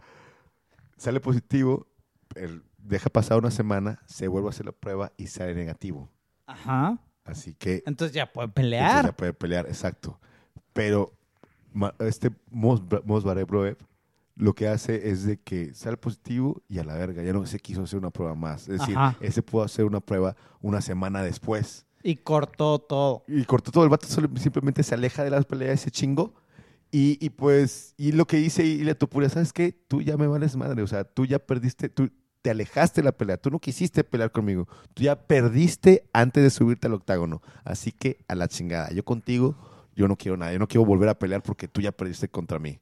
sale 0.96 1.20
positivo, 1.20 1.86
el- 2.34 2.62
deja 2.82 3.08
pasar 3.10 3.38
una 3.38 3.50
semana, 3.50 4.00
se 4.06 4.28
vuelve 4.28 4.48
a 4.48 4.50
hacer 4.50 4.66
la 4.66 4.72
prueba 4.72 5.12
y 5.16 5.28
sale 5.28 5.54
negativo. 5.54 6.10
Ajá. 6.46 6.98
Así 7.24 7.54
que 7.54 7.82
Entonces 7.86 8.14
ya 8.14 8.32
puede 8.32 8.46
entonces 8.46 8.64
pelear. 8.64 9.04
ya 9.06 9.12
puede 9.12 9.32
pelear, 9.32 9.66
exacto. 9.66 10.20
Pero 10.72 11.12
este 12.00 12.30
Mos- 12.50 12.82
Mosbarebroev 13.04 13.76
lo 14.34 14.54
que 14.54 14.66
hace 14.66 15.10
es 15.10 15.24
de 15.24 15.38
que 15.38 15.74
sale 15.74 15.96
positivo 15.98 16.62
y 16.68 16.78
a 16.78 16.84
la 16.84 16.94
verga, 16.94 17.22
ya 17.22 17.32
no 17.32 17.44
se 17.46 17.58
quiso 17.58 17.82
hacer 17.82 17.98
una 17.98 18.10
prueba 18.10 18.34
más. 18.34 18.62
Es 18.68 18.80
decir, 18.80 18.96
Ajá. 18.96 19.16
ese 19.20 19.42
pudo 19.42 19.62
hacer 19.62 19.84
una 19.84 20.00
prueba 20.00 20.34
una 20.60 20.80
semana 20.80 21.22
después. 21.22 21.86
Y 22.02 22.16
cortó 22.16 22.78
todo. 22.80 23.24
Y 23.28 23.44
cortó 23.44 23.70
todo, 23.70 23.84
el 23.84 23.90
vato 23.90 24.06
simplemente 24.08 24.82
se 24.82 24.94
aleja 24.94 25.22
de 25.22 25.30
las 25.30 25.44
peleas, 25.44 25.74
ese 25.80 25.90
chingo. 25.90 26.34
Y, 26.90 27.18
y 27.24 27.30
pues, 27.30 27.94
y 27.96 28.12
lo 28.12 28.26
que 28.26 28.38
dice 28.38 28.64
Ilia 28.64 28.98
Topuria, 28.98 29.28
¿sabes 29.28 29.52
qué? 29.52 29.72
Tú 29.86 30.02
ya 30.02 30.16
me 30.16 30.26
vales 30.26 30.56
madre, 30.56 30.82
o 30.82 30.86
sea, 30.86 31.04
tú 31.04 31.24
ya 31.26 31.38
perdiste, 31.38 31.88
tú 31.88 32.10
te 32.42 32.50
alejaste 32.50 33.00
de 33.00 33.06
la 33.06 33.12
pelea, 33.12 33.36
tú 33.36 33.50
no 33.50 33.60
quisiste 33.60 34.04
pelear 34.04 34.32
conmigo, 34.32 34.68
tú 34.94 35.04
ya 35.04 35.16
perdiste 35.16 36.04
antes 36.12 36.42
de 36.42 36.50
subirte 36.50 36.88
al 36.88 36.94
octágono, 36.94 37.40
así 37.64 37.92
que 37.92 38.18
a 38.28 38.34
la 38.34 38.48
chingada, 38.48 38.90
yo 38.90 39.04
contigo, 39.04 39.56
yo 39.94 40.08
no 40.08 40.16
quiero 40.16 40.36
nada, 40.36 40.52
yo 40.52 40.58
no 40.58 40.68
quiero 40.68 40.84
volver 40.84 41.08
a 41.08 41.18
pelear 41.18 41.42
porque 41.42 41.68
tú 41.68 41.80
ya 41.80 41.92
perdiste 41.92 42.28
contra 42.28 42.58
mí. 42.58 42.80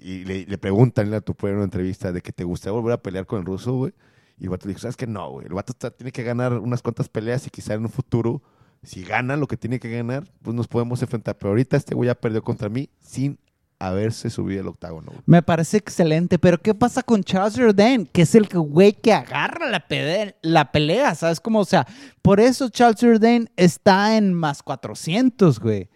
Y 0.00 0.24
le, 0.24 0.56
preguntan 0.56 1.12
a 1.12 1.20
Topuria 1.20 1.50
en 1.50 1.56
una 1.56 1.64
entrevista 1.64 2.10
de 2.10 2.22
que 2.22 2.32
te 2.32 2.44
gustaría 2.44 2.72
volver 2.72 2.94
a 2.94 3.02
pelear 3.02 3.26
con 3.26 3.40
el 3.40 3.44
ruso, 3.44 3.74
güey, 3.74 3.92
y 4.38 4.44
el 4.44 4.50
vato 4.50 4.66
dijo, 4.66 4.80
¿sabes 4.80 4.96
qué? 4.96 5.06
No, 5.06 5.30
güey, 5.30 5.46
el 5.46 5.52
vato 5.52 5.74
tiene 5.90 6.10
que 6.10 6.22
ganar 6.22 6.54
unas 6.54 6.80
cuantas 6.80 7.08
peleas 7.08 7.46
y 7.46 7.50
quizá 7.50 7.74
en 7.74 7.82
un 7.82 7.90
futuro 7.90 8.42
si 8.84 9.02
gana 9.02 9.36
lo 9.36 9.46
que 9.46 9.56
tiene 9.56 9.80
que 9.80 9.90
ganar, 9.90 10.24
pues 10.42 10.54
nos 10.54 10.68
podemos 10.68 11.00
enfrentar. 11.02 11.36
Pero 11.38 11.50
ahorita 11.50 11.76
este 11.76 11.94
güey 11.94 12.08
ya 12.08 12.14
perdió 12.14 12.42
contra 12.42 12.68
mí 12.68 12.90
sin 13.00 13.38
haberse 13.78 14.30
subido 14.30 14.62
al 14.62 14.68
octágono. 14.68 15.06
güey. 15.12 15.22
Me 15.26 15.42
parece 15.42 15.76
excelente, 15.76 16.38
pero 16.38 16.58
¿qué 16.60 16.74
pasa 16.74 17.02
con 17.02 17.22
Charles 17.22 17.56
Jourdain? 17.56 18.06
Que 18.06 18.22
es 18.22 18.34
el 18.34 18.48
que- 18.48 18.56
güey 18.58 18.92
que 18.92 19.12
agarra 19.12 19.68
la, 19.70 19.86
pede- 19.86 20.36
la 20.42 20.70
pelea, 20.72 21.14
¿sabes 21.14 21.40
cómo? 21.40 21.60
O 21.60 21.64
sea, 21.64 21.86
por 22.22 22.40
eso 22.40 22.68
Charles 22.70 23.00
Jourdain 23.00 23.50
está 23.56 24.16
en 24.16 24.32
más 24.32 24.62
400, 24.62 25.60
güey. 25.60 25.88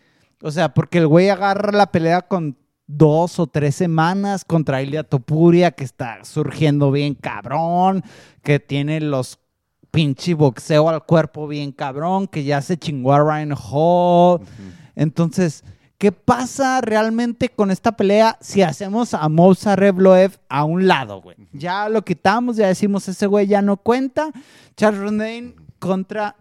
O 0.42 0.50
sea, 0.50 0.74
porque 0.74 0.98
el 0.98 1.06
güey 1.06 1.28
agarra 1.30 1.72
la 1.72 1.90
pelea 1.90 2.22
con 2.22 2.56
dos 2.86 3.38
o 3.38 3.46
tres 3.46 3.74
semanas 3.74 4.44
contra 4.44 4.80
Ilia 4.82 5.02
Topuria, 5.04 5.72
que 5.72 5.84
está 5.84 6.24
surgiendo 6.24 6.90
bien 6.90 7.14
cabrón, 7.14 8.02
que 8.42 8.60
tiene 8.60 9.00
los 9.00 9.38
pinche 9.90 10.34
boxeo 10.34 10.88
al 10.88 11.04
cuerpo 11.04 11.46
bien 11.48 11.72
cabrón, 11.72 12.26
que 12.28 12.44
ya 12.44 12.60
se 12.62 12.76
chingó 12.78 13.12
a 13.14 13.20
Ryan 13.20 13.54
Hall. 13.58 14.40
Entonces, 14.94 15.64
¿qué 15.98 16.12
pasa 16.12 16.80
realmente 16.80 17.48
con 17.50 17.70
esta 17.70 17.92
pelea 17.92 18.38
si 18.40 18.62
hacemos 18.62 19.14
a 19.14 19.28
Moussa 19.28 19.76
Revloev 19.76 20.38
a 20.48 20.64
un 20.64 20.86
lado, 20.86 21.20
güey? 21.20 21.36
Ya 21.52 21.88
lo 21.88 22.02
quitamos, 22.04 22.56
ya 22.56 22.68
decimos, 22.68 23.08
ese 23.08 23.26
güey 23.26 23.46
ya 23.46 23.62
no 23.62 23.76
cuenta. 23.76 24.30
Charles 24.76 25.00
Rondain 25.00 25.54
contra 25.78 26.36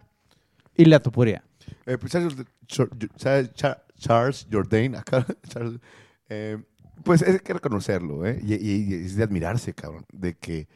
Ilia 0.76 1.00
Topuria. 1.02 1.42
Eh, 1.86 1.98
pues 1.98 2.12
Charles, 2.12 2.34
Char- 2.66 2.88
Char- 3.16 3.52
Char- 3.54 3.84
Charles 3.98 4.46
Jourdain, 4.50 4.94
acá, 4.94 5.26
Charles, 5.48 5.80
eh, 6.28 6.58
pues 7.02 7.22
hay 7.22 7.38
que 7.40 7.52
reconocerlo, 7.52 8.24
¿eh? 8.26 8.40
Y, 8.42 8.54
y- 8.54 8.86
y 8.88 8.94
es 9.06 9.16
de 9.16 9.24
admirarse, 9.24 9.74
cabrón, 9.74 10.04
de 10.12 10.36
que 10.36 10.68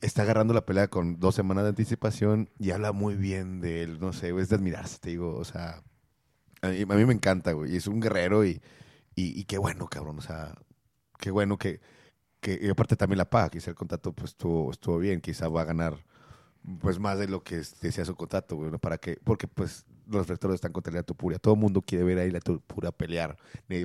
está 0.00 0.22
agarrando 0.22 0.52
la 0.52 0.66
pelea 0.66 0.88
con 0.88 1.18
dos 1.20 1.34
semanas 1.34 1.62
de 1.64 1.70
anticipación 1.70 2.50
y 2.58 2.72
habla 2.72 2.92
muy 2.92 3.14
bien 3.14 3.60
de 3.60 3.82
él, 3.84 4.00
no 4.00 4.12
sé, 4.12 4.30
es 4.38 4.48
de 4.48 4.56
admirarse, 4.56 4.98
te 4.98 5.10
digo, 5.10 5.36
o 5.36 5.44
sea, 5.44 5.82
a 6.62 6.68
mí, 6.68 6.82
a 6.82 6.94
mí 6.94 7.04
me 7.04 7.12
encanta, 7.12 7.52
güey, 7.52 7.74
y 7.74 7.76
es 7.76 7.86
un 7.86 8.00
guerrero 8.00 8.44
y, 8.44 8.62
y, 9.14 9.44
qué 9.44 9.58
bueno, 9.58 9.88
cabrón, 9.88 10.18
o 10.18 10.22
sea, 10.22 10.54
qué 11.18 11.30
bueno 11.30 11.58
que, 11.58 11.80
que 12.40 12.58
y 12.62 12.68
aparte 12.70 12.96
también 12.96 13.18
la 13.18 13.28
paga, 13.28 13.50
quizá 13.50 13.70
el 13.70 13.76
contrato 13.76 14.12
pues 14.12 14.30
estuvo, 14.30 14.70
estuvo 14.70 14.98
bien, 14.98 15.20
quizá 15.20 15.48
va 15.48 15.62
a 15.62 15.64
ganar 15.64 15.98
pues 16.80 16.98
más 16.98 17.18
de 17.18 17.28
lo 17.28 17.42
que 17.42 17.62
decía 17.80 18.04
su 18.04 18.14
contrato, 18.14 18.56
güey. 18.56 18.70
¿Para 18.78 18.98
qué? 18.98 19.18
Porque 19.24 19.48
pues 19.48 19.84
los 20.06 20.20
reflectores 20.20 20.56
están 20.56 20.72
contra 20.72 20.92
la 20.92 21.02
Tupuria. 21.02 21.38
Todo 21.38 21.54
el 21.54 21.60
mundo 21.60 21.82
quiere 21.82 22.04
ver 22.04 22.18
ahí 22.18 22.30
la 22.30 22.40
Tupuria 22.40 22.92
pelear, 22.92 23.36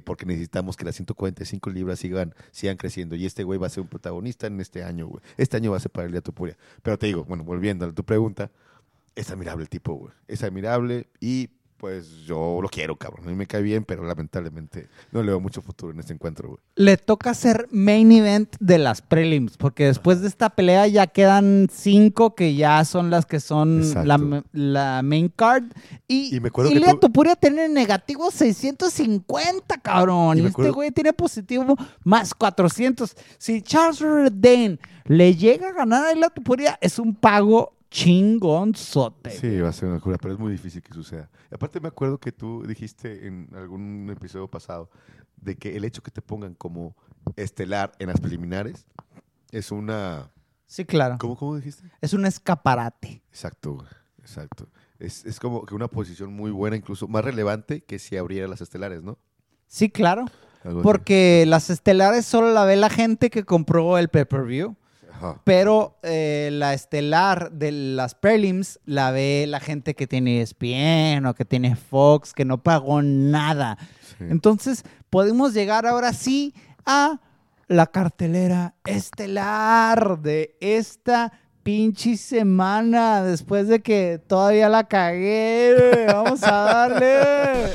porque 0.04 0.26
necesitamos 0.26 0.78
que 0.78 0.86
las 0.86 0.96
145 0.96 1.70
libras 1.72 2.00
sigan, 2.00 2.36
sigan 2.52 2.78
creciendo. 2.78 3.16
Y 3.16 3.26
este 3.26 3.44
güey 3.44 3.60
va 3.60 3.68
a 3.68 3.70
ser 3.72 3.82
un 3.82 3.90
protagonista 3.90 4.48
en 4.48 4.60
este 4.62 4.84
año, 4.84 5.08
güey. 5.08 5.24
Este 5.38 5.58
año 5.58 5.72
va 5.72 5.78
a 5.78 5.80
ser 5.80 5.92
para 5.92 6.08
la 6.10 6.22
Tupuria. 6.22 6.58
Pero 6.84 7.00
te 7.00 7.08
digo, 7.08 7.26
bueno, 7.26 7.44
volviendo 7.44 7.86
a 7.86 7.92
tu 7.92 8.04
pregunta, 8.04 8.52
es 9.16 9.32
admirable 9.32 9.64
el 9.64 9.70
tipo, 9.70 9.94
güey. 9.94 10.14
Es 10.28 10.44
admirable 10.44 11.08
y 11.20 11.50
pues 11.78 12.26
yo 12.26 12.60
lo 12.62 12.68
quiero, 12.70 12.96
cabrón. 12.96 13.26
A 13.28 13.30
mí 13.30 13.36
me 13.36 13.46
cae 13.48 13.62
bien, 13.62 13.84
pero 13.86 14.04
lamentablemente 14.06 14.88
no 15.12 15.22
le 15.22 15.28
veo 15.30 15.40
mucho 15.40 15.62
futuro 15.62 15.94
en 15.94 16.00
este 16.00 16.14
encuentro, 16.14 16.50
güey. 16.50 16.60
Le 16.76 16.98
toca 16.98 17.34
ser 17.34 17.68
main 17.72 18.12
event 18.12 18.56
de 18.60 18.78
las 18.80 19.02
prelims, 19.02 19.58
porque 19.58 19.86
después 19.86 20.22
de 20.22 20.28
esta 20.28 20.50
pelea 20.50 20.88
ya 20.88 21.08
quedan 21.08 21.68
cinco 21.72 22.36
que 22.36 22.56
ya 22.56 22.84
son 22.86 23.10
las 23.10 23.26
que 23.26 23.40
son 23.40 23.82
la, 24.08 24.44
la 24.54 25.02
main 25.04 25.30
card. 25.36 25.66
Y, 26.08 26.36
Y 26.36 26.40
me 26.40 26.48
acuerdo 26.50 26.72
que 26.72 26.80
tú- 26.80 26.98
Topuria 27.00 27.36
tiene 27.36 27.70
negativo 27.70 28.32
650, 28.32 29.78
cabrón. 29.78 30.38
Y 30.38 30.42
este 30.46 30.72
güey 30.72 30.92
tiene 30.92 31.14
positivo 31.14 31.76
más 32.04 32.34
400. 32.34 33.16
Si 33.38 33.62
Charles 33.62 34.00
Jourdain 34.00 34.80
le 35.06 35.36
llega 35.36 35.70
a 35.70 35.74
ganar 35.74 36.06
a 36.06 36.12
Ilia 36.14 36.30
Topuria, 36.30 36.78
es 36.82 37.00
un 37.00 37.14
pago 37.16 37.74
chingonzote. 37.90 39.32
Sí, 39.32 39.60
va 39.60 39.70
a 39.70 39.74
ser 39.74 39.88
una 39.88 39.98
locura, 39.98 40.18
pero 40.18 40.34
es 40.34 40.40
muy 40.40 40.52
difícil 40.52 40.82
que 40.82 40.94
suceda. 40.94 41.30
Y 41.52 41.56
aparte 41.56 41.80
me 41.80 41.88
acuerdo 41.88 42.20
que 42.20 42.32
tú 42.32 42.64
dijiste 42.66 43.28
en 43.28 43.50
algún 43.56 44.10
episodio 44.10 44.48
pasado 44.48 44.90
de 45.38 45.56
que 45.56 45.76
el 45.76 45.86
hecho 45.86 46.02
que 46.02 46.12
te 46.12 46.22
pongan 46.22 46.54
como 46.56 46.96
estelar 47.36 47.92
en 48.00 48.08
las 48.08 48.20
preliminares 48.20 48.86
es 49.52 49.72
una... 49.72 50.32
Sí, 50.66 50.86
claro. 50.86 51.18
¿Cómo, 51.20 51.38
cómo 51.38 51.56
dijiste? 51.56 51.90
Es 52.02 52.14
un 52.14 52.26
escaparate. 52.26 53.22
Exacto, 53.30 53.76
güey, 53.76 53.88
exacto. 54.20 54.68
Es, 55.00 55.26
es 55.26 55.40
como 55.40 55.66
que 55.66 55.76
una 55.76 55.88
posición 55.88 56.34
muy 56.34 56.52
buena, 56.52 56.76
incluso 56.76 57.08
más 57.08 57.24
relevante 57.24 57.82
que 57.82 58.00
si 58.00 58.18
abriera 58.18 58.48
las 58.48 58.62
estelares, 58.62 59.04
¿no? 59.04 59.18
Sí, 59.68 59.90
claro. 59.90 60.26
Porque 60.84 61.46
las 61.48 61.70
estelares 61.70 62.26
solo 62.26 62.52
la 62.52 62.66
ve 62.66 62.76
la 62.76 62.90
gente 62.90 63.30
que 63.30 63.46
compró 63.46 63.98
el 63.98 64.10
pay-per-view. 64.10 64.76
Ajá. 65.18 65.42
Pero 65.44 65.98
eh, 66.04 66.50
la 66.54 66.74
estelar 66.74 67.52
de 67.52 67.72
las 67.72 68.14
prelims 68.14 68.80
la 68.86 69.12
ve 69.12 69.46
la 69.48 69.60
gente 69.60 69.96
que 69.96 70.06
tiene 70.06 70.42
ESPN 70.42 71.26
o 71.26 71.34
que 71.34 71.46
tiene 71.46 71.76
Fox, 71.76 72.34
que 72.34 72.46
no 72.46 72.60
pagó 72.60 73.02
nada. 73.02 73.78
Sí. 74.18 74.26
Entonces, 74.30 74.84
podemos 75.10 75.54
llegar 75.54 75.88
ahora 75.88 76.14
sí 76.14 76.54
a 76.86 77.20
la 77.68 77.88
cartelera 77.88 78.76
estelar 78.86 80.20
de 80.22 80.56
esta 80.60 81.34
pinche 81.64 82.16
semana. 82.16 83.24
Después 83.24 83.68
de 83.68 83.82
que 83.82 84.22
todavía 84.26 84.70
la 84.70 84.84
cagué. 84.84 86.06
Vamos 86.08 86.44
a 86.44 86.52
darle. 86.52 87.72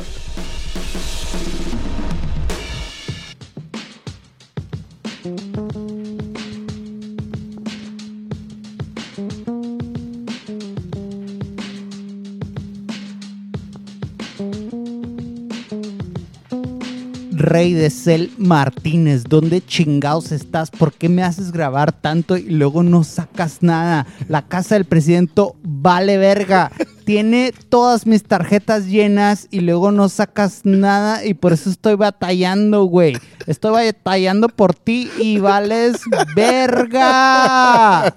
Rey 17.43 17.73
de 17.73 17.91
Cel 17.91 18.31
Martínez, 18.39 19.25
¿dónde 19.25 19.61
chingados 19.61 20.31
estás? 20.31 20.71
¿Por 20.71 20.93
qué 20.93 21.09
me 21.09 21.25
haces 21.25 21.51
grabar 21.51 21.91
tanto 21.93 22.37
y 22.37 22.51
luego 22.51 22.85
no 22.85 23.03
sacas 23.03 23.59
nada? 23.63 24.07
La 24.29 24.47
casa 24.47 24.77
del 24.77 24.85
presidente 24.85 25.43
vale 25.63 26.19
verga. 26.19 26.71
Tiene 27.05 27.53
todas 27.69 28.07
mis 28.07 28.23
tarjetas 28.23 28.87
llenas 28.87 29.49
y 29.51 29.61
luego 29.61 29.91
no 29.91 30.09
sacas 30.09 30.61
nada 30.63 31.25
y 31.25 31.35
por 31.35 31.53
eso 31.53 31.69
estoy 31.69 31.97
batallando, 31.97 32.85
güey. 32.85 33.19
Estoy 33.49 33.73
batallando 33.73 34.49
por 34.49 34.75
ti 34.75 35.11
y 35.19 35.39
vales 35.39 35.97
verga. 36.37 38.15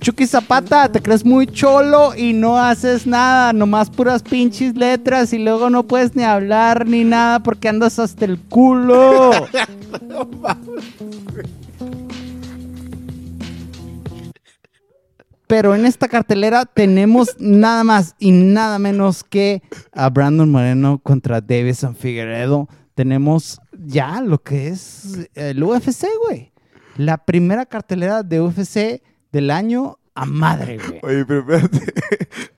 Chucky 0.00 0.26
Zapata, 0.26 0.90
te 0.90 1.02
crees 1.02 1.24
muy 1.24 1.46
cholo 1.46 2.14
y 2.16 2.32
no 2.32 2.56
haces 2.58 3.06
nada, 3.06 3.52
nomás 3.52 3.90
puras 3.90 4.22
pinches 4.22 4.76
letras 4.76 5.32
y 5.32 5.38
luego 5.38 5.70
no 5.70 5.82
puedes 5.82 6.14
ni 6.14 6.22
hablar 6.22 6.86
ni 6.86 7.02
nada 7.04 7.40
porque 7.40 7.68
andas 7.68 7.98
hasta 7.98 8.24
el 8.24 8.38
culo. 8.38 9.32
Pero 15.48 15.74
en 15.74 15.84
esta 15.86 16.08
cartelera 16.08 16.66
tenemos 16.66 17.34
nada 17.38 17.82
más 17.82 18.14
y 18.18 18.30
nada 18.32 18.78
menos 18.78 19.24
que 19.24 19.62
a 19.92 20.10
Brandon 20.10 20.50
Moreno 20.50 20.98
contra 21.02 21.40
Davison 21.40 21.96
Figueredo. 21.96 22.68
Tenemos 22.94 23.58
ya 23.72 24.20
lo 24.20 24.42
que 24.42 24.68
es 24.68 25.28
el 25.34 25.62
UFC, 25.62 26.04
güey. 26.26 26.52
La 26.98 27.16
primera 27.16 27.64
cartelera 27.64 28.22
de 28.22 28.42
UFC 28.42 29.00
del 29.32 29.50
año 29.50 29.98
a 30.14 30.24
madre, 30.24 30.78
güey. 30.78 31.00
Oye, 31.02 31.24
pero 31.24 31.40
espérate. 31.40 31.92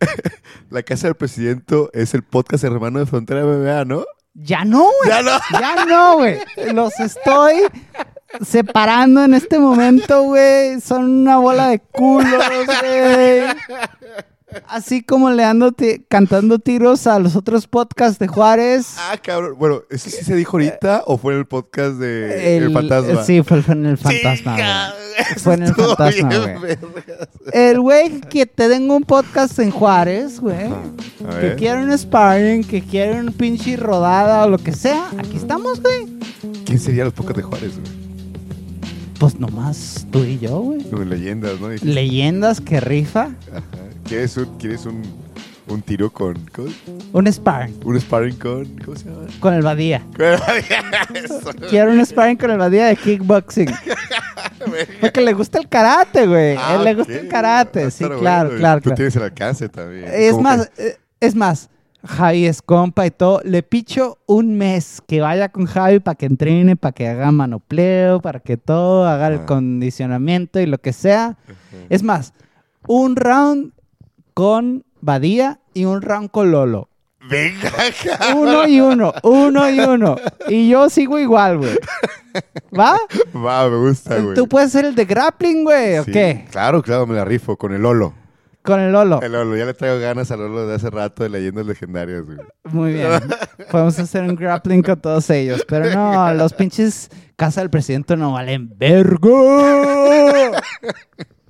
La 0.71 0.83
Casa 0.83 1.09
del 1.09 1.17
Presidente 1.17 1.77
es 1.93 2.15
el 2.15 2.23
podcast 2.23 2.65
hermano 2.65 3.01
de 3.01 3.07
Frontera 3.07 3.45
MMA, 3.45 3.85
¿no? 3.85 4.05
Ya 4.35 4.65
no, 4.65 4.79
güey. 4.83 5.11
Ya 5.11 5.23
no. 5.23 5.31
Ya 5.61 5.85
no, 5.85 6.17
güey. 6.17 6.39
Los 6.73 6.99
estoy 7.01 7.55
separando 8.41 9.25
en 9.25 9.35
este 9.35 9.59
momento, 9.59 10.23
güey. 10.23 10.81
Son 10.81 11.05
una 11.23 11.39
bola 11.39 11.69
de 11.69 11.81
culos, 11.81 12.45
güey. 12.81 13.43
Así 14.69 15.03
como 15.03 15.31
le 15.31 15.45
ando 15.45 15.75
cantando 16.09 16.59
tiros 16.59 17.07
a 17.07 17.19
los 17.19 17.37
otros 17.37 17.67
podcasts 17.67 18.19
de 18.19 18.29
Juárez. 18.29 18.95
Ah, 18.99 19.17
cabrón. 19.23 19.57
Bueno, 19.59 19.83
¿eso 19.91 20.11
sí 20.11 20.25
se 20.25 20.35
dijo 20.35 20.57
ahorita 20.57 21.03
o 21.07 21.19
fue 21.19 21.35
en 21.35 21.41
el 21.41 21.47
podcast 21.47 21.95
de 21.95 22.57
El, 22.57 22.73
Fantasma? 22.73 23.25
Sí, 23.25 23.43
fue, 23.43 23.63
en 23.69 23.87
el 23.87 23.99
fantasma. 23.99 24.95
Fue 25.39 25.55
en 25.55 25.63
el 25.65 25.75
fantasma, 25.75 26.57
güey. 26.59 26.79
El 27.53 27.81
güey 27.81 28.21
que 28.23 28.47
te 28.47 28.69
tengo 28.69 28.97
un 28.97 29.03
podcast 29.03 29.59
en 29.59 29.71
Juárez, 29.71 30.41
güey. 30.41 30.71
Que 31.41 31.55
quiere 31.57 31.83
un 31.83 31.97
sparring, 31.97 32.65
que 32.65 32.83
quiere 32.83 33.21
un 33.21 33.33
pinche 33.33 33.77
rodada 33.77 34.45
o 34.45 34.49
lo 34.49 34.59
que 34.59 34.73
sea. 34.73 35.11
Aquí 35.19 35.37
estamos, 35.37 35.81
güey. 35.81 36.07
¿Quién 36.65 36.79
sería 36.79 37.05
los 37.05 37.13
podcasts 37.13 37.39
de 37.39 37.43
Juárez, 37.43 37.73
güey? 37.79 38.01
Pues 39.19 39.39
nomás 39.39 40.07
tú 40.11 40.25
y 40.25 40.39
yo, 40.39 40.59
güey. 40.61 40.81
Leyendas, 41.05 41.61
¿no? 41.61 41.69
Leyendas 41.69 42.61
que 42.61 42.81
rifa. 42.81 43.35
Ajá. 43.53 43.90
¿Quieres 44.11 44.37
un, 44.37 44.59
quieres 44.59 44.87
un, 44.87 45.03
un 45.69 45.83
tiro 45.83 46.11
con, 46.13 46.35
con- 46.55 46.75
Un 47.13 47.33
sparring 47.33 47.79
un 47.85 48.01
sparring 48.01 48.37
con 48.37 48.65
¿cómo 48.85 48.97
se 48.97 49.09
llama? 49.09 49.27
con 49.39 49.55
el 49.55 49.63
Badía. 49.63 50.05
Eso. 51.15 51.53
Quiero 51.71 51.93
un 51.93 52.05
sparring 52.05 52.37
con 52.37 52.51
el 52.51 52.59
Badía 52.59 52.87
de 52.87 52.97
kickboxing. 52.97 53.69
Porque 55.01 55.21
le 55.21 55.33
gusta 55.33 55.59
el 55.61 55.69
karate, 55.69 56.27
güey. 56.27 56.57
Ah, 56.59 56.75
él 56.77 56.85
le 56.85 56.95
gusta 56.95 57.13
el 57.15 57.29
karate. 57.29 57.83
Va 57.83 57.87
a 57.87 57.91
Sí, 57.91 58.05
claro, 58.05 58.19
bueno. 58.49 58.59
claro, 58.59 58.81
Tú 58.81 58.85
claro. 58.85 58.97
tienes 58.97 59.17
el 59.17 59.23
alcance 59.23 59.69
también. 59.69 60.05
Es 60.13 60.37
más, 60.39 60.69
que- 60.71 60.89
eh, 60.89 60.97
es 61.21 61.35
más, 61.37 61.71
Javi 62.05 62.47
es 62.47 62.63
compa 62.63 63.07
y 63.07 63.11
todo. 63.13 63.41
Le 63.45 63.63
picho 63.63 64.19
un 64.27 64.57
mes 64.59 65.01
que 65.07 65.21
vaya 65.21 65.51
con 65.51 65.67
Javi 65.67 66.01
para 66.01 66.17
que 66.17 66.27
entrene, 66.27 66.75
para 66.77 66.93
que 66.93 67.07
haga 67.09 67.31
manopleo, 67.31 68.21
para 68.21 68.41
que 68.41 68.57
todo 68.57 69.07
haga 69.07 69.29
el 69.29 69.35
Ah. 69.41 69.47
condicionamiento 69.47 70.59
y 70.61 70.67
lo 70.67 70.79
que 70.79 70.93
sea. 70.93 71.37
Es 71.89 72.03
más, 72.03 72.33
un 72.89 73.15
round 73.17 73.73
con 74.35 74.85
Badía 75.01 75.61
y 75.75 75.85
un 75.85 76.03
round 76.03 76.31
con 76.31 76.51
Lolo. 76.51 76.89
Venga. 77.29 77.71
Uno 78.35 78.67
y 78.67 78.81
uno, 78.81 79.13
uno 79.23 79.71
y 79.71 79.79
uno. 79.81 80.17
Y 80.49 80.69
yo 80.71 80.89
sigo 80.89 81.19
igual, 81.19 81.59
güey. 81.59 81.79
¿Va? 82.79 82.97
Va, 83.37 83.69
me 83.69 83.77
gusta, 83.77 84.19
güey. 84.19 84.35
¿Tú 84.35 84.49
puedes 84.49 84.73
ser 84.73 84.87
el 84.87 84.95
de 84.95 85.05
grappling, 85.05 85.65
güey? 85.65 85.99
¿O 85.99 86.05
Sí, 86.05 86.13
qué? 86.13 86.47
Claro, 86.51 86.83
claro, 86.83 87.07
me 87.07 87.15
la 87.17 87.25
rifo 87.25 87.57
con 87.57 87.73
el 87.75 87.83
Lolo. 87.83 88.15
Con 88.63 88.81
el 88.81 88.93
Lolo. 88.93 89.21
El 89.23 89.33
Lolo, 89.33 89.57
ya 89.57 89.65
le 89.67 89.75
traigo 89.75 89.99
ganas 90.01 90.31
al 90.31 90.41
Lolo 90.41 90.67
de 90.67 90.75
hace 90.75 90.91
rato 90.91 91.23
de 91.23 91.29
leyendas 91.31 91.67
legendarias, 91.67 92.25
güey. 92.25 92.39
Muy 92.65 92.93
bien. 92.95 93.09
Podemos 93.71 93.99
hacer 93.99 94.23
un 94.23 94.35
grappling 94.37 94.83
con 94.83 95.01
todos 95.01 95.29
ellos. 95.31 95.65
Pero 95.69 95.91
no, 95.95 96.33
los 96.35 96.53
pinches 96.53 97.11
Casa 97.37 97.61
del 97.61 97.71
Presidente 97.71 98.17
no 98.17 98.33
valen 98.33 98.71
verga. 98.77 99.29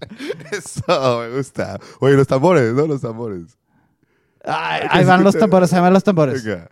Eso, 0.52 1.20
me 1.20 1.36
gusta. 1.36 1.78
Oye, 2.00 2.14
los 2.14 2.26
tambores, 2.26 2.72
¿no? 2.74 2.86
Los 2.86 3.00
tambores. 3.00 3.58
Ay, 4.44 4.82
ahí 4.90 5.04
van 5.04 5.22
los 5.24 5.36
tambores, 5.36 5.72
ahí 5.72 5.80
van 5.80 5.92
los 5.92 6.04
tambores. 6.04 6.44
Venga. 6.44 6.68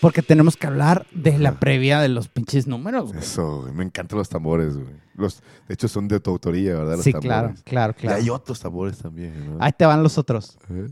Porque 0.00 0.20
tenemos 0.20 0.56
que 0.58 0.66
hablar 0.66 1.06
de 1.12 1.38
la 1.38 1.58
previa 1.58 1.98
de 2.00 2.08
los 2.10 2.28
pinches 2.28 2.66
números, 2.66 3.08
güey. 3.12 3.20
Eso, 3.20 3.62
güey, 3.62 3.72
me 3.72 3.84
encantan 3.84 4.18
los 4.18 4.28
tambores, 4.28 4.76
güey. 4.76 4.94
Los, 5.14 5.42
de 5.66 5.72
hecho, 5.74 5.88
son 5.88 6.08
de 6.08 6.20
tu 6.20 6.30
autoría, 6.30 6.74
¿verdad? 6.74 6.96
Los 6.96 7.04
Sí, 7.04 7.12
tambores. 7.12 7.32
claro, 7.32 7.54
claro, 7.64 7.94
Y 7.96 8.00
claro. 8.02 8.16
hay 8.18 8.28
otros 8.28 8.60
tambores 8.60 8.98
también, 8.98 9.54
¿no? 9.56 9.64
Ahí 9.64 9.72
te 9.72 9.86
van 9.86 10.02
los 10.02 10.18
otros. 10.18 10.58
Ver. 10.68 10.90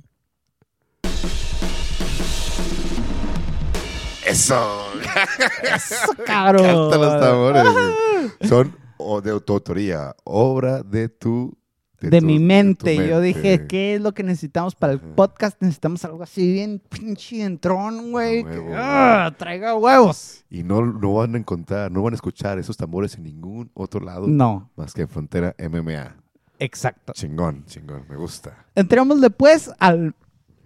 Eso. 4.33 4.87
Eso, 5.75 6.13
cabrón. 6.27 6.91
Los 6.91 7.21
tambores, 7.21 7.65
güey. 7.71 8.49
Son 8.49 8.75
o 8.97 9.21
de 9.21 9.39
tu 9.41 9.53
autoría, 9.53 10.15
obra 10.25 10.83
de 10.83 11.09
tu... 11.09 11.57
De, 12.01 12.19
tu- 12.21 12.27
mi 12.27 12.39
mente. 12.41 12.97
Yo 13.09 13.21
dije. 13.21 13.67
¿qué 13.69 13.95
es 13.95 14.01
lo 14.01 14.13
que 14.13 14.23
necesitamos 14.25 14.75
para 14.75 14.95
el 14.95 15.01
podcast? 15.01 15.61
Necesitamos 15.61 16.05
algo 16.05 16.23
así 16.23 16.51
bien 16.53 16.81
pinche 16.89 17.43
entrón, 17.45 18.11
güey. 18.11 18.45
Ah, 18.75 19.33
traiga 19.39 19.77
huevos. 19.77 20.45
Y 20.51 20.63
no, 20.65 20.85
no 20.85 21.15
van 21.15 21.35
a 21.35 21.39
encontrar, 21.39 21.93
no 21.93 22.03
van 22.03 22.15
a 22.15 22.17
escuchar 22.17 22.59
esos 22.59 22.77
tambores 22.77 23.15
en 23.17 23.23
ningún 23.25 23.71
otro 23.75 24.01
lado 24.01 24.27
No, 24.27 24.71
más 24.77 24.95
que 24.95 25.03
en 25.03 25.09
Frontera 25.09 25.55
MMA. 25.59 26.17
exacto. 26.59 27.13
Chingón, 27.13 27.65
chingón, 27.67 28.05
me 28.09 28.17
gusta. 28.17 28.67
Entremos 28.75 29.21
después 29.21 29.71
a 29.79 29.95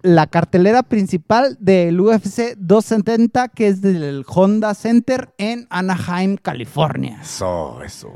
la 0.06 0.28
cartelera 0.28 0.84
principal 0.84 1.56
del 1.58 2.00
UFC 2.00 2.54
270, 2.58 3.48
que 3.48 3.66
es 3.66 3.80
del 3.82 4.24
Honda 4.28 4.72
Center 4.74 5.34
en 5.36 5.66
Anaheim, 5.68 6.36
California. 6.36 7.18
Eso, 7.22 7.82
eso. 7.82 8.12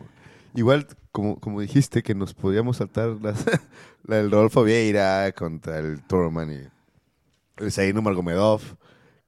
Igual, 0.55 0.87
como, 1.11 1.41
como 1.41 1.61
dijiste, 1.61 2.05
que 2.05 2.15
nos 2.15 2.33
podíamos 2.33 2.77
saltar 2.77 3.17
las, 3.21 3.45
la 4.05 4.17
del 4.17 4.31
Rodolfo 4.31 4.63
Vieira 4.63 5.33
contra 5.33 5.79
el 5.79 6.01
Torman 6.05 6.53
y 6.53 7.63
el 7.65 7.73
Zaino 7.73 8.03
Margomedov, 8.03 8.61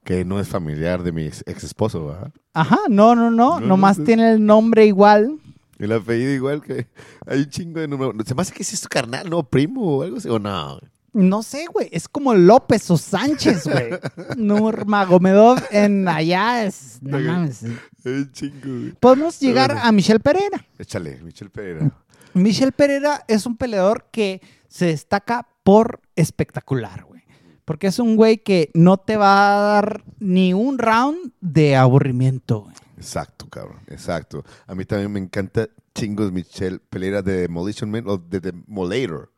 que 0.05 0.25
no 0.25 0.39
es 0.39 0.47
familiar 0.47 1.03
de 1.03 1.11
mi 1.11 1.25
ex, 1.25 1.43
esposo, 1.65 2.07
¿verdad? 2.07 2.33
Ajá, 2.55 2.79
no, 2.89 3.17
no, 3.17 3.33
no, 3.33 3.59
No, 3.59 3.61
no, 3.61 3.67
nomás 3.67 3.99
no. 3.99 4.05
tiene 4.05 4.31
el 4.33 4.47
nombre 4.47 4.87
igual. 4.87 5.41
El 5.79 5.91
apellido 5.91 6.31
igual 6.31 6.63
que 6.63 6.87
hay 7.27 7.41
un 7.41 7.51
chingo 7.51 7.81
de 7.81 7.89
número. 7.89 8.13
Se 8.25 8.37
me 8.37 8.43
hace 8.43 8.55
que 8.55 8.63
es 8.63 8.73
esto 8.73 8.89
carnal, 8.89 9.29
¿no? 9.29 9.43
Primo 9.43 9.99
o 9.99 10.03
algo 10.05 10.19
así, 10.19 10.29
o 10.29 10.39
no. 10.39 10.79
No 11.13 11.43
sé, 11.43 11.67
güey, 11.71 11.89
es 11.93 12.09
como 12.09 12.33
López 12.35 12.91
o 12.91 12.97
Sánchez, 12.97 13.65
güey. 13.65 13.91
Nurmagomedov 14.37 15.59
en 15.71 16.09
allá 16.09 16.65
es, 16.65 16.99
no 17.03 17.19
mames. 17.19 17.65
Un 18.05 18.33
chingo, 18.33 18.61
güey. 18.65 18.93
Podemos 18.93 19.39
llegar 19.39 19.77
a 19.83 19.93
Michelle 19.93 20.21
Pereira. 20.21 20.65
Échale, 20.79 21.21
Michel 21.23 21.51
Pereira. 21.51 21.93
Michelle 22.35 22.73
Pereira 22.73 23.25
es 23.29 23.45
un 23.45 23.57
peleador 23.57 24.07
que 24.11 24.41
se 24.69 24.87
destaca 24.87 25.47
por 25.63 26.01
espectacular, 26.17 27.05
güey. 27.05 27.23
Porque 27.67 27.89
es 27.89 27.99
un 27.99 28.17
güey 28.17 28.39
que 28.39 28.71
no 28.75 28.97
te 28.97 29.17
va 29.17 29.55
a 29.55 29.75
dar 29.75 30.05
ni 30.19 30.55
un 30.55 30.79
round 30.79 31.33
de 31.41 31.77
aburrimiento, 31.77 32.63
güey. 32.63 32.75
Exacto, 32.97 33.49
cabrón. 33.49 33.81
Exacto. 33.89 34.45
A 34.67 34.75
mí 34.75 34.85
también 34.85 35.13
me 35.13 35.21
encanta 35.21 35.69
chingos 35.95 36.33
Michelle 36.33 36.79
Pereira 36.79 37.21
de 37.21 37.43
Demolition 37.43 37.91
Man 37.91 38.05
o 38.07 38.17
de 38.17 38.41
Demolator. 38.41 39.32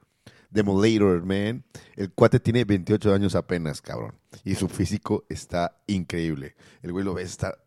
Demolator, 0.55 1.24
man. 1.26 1.64
El 1.96 2.12
cuate 2.12 2.38
tiene 2.40 2.64
28 2.64 3.12
años 3.12 3.34
apenas, 3.34 3.82
cabrón. 3.82 4.14
Y 4.44 4.55
su 4.55 4.68
físico 4.68 5.24
está 5.28 5.82
increíble. 5.86 6.55
El 6.80 6.92
güey 6.92 7.05
lo 7.05 7.12
ves, 7.12 7.30
está, 7.30 7.59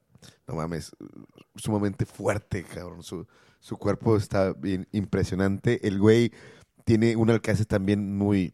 no 0.47 0.55
mames, 0.55 0.95
sumamente 1.55 2.05
fuerte, 2.05 2.63
cabrón. 2.63 3.03
Su, 3.03 3.27
su 3.59 3.77
cuerpo 3.77 4.15
está 4.15 4.53
bien 4.53 4.87
impresionante. 4.93 5.85
El 5.85 5.99
güey 5.99 6.31
tiene 6.85 7.17
un 7.17 7.29
alcance 7.29 7.65
también 7.65 8.17
muy, 8.17 8.53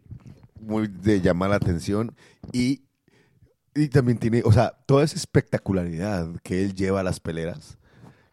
muy 0.59 0.87
de 0.87 1.21
llamar 1.21 1.51
la 1.51 1.57
atención. 1.57 2.15
Y 2.51 2.83
y 3.75 3.87
también 3.87 4.19
tiene, 4.19 4.43
o 4.45 4.51
sea, 4.51 4.71
toda 4.85 5.03
esa 5.03 5.15
espectacularidad 5.15 6.29
que 6.43 6.63
él 6.63 6.75
lleva 6.75 6.99
a 6.99 7.03
las 7.03 7.19
peleras, 7.19 7.79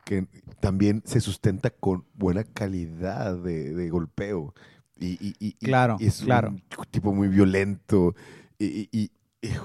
que 0.05 0.26
también 0.61 1.03
se 1.07 1.20
sustenta 1.20 1.70
con 1.70 2.05
buena 2.14 2.44
calidad 2.44 3.36
de 3.36 3.88
golpeo. 3.88 4.55
Y, 5.01 5.07
y- 5.20 5.34
y- 5.40 5.57
y- 5.59 5.66
Claro, 5.66 5.96
y 5.98 6.07
es 6.07 6.20
claro. 6.20 6.51
un 6.51 6.62
tipo 6.90 7.12
muy 7.12 7.28
violento. 7.28 8.14
Y, 8.59 9.11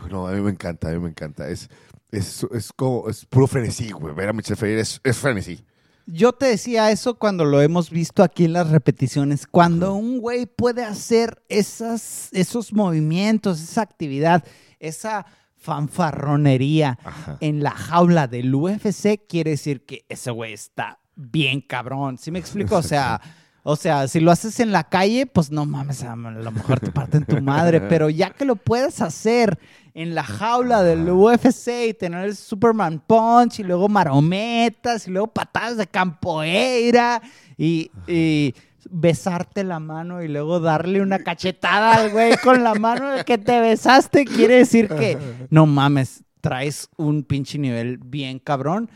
no, 0.09 0.27
a 0.27 0.31
mí 0.31 0.41
me 0.41 0.51
encanta, 0.51 0.89
a 0.89 0.93
mí 0.93 0.99
me 0.99 1.09
encanta. 1.09 1.49
Es, 1.49 1.69
es, 2.11 2.47
es 2.53 2.71
como, 2.73 3.09
es 3.09 3.25
puro 3.25 3.45
frenesí, 3.45 3.91
güey. 3.91 4.15
Ver 4.15 4.29
a 4.29 4.33
Michelle 4.33 4.55
Ferreira 4.55 4.81
es, 4.81 5.01
es 5.03 5.17
frenesí. 5.17 5.59
Yo 6.07 6.33
te 6.33 6.45
decía 6.45 6.91
eso 6.91 7.15
cuando 7.17 7.45
lo 7.45 7.61
hemos 7.61 7.89
visto 7.89 8.23
aquí 8.23 8.45
en 8.45 8.53
las 8.53 8.69
repeticiones. 8.69 9.47
Cuando 9.47 9.95
un 9.95 10.19
güey 10.19 10.45
puede 10.45 10.83
hacer 10.85 11.43
esas, 11.49 12.29
esos 12.31 12.71
movimientos, 12.73 13.59
esa 13.61 13.81
actividad, 13.81 14.43
esa 14.79 15.25
fanfarronería 15.57 16.97
Ajá. 17.03 17.37
en 17.41 17.63
la 17.63 17.71
jaula 17.71 18.27
del 18.27 18.53
UFC, 18.53 19.19
quiere 19.27 19.51
decir 19.51 19.83
que 19.85 20.05
ese 20.09 20.31
güey 20.31 20.53
está 20.53 20.99
bien 21.15 21.61
cabrón. 21.61 22.17
¿Sí 22.17 22.31
me 22.31 22.39
explico? 22.39 22.75
O 22.77 22.83
sea, 22.83 23.19
o 23.67 23.75
sea, 23.75 24.07
si 24.07 24.19
lo 24.19 24.29
haces 24.29 24.59
en 24.59 24.71
la 24.71 24.83
calle, 24.83 25.25
pues 25.25 25.49
no 25.49 25.65
mames, 25.65 26.03
a 26.03 26.15
lo 26.15 26.51
mejor 26.51 26.79
te 26.79 26.91
parten 26.91 27.25
tu 27.25 27.41
madre. 27.41 27.81
Pero 27.89 28.11
ya 28.11 28.29
que 28.29 28.45
lo 28.45 28.57
puedes 28.57 29.01
hacer 29.01 29.57
en 29.95 30.13
la 30.13 30.23
jaula 30.23 30.83
del 30.83 31.09
UFC 31.09 31.87
y 31.89 31.93
tener 31.95 32.25
el 32.25 32.35
Superman 32.35 32.99
Punch 32.99 33.61
y 33.61 33.63
luego 33.63 33.89
marometas 33.89 35.07
y 35.07 35.11
luego 35.11 35.29
patadas 35.29 35.77
de 35.77 35.87
campoeira 35.87 37.23
y, 37.57 37.89
y 38.05 38.53
besarte 38.91 39.63
la 39.63 39.79
mano 39.79 40.21
y 40.21 40.27
luego 40.27 40.59
darle 40.59 41.01
una 41.01 41.17
cachetada 41.17 41.95
al 41.95 42.11
güey 42.11 42.37
con 42.37 42.63
la 42.63 42.75
mano 42.75 43.13
de 43.13 43.23
que 43.23 43.39
te 43.39 43.59
besaste, 43.61 44.25
quiere 44.25 44.57
decir 44.57 44.89
que 44.89 45.17
no 45.49 45.65
mames, 45.65 46.23
traes 46.39 46.87
un 46.97 47.23
pinche 47.23 47.57
nivel 47.57 47.97
bien 47.97 48.37
cabrón. 48.37 48.91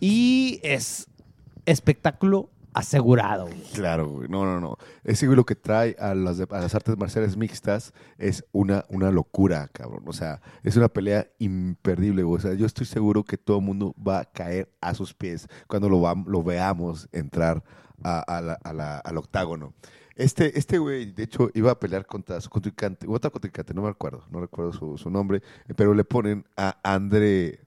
Y 0.00 0.58
es 0.62 1.06
espectáculo 1.66 2.48
asegurado. 2.74 3.46
güey. 3.46 3.62
Claro, 3.72 4.08
güey. 4.08 4.28
No, 4.28 4.44
no, 4.44 4.60
no. 4.60 4.76
Ese 5.04 5.26
güey 5.26 5.36
lo 5.36 5.46
que 5.46 5.54
trae 5.54 5.96
a 5.98 6.14
las, 6.14 6.40
a 6.40 6.46
las 6.60 6.74
artes 6.74 6.96
marciales 6.98 7.36
mixtas 7.36 7.92
es 8.18 8.44
una, 8.52 8.84
una 8.88 9.10
locura, 9.10 9.68
cabrón. 9.72 10.02
O 10.06 10.12
sea, 10.12 10.40
es 10.62 10.76
una 10.76 10.88
pelea 10.88 11.26
imperdible, 11.38 12.22
güey. 12.22 12.38
O 12.38 12.40
sea, 12.42 12.54
yo 12.54 12.66
estoy 12.66 12.86
seguro 12.86 13.24
que 13.24 13.38
todo 13.38 13.58
el 13.58 13.64
mundo 13.64 13.94
va 13.96 14.20
a 14.20 14.24
caer 14.26 14.70
a 14.80 14.94
sus 14.94 15.14
pies 15.14 15.48
cuando 15.68 15.88
lo, 15.88 16.02
lo 16.26 16.42
veamos 16.42 17.08
entrar 17.12 17.62
a- 18.02 18.24
a 18.26 18.98
al 19.04 19.16
octágono. 19.18 19.72
Este, 20.16 20.56
este 20.56 20.78
güey, 20.78 21.10
de 21.10 21.24
hecho, 21.24 21.50
iba 21.54 21.72
a 21.72 21.80
pelear 21.80 22.06
contra 22.06 22.40
su 22.40 22.48
contrincante, 22.48 23.04
otra 23.08 23.30
contrincante, 23.30 23.74
no 23.74 23.82
me 23.82 23.88
acuerdo, 23.88 24.24
no 24.30 24.40
recuerdo 24.40 24.72
su, 24.72 24.96
su 24.96 25.10
nombre, 25.10 25.42
pero 25.74 25.92
le 25.92 26.04
ponen 26.04 26.44
a 26.56 26.76
André, 26.84 27.58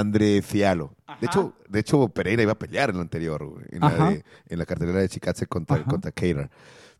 André 0.00 0.42
Fialo. 0.42 0.94
Ajá. 1.06 1.18
De 1.20 1.26
hecho, 1.26 1.54
de 1.68 1.78
hecho, 1.80 2.08
Pereira 2.08 2.42
iba 2.42 2.52
a 2.52 2.58
pelear 2.58 2.90
en 2.90 2.96
la 2.96 3.02
anterior, 3.02 3.64
en, 3.70 3.80
la, 3.80 3.86
Ajá. 3.88 4.10
de- 4.10 4.24
en 4.48 4.58
la 4.58 4.66
cartelera 4.66 4.98
de 5.00 5.08
Chikatse 5.08 5.46
contra, 5.46 5.76
Ajá. 5.76 5.84
contra 5.86 6.12
Cater. 6.12 6.50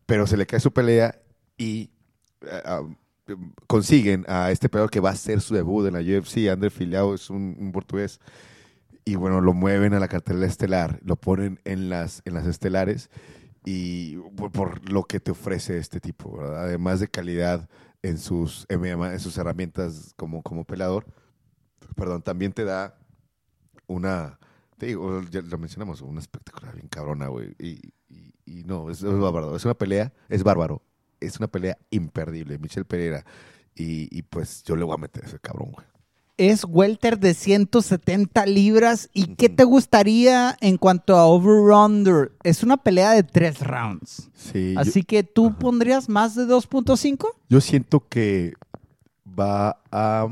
Pero 0.05 0.25
se 0.27 0.37
le 0.37 0.45
cae 0.45 0.59
su 0.59 0.71
pelea 0.73 1.19
y 1.57 1.89
ah, 2.65 2.81
consiguen 3.67 4.25
a 4.27 4.51
este 4.51 4.69
peleador 4.69 4.89
que 4.89 4.99
va 4.99 5.09
a 5.09 5.13
hacer 5.13 5.41
su 5.41 5.53
debut 5.53 5.85
en 5.87 5.93
la 5.93 5.99
UFC. 5.99 6.49
André 6.49 6.69
Filiao 6.69 7.13
es 7.13 7.29
un, 7.29 7.55
un 7.59 7.71
portugués. 7.71 8.19
Y 9.05 9.15
bueno, 9.15 9.39
lo 9.41 9.53
mueven 9.53 9.93
a 9.93 9.99
la 9.99 10.07
cartelera 10.07 10.45
estelar, 10.47 10.99
lo 11.03 11.15
ponen 11.15 11.59
en 11.63 11.89
las, 11.89 12.21
en 12.25 12.33
las 12.33 12.45
estelares 12.45 13.09
y 13.63 14.17
por, 14.35 14.51
por 14.51 14.89
lo 14.89 15.03
que 15.03 15.19
te 15.19 15.31
ofrece 15.31 15.77
este 15.77 15.99
tipo, 15.99 16.37
¿verdad? 16.37 16.63
además 16.65 16.99
de 16.99 17.07
calidad 17.07 17.69
en 18.01 18.17
sus 18.17 18.65
en 18.69 19.19
sus 19.19 19.37
herramientas 19.37 20.13
como, 20.17 20.41
como 20.41 20.63
peleador, 20.65 21.05
perdón, 21.95 22.21
también 22.21 22.53
te 22.53 22.63
da 22.63 22.97
una, 23.87 24.39
te 24.77 24.87
digo, 24.87 25.21
ya 25.31 25.41
lo 25.41 25.57
mencionamos, 25.57 26.01
una 26.01 26.19
espectacular 26.19 26.75
bien 26.75 26.87
cabrona, 26.87 27.27
güey. 27.27 27.55
Y, 27.59 27.79
y- 28.09 28.33
y 28.45 28.63
no, 28.63 28.89
es, 28.89 29.03
es 29.03 29.17
bárbaro, 29.19 29.55
es 29.55 29.65
una 29.65 29.73
pelea, 29.73 30.13
es 30.29 30.43
bárbaro, 30.43 30.81
es 31.19 31.37
una 31.37 31.47
pelea 31.47 31.77
imperdible, 31.89 32.57
Michelle 32.59 32.85
Pereira. 32.85 33.25
Y, 33.75 34.07
y 34.17 34.21
pues 34.23 34.63
yo 34.63 34.75
le 34.75 34.83
voy 34.85 34.95
a 34.95 34.97
meter 34.97 35.23
a 35.23 35.27
ese 35.27 35.39
cabrón, 35.39 35.71
güey. 35.73 35.85
Es 36.37 36.63
welter 36.65 37.17
de 37.19 37.33
170 37.33 38.45
libras. 38.45 39.09
¿Y 39.11 39.35
qué 39.35 39.49
te 39.49 39.63
gustaría 39.63 40.55
en 40.61 40.77
cuanto 40.77 41.15
a 41.17 41.25
over-under? 41.25 42.31
Es 42.43 42.61
una 42.63 42.77
pelea 42.77 43.11
de 43.11 43.23
tres 43.23 43.59
rounds. 43.59 44.29
Sí, 44.35 44.73
yo- 44.75 44.79
Así 44.79 45.01
que 45.03 45.23
tú 45.23 45.47
Ajá. 45.47 45.57
pondrías 45.59 46.09
más 46.09 46.35
de 46.35 46.45
2.5? 46.45 47.27
Yo 47.49 47.59
siento 47.59 48.07
que 48.07 48.53
va 49.27 49.81
a. 49.91 50.27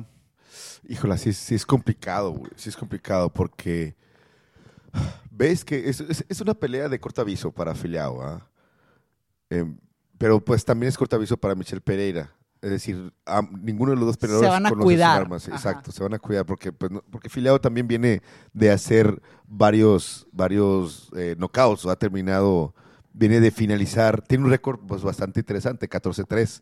Híjola, 0.88 1.18
sí, 1.18 1.34
sí 1.34 1.56
es 1.56 1.66
complicado, 1.66 2.32
güey. 2.32 2.52
Sí 2.56 2.70
es 2.70 2.78
complicado 2.78 3.30
porque. 3.32 3.96
Ves 5.32 5.66
que 5.66 5.90
es, 5.90 6.00
es- 6.00 6.26
es 6.30 6.42
una 6.42 6.54
pelea 6.54 6.88
de 6.88 7.00
corto 7.00 7.22
aviso 7.22 7.52
para 7.52 7.76
Filiao, 7.76 8.22
¿ah? 8.22 8.48
Em, 9.50 9.78
pero 10.18 10.40
pues 10.44 10.64
también 10.64 10.88
es 10.90 10.98
corto 10.98 11.16
aviso 11.18 11.36
para 11.38 11.56
Michelle 11.56 11.82
Pereira. 11.82 12.32
Es 12.62 12.72
decir, 12.72 13.14
ninguno 13.62 13.92
de 13.92 13.98
los 13.98 14.06
dos 14.08 14.18
peleadores 14.18 14.50
van 14.50 14.66
a 14.66 14.70
conoce 14.70 14.86
sus 14.86 15.22
armas. 15.22 15.48
Ajá. 15.48 15.56
Exacto, 15.58 15.92
se 15.92 16.02
van 16.02 16.14
a 16.14 16.20
cuidar 16.20 16.46
porque, 16.46 16.72
pues, 16.72 16.90
no- 16.92 17.04
porque 17.12 17.30
Filiao 17.30 17.60
también 17.60 17.88
viene 17.88 18.22
de 18.54 18.72
hacer 18.72 19.22
varios, 19.46 20.26
varios 20.32 21.10
eh, 21.16 21.36
knockouts. 21.38 21.86
Ha 21.86 21.96
terminado, 21.98 22.74
viene 23.14 23.40
de 23.42 23.52
finalizar, 23.52 24.22
tiene 24.22 24.46
un 24.46 24.50
récord 24.52 24.80
pues, 24.88 25.04
bastante 25.04 25.42
interesante, 25.42 25.90
14-3 25.90 26.62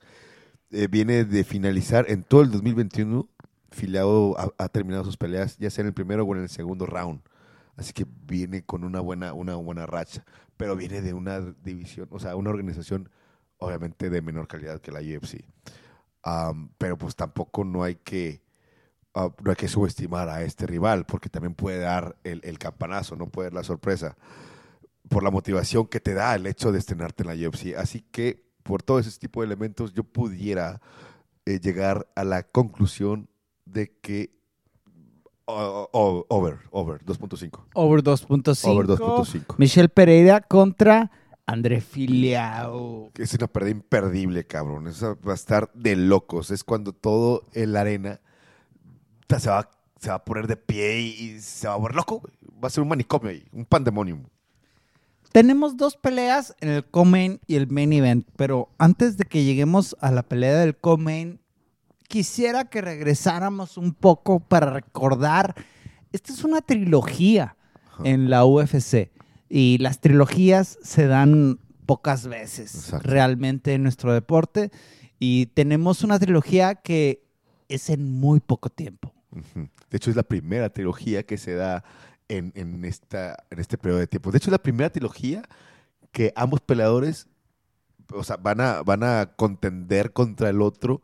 eh, 0.71 0.87
viene 0.89 1.23
de 1.23 1.43
finalizar 1.43 2.05
en 2.09 2.23
todo 2.23 2.41
el 2.41 2.49
2021. 2.51 3.29
Filiao 3.73 4.37
ha, 4.37 4.49
ha 4.57 4.69
terminado 4.69 5.03
sus 5.03 5.17
peleas, 5.17 5.57
ya 5.57 5.69
sea 5.69 5.81
en 5.81 5.87
el 5.87 5.93
primero 5.93 6.23
o 6.23 6.35
en 6.35 6.43
el 6.43 6.49
segundo 6.49 6.85
round. 6.85 7.21
Así 7.75 7.93
que 7.93 8.05
viene 8.25 8.63
con 8.63 8.83
una 8.83 8.99
buena, 8.99 9.33
una 9.33 9.55
buena 9.55 9.85
racha. 9.85 10.23
Pero 10.57 10.75
viene 10.75 11.01
de 11.01 11.13
una 11.13 11.41
división, 11.41 12.07
o 12.11 12.19
sea, 12.19 12.35
una 12.35 12.51
organización 12.51 13.09
obviamente 13.57 14.09
de 14.09 14.21
menor 14.21 14.47
calidad 14.47 14.79
que 14.79 14.91
la 14.91 14.99
UFC. 14.99 15.43
Pero 16.77 16.97
pues 16.97 17.15
tampoco 17.15 17.63
no 17.63 17.83
hay 17.83 17.95
que 17.95 18.41
ah, 19.15 19.29
no 19.43 19.49
hay 19.49 19.55
que 19.55 19.67
subestimar 19.67 20.29
a 20.29 20.43
este 20.43 20.67
rival, 20.67 21.05
porque 21.05 21.29
también 21.29 21.55
puede 21.55 21.79
dar 21.79 22.17
el, 22.23 22.41
el 22.43 22.59
campanazo, 22.59 23.15
no 23.15 23.27
puede 23.27 23.49
dar 23.49 23.55
la 23.55 23.63
sorpresa, 23.63 24.17
por 25.09 25.23
la 25.23 25.31
motivación 25.31 25.87
que 25.87 25.99
te 25.99 26.13
da 26.13 26.35
el 26.35 26.45
hecho 26.47 26.71
de 26.71 26.79
estrenarte 26.79 27.23
en 27.23 27.29
la 27.29 27.49
UFC. 27.49 27.75
Así 27.77 28.01
que, 28.01 28.43
por 28.63 28.83
todo 28.83 28.99
ese 28.99 29.17
tipo 29.19 29.41
de 29.41 29.47
elementos, 29.47 29.93
yo 29.93 30.03
pudiera 30.03 30.81
eh, 31.45 31.59
llegar 31.59 32.07
a 32.15 32.23
la 32.23 32.43
conclusión 32.43 33.29
de 33.65 33.97
que 34.01 34.31
over, 35.45 36.57
over, 36.71 37.05
2.5. 37.05 37.65
Over 37.73 38.03
2.5. 38.03 38.69
Over 38.69 38.87
2.5. 38.87 39.55
Michelle 39.57 39.89
Pereira 39.89 40.41
contra 40.41 41.11
André 41.45 41.81
Filiao. 41.81 43.11
Es 43.17 43.33
una 43.33 43.47
pérdida 43.47 43.71
imperdible, 43.71 44.45
cabrón. 44.45 44.87
Eso 44.87 45.17
va 45.27 45.33
a 45.33 45.35
estar 45.35 45.71
de 45.73 45.95
locos. 45.95 46.51
Es 46.51 46.63
cuando 46.63 46.93
todo 46.93 47.43
en 47.53 47.73
la 47.73 47.81
arena 47.81 48.21
se 49.39 49.49
va, 49.49 49.69
se 49.99 50.09
va 50.09 50.15
a 50.15 50.25
poner 50.25 50.47
de 50.47 50.57
pie 50.57 51.01
y, 51.01 51.07
y 51.07 51.39
se 51.39 51.67
va 51.67 51.73
a 51.73 51.77
volver 51.77 51.95
loco. 51.95 52.21
Va 52.63 52.67
a 52.67 52.69
ser 52.69 52.83
un 52.83 52.89
manicomio 52.89 53.29
ahí, 53.29 53.43
un 53.51 53.65
pandemonium. 53.65 54.23
Tenemos 55.31 55.77
dos 55.77 55.97
peleas 55.97 56.55
en 56.61 56.69
el 56.69 56.85
co-main 56.85 57.39
y 57.47 57.55
el 57.55 57.67
main 57.67 57.91
event, 57.91 58.27
pero 58.35 58.69
antes 58.77 59.17
de 59.17 59.25
que 59.25 59.43
lleguemos 59.43 59.97
a 59.99 60.11
la 60.11 60.21
pelea 60.21 60.59
del 60.59 60.77
co-main, 60.77 61.39
quisiera 62.07 62.65
que 62.65 62.81
regresáramos 62.81 63.77
un 63.77 63.93
poco 63.93 64.39
para 64.39 64.71
recordar, 64.71 65.55
esta 66.11 66.33
es 66.33 66.43
una 66.43 66.61
trilogía 66.61 67.55
Ajá. 67.91 68.03
en 68.05 68.29
la 68.29 68.45
UFC 68.45 69.11
y 69.49 69.77
las 69.79 69.99
trilogías 69.99 70.77
se 70.83 71.07
dan 71.07 71.59
pocas 71.85 72.27
veces 72.27 72.73
Exacto. 72.75 73.07
realmente 73.09 73.73
en 73.73 73.83
nuestro 73.83 74.13
deporte 74.13 74.71
y 75.19 75.47
tenemos 75.47 76.03
una 76.03 76.19
trilogía 76.19 76.75
que 76.75 77.23
es 77.69 77.89
en 77.89 78.19
muy 78.19 78.39
poco 78.39 78.69
tiempo. 78.69 79.13
De 79.31 79.97
hecho, 79.97 80.09
es 80.09 80.15
la 80.15 80.23
primera 80.23 80.69
trilogía 80.69 81.23
que 81.23 81.37
se 81.37 81.55
da 81.55 81.83
en, 82.27 82.51
en 82.55 82.85
esta, 82.85 83.37
en 83.49 83.59
este 83.59 83.77
periodo 83.77 83.99
de 83.99 84.07
tiempo. 84.07 84.31
De 84.31 84.37
hecho, 84.37 84.49
es 84.49 84.51
la 84.51 84.61
primera 84.61 84.89
trilogía 84.89 85.43
que 86.11 86.33
ambos 86.35 86.61
peleadores 86.61 87.27
o 88.11 88.23
sea, 88.23 88.37
van, 88.37 88.61
a, 88.61 88.83
van 88.83 89.03
a 89.03 89.33
contender 89.35 90.13
contra 90.13 90.49
el 90.49 90.61
otro 90.61 91.01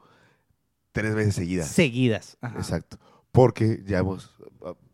tres 0.91 1.15
veces 1.15 1.35
seguidas. 1.35 1.67
Seguidas. 1.67 2.37
Ajá. 2.41 2.57
Exacto. 2.57 2.97
Porque 3.31 3.83
ya 3.85 3.99
hemos, 3.99 4.31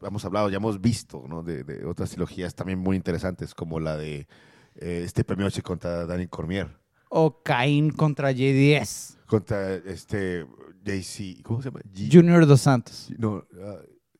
hemos 0.01 0.25
hablado, 0.25 0.49
ya 0.49 0.57
hemos 0.57 0.81
visto 0.81 1.23
¿no? 1.27 1.41
de, 1.41 1.63
de 1.63 1.85
otras 1.85 2.09
trilogías 2.09 2.53
también 2.53 2.79
muy 2.79 2.97
interesantes, 2.97 3.53
como 3.55 3.79
la 3.79 3.95
de 3.97 4.27
eh, 4.75 5.01
este 5.05 5.23
premio 5.23 5.47
contra 5.63 6.05
Danny 6.05 6.27
Cormier, 6.27 6.69
O 7.09 7.41
Caín 7.43 7.91
contra 7.91 8.31
JDS. 8.31 9.17
contra 9.25 9.73
este 9.75 10.45
JC, 10.83 11.41
¿cómo 11.43 11.61
se 11.61 11.69
llama? 11.69 11.79
G- 11.93 12.09
Junior 12.11 12.45
Dos 12.45 12.61
Santos. 12.61 13.09
no, 13.17 13.45
ah, 13.63 13.77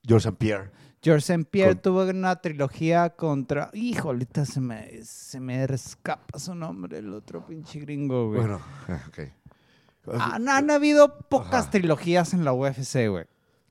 George 0.07 0.30
St. 0.30 0.38
Pierre. 0.38 0.71
George 1.03 1.19
St. 1.34 1.45
Pierre 1.51 1.73
Con- 1.73 1.82
tuvo 1.82 2.05
una 2.09 2.36
trilogía 2.41 3.09
contra. 3.11 3.69
Híjole, 3.73 4.19
ahorita 4.23 4.45
se 4.45 4.59
me, 4.61 5.03
se 5.03 5.39
me 5.39 5.63
escapa 5.65 6.39
su 6.39 6.55
nombre, 6.55 6.97
el 6.99 7.13
otro 7.13 7.45
pinche 7.45 7.80
gringo, 7.82 8.30
güey. 8.30 8.39
Bueno, 8.39 8.59
ah, 8.88 9.03
ok. 9.09 9.19
Han, 10.20 10.47
han 10.49 10.72
habido 10.72 11.20
pocas 11.30 11.64
Ajá. 11.64 11.72
trilogías 11.72 12.34
en 12.34 12.43
la 12.45 12.53
UFC, 12.53 13.08
güey. 13.10 13.26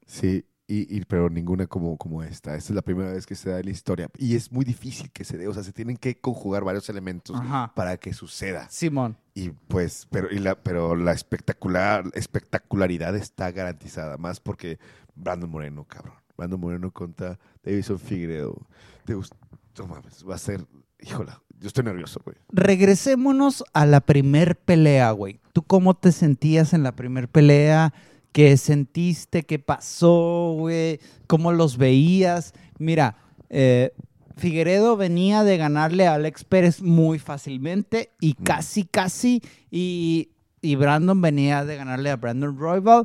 Sí, 0.07 0.45
y, 0.67 0.97
y- 0.97 1.05
pero 1.05 1.29
ninguna 1.31 1.67
como, 1.67 1.97
como 1.99 2.23
esta. 2.23 2.55
Esta 2.57 2.73
es 2.73 2.75
la 2.75 2.83
primera 2.83 3.13
vez 3.13 3.27
que 3.27 3.35
se 3.35 3.51
da 3.51 3.59
en 3.61 3.67
la 3.67 3.71
historia. 3.73 4.09
Y 4.19 4.35
es 4.37 4.51
muy 4.53 4.65
difícil 4.65 5.11
que 5.11 5.25
se 5.25 5.37
dé. 5.37 5.47
O 5.49 5.55
sea, 5.55 5.63
se 5.63 5.73
tienen 5.73 5.97
que 5.97 6.19
conjugar 6.21 6.65
varios 6.65 6.89
elementos 6.89 7.37
Ajá. 7.39 7.73
para 7.75 7.97
que 7.99 8.13
suceda. 8.13 8.69
Simón. 8.71 9.17
Y 9.35 9.51
pues, 9.51 10.07
pero, 10.11 10.29
y 10.31 10.39
la, 10.39 10.55
pero 10.63 10.97
la 10.97 11.13
espectacular, 11.13 12.05
espectacularidad 12.15 13.15
está 13.17 13.51
garantizada. 13.53 14.17
Más 14.17 14.41
porque 14.41 14.79
Brandon 15.15 15.51
Moreno, 15.51 15.85
cabrón. 15.85 16.15
Brandon 16.37 16.61
Moreno 16.61 16.91
contra 16.91 17.39
Davison 17.63 17.99
Figueredo. 17.99 18.67
Te 19.05 19.15
no 19.15 19.87
mames, 19.87 20.25
va 20.29 20.35
a 20.37 20.39
ser. 20.39 20.67
Híjola, 21.01 21.43
yo 21.61 21.69
estoy 21.69 21.85
nervioso, 21.85 22.21
güey. 22.25 22.37
Regresémonos 22.51 23.65
a 23.73 23.87
la 23.87 24.01
primer 24.01 24.57
pelea, 24.57 25.11
güey. 25.13 25.41
¿Tú 25.53 25.63
cómo 25.63 25.95
te 25.95 26.13
sentías 26.13 26.73
en 26.73 26.83
la 26.83 26.93
primer 26.93 27.29
pelea? 27.29 27.95
¿Qué 28.33 28.57
sentiste? 28.57 29.45
¿Qué 29.45 29.59
pasó, 29.59 30.55
güey? 30.59 31.01
¿Cómo 31.27 31.53
los 31.53 31.77
veías? 31.79 32.53
Mira, 32.79 33.17
eh, 33.49 33.93
Figueredo 34.37 34.97
venía 34.97 35.45
de 35.45 35.57
ganarle 35.57 36.07
a 36.07 36.15
Alex 36.15 36.45
Pérez 36.45 36.83
muy 36.83 37.19
fácilmente 37.19 38.11
y 38.21 38.35
casi, 38.35 38.85
casi. 38.85 39.41
Y, 39.71 40.31
y 40.61 40.75
Brandon 40.75 41.21
venía 41.21 41.65
de 41.65 41.77
ganarle 41.77 42.11
a 42.11 42.17
Brandon 42.17 42.59
Royval 42.59 43.05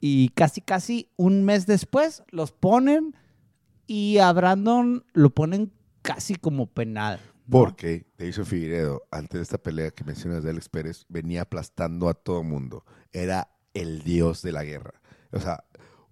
y 0.00 0.28
casi, 0.30 0.60
casi 0.60 1.08
un 1.16 1.44
mes 1.44 1.66
después 1.66 2.22
los 2.30 2.52
ponen 2.52 3.16
y 3.86 4.18
a 4.18 4.32
Brandon 4.32 5.04
lo 5.12 5.30
ponen 5.30 5.72
casi 6.02 6.36
como 6.36 6.66
penal. 6.66 7.18
Porque 7.50 8.06
Davison 8.18 8.46
Figueredo, 8.46 9.02
antes 9.10 9.38
de 9.38 9.42
esta 9.42 9.58
pelea 9.58 9.90
que 9.90 10.04
mencionas 10.04 10.42
de 10.44 10.50
Alex 10.50 10.68
Pérez, 10.68 11.04
venía 11.08 11.42
aplastando 11.42 12.08
a 12.08 12.14
todo 12.14 12.42
mundo. 12.42 12.84
Era 13.12 13.50
el 13.74 14.02
dios 14.02 14.42
de 14.42 14.52
la 14.52 14.64
guerra. 14.64 14.94
O 15.32 15.40
sea, 15.40 15.64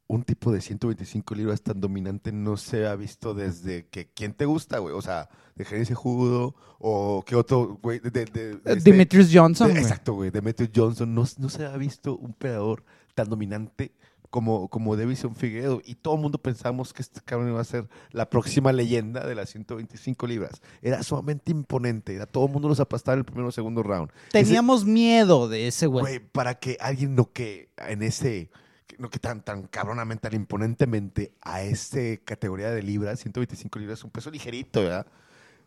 un 0.06 0.22
tipo 0.22 0.52
de 0.52 0.60
125 0.60 1.34
libras 1.34 1.62
tan 1.62 1.80
dominante 1.80 2.32
no 2.32 2.56
se 2.56 2.86
ha 2.86 2.94
visto 2.96 3.34
desde 3.34 3.86
que. 3.88 4.10
¿Quién 4.12 4.32
te 4.32 4.46
gusta, 4.46 4.78
güey? 4.78 4.94
O 4.94 5.02
sea, 5.02 5.28
de 5.54 5.64
Genesis 5.64 5.96
Judo 5.96 6.54
o 6.78 7.22
qué 7.26 7.36
otro, 7.36 7.78
güey. 7.82 7.98
De, 8.00 8.10
de- 8.10 8.24
de- 8.24 8.54
de 8.56 8.72
este- 8.72 8.90
Demetrius 8.90 9.28
Johnson, 9.32 9.70
exacto, 9.76 10.14
güey. 10.14 10.30
Demetrius 10.30 10.70
Johnson. 10.74 11.14
No, 11.14 11.24
no 11.38 11.48
se 11.50 11.66
ha 11.66 11.76
visto 11.76 12.16
un 12.16 12.32
peleador 12.32 12.84
tan 13.14 13.28
dominante 13.28 13.92
como, 14.30 14.68
como 14.68 14.96
Davison 14.96 15.34
Figueredo. 15.34 15.80
Y 15.84 15.94
todo 15.96 16.14
el 16.16 16.20
mundo 16.20 16.38
pensamos 16.38 16.92
que 16.92 17.02
este 17.02 17.20
cabrón 17.22 17.48
iba 17.50 17.60
a 17.60 17.64
ser 17.64 17.88
la 18.10 18.28
próxima 18.30 18.72
leyenda 18.72 19.26
de 19.26 19.34
las 19.34 19.50
125 19.50 20.26
libras. 20.26 20.60
Era 20.82 21.02
sumamente 21.02 21.50
imponente. 21.50 22.14
Era, 22.14 22.26
todo 22.26 22.46
el 22.46 22.52
mundo 22.52 22.68
los 22.68 22.80
aplastaba 22.80 23.14
en 23.14 23.20
el 23.20 23.24
primero 23.24 23.48
o 23.48 23.52
segundo 23.52 23.82
round. 23.82 24.10
Ese- 24.28 24.44
Teníamos 24.44 24.84
miedo 24.84 25.48
de 25.48 25.66
ese 25.68 25.86
güey. 25.86 26.02
Güey, 26.02 26.18
para 26.20 26.54
que 26.58 26.76
alguien 26.80 27.14
no 27.14 27.32
que 27.32 27.70
en 27.88 28.02
ese, 28.02 28.50
no 28.98 29.10
que 29.10 29.18
tan, 29.18 29.42
tan 29.44 29.62
cabronamente, 29.68 30.28
tan 30.28 30.38
imponentemente 30.40 31.32
a 31.40 31.62
ese 31.62 32.20
categoría 32.24 32.70
de 32.70 32.82
libras, 32.82 33.20
125 33.20 33.78
libras, 33.78 34.02
un 34.04 34.10
peso 34.10 34.30
ligerito, 34.30 34.82
¿verdad? 34.82 35.06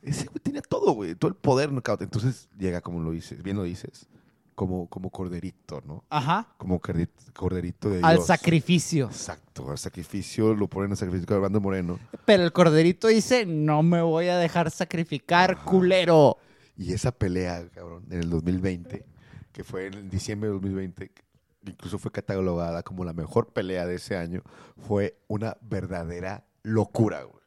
Ese 0.01 0.25
güey 0.25 0.39
tenía 0.39 0.61
todo, 0.63 0.93
güey, 0.93 1.13
todo 1.15 1.29
el 1.29 1.35
poder 1.35 1.71
knockout. 1.71 2.01
Entonces 2.01 2.49
llega, 2.57 2.81
como 2.81 2.99
lo 3.01 3.11
dices, 3.11 3.43
bien 3.43 3.55
lo 3.57 3.63
dices, 3.63 4.07
como, 4.55 4.87
como 4.87 5.09
corderito, 5.09 5.81
¿no? 5.85 6.03
Ajá. 6.09 6.47
Como 6.57 6.79
corderito 6.79 7.89
de 7.89 7.99
Al 8.03 8.17
Dios. 8.17 8.27
sacrificio. 8.27 9.05
Exacto, 9.07 9.69
al 9.71 9.77
sacrificio, 9.77 10.53
lo 10.53 10.67
ponen 10.67 10.91
al 10.91 10.97
sacrificio 10.97 11.25
de 11.33 11.39
Brandon 11.39 11.61
Moreno. 11.63 11.99
Pero 12.25 12.43
el 12.43 12.51
corderito 12.51 13.07
dice, 13.07 13.45
no 13.45 13.83
me 13.83 14.01
voy 14.01 14.27
a 14.27 14.37
dejar 14.37 14.71
sacrificar, 14.71 15.63
culero. 15.63 16.37
Y 16.77 16.93
esa 16.93 17.11
pelea, 17.11 17.67
cabrón, 17.73 18.05
en 18.09 18.19
el 18.19 18.29
2020, 18.29 19.05
que 19.51 19.63
fue 19.63 19.87
en 19.87 20.09
diciembre 20.09 20.49
de 20.49 20.53
2020, 20.53 21.09
que 21.09 21.23
incluso 21.65 21.99
fue 21.99 22.11
catalogada 22.11 22.81
como 22.83 23.03
la 23.05 23.13
mejor 23.13 23.53
pelea 23.53 23.85
de 23.85 23.95
ese 23.95 24.17
año, 24.17 24.41
fue 24.87 25.17
una 25.27 25.57
verdadera 25.61 26.45
locura, 26.63 27.23
güey. 27.23 27.40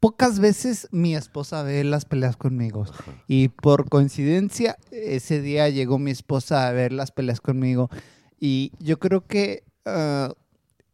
Pocas 0.00 0.38
veces 0.40 0.88
mi 0.92 1.14
esposa 1.14 1.62
ve 1.62 1.84
las 1.84 2.06
peleas 2.06 2.36
conmigo. 2.36 2.86
Y 3.28 3.48
por 3.48 3.88
coincidencia, 3.90 4.78
ese 4.90 5.42
día 5.42 5.68
llegó 5.68 5.98
mi 5.98 6.10
esposa 6.10 6.66
a 6.66 6.72
ver 6.72 6.92
las 6.92 7.10
peleas 7.12 7.40
conmigo. 7.42 7.90
Y 8.38 8.72
yo 8.78 8.98
creo 8.98 9.26
que 9.26 9.62
ah, 9.84 10.32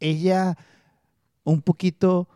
ella 0.00 0.56
un 1.44 1.62
poquito 1.62 2.28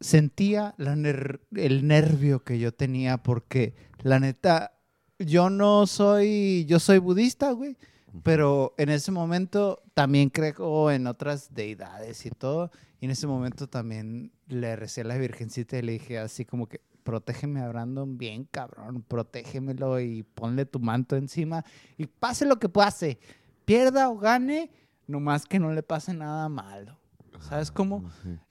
sentía 0.00 0.74
la 0.78 0.96
ner- 0.96 1.40
el 1.54 1.86
nervio 1.86 2.42
que 2.44 2.58
yo 2.58 2.72
tenía 2.72 3.18
porque 3.18 3.74
la 4.02 4.18
neta, 4.18 4.72
yo 5.18 5.50
no 5.50 5.86
soy, 5.86 6.64
yo 6.66 6.80
soy 6.80 6.96
budista, 6.98 7.50
güey. 7.52 7.76
Pero 8.22 8.74
en 8.78 8.88
ese 8.88 9.12
momento 9.12 9.82
también 9.94 10.30
creo 10.30 10.90
en 10.90 11.06
otras 11.06 11.54
deidades 11.54 12.24
y 12.26 12.30
todo. 12.30 12.70
Y 13.00 13.06
en 13.06 13.10
ese 13.10 13.26
momento 13.26 13.68
también 13.68 14.32
le 14.48 14.76
recé 14.76 15.02
a 15.02 15.04
la 15.04 15.16
Virgencita 15.16 15.78
y 15.78 15.82
le 15.82 15.92
dije 15.92 16.18
así 16.18 16.44
como 16.44 16.68
que, 16.68 16.80
protégeme 17.02 17.60
a 17.60 17.68
Brandon 17.68 18.18
bien, 18.18 18.44
cabrón. 18.50 19.02
Protégemelo 19.02 20.00
y 20.00 20.22
ponle 20.22 20.66
tu 20.66 20.80
manto 20.80 21.16
encima. 21.16 21.64
Y 21.96 22.06
pase 22.06 22.46
lo 22.46 22.58
que 22.58 22.68
pase, 22.68 23.18
pierda 23.64 24.08
o 24.08 24.18
gane, 24.18 24.70
nomás 25.06 25.46
que 25.46 25.58
no 25.58 25.72
le 25.72 25.82
pase 25.82 26.14
nada 26.14 26.48
malo. 26.48 26.98
¿Sabes 27.40 27.70
cómo? 27.70 28.02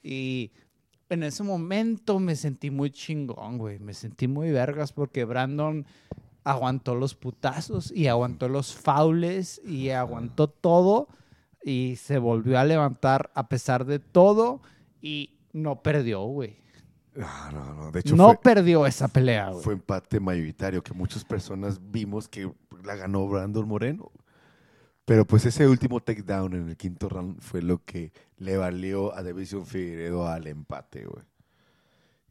Y 0.03 0.51
en 1.09 1.23
ese 1.23 1.43
momento 1.43 2.19
me 2.19 2.35
sentí 2.35 2.71
muy 2.71 2.91
chingón, 2.91 3.57
güey. 3.57 3.79
Me 3.79 3.93
sentí 3.93 4.27
muy 4.27 4.51
vergas 4.51 4.93
porque 4.93 5.25
Brandon 5.25 5.85
aguantó 6.45 6.95
los 6.95 7.15
putazos 7.15 7.91
y 7.91 8.07
aguantó 8.07 8.47
los 8.47 8.73
faules 8.73 9.59
y 9.65 9.89
aguantó 9.89 10.47
todo 10.47 11.09
y 11.63 11.95
se 11.97 12.19
volvió 12.19 12.59
a 12.59 12.63
levantar 12.63 13.31
a 13.33 13.49
pesar 13.49 13.85
de 13.85 13.99
todo 13.99 14.61
y 15.01 15.31
no 15.51 15.81
perdió, 15.81 16.21
güey. 16.21 16.57
Ah, 17.19 17.49
no, 17.53 17.73
no, 17.73 17.91
de 17.91 18.01
hecho 18.01 18.15
No 18.15 18.27
fue, 18.27 18.37
perdió 18.37 18.85
esa 18.85 19.07
pelea, 19.07 19.49
güey. 19.49 19.63
fue 19.63 19.73
empate 19.73 20.19
mayoritario, 20.19 20.83
que 20.83 20.93
muchas 20.93 21.25
personas 21.25 21.79
vimos 21.91 22.27
que 22.27 22.51
la 22.83 22.95
ganó 22.95 23.27
Brandon 23.27 23.67
Moreno. 23.67 24.11
Pero 25.05 25.25
pues 25.25 25.45
ese 25.45 25.67
último 25.67 25.99
takedown 26.01 26.53
en 26.53 26.69
el 26.69 26.77
quinto 26.77 27.09
round 27.09 27.39
fue 27.41 27.61
lo 27.61 27.83
que 27.85 28.11
le 28.37 28.57
valió 28.57 29.15
a 29.15 29.23
Davison 29.23 29.65
Figueredo 29.65 30.27
al 30.27 30.47
empate, 30.47 31.05
güey. 31.05 31.23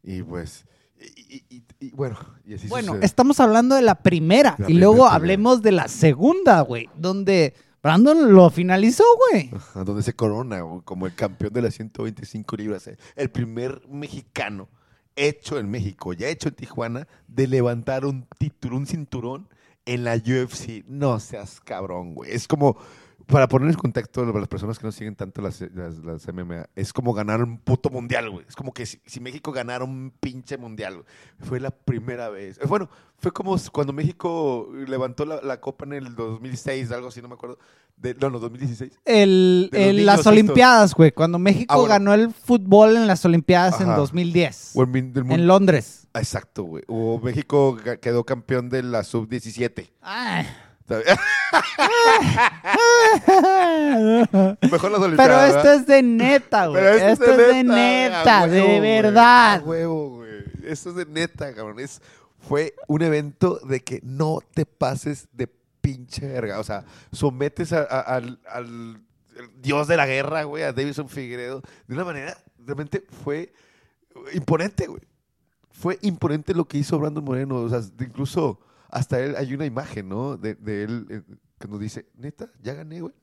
Y 0.03 0.21
pues, 0.23 0.65
y, 0.99 1.35
y- 1.35 1.45
y- 1.57 1.63
y 1.87 1.91
bueno, 1.91 2.17
y 2.45 2.53
así 2.55 2.67
Bueno, 2.67 2.93
sucede. 2.93 3.05
estamos 3.05 3.39
hablando 3.39 3.75
de 3.75 3.81
la 3.81 3.95
primera 3.95 4.55
La 4.57 4.69
y 4.69 4.73
luego 4.75 4.93
primera 4.95 5.13
hablemos 5.15 5.61
de 5.61 5.71
la 5.71 5.87
segunda, 5.87 6.61
güey, 6.61 6.89
donde 6.95 7.53
Brandon 7.83 8.33
lo 8.33 8.49
finalizó, 8.49 9.03
güey. 9.31 9.51
Ajá, 9.53 9.83
donde 9.83 10.01
se 10.03 10.13
corona 10.13 10.61
güey, 10.61 10.81
como 10.83 11.05
el 11.05 11.13
campeón 11.15 11.53
de 11.53 11.61
las 11.61 11.75
125 11.75 12.55
libras. 12.55 12.87
eh. 12.87 12.97
El 13.15 13.29
primer 13.29 13.81
mexicano 13.87 14.69
hecho 15.15 15.59
en 15.59 15.69
México, 15.69 16.13
ya 16.13 16.27
hecho 16.29 16.49
en 16.49 16.55
Tijuana, 16.55 17.07
de 17.27 17.47
levantar 17.47 18.05
un 18.05 18.27
título, 18.37 18.77
un 18.77 18.85
cinturón 18.87 19.47
en 19.85 20.03
la 20.03 20.15
UFC. 20.15 20.83
No 20.87 21.19
seas 21.19 21.59
cabrón, 21.61 22.15
güey. 22.15 22.31
Es 22.31 22.47
como, 22.47 22.75
para 23.27 23.47
poner 23.47 23.69
en 23.69 23.75
contexto 23.75 24.25
para 24.25 24.39
las 24.39 24.47
personas 24.47 24.77
que 24.77 24.85
no 24.85 24.91
siguen 24.91 25.15
tanto 25.15 25.41
las, 25.41 25.59
las, 25.73 25.97
las 25.99 26.27
MMA, 26.27 26.67
es 26.75 26.93
como 26.93 27.13
ganar 27.13 27.41
un 27.41 27.57
puto 27.57 27.89
mundial, 27.89 28.29
güey. 28.29 28.45
Es 28.47 28.55
como 28.55 28.73
que 28.73 28.85
si, 28.85 28.99
si 29.05 29.19
México 29.19 29.51
ganara 29.51 29.83
un 29.83 30.13
pinche 30.19 30.57
mundial, 30.57 30.95
güey. 30.95 31.05
Fue 31.39 31.59
la 31.59 31.71
primera 31.71 32.29
vez. 32.29 32.57
Eh, 32.59 32.65
Bueno, 32.67 32.89
fue 33.17 33.31
como 33.31 33.55
cuando 33.71 33.93
México 33.93 34.69
levantó 34.87 35.25
la, 35.25 35.41
la 35.41 35.59
copa 35.59 35.85
en 35.85 35.93
el 35.93 36.15
2006, 36.15 36.91
algo 36.91 37.07
así, 37.07 37.21
no 37.21 37.27
me 37.27 37.33
acuerdo. 37.35 37.57
De, 37.97 38.13
no, 38.13 38.29
no, 38.29 38.39
2016. 38.39 38.99
El, 39.05 39.69
las 40.05 40.19
estos. 40.19 40.27
Olimpiadas, 40.33 40.93
güey, 40.93 41.11
cuando 41.11 41.39
México 41.39 41.73
Ah, 41.73 41.77
bueno. 41.77 41.89
ganó 41.89 42.13
el 42.13 42.31
fútbol 42.33 42.97
en 42.97 43.07
las 43.07 43.23
Olimpiadas 43.25 43.79
en 43.81 43.87
Ajá. 43.89 43.97
2010, 43.97 44.71
O 44.75 44.81
el 44.83 44.87
min- 44.89 45.13
del 45.13 45.23
mun- 45.23 45.39
en 45.39 45.47
Londres. 45.47 46.07
Exacto, 46.13 46.63
güey. 46.63 46.83
O 46.87 47.19
México 47.23 47.77
quedó 48.01 48.23
campeón 48.25 48.69
de 48.69 48.83
la 48.83 49.03
sub-17. 49.03 49.89
Ay. 50.01 50.45
Mejor 54.71 54.91
las 54.91 55.01
Pero 55.17 55.39
esto 55.41 55.71
es 55.73 55.87
de 55.87 56.03
neta, 56.03 56.67
güey. 56.67 56.81
Pero 56.83 56.95
Esto, 56.95 57.25
es 57.31 57.37
de 57.37 57.63
neta, 57.63 58.47
de 58.47 58.61
huevo, 58.61 58.81
verdad. 58.81 59.53
a 59.55 59.59
huevo, 59.63 60.09
güey. 60.17 60.43
Esto 60.63 60.89
es 60.89 60.95
de 60.95 61.05
neta, 61.05 61.53
cabrón. 61.53 61.79
Es, 61.79 62.01
fue 62.39 62.75
un 62.87 63.01
evento 63.01 63.59
de 63.67 63.81
que 63.81 63.99
no 64.03 64.39
te 64.53 64.65
pases 64.65 65.27
de 65.33 65.47
pinche 65.81 66.27
verga. 66.27 66.59
O 66.59 66.63
sea, 66.63 66.85
sometes 67.11 67.73
a- 67.73 67.83
a- 67.83 68.01
al, 68.01 68.39
al- 68.47 69.01
dios 69.61 69.87
de 69.87 69.97
la 69.97 70.05
guerra, 70.05 70.43
güey, 70.43 70.63
a 70.63 70.73
Davison 70.73 71.09
Figueredo, 71.09 71.61
de 71.87 71.93
una 71.93 72.05
manera, 72.05 72.37
realmente 72.59 73.03
fue 73.23 73.53
imponente, 74.33 74.87
güey. 74.87 75.01
Fue 75.71 75.99
imponente 76.03 76.53
lo 76.53 76.65
que 76.65 76.77
hizo 76.77 76.97
Brandon 76.99 77.23
Moreno. 77.23 77.55
O 77.57 77.69
sea, 77.69 77.81
incluso 77.99 78.59
hasta 78.95 79.19
él 79.19 79.35
hay 79.35 79.53
una 79.53 79.65
imagen, 79.65 80.09
¿no? 80.09 80.37
De, 80.37 80.55
de 80.55 80.83
él 80.83 81.05
eh, 81.09 81.21
que 81.59 81.67
nos 81.67 81.79
dice, 81.79 82.05
neta, 82.15 82.49
ya 82.61 82.73
gané, 82.73 83.01
güey. 83.01 83.13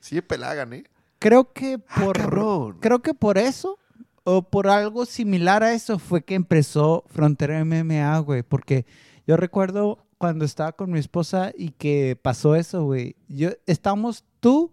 Sí, 0.00 0.20
pelada 0.20 0.54
gané. 0.54 0.84
Creo 1.18 1.52
que 1.52 1.78
Ah, 1.88 2.00
por 2.04 2.16
cabrón. 2.16 2.78
creo 2.80 3.00
que 3.02 3.12
por 3.14 3.38
eso 3.38 3.78
o 4.24 4.42
por 4.42 4.68
algo 4.68 5.04
similar 5.06 5.62
a 5.62 5.72
eso 5.72 5.98
fue 5.98 6.22
que 6.22 6.34
empezó 6.34 7.04
Frontera 7.08 7.64
MMA, 7.64 8.18
güey, 8.20 8.42
porque 8.42 8.86
yo 9.26 9.36
recuerdo 9.36 10.06
cuando 10.18 10.44
estaba 10.44 10.72
con 10.72 10.90
mi 10.90 10.98
esposa 10.98 11.52
y 11.56 11.70
que 11.70 12.18
pasó 12.20 12.54
eso, 12.56 12.84
güey. 12.84 13.16
Yo 13.28 13.50
estábamos 13.66 14.24
tú, 14.40 14.72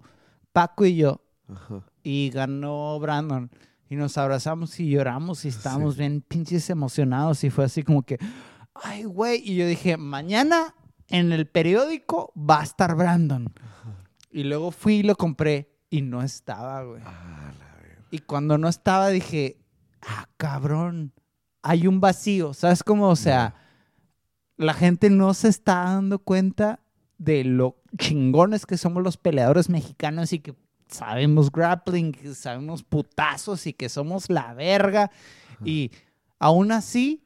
Paco 0.53 0.85
y 0.85 0.95
yo 0.97 1.21
Ajá. 1.47 1.83
y 2.03 2.29
ganó 2.31 2.99
Brandon. 2.99 3.49
Y 3.89 3.95
nos 3.95 4.17
abrazamos 4.17 4.79
y 4.79 4.89
lloramos 4.89 5.45
y 5.45 5.49
estábamos 5.49 5.95
bien 5.97 6.21
pinches 6.21 6.69
emocionados 6.71 7.43
y 7.43 7.49
fue 7.51 7.65
así 7.65 7.83
como 7.83 8.01
que, 8.03 8.17
ay, 8.75 9.03
güey. 9.03 9.41
Y 9.43 9.55
yo 9.55 9.67
dije, 9.67 9.97
mañana 9.97 10.75
en 11.09 11.31
el 11.31 11.47
periódico 11.47 12.31
va 12.37 12.61
a 12.61 12.63
estar 12.63 12.95
Brandon. 12.95 13.53
Y 14.31 14.43
luego 14.43 14.71
fui 14.71 14.95
y 14.95 15.03
lo 15.03 15.15
compré 15.15 15.71
y 15.89 16.01
no 16.01 16.21
estaba, 16.21 16.83
güey. 16.83 17.01
Ah. 17.05 17.53
Y 18.11 18.19
cuando 18.19 18.57
no 18.57 18.67
estaba 18.67 19.09
dije, 19.09 19.57
ah, 20.01 20.27
cabrón, 20.37 21.13
hay 21.61 21.87
un 21.87 21.99
vacío. 21.99 22.53
¿Sabes 22.53 22.83
cómo? 22.83 23.09
O 23.09 23.15
sea, 23.15 23.55
la 24.57 24.73
gente 24.73 25.09
no 25.09 25.33
se 25.33 25.49
está 25.49 25.83
dando 25.85 26.19
cuenta 26.19 26.79
de 27.17 27.43
lo 27.43 27.81
chingones 27.97 28.65
que 28.65 28.77
somos 28.77 29.03
los 29.03 29.17
peleadores 29.17 29.69
mexicanos 29.69 30.33
y 30.33 30.39
que 30.39 30.55
sabemos 30.87 31.51
grappling, 31.51 32.11
que 32.11 32.33
sabemos 32.35 32.83
putazos 32.83 33.67
y 33.67 33.73
que 33.73 33.89
somos 33.89 34.29
la 34.29 34.53
verga. 34.53 35.11
Y 35.63 35.91
aún 36.39 36.71
así, 36.71 37.24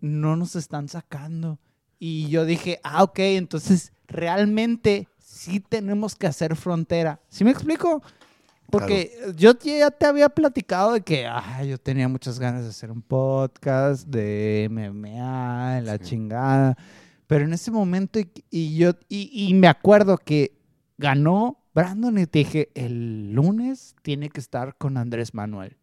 no 0.00 0.36
nos 0.36 0.56
están 0.56 0.88
sacando. 0.88 1.58
Y 1.98 2.28
yo 2.28 2.44
dije, 2.44 2.80
ah, 2.84 3.02
ok, 3.02 3.18
entonces 3.20 3.92
realmente 4.06 5.08
sí 5.18 5.60
tenemos 5.60 6.14
que 6.14 6.26
hacer 6.26 6.56
frontera. 6.56 7.20
¿Sí 7.28 7.44
me 7.44 7.50
explico? 7.50 8.02
Porque 8.70 9.12
yo 9.36 9.52
ya 9.58 9.90
te 9.92 10.06
había 10.06 10.28
platicado 10.28 10.92
de 10.94 11.00
que 11.00 11.24
ah, 11.26 11.62
yo 11.64 11.78
tenía 11.78 12.08
muchas 12.08 12.38
ganas 12.40 12.64
de 12.64 12.70
hacer 12.70 12.90
un 12.90 13.00
podcast 13.00 14.06
de 14.08 14.66
MMA, 14.70 15.80
la 15.82 15.98
Sí. 15.98 16.04
chingada. 16.04 16.76
Pero 17.28 17.44
en 17.44 17.52
ese 17.52 17.70
momento, 17.70 18.18
y, 18.18 18.28
y 18.50 18.76
yo, 18.76 18.92
y, 19.08 19.30
y 19.32 19.54
me 19.54 19.68
acuerdo 19.68 20.18
que 20.18 20.58
ganó 20.98 21.62
Brandon 21.74 22.18
y 22.18 22.26
te 22.26 22.40
dije, 22.40 22.70
el 22.74 23.32
lunes 23.32 23.94
tiene 24.02 24.30
que 24.30 24.40
estar 24.40 24.76
con 24.78 24.96
Andrés 24.96 25.32
Manuel. 25.34 25.76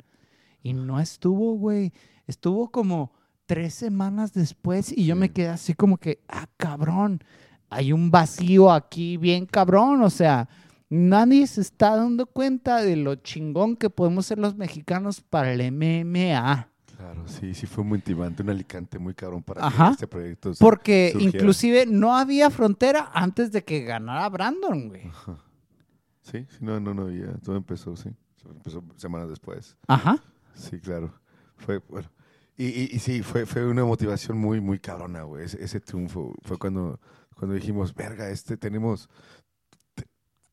Y 0.61 0.74
no 0.74 0.99
estuvo, 0.99 1.53
güey. 1.55 1.91
Estuvo 2.28 2.70
como 2.72 3.14
tres 3.46 3.74
semanas 3.74 4.34
después 4.34 4.91
y 4.96 5.06
yo 5.06 5.16
me 5.16 5.32
quedé 5.32 5.50
así 5.50 5.74
como 5.74 5.98
que, 5.98 6.20
ah, 6.28 6.48
cabrón, 6.58 7.24
hay 7.70 7.91
un 7.94 8.12
vacío 8.12 8.72
aquí 8.72 9.18
bien 9.18 9.46
cabrón. 9.46 10.02
O 10.04 10.10
sea, 10.10 10.48
nadie 10.89 11.48
se 11.48 11.62
está 11.62 11.96
dando 11.96 12.26
cuenta 12.26 12.78
de 12.82 12.96
lo 12.96 13.16
chingón 13.16 13.76
que 13.76 13.89
podemos 13.89 14.26
ser 14.26 14.39
los 14.39 14.56
mexicanos 14.56 15.22
para 15.22 15.54
el 15.54 15.72
MMA. 15.72 16.70
Claro, 16.96 17.28
sí, 17.28 17.54
sí 17.54 17.66
fue 17.66 17.84
muy 17.84 17.98
intimante, 17.98 18.44
un 18.44 18.50
alicante 18.50 18.98
muy 18.98 19.14
cabrón 19.14 19.44
para 19.44 19.66
Ajá. 19.66 19.88
que 19.88 19.91
este 19.94 20.08
proyecto 20.08 20.52
Porque 20.60 21.10
surgiera. 21.12 21.38
inclusive 21.38 21.86
no 21.86 22.16
había 22.16 22.50
frontera 22.50 23.12
antes 23.14 23.52
de 23.52 23.64
que 23.64 23.82
ganara 23.82 24.30
Brandon, 24.30 24.88
güey. 24.88 25.08
Ajá. 25.08 25.38
Sí, 26.22 26.46
no, 26.62 26.80
no, 26.80 26.94
no 26.94 27.02
había. 27.04 27.34
Todo 27.44 27.58
empezó, 27.58 27.96
sí. 27.98 28.10
Empezó 28.46 28.84
semanas 28.96 29.30
después. 29.30 29.76
Ajá. 29.88 30.18
Sí, 30.54 30.80
claro. 30.80 31.14
Fue, 31.58 31.80
bueno. 31.89 32.10
Y, 32.58 32.66
y, 32.68 32.89
y 32.93 32.99
sí, 32.99 33.24
fue, 33.24 33.45
fue 33.45 33.66
una 33.66 33.84
motivación 33.86 34.38
muy, 34.38 34.62
muy 34.62 34.80
cabrona, 34.80 35.24
güey. 35.24 35.45
Ese, 35.45 35.64
ese 35.64 35.80
triunfo 35.80 36.36
fue 36.43 36.58
cuando, 36.58 36.99
cuando 37.36 37.56
dijimos, 37.56 37.93
verga, 37.95 38.30
este 38.30 38.58
tenemos... 38.58 39.10
te- 39.95 40.06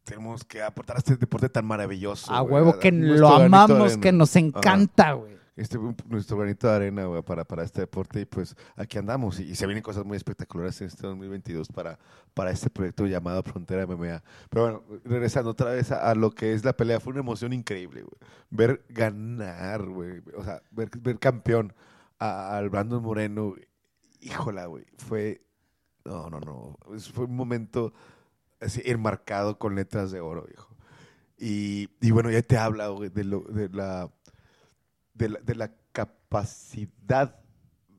tenemos 0.04 0.44
que 0.44 0.62
aportar 0.62 0.96
a 0.96 0.98
este 1.00 1.16
deporte 1.16 1.48
tan 1.48 1.66
maravilloso. 1.66 2.32
A 2.32 2.40
güey, 2.40 2.54
huevo 2.54 2.70
a- 2.70 2.78
que 2.80 2.90
lo 2.92 3.28
amamos, 3.46 3.96
que 3.98 4.12
nos 4.12 4.34
encanta, 4.36 5.12
güey. 5.12 5.39
Este 5.60 5.78
nuestro 6.06 6.38
granito 6.38 6.66
de 6.66 6.74
arena 6.74 7.04
güey, 7.04 7.22
para, 7.22 7.44
para 7.44 7.62
este 7.64 7.82
deporte 7.82 8.22
y 8.22 8.24
pues 8.24 8.56
aquí 8.76 8.96
andamos 8.96 9.38
y, 9.40 9.54
se 9.54 9.66
vienen 9.66 9.82
cosas 9.82 10.06
muy 10.06 10.16
espectaculares 10.16 10.80
en 10.80 10.86
este 10.86 11.06
2022 11.06 11.68
para, 11.68 11.98
para 12.32 12.50
este 12.50 12.70
proyecto 12.70 13.06
llamado 13.06 13.42
Frontera 13.42 13.86
MMA. 13.86 14.22
Pero 14.48 14.62
bueno, 14.62 14.82
regresando 15.04 15.50
otra 15.50 15.72
vez 15.72 15.92
a, 15.92 16.14
lo 16.14 16.30
que 16.30 16.54
es 16.54 16.64
la 16.64 16.72
pelea, 16.72 16.98
fue 16.98 17.12
una 17.12 17.20
emoción 17.20 17.52
increíble, 17.52 18.02
güey. 18.02 18.16
Ver 18.48 18.84
ganar, 18.88 19.86
güey, 19.86 20.22
o 20.34 20.42
sea, 20.42 20.62
ver, 20.70 20.88
ver 20.98 21.18
campeón 21.18 21.74
al 22.18 22.70
Brandon 22.70 23.02
Moreno, 23.02 23.54
híjola, 24.20 24.66
güey, 24.66 24.84
fue, 24.96 25.42
no, 26.04 26.30
no, 26.30 26.40
no, 26.40 26.78
fue 27.12 27.26
un 27.26 27.36
momento 27.36 27.92
así 28.60 28.82
enmarcado 28.84 29.58
con 29.58 29.74
letras 29.74 30.10
de 30.10 30.20
oro, 30.20 30.46
viejo. 30.46 30.74
Y, 31.38 31.88
y 32.02 32.10
bueno, 32.10 32.30
ya 32.30 32.42
te 32.42 32.58
habla 32.58 32.88
güey, 32.88 33.08
de, 33.08 33.24
lo, 33.24 33.40
de 33.40 33.70
la 33.70 34.10
de 35.20 35.28
la, 35.30 35.38
de 35.40 35.54
la 35.54 35.70
capacidad 35.92 37.36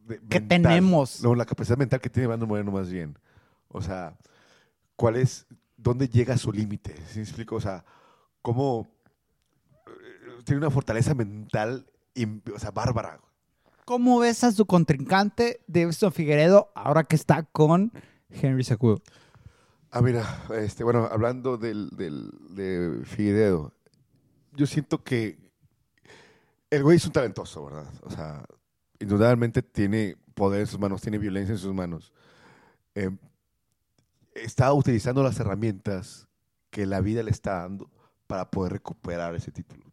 de- 0.08 0.20
Que 0.22 0.40
mental. 0.40 0.62
tenemos. 0.64 1.22
No, 1.24 1.36
la 1.36 1.46
capacidad 1.46 1.78
mental 1.78 2.02
que 2.02 2.10
tiene 2.10 2.28
Brandon 2.28 2.50
Moreno 2.50 2.72
más 2.72 2.90
bien. 2.92 3.18
O 3.70 3.82
sea, 3.82 4.18
¿cuál 4.96 5.16
es, 5.16 5.46
dónde 5.78 6.10
llega 6.10 6.38
su 6.38 6.52
límite? 6.52 6.96
¿Sí 7.08 7.20
me 7.20 7.24
explico? 7.24 7.56
O 7.56 7.62
sea, 7.62 7.86
cómo 8.42 8.88
eh, 9.88 10.42
tiene 10.44 10.60
una 10.60 10.70
fortaleza 10.72 11.14
mental, 11.14 11.86
o 12.54 12.60
sea, 12.60 12.72
bárbara. 12.72 13.20
¿Cómo 13.86 14.20
ves 14.20 14.44
a 14.44 14.52
su 14.52 14.66
contrincante, 14.66 15.62
Davidson 15.68 16.12
Figueredo, 16.12 16.72
ahora 16.76 17.04
que 17.04 17.16
está 17.16 17.44
con 17.44 17.92
Henry 18.30 18.64
Cejudo? 18.64 19.02
Ah, 19.92 20.02
mira, 20.02 20.24
este, 20.56 20.84
bueno, 20.84 21.10
hablando 21.12 21.58
del, 21.58 21.90
del, 21.92 22.32
de 22.56 23.02
Figueiredo, 23.06 23.74
yo 24.54 24.66
siento 24.66 25.04
que 25.04 25.38
el 26.72 26.84
güey 26.84 26.98
es 26.98 27.06
un 27.06 27.12
talentoso, 27.12 27.66
¿verdad? 27.66 27.94
O 28.02 28.10
sea, 28.10 28.44
indudablemente 29.00 29.62
tiene 29.62 30.18
poder 30.34 30.62
en 30.62 30.68
sus 30.68 30.80
manos, 30.80 31.02
tiene 31.02 31.18
violencia 31.18 31.52
en 31.52 31.60
sus 31.60 31.74
manos. 31.74 32.14
Eh, 32.96 33.12
está 34.34 34.74
utilizando 34.74 35.22
las 35.22 35.40
herramientas 35.40 36.28
que 36.70 36.86
la 36.86 37.02
vida 37.02 37.22
le 37.24 37.32
está 37.32 37.60
dando 37.60 37.92
para 38.26 38.50
poder 38.50 38.72
recuperar 38.74 39.36
ese 39.36 39.52
título. 39.52 39.92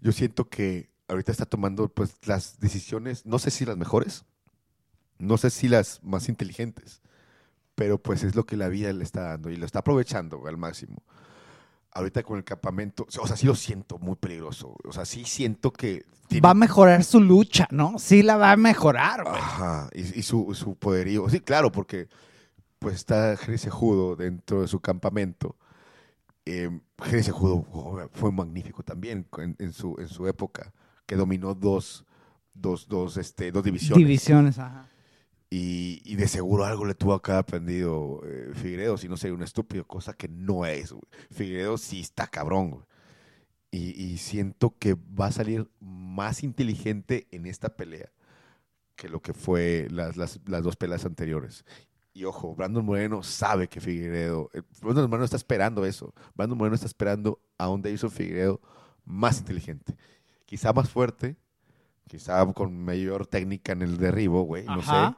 Yo 0.00 0.10
siento 0.10 0.48
que 0.48 0.90
ahorita 1.06 1.30
está 1.30 1.46
tomando 1.46 1.88
pues 1.88 2.16
las 2.26 2.58
decisiones, 2.58 3.24
no 3.24 3.38
sé 3.38 3.52
si 3.52 3.64
las 3.64 3.76
mejores, 3.76 4.24
no 5.18 5.38
sé 5.38 5.50
si 5.50 5.68
las 5.68 6.02
más 6.02 6.28
inteligentes, 6.28 7.00
pero 7.76 7.98
pues 7.98 8.24
es 8.24 8.34
lo 8.34 8.44
que 8.44 8.56
la 8.56 8.68
vida 8.68 8.92
le 8.92 9.04
está 9.04 9.22
dando 9.22 9.50
y 9.50 9.56
lo 9.56 9.64
está 9.64 9.78
aprovechando 9.78 10.46
al 10.48 10.56
máximo. 10.56 11.04
Ahorita 11.94 12.22
con 12.24 12.38
el 12.38 12.44
campamento, 12.44 13.06
o 13.20 13.26
sea, 13.26 13.36
sí 13.36 13.46
lo 13.46 13.54
siento 13.54 13.98
muy 13.98 14.16
peligroso. 14.16 14.76
O 14.84 14.92
sea, 14.92 15.04
sí 15.04 15.24
siento 15.24 15.72
que 15.72 16.04
tiene- 16.28 16.44
Va 16.44 16.50
a 16.50 16.54
mejorar 16.54 17.04
su 17.04 17.20
lucha, 17.20 17.68
¿no? 17.70 17.98
Sí 17.98 18.22
la 18.22 18.36
va 18.36 18.50
a 18.52 18.56
mejorar. 18.56 19.22
Ajá, 19.26 19.88
y, 19.94 20.18
y 20.18 20.22
su, 20.22 20.52
su 20.54 20.74
poderío. 20.74 21.28
Sí, 21.30 21.38
claro, 21.40 21.70
porque 21.70 22.08
pues 22.80 22.96
está 22.96 23.36
Jerry 23.36 23.58
Sejudo 23.58 24.16
dentro 24.16 24.62
de 24.62 24.68
su 24.68 24.80
campamento. 24.80 25.56
Eh, 26.46 26.68
oh, 27.32 28.08
fue 28.12 28.32
magnífico 28.32 28.82
también 28.82 29.26
en, 29.38 29.56
en 29.58 29.72
su, 29.72 29.94
en 29.98 30.08
su 30.08 30.26
época, 30.26 30.72
que 31.06 31.16
dominó 31.16 31.54
dos, 31.54 32.04
dos, 32.52 32.88
dos, 32.88 33.16
este, 33.16 33.52
dos 33.52 33.64
divisiones. 33.64 33.98
Divisiones, 33.98 34.58
ajá. 34.58 34.88
Y, 35.56 36.02
y 36.04 36.16
de 36.16 36.26
seguro 36.26 36.64
algo 36.64 36.84
le 36.84 36.96
tuvo 36.96 37.12
haber 37.12 37.36
aprendido 37.36 38.20
eh, 38.24 38.50
Figueredo, 38.54 38.98
si 38.98 39.08
no 39.08 39.16
sería 39.16 39.36
un 39.36 39.42
estúpido, 39.44 39.86
cosa 39.86 40.12
que 40.12 40.26
no 40.26 40.66
es. 40.66 40.90
güey. 40.90 41.04
Figueredo 41.30 41.78
sí 41.78 42.00
está 42.00 42.26
cabrón. 42.26 42.70
güey. 42.70 42.82
Y, 43.70 44.18
siento 44.18 44.74
que 44.76 44.94
va 44.94 45.26
a 45.26 45.32
salir 45.32 45.70
más 45.78 46.42
inteligente 46.42 47.28
en 47.30 47.46
esta 47.46 47.76
pelea 47.76 48.10
que 48.96 49.08
lo 49.08 49.22
que 49.22 49.32
fue 49.32 49.86
las, 49.92 50.16
las, 50.16 50.40
las 50.46 50.64
dos 50.64 50.74
peleas 50.74 51.04
anteriores. 51.04 51.64
Y 52.12 52.24
ojo, 52.24 52.56
Brandon 52.56 52.84
Moreno 52.84 53.22
sabe 53.22 53.68
que 53.68 53.80
Figueredo, 53.80 54.50
eh, 54.54 54.62
Brandon 54.80 55.08
Moreno 55.08 55.24
está 55.24 55.36
esperando 55.36 55.86
eso. 55.86 56.12
Brandon 56.34 56.58
Moreno 56.58 56.74
está 56.74 56.88
esperando 56.88 57.40
a 57.58 57.68
un 57.68 57.80
Davison 57.80 58.10
Figueredo 58.10 58.60
más 59.04 59.38
inteligente. 59.38 59.94
Quizá 60.46 60.72
más 60.72 60.90
fuerte, 60.90 61.36
quizá 62.08 62.44
con 62.54 62.76
mayor 62.84 63.28
técnica 63.28 63.70
en 63.70 63.82
el 63.82 63.98
derribo, 63.98 64.42
güey, 64.42 64.64
no 64.64 64.82
sé. 64.82 65.14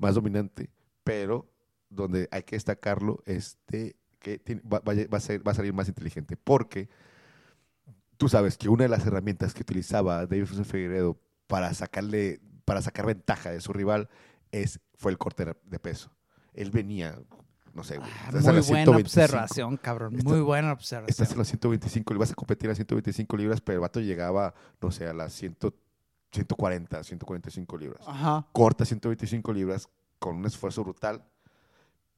Más 0.00 0.14
dominante, 0.16 0.70
pero 1.04 1.48
donde 1.88 2.28
hay 2.32 2.42
que 2.42 2.56
destacarlo, 2.56 3.22
este, 3.26 3.96
que 4.18 4.38
tiene- 4.38 4.62
va, 4.62 4.80
va 4.80 4.92
a- 4.92 5.06
va 5.12 5.18
a 5.18 5.20
ser- 5.20 5.46
va 5.46 5.52
a 5.52 5.54
salir 5.54 5.72
más 5.72 5.88
inteligente, 5.88 6.36
porque 6.36 6.88
tú 8.16 8.28
sabes 8.28 8.58
que 8.58 8.68
una 8.68 8.84
de 8.84 8.88
las 8.88 9.06
herramientas 9.06 9.54
que 9.54 9.62
utilizaba 9.62 10.26
David 10.26 10.44
Figueredo 10.46 11.18
para 11.46 11.72
sacarle, 11.74 12.40
para 12.64 12.82
sacar 12.82 13.06
ventaja 13.06 13.50
de 13.50 13.60
su 13.60 13.72
rival 13.72 14.08
es, 14.52 14.80
fue 14.94 15.10
el 15.12 15.18
corte 15.18 15.44
de- 15.44 15.56
de 15.64 15.78
peso. 15.78 16.10
Él 16.52 16.70
venía, 16.70 17.18
no 17.72 17.82
sé, 17.82 17.96
güey, 17.98 18.10
Ah, 18.10 18.26
estás 18.28 18.42
muy 18.44 18.52
buena 18.52 18.62
125, 18.62 18.96
observación, 19.24 19.76
cabrón. 19.78 20.14
Está- 20.16 20.28
muy 20.30 20.40
buena 20.40 20.72
Estás 20.72 20.80
observación. 20.82 21.28
en 21.32 21.38
las 21.38 21.48
125, 21.48 22.12
le 22.14 22.20
vas 22.20 22.30
a 22.30 22.34
competir 22.34 22.70
a 22.70 22.74
125 22.74 23.36
libras, 23.36 23.60
pero 23.60 23.76
el 23.76 23.80
vato 23.80 24.00
llegaba, 24.00 24.54
no 24.80 24.90
sé, 24.90 25.06
a 25.06 25.14
las 25.14 25.32
100 25.32 25.54
140, 26.32 27.02
145 27.04 27.76
libras 27.78 28.02
Ajá. 28.06 28.46
corta 28.52 28.84
125 28.84 29.52
libras 29.52 29.88
con 30.18 30.36
un 30.36 30.46
esfuerzo 30.46 30.84
brutal, 30.84 31.24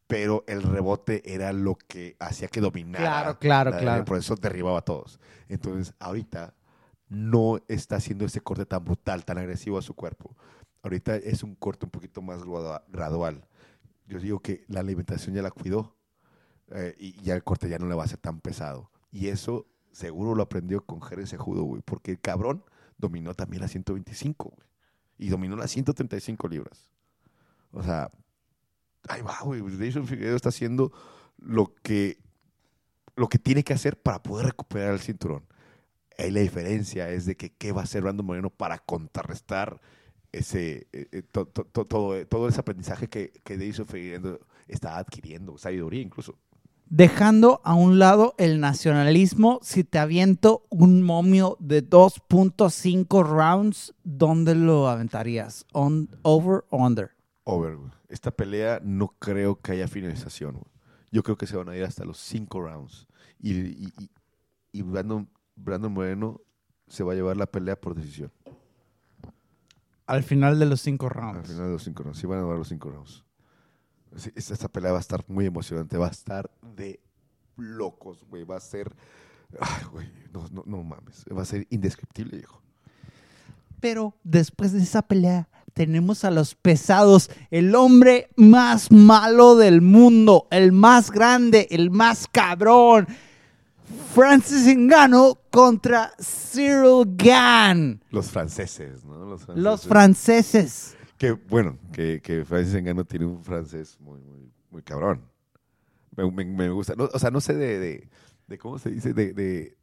pero 0.06 0.44
el 0.46 0.62
rebote 0.62 1.22
era 1.34 1.52
lo 1.52 1.76
que 1.76 2.16
hacía 2.18 2.48
que 2.48 2.60
dominara. 2.60 3.04
Claro, 3.04 3.38
claro, 3.38 3.70
la- 3.70 3.78
claro. 3.78 4.04
Por 4.04 4.18
eso 4.18 4.34
derribaba 4.36 4.78
a 4.80 4.82
todos. 4.84 5.18
Entonces, 5.48 5.94
ahorita 5.98 6.54
no 7.08 7.60
está 7.68 7.96
haciendo 7.96 8.24
ese 8.24 8.40
corte 8.40 8.66
tan 8.66 8.84
brutal, 8.84 9.24
tan 9.24 9.38
agresivo 9.38 9.78
a 9.78 9.82
su 9.82 9.94
cuerpo. 9.94 10.36
Ahorita 10.82 11.16
es 11.16 11.42
un 11.42 11.54
corte 11.54 11.86
un 11.86 11.90
poquito 11.90 12.20
más 12.22 12.42
gradua- 12.42 12.82
gradual. 12.88 13.46
Yo 14.06 14.18
digo 14.18 14.40
que 14.40 14.64
la 14.68 14.80
alimentación 14.80 15.34
ya 15.34 15.42
la 15.42 15.50
cuidó 15.50 15.96
eh, 16.74 16.94
y 16.98 17.12
ya 17.22 17.34
el 17.34 17.44
corte 17.44 17.68
ya 17.68 17.78
no 17.78 17.86
le 17.86 17.94
va 17.94 18.04
a 18.04 18.08
ser 18.08 18.18
tan 18.18 18.40
pesado. 18.40 18.90
Y 19.10 19.28
eso 19.28 19.66
seguro 19.92 20.34
lo 20.34 20.42
aprendió 20.42 20.84
con 20.84 21.00
Jerry 21.02 21.26
Sejudo, 21.26 21.62
güey, 21.64 21.82
porque 21.82 22.10
el 22.12 22.20
cabrón 22.20 22.64
dominó 22.98 23.34
también 23.34 23.62
la 23.62 23.68
125, 23.68 24.50
güey, 24.50 24.68
y 25.18 25.28
dominó 25.28 25.56
las 25.56 25.70
135 25.70 26.48
libras. 26.48 26.90
O 27.72 27.82
sea, 27.82 28.10
ahí 29.08 29.22
va, 29.22 29.38
güey. 29.42 29.62
Jason 29.78 30.06
Figueredo 30.06 30.36
está 30.36 30.50
haciendo 30.50 30.92
lo 31.38 31.74
que, 31.82 32.18
lo 33.16 33.28
que 33.28 33.38
tiene 33.38 33.62
que 33.64 33.72
hacer 33.72 34.00
para 34.00 34.22
poder 34.22 34.46
recuperar 34.46 34.92
el 34.92 35.00
cinturón. 35.00 35.44
Ahí 36.18 36.30
la 36.30 36.40
diferencia 36.40 37.08
es 37.10 37.24
de 37.26 37.36
que 37.36 37.50
qué 37.50 37.72
va 37.72 37.80
a 37.80 37.84
hacer 37.84 38.02
Brandon 38.02 38.26
Moreno 38.26 38.50
para 38.50 38.78
contrarrestar 38.78 39.80
ese, 40.30 40.86
eh, 40.92 41.08
eh, 41.12 41.22
to- 41.22 41.46
to- 41.46 41.64
to- 41.64 41.86
todo, 41.86 42.26
todo 42.26 42.48
ese 42.48 42.60
aprendizaje 42.60 43.08
que, 43.08 43.32
que 43.44 43.58
Jason 43.58 43.86
Figueredo 43.86 44.40
está 44.68 44.96
adquiriendo, 44.98 45.56
sabiduría 45.58 46.00
incluso. 46.02 46.38
Dejando 46.94 47.62
a 47.64 47.72
un 47.72 47.98
lado 47.98 48.34
el 48.36 48.60
nacionalismo, 48.60 49.60
si 49.62 49.82
te 49.82 49.98
aviento 49.98 50.66
un 50.68 51.02
momio 51.02 51.56
de 51.58 51.82
2.5 51.88 53.24
rounds, 53.26 53.94
¿dónde 54.04 54.54
lo 54.54 54.86
aventarías? 54.90 55.64
On, 55.72 56.10
¿Over 56.20 56.64
o 56.68 56.84
under? 56.84 57.12
Over, 57.44 57.76
güey. 57.76 57.90
Esta 58.10 58.30
pelea 58.30 58.78
no 58.84 59.08
creo 59.18 59.58
que 59.58 59.72
haya 59.72 59.88
finalización, 59.88 60.52
güey. 60.52 60.66
Yo 61.10 61.22
creo 61.22 61.38
que 61.38 61.46
se 61.46 61.56
van 61.56 61.70
a 61.70 61.76
ir 61.78 61.82
hasta 61.82 62.04
los 62.04 62.18
cinco 62.18 62.60
rounds. 62.60 63.06
Y, 63.40 63.52
y, 63.54 63.92
y- 63.98 64.10
y 64.72 64.82
Brandon, 64.82 65.26
Brandon 65.56 65.90
Moreno 65.94 66.42
se 66.88 67.04
va 67.04 67.12
a 67.12 67.14
llevar 67.14 67.38
la 67.38 67.46
pelea 67.46 67.80
por 67.80 67.94
decisión. 67.94 68.30
Al 70.06 70.22
final 70.24 70.58
de 70.58 70.66
los 70.66 70.82
5 70.82 71.06
Al 71.06 71.10
rounds. 71.14 71.48
final 71.48 71.66
de 71.68 71.72
los 71.72 71.84
cinco 71.84 72.02
rounds. 72.02 72.18
Sí 72.18 72.26
van 72.26 72.40
a 72.40 72.42
dar 72.42 72.58
los 72.58 72.68
cinco 72.68 72.90
rounds. 72.90 73.24
Esta, 74.14 74.54
esta 74.54 74.68
pelea 74.68 74.92
va 74.92 74.98
a 74.98 75.00
estar 75.00 75.24
muy 75.28 75.46
emocionante. 75.46 75.96
Va 75.96 76.08
a 76.08 76.10
estar 76.10 76.50
de 76.76 77.00
locos, 77.56 78.24
güey. 78.28 78.44
Va 78.44 78.56
a 78.56 78.60
ser... 78.60 78.94
Ay, 79.60 79.84
güey. 79.90 80.08
No, 80.32 80.46
no, 80.50 80.62
no 80.66 80.82
mames. 80.82 81.24
Va 81.34 81.42
a 81.42 81.46
ser 81.46 81.66
indescriptible, 81.70 82.38
viejo. 82.38 82.62
Pero 83.80 84.14
después 84.22 84.72
de 84.72 84.82
esa 84.82 85.02
pelea, 85.02 85.48
tenemos 85.74 86.24
a 86.24 86.30
los 86.30 86.54
pesados, 86.54 87.30
el 87.50 87.74
hombre 87.74 88.28
más 88.36 88.90
malo 88.90 89.56
del 89.56 89.80
mundo, 89.80 90.46
el 90.50 90.72
más 90.72 91.10
grande, 91.10 91.66
el 91.70 91.90
más 91.90 92.28
cabrón. 92.30 93.08
Francis 94.14 94.66
Ngannou 94.76 95.38
contra 95.50 96.12
Cyril 96.18 97.04
Gann. 97.16 98.02
Los 98.10 98.30
franceses, 98.30 99.04
¿no? 99.04 99.24
Los 99.24 99.42
franceses. 99.42 99.62
Los 99.64 99.86
franceses. 99.86 100.96
Que 101.22 101.30
bueno, 101.30 101.78
que, 101.92 102.20
que 102.20 102.44
Francis 102.44 102.82
Ngannou 102.82 103.04
tiene 103.04 103.26
un 103.26 103.44
francés 103.44 103.96
muy, 104.00 104.18
muy, 104.18 104.50
muy 104.72 104.82
cabrón. 104.82 105.22
Me, 106.16 106.28
me- 106.28 106.44
me 106.44 106.68
gusta. 106.68 106.96
No, 106.96 107.04
o 107.04 107.18
sea, 107.20 107.30
no 107.30 107.40
sé 107.40 107.54
de, 107.54 107.78
de, 107.78 108.08
de 108.48 108.58
cómo 108.58 108.76
se 108.80 108.90
dice, 108.90 109.14
de, 109.14 109.32
de, 109.32 109.76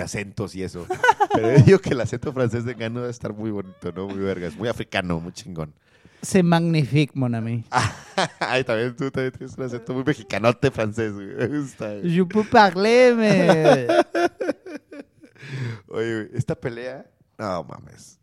acentos 0.00 0.54
y 0.54 0.62
eso. 0.62 0.86
Pero 1.34 1.56
yo 1.58 1.64
digo 1.64 1.78
que 1.80 1.90
el 1.90 2.00
acento 2.00 2.32
francés 2.32 2.64
de 2.64 2.76
Ngannou 2.76 3.00
debe 3.00 3.10
estar 3.10 3.34
muy 3.34 3.50
bonito, 3.50 3.90
¿no? 3.90 4.06
Muy 4.06 4.20
vergas, 4.20 4.54
muy 4.54 4.68
africano, 4.68 5.18
muy 5.18 5.32
chingón. 5.32 5.74
C'est 6.22 6.44
magnifique, 6.44 7.16
mon 7.16 7.34
ami. 7.34 7.64
Ay, 8.38 8.62
también 8.62 8.94
tú 8.94 9.10
también 9.10 9.32
tienes 9.32 9.58
un 9.58 9.64
acento 9.64 9.92
muy 9.92 10.04
mexicanote 10.04 10.70
francés, 10.70 11.14
güey. 11.14 11.34
Me 11.34 11.48
gusta. 11.48 12.00
Je 12.00 12.24
peux 12.26 12.48
parler, 12.48 13.16
mais... 13.16 13.88
Oye, 15.88 16.14
güey, 16.14 16.28
esta 16.32 16.54
pelea, 16.54 17.10
no 17.38 17.64
mames. 17.64 18.20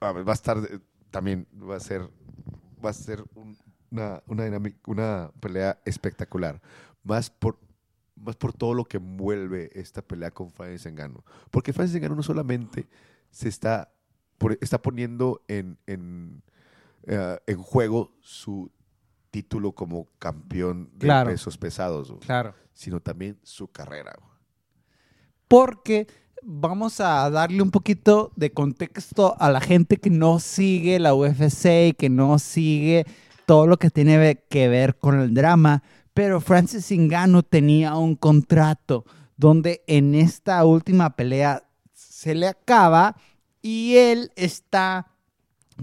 Mames, 0.00 0.24
Va 0.24 0.30
a 0.30 0.34
estar 0.34 0.58
también, 1.12 1.46
va 1.54 1.76
a 1.76 1.80
ser, 1.80 2.10
va 2.84 2.90
a 2.90 2.92
ser 2.92 3.22
un- 3.36 3.56
una, 3.92 4.22
una 4.26 4.44
dinámica, 4.44 4.78
una 4.86 5.30
pelea 5.38 5.80
espectacular. 5.84 6.60
Más 7.04 7.30
por, 7.30 7.58
más 8.16 8.34
por 8.36 8.52
todo 8.52 8.74
lo 8.74 8.84
que 8.84 8.96
envuelve 8.96 9.70
esta 9.74 10.02
pelea 10.02 10.30
con 10.32 10.50
Francis 10.50 10.90
Ngannou. 10.92 11.22
Porque 11.50 11.72
Francis 11.72 12.00
Ngannou 12.00 12.16
no 12.16 12.22
solamente 12.22 12.88
se 13.30 13.48
está, 13.48 13.92
por- 14.38 14.58
está 14.60 14.80
poniendo 14.82 15.44
en, 15.46 15.78
en, 15.86 16.42
eh, 17.04 17.38
en 17.46 17.58
juego 17.62 18.16
su 18.20 18.70
título 19.30 19.72
como 19.72 20.08
campeón 20.18 20.90
de 20.94 21.06
Claro. 21.06 21.30
pesos 21.30 21.56
pesados, 21.58 22.12
Claro. 22.20 22.54
sino 22.72 23.00
también 23.00 23.38
su 23.42 23.68
carrera. 23.70 24.14
porque 25.48 26.06
vamos 26.42 27.00
a 27.00 27.28
darle 27.30 27.62
un 27.62 27.70
poquito 27.70 28.32
de 28.36 28.50
contexto 28.52 29.36
a 29.38 29.50
la 29.50 29.60
gente 29.60 29.96
que 29.96 30.10
no 30.10 30.40
sigue 30.40 30.98
la 30.98 31.14
UFC 31.14 31.88
y 31.88 31.92
que 31.92 32.08
no 32.08 32.38
sigue 32.38 33.06
todo 33.46 33.66
lo 33.66 33.78
que 33.78 33.90
tiene 33.90 34.42
que 34.48 34.68
ver 34.68 34.96
con 34.96 35.20
el 35.20 35.34
drama. 35.34 35.82
Pero 36.14 36.40
Francis 36.40 36.90
Ngannou 36.90 37.42
tenía 37.42 37.96
un 37.96 38.16
contrato 38.16 39.04
donde 39.36 39.82
en 39.86 40.14
esta 40.14 40.64
última 40.64 41.16
pelea 41.16 41.64
se 41.94 42.34
le 42.34 42.48
acaba 42.48 43.16
y 43.62 43.96
él 43.96 44.30
está, 44.36 45.06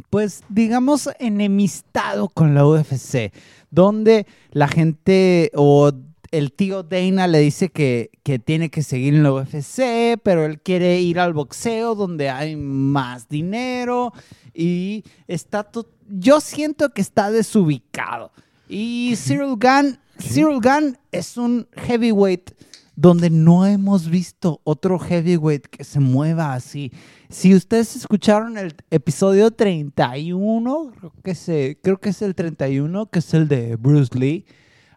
pues 0.09 0.43
digamos, 0.49 1.09
enemistado 1.19 2.29
con 2.29 2.53
la 2.53 2.65
UFC, 2.65 3.33
donde 3.71 4.27
la 4.51 4.67
gente 4.67 5.51
o 5.55 5.91
el 6.31 6.51
tío 6.53 6.83
Dana 6.83 7.27
le 7.27 7.39
dice 7.39 7.69
que, 7.69 8.11
que 8.23 8.39
tiene 8.39 8.69
que 8.69 8.83
seguir 8.83 9.13
en 9.15 9.23
la 9.23 9.33
UFC, 9.33 10.19
pero 10.23 10.45
él 10.45 10.59
quiere 10.61 10.99
ir 11.01 11.19
al 11.19 11.33
boxeo 11.33 11.95
donde 11.95 12.29
hay 12.29 12.55
más 12.55 13.27
dinero 13.29 14.13
y 14.53 15.03
está 15.27 15.63
to- 15.63 15.89
yo 16.07 16.39
siento 16.41 16.89
que 16.93 17.01
está 17.01 17.31
desubicado. 17.31 18.31
Y 18.67 19.15
Cyril 19.17 19.55
Gunn, 19.59 19.97
Cyril 20.19 20.59
Gunn 20.61 20.97
es 21.11 21.37
un 21.37 21.67
heavyweight 21.75 22.51
donde 22.95 23.29
no 23.29 23.65
hemos 23.65 24.09
visto 24.09 24.59
otro 24.65 24.99
heavyweight 24.99 25.65
que 25.67 25.83
se 25.85 25.99
mueva 25.99 26.53
así. 26.53 26.91
Si 27.29 27.55
ustedes 27.55 27.95
escucharon 27.95 28.57
el 28.57 28.75
episodio 28.91 29.51
31, 29.51 30.91
creo 30.99 31.13
que, 31.23 31.35
se, 31.35 31.79
creo 31.81 31.97
que 31.99 32.09
es 32.09 32.21
el 32.21 32.35
31, 32.35 33.05
que 33.09 33.19
es 33.19 33.33
el 33.33 33.47
de 33.47 33.75
Bruce 33.77 34.17
Lee, 34.17 34.45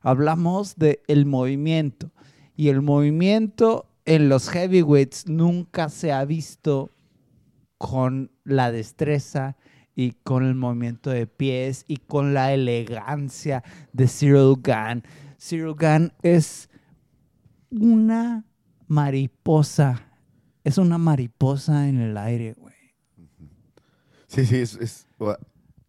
hablamos 0.03 0.77
del 0.77 1.01
el 1.07 1.27
movimiento. 1.27 2.11
Y 2.57 2.69
el 2.69 2.83
movimiento 2.83 3.89
en 4.05 4.29
los 4.29 4.49
heavyweights 4.51 5.29
nunca 5.29 5.89
se 5.89 6.12
ha 6.12 6.24
visto 6.24 6.91
con 7.79 8.31
la 8.45 8.70
destreza 8.70 9.57
y 9.95 10.12
con 10.12 10.45
el 10.45 10.55
movimiento 10.55 11.11
de 11.11 11.27
pies 11.27 11.85
y 11.87 11.99
con 11.99 12.35
la 12.35 12.53
elegancia 12.53 13.62
de 13.93 14.07
Cyril 14.07 14.57
Gunn. 14.62 15.03
Cyril 15.39 15.74
Gunn 15.74 16.12
es 16.23 16.69
una 17.70 18.45
mariposa. 18.87 20.09
Es 20.65 20.79
una 20.79 20.99
mariposa 20.99 21.89
en 21.89 22.01
el 22.01 22.16
aire, 22.16 22.55
güey. 22.55 22.74
Sí, 24.29 24.47
sí, 24.47 24.57
es, 24.61 25.07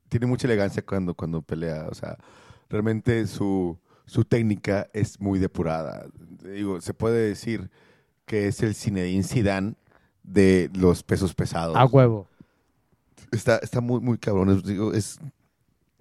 tiene 0.09 0.25
mucha 0.25 0.47
elegancia 0.47 0.83
cuando, 0.83 1.13
cuando 1.13 1.41
pelea. 1.41 1.87
O 1.89 1.93
sea, 1.93 2.17
realmente 2.69 3.25
su, 3.27 3.77
su 4.05 4.25
técnica 4.25 4.87
es 4.93 5.19
muy 5.19 5.39
depurada. 5.39 6.05
Digo, 6.43 6.81
se 6.81 6.93
puede 6.93 7.27
decir 7.27 7.69
que 8.25 8.47
es 8.47 8.61
el 8.61 8.75
Zinedine 8.75 9.23
Zidane 9.23 9.75
de 10.23 10.69
los 10.73 11.03
pesos 11.03 11.33
pesados. 11.33 11.75
huevo. 11.91 12.27
Está, 13.31 13.57
está 13.57 13.81
muy, 13.81 13.99
muy 13.99 14.17
cabrón. 14.17 14.49
Es- 14.49 14.63
digo, 14.63 14.93
es, 14.93 15.19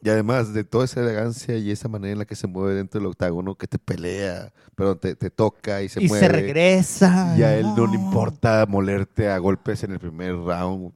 y 0.02 0.10
además 0.10 0.52
de 0.52 0.64
toda 0.64 0.84
esa 0.84 1.00
elegancia 1.00 1.56
y 1.56 1.70
esa 1.70 1.88
manera 1.88 2.12
en 2.12 2.18
la 2.18 2.24
que 2.24 2.34
se 2.34 2.46
mueve 2.48 2.74
dentro 2.74 3.00
del 3.00 3.06
octágono, 3.06 3.54
que 3.54 3.68
te 3.68 3.78
pelea, 3.78 4.52
pero 4.74 4.96
te, 4.96 5.14
te 5.14 5.30
toca 5.30 5.80
y 5.82 5.88
se 5.88 6.02
y 6.02 6.08
mueve. 6.08 6.26
se 6.26 6.32
regresa. 6.32 7.34
Y 7.38 7.42
a 7.42 7.56
él 7.56 7.66
no 7.76 7.86
le 7.86 7.94
importa 7.94 8.66
molerte 8.68 9.28
a 9.28 9.38
golpes 9.38 9.84
en 9.84 9.92
el 9.92 10.00
primer 10.00 10.34
round. 10.34 10.92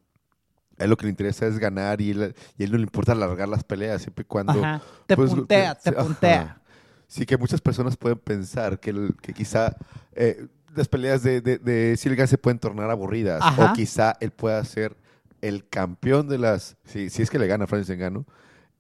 A 0.78 0.84
él 0.84 0.90
lo 0.90 0.96
que 0.96 1.06
le 1.06 1.10
interesa 1.10 1.46
es 1.46 1.58
ganar 1.58 2.00
y, 2.00 2.10
él, 2.10 2.34
y 2.58 2.62
a 2.62 2.66
él 2.66 2.72
no 2.72 2.78
le 2.78 2.82
importa 2.84 3.12
alargar 3.12 3.48
las 3.48 3.64
peleas 3.64 4.02
siempre 4.02 4.22
y 4.22 4.26
cuando... 4.26 4.52
Ajá. 4.52 4.82
Te 5.06 5.16
pues, 5.16 5.30
puntea, 5.30 5.74
te 5.76 5.90
ajá. 5.90 6.02
puntea. 6.02 6.60
Sí, 7.08 7.24
que 7.26 7.36
muchas 7.36 7.60
personas 7.60 7.96
pueden 7.96 8.18
pensar 8.18 8.80
que, 8.80 8.90
el- 8.90 9.14
que 9.22 9.32
quizá 9.32 9.76
eh, 10.12 10.46
las 10.74 10.88
peleas 10.88 11.22
de, 11.22 11.40
de, 11.40 11.58
de 11.58 11.96
Silgan 11.96 12.28
se 12.28 12.38
pueden 12.38 12.58
tornar 12.58 12.90
aburridas. 12.90 13.40
Ajá. 13.42 13.70
O 13.70 13.74
quizá 13.74 14.16
él 14.20 14.30
pueda 14.32 14.62
ser 14.64 14.96
el 15.40 15.68
campeón 15.68 16.28
de 16.28 16.38
las... 16.38 16.76
Si, 16.84 17.08
si 17.10 17.22
es 17.22 17.30
que 17.30 17.38
le 17.38 17.46
gana 17.46 17.64
a 17.64 17.66
Francis 17.66 17.96
Ngannou, 17.96 18.24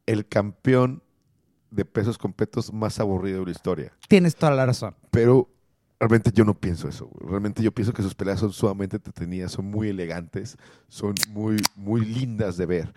el 0.06 0.26
campeón 0.26 1.02
de 1.70 1.84
pesos 1.84 2.16
completos 2.18 2.72
más 2.72 2.98
aburrido 3.00 3.40
de 3.40 3.46
la 3.46 3.50
historia. 3.52 3.92
Tienes 4.08 4.34
toda 4.36 4.52
la 4.52 4.66
razón. 4.66 4.94
Pero 5.10 5.48
realmente 5.98 6.30
yo 6.32 6.44
no 6.44 6.54
pienso 6.54 6.88
eso. 6.88 7.10
Realmente 7.20 7.62
yo 7.62 7.72
pienso 7.72 7.92
que 7.92 8.02
sus 8.02 8.14
peleas 8.14 8.40
son 8.40 8.52
sumamente 8.52 8.96
entretenidas, 8.96 9.52
son 9.52 9.66
muy 9.66 9.88
elegantes, 9.88 10.56
son 10.88 11.14
muy, 11.30 11.56
muy 11.74 12.04
lindas 12.04 12.56
de 12.56 12.66
ver. 12.66 12.94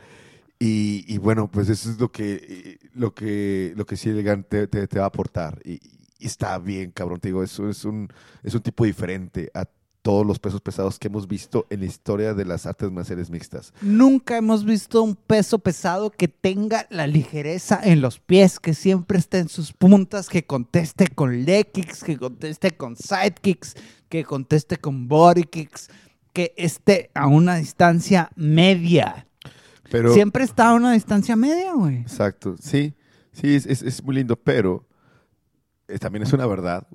Y, 0.61 1.18
bueno, 1.19 1.49
pues 1.49 1.69
eso 1.69 1.90
es 1.90 1.99
lo 1.99 2.11
que, 2.11 2.34
eh, 2.34 2.90
lo 2.94 3.14
que, 3.14 3.73
lo 3.77 3.86
que 3.86 3.95
sí 3.95 4.10
elegante 4.10 4.68
te, 4.68 4.88
te 4.88 4.99
va 4.99 5.06
a 5.06 5.07
aportar. 5.07 5.61
Y, 5.64 5.80
está 6.19 6.60
bien, 6.60 6.91
cabrón, 6.91 7.19
te 7.19 7.30
digo, 7.30 7.44
eso 7.44 7.69
es 7.69 7.86
un, 7.86 8.10
es 8.44 8.53
un 8.53 8.61
tipo 8.61 8.84
diferente 8.84 9.49
a 9.53 9.65
todos 10.02 10.26
los 10.26 10.40
pesos 10.40 10.61
pesados 10.61 10.98
que 10.98 11.07
hemos 11.07 11.27
visto 11.27 11.65
en 11.69 11.81
la 11.81 11.86
historia 11.86 12.34
de 12.34 12.45
las 12.45 12.65
artes 12.65 12.91
marciales 12.91 13.30
mixtas. 13.30 13.73
Nunca 13.81 14.38
hemos 14.38 14.64
visto 14.64 15.03
un 15.03 15.15
peso 15.15 15.60
pesado 15.60 16.10
que 16.10 16.27
tenga 16.27 16.88
la 16.90 17.07
ligereza 17.07 17.80
en 17.84 18.02
los 18.02 18.19
pies, 18.19 18.60
que 18.60 18.73
siempre 18.73 19.18
esté 19.18 19.40
en 19.40 19.49
sus 19.49 19.73
puntas, 19.73 20.30
que 20.30 20.45
conteste 20.45 21.07
con 21.07 21.44
leg 21.45 21.72
kicks, 21.72 22.03
que 22.03 22.18
conteste 22.18 22.72
con 22.72 22.95
side 22.95 23.36
kicks, 23.41 23.76
que 24.07 24.23
conteste 24.23 24.77
con 24.77 25.07
body 25.07 25.44
kicks, 25.44 25.90
que 26.34 26.53
esté 26.57 27.11
a 27.14 27.27
una 27.27 27.56
distancia 27.57 28.31
media. 28.36 29.27
Pero, 29.91 30.14
Siempre 30.14 30.44
está 30.44 30.70
a 30.70 30.74
una 30.74 30.91
distancia 30.94 31.36
media, 31.36 31.74
güey. 31.74 31.98
Exacto, 32.02 32.56
sí, 32.61 32.94
sí, 33.32 33.56
es, 33.56 33.66
es- 33.66 33.82
es 33.82 34.03
muy 34.03 34.16
lindo, 34.16 34.36
pero 34.36 34.88
eh, 35.88 35.98
también 35.99 36.24
es 36.24 36.34
una 36.34 36.45
verdad 36.45 36.88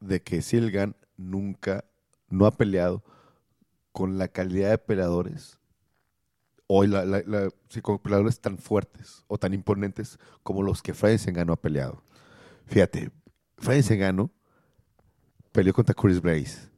de 0.00 0.22
que 0.22 0.40
Silgan 0.42 0.94
nunca, 1.16 1.84
no 2.28 2.46
ha 2.46 2.52
peleado 2.56 3.02
con 3.92 4.18
la 4.18 4.28
calidad 4.28 4.70
de 4.70 4.78
peleadores, 4.78 5.58
o 6.68 6.84
la, 6.84 7.04
la- 7.04 7.22
la- 7.26 7.48
sí, 7.68 7.80
con 7.80 7.98
peleadores 7.98 8.38
tan 8.40 8.58
fuertes 8.58 9.24
o 9.26 9.38
tan 9.38 9.54
imponentes 9.54 10.18
como 10.44 10.62
los 10.62 10.82
que 10.82 10.94
Francis 10.94 11.32
Ngannou 11.32 11.54
ha 11.54 11.60
peleado. 11.60 12.02
Fíjate, 12.66 13.10
Francis 13.56 13.96
Ngannou 13.96 14.30
peleó 15.50 15.72
contra 15.72 15.94
Chris 15.94 16.20
Brace, 16.20 16.68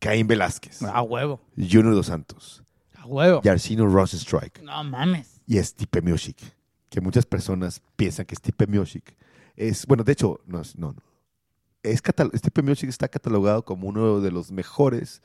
Caín 0.00 0.26
Velázquez, 0.26 0.82
A 0.82 1.00
huevo. 1.02 1.40
Junior 1.56 1.94
Dos 1.94 2.06
Santos, 2.06 2.62
Huevo. 3.06 3.40
Yarcino 3.42 3.86
Rosenstrike, 3.86 4.62
No 4.62 4.82
mames. 4.84 5.40
y 5.46 5.58
Stipe 5.62 6.02
Miocic, 6.02 6.38
que 6.90 7.00
muchas 7.00 7.26
personas 7.26 7.80
piensan 7.96 8.26
que 8.26 8.34
Stipe 8.36 8.66
Miocic 8.66 9.14
es, 9.56 9.86
bueno, 9.86 10.04
de 10.04 10.12
hecho, 10.12 10.40
no, 10.46 10.62
no. 10.76 10.94
Es 11.82 12.02
catal- 12.02 12.30
Stipe 12.34 12.62
está 12.88 13.08
catalogado 13.08 13.64
como 13.64 13.86
uno 13.88 14.20
de 14.20 14.30
los 14.30 14.50
mejores, 14.50 15.22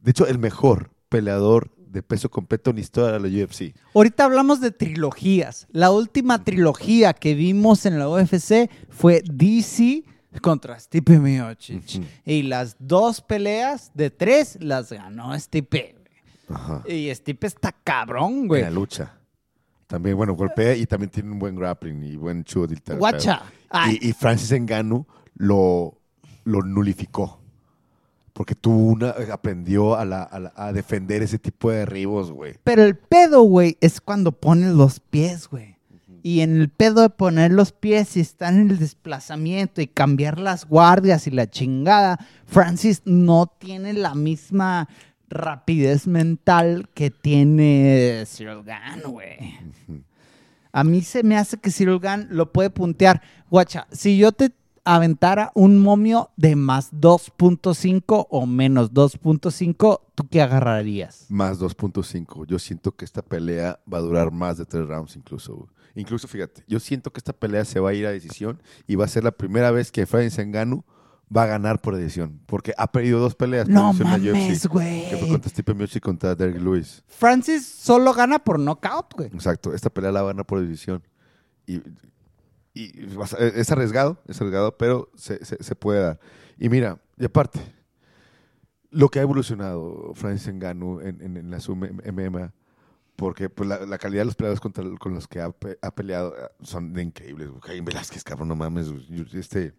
de 0.00 0.10
hecho, 0.10 0.26
el 0.26 0.38
mejor 0.38 0.90
peleador 1.08 1.70
de 1.76 2.02
peso 2.02 2.30
completo 2.30 2.70
en 2.70 2.76
la 2.76 2.82
historia 2.82 3.18
de 3.18 3.20
la 3.30 3.44
UFC. 3.44 3.74
Ahorita 3.94 4.24
hablamos 4.24 4.60
de 4.60 4.70
trilogías. 4.70 5.66
La 5.70 5.90
última 5.90 6.44
trilogía 6.44 7.12
que 7.14 7.34
vimos 7.34 7.86
en 7.86 7.98
la 7.98 8.08
UFC 8.08 8.70
fue 8.90 9.22
DC 9.24 10.04
contra 10.42 10.78
Stipe 10.78 11.18
Miocic. 11.18 12.02
Y 12.24 12.42
las 12.42 12.76
dos 12.78 13.20
peleas 13.22 13.90
de 13.94 14.10
tres 14.10 14.58
las 14.60 14.92
ganó 14.92 15.38
Stipe. 15.38 15.96
Ajá. 16.48 16.82
Y 16.88 17.14
Stipe 17.14 17.46
está 17.46 17.72
cabrón, 17.72 18.32
En 18.32 18.48
güey. 18.48 18.62
la 18.62 18.70
lucha. 18.70 19.14
También, 19.86 20.16
bueno, 20.16 20.34
golpea 20.34 20.74
y 20.76 20.84
también 20.86 21.10
tiene 21.10 21.30
un 21.30 21.38
buen 21.38 21.56
grappling 21.56 22.02
y 22.02 22.16
buen 22.16 22.44
tal, 22.44 22.98
Guacha. 22.98 23.42
Y, 23.90 24.08
y 24.08 24.12
Francis 24.12 24.52
Ngannou 24.60 25.06
lo, 25.36 25.98
lo 26.44 26.62
nulificó. 26.62 27.40
Porque 28.34 28.54
tuvo 28.54 28.76
una, 28.92 29.14
aprendió 29.32 29.96
a, 29.96 30.04
la- 30.04 30.22
a 30.22 30.38
la- 30.38 30.52
a 30.54 30.72
defender 30.72 31.22
ese 31.22 31.38
tipo 31.38 31.70
de 31.70 31.78
derribos, 31.78 32.30
güey. 32.30 32.54
Pero 32.64 32.84
el 32.84 32.96
pedo, 32.96 33.42
güey, 33.42 33.76
es 33.80 34.00
cuando 34.00 34.30
pones 34.32 34.74
los 34.74 35.00
pies, 35.00 35.48
güey. 35.48 35.76
Y 36.22 36.40
en 36.40 36.60
el 36.60 36.68
pedo 36.68 37.00
de 37.02 37.10
poner 37.10 37.52
los 37.52 37.72
pies 37.72 38.16
y 38.16 38.20
estar 38.20 38.52
en 38.52 38.70
el 38.70 38.78
desplazamiento 38.78 39.80
y 39.80 39.86
cambiar 39.86 40.38
las 40.38 40.66
guardias 40.66 41.26
y 41.26 41.30
la 41.30 41.48
chingada, 41.48 42.18
Francis 42.44 43.02
no 43.04 43.46
tiene 43.58 43.92
la 43.94 44.14
misma 44.14 44.88
rapidez 45.30 46.06
mental 46.06 46.88
que 46.94 47.10
tiene 47.10 48.24
Cyril 48.26 48.62
Gane, 48.64 49.02
güey. 49.02 49.58
A 50.72 50.84
mí 50.84 51.02
se 51.02 51.22
me 51.22 51.36
hace 51.36 51.58
que 51.58 51.70
Cyril 51.70 51.98
Gane 51.98 52.26
lo 52.30 52.52
puede 52.52 52.70
puntear. 52.70 53.22
Guacha, 53.50 53.86
si 53.90 54.18
yo 54.18 54.32
te 54.32 54.52
aventara 54.84 55.52
un 55.54 55.78
momio 55.78 56.30
de 56.36 56.56
más 56.56 56.92
2.5 56.92 58.26
o 58.30 58.46
menos 58.46 58.92
2.5, 58.92 60.00
¿tú 60.14 60.28
qué 60.28 60.40
agarrarías? 60.40 61.26
Más 61.28 61.60
2.5. 61.60 62.46
Yo 62.46 62.58
siento 62.58 62.92
que 62.92 63.04
esta 63.04 63.22
pelea 63.22 63.80
va 63.92 63.98
a 63.98 64.02
durar 64.02 64.30
más 64.30 64.56
de 64.56 64.64
tres 64.64 64.86
rounds 64.86 65.16
incluso. 65.16 65.68
Incluso, 65.94 66.28
fíjate, 66.28 66.64
yo 66.68 66.80
siento 66.80 67.12
que 67.12 67.18
esta 67.18 67.32
pelea 67.32 67.64
se 67.64 67.80
va 67.80 67.90
a 67.90 67.94
ir 67.94 68.06
a 68.06 68.10
decisión 68.10 68.62
y 68.86 68.94
va 68.94 69.04
a 69.04 69.08
ser 69.08 69.24
la 69.24 69.32
primera 69.32 69.70
vez 69.70 69.90
que 69.90 70.06
Francis 70.06 70.46
Ngannou 70.46 70.84
va 71.34 71.42
a 71.44 71.46
ganar 71.46 71.80
por 71.80 71.94
decisión. 71.96 72.40
Porque 72.46 72.72
ha 72.76 72.90
perdido 72.90 73.20
dos 73.20 73.34
peleas 73.34 73.68
No 73.68 73.92
mames, 73.92 74.66
güey. 74.66 75.08
Que 75.10 75.16
fue 75.18 75.28
contra 75.28 75.50
Stipe 75.50 75.74
Miocic 75.74 75.96
y 75.96 76.00
contra 76.00 76.34
Derek 76.34 76.60
Lewis. 76.60 77.02
Francis 77.06 77.66
solo 77.66 78.12
gana 78.14 78.38
por 78.38 78.58
knockout, 78.58 79.14
güey. 79.14 79.28
Exacto, 79.32 79.74
esta 79.74 79.90
pelea 79.90 80.12
la 80.12 80.22
va 80.22 80.30
a 80.30 80.32
ganar 80.32 80.46
por 80.46 80.60
decisión. 80.60 81.02
Y, 81.66 81.82
y 82.74 82.92
a- 83.20 83.44
es 83.46 83.70
arriesgado, 83.72 84.22
es 84.26 84.40
arriesgado, 84.40 84.76
pero 84.78 85.10
se, 85.16 85.44
se- 85.44 85.62
se 85.62 85.74
puede 85.76 86.00
dar. 86.00 86.20
Y 86.58 86.68
mira, 86.68 86.98
y 87.18 87.24
aparte, 87.26 87.60
lo 88.90 89.08
que 89.08 89.18
ha 89.18 89.22
evolucionado 89.22 90.12
Francis 90.14 90.52
Ngannou 90.54 91.00
en, 91.00 91.20
en, 91.20 91.36
en 91.36 91.50
la 91.50 91.58
MMA, 92.12 92.52
porque 93.16 93.50
pues, 93.50 93.68
la, 93.68 93.84
la 93.84 93.98
calidad 93.98 94.22
de 94.22 94.26
los 94.26 94.34
peleadores 94.36 94.60
contra, 94.60 94.84
con 94.98 95.12
los 95.12 95.26
que 95.28 95.40
ha 95.40 95.50
peleado 95.90 96.34
eh, 96.36 96.48
son 96.62 96.92
de 96.94 97.02
increíbles. 97.02 97.50
Caín 97.62 97.84
Velázquez, 97.84 98.24
cabrón, 98.24 98.48
no 98.48 98.56
mames. 98.56 98.86
Este, 99.34 99.74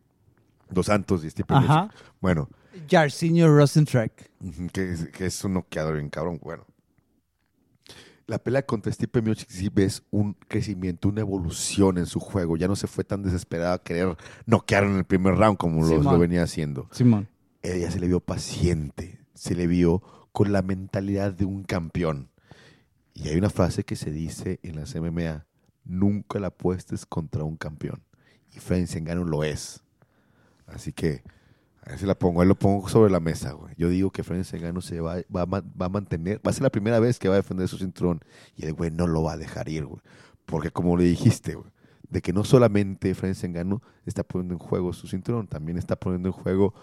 Dos 0.70 0.86
Santos 0.88 1.24
y 1.24 1.28
este 1.28 1.44
Ajá. 1.48 1.90
Bueno, 2.22 2.50
Jarcinho 2.90 3.48
Rosentrack. 3.48 4.30
Que, 4.72 4.92
es- 4.94 5.08
que 5.10 5.26
es 5.26 5.44
un 5.44 5.54
noqueador 5.54 5.96
bien 5.96 6.10
cabrón. 6.10 6.40
Bueno, 6.42 6.66
la 8.28 8.38
pelea 8.38 8.64
contra 8.64 8.92
Stipe 8.94 9.22
Miocic 9.24 9.50
sí 9.50 9.70
ves 9.74 10.04
un 10.12 10.34
crecimiento, 10.48 11.10
una 11.10 11.22
evolución 11.22 11.98
en 11.98 12.06
su 12.06 12.20
juego. 12.20 12.58
Ya 12.58 12.68
no 12.68 12.76
se 12.76 12.86
fue 12.88 13.04
tan 13.04 13.24
desesperado 13.24 13.74
a 13.74 13.82
querer 13.84 14.16
noquear 14.46 14.84
en 14.84 14.96
el 14.98 15.04
primer 15.04 15.36
round 15.36 15.58
como 15.58 15.82
lo, 15.82 15.88
Simón. 15.88 16.14
lo 16.14 16.20
venía 16.20 16.44
haciendo. 16.44 16.88
Simón. 16.92 17.28
Ella 17.64 17.90
se 17.90 18.00
le 18.00 18.08
vio 18.08 18.20
paciente, 18.20 19.20
se 19.34 19.56
le 19.56 19.66
vio 19.68 20.02
con 20.32 20.52
la 20.52 20.62
mentalidad 20.62 21.34
de 21.34 21.46
un 21.46 21.64
campeón. 21.64 22.30
Y 23.16 23.28
hay 23.30 23.38
una 23.38 23.50
frase 23.50 23.84
que 23.84 23.96
se 23.96 24.12
dice 24.12 24.60
en 24.64 24.76
las 24.78 24.94
MMA, 24.96 25.46
nunca 25.84 26.40
la 26.40 26.48
apuestes 26.48 27.06
contra 27.08 27.44
un 27.44 27.58
campeón. 27.58 28.04
Y 28.56 28.60
Francis 28.60 29.02
Ngannou 29.02 29.26
lo 29.26 29.44
es. 29.44 29.84
Así 30.74 30.94
que, 30.94 31.24
a 31.82 31.90
ver 31.92 32.00
si 32.00 32.06
la 32.06 32.16
pongo, 32.16 32.42
ahí 32.42 32.48
lo 32.48 32.56
pongo 32.56 32.88
sobre 32.90 33.12
la 33.12 33.20
mesa, 33.20 33.52
güey. 33.54 33.74
Yo 33.78 33.90
digo 33.90 34.12
que 34.12 34.24
Francis 34.24 34.60
Ngannou 34.62 34.82
se 34.82 35.00
va, 35.02 35.16
va, 35.36 35.46
va 35.46 35.86
a 35.86 35.90
mantener, 35.90 36.38
va 36.46 36.52
a 36.52 36.54
ser 36.54 36.64
la 36.64 36.70
primera 36.70 37.00
vez 37.00 37.20
que 37.20 37.28
va 37.30 37.36
a 37.36 37.38
defender 37.38 37.68
su 37.68 37.78
cinturón. 37.78 38.20
Y 38.56 38.66
el 38.66 38.74
güey 38.74 38.92
no 38.92 39.08
lo 39.08 39.24
va 39.24 39.34
a 39.34 39.38
dejar 39.38 39.70
ir, 39.70 39.86
güey. 39.86 40.02
Porque 40.46 40.72
como 40.72 40.98
le 40.98 41.04
dijiste, 41.06 41.56
güey, 41.56 41.70
de 42.10 42.22
que 42.22 42.34
no 42.34 42.44
solamente 42.44 43.14
Francis 43.16 43.50
Ngannou 43.50 43.82
está 44.06 44.24
poniendo 44.24 44.54
en 44.56 44.60
juego 44.60 44.94
su 44.94 45.08
cinturón, 45.08 45.48
también 45.48 45.78
está 45.78 45.96
poniendo 45.96 46.30
en 46.30 46.34
juego 46.34 46.74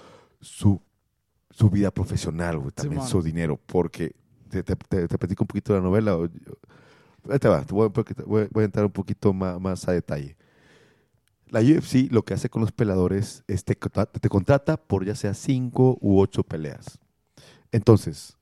su, 0.40 0.80
su 1.50 1.68
vida 1.70 1.90
profesional, 1.90 2.58
güey, 2.58 2.70
también 2.72 3.00
su 3.08 3.22
dinero, 3.22 3.58
porque 3.66 4.14
te, 4.48 4.62
te, 4.62 4.76
te- 4.76 5.08
te 5.08 5.18
platico 5.18 5.42
un 5.44 5.48
poquito 5.48 5.72
de 5.72 5.80
la 5.80 5.84
novela. 5.84 6.16
Ahí 7.28 7.38
te 7.40 7.48
va, 7.48 7.64
te 7.64 7.74
voy, 7.74 7.86
a- 7.86 8.24
voy 8.24 8.48
voy 8.52 8.62
a 8.62 8.64
entrar 8.64 8.84
un 8.86 8.92
poquito 8.92 9.32
más, 9.32 9.60
más 9.60 9.88
a 9.88 9.92
detalle. 9.92 10.36
La 11.50 11.60
UFC 11.60 12.08
lo 12.10 12.24
que 12.24 12.34
hace 12.34 12.50
con 12.50 12.62
los 12.62 12.72
peleadores 12.72 13.44
es 13.46 13.64
te, 13.64 13.74
te 13.76 14.28
contrata 14.28 14.76
por 14.76 15.04
ya 15.04 15.14
sea 15.14 15.34
cinco 15.34 15.98
u 16.00 16.20
ocho 16.20 16.42
peleas. 16.42 16.98
Entonces, 17.72 18.36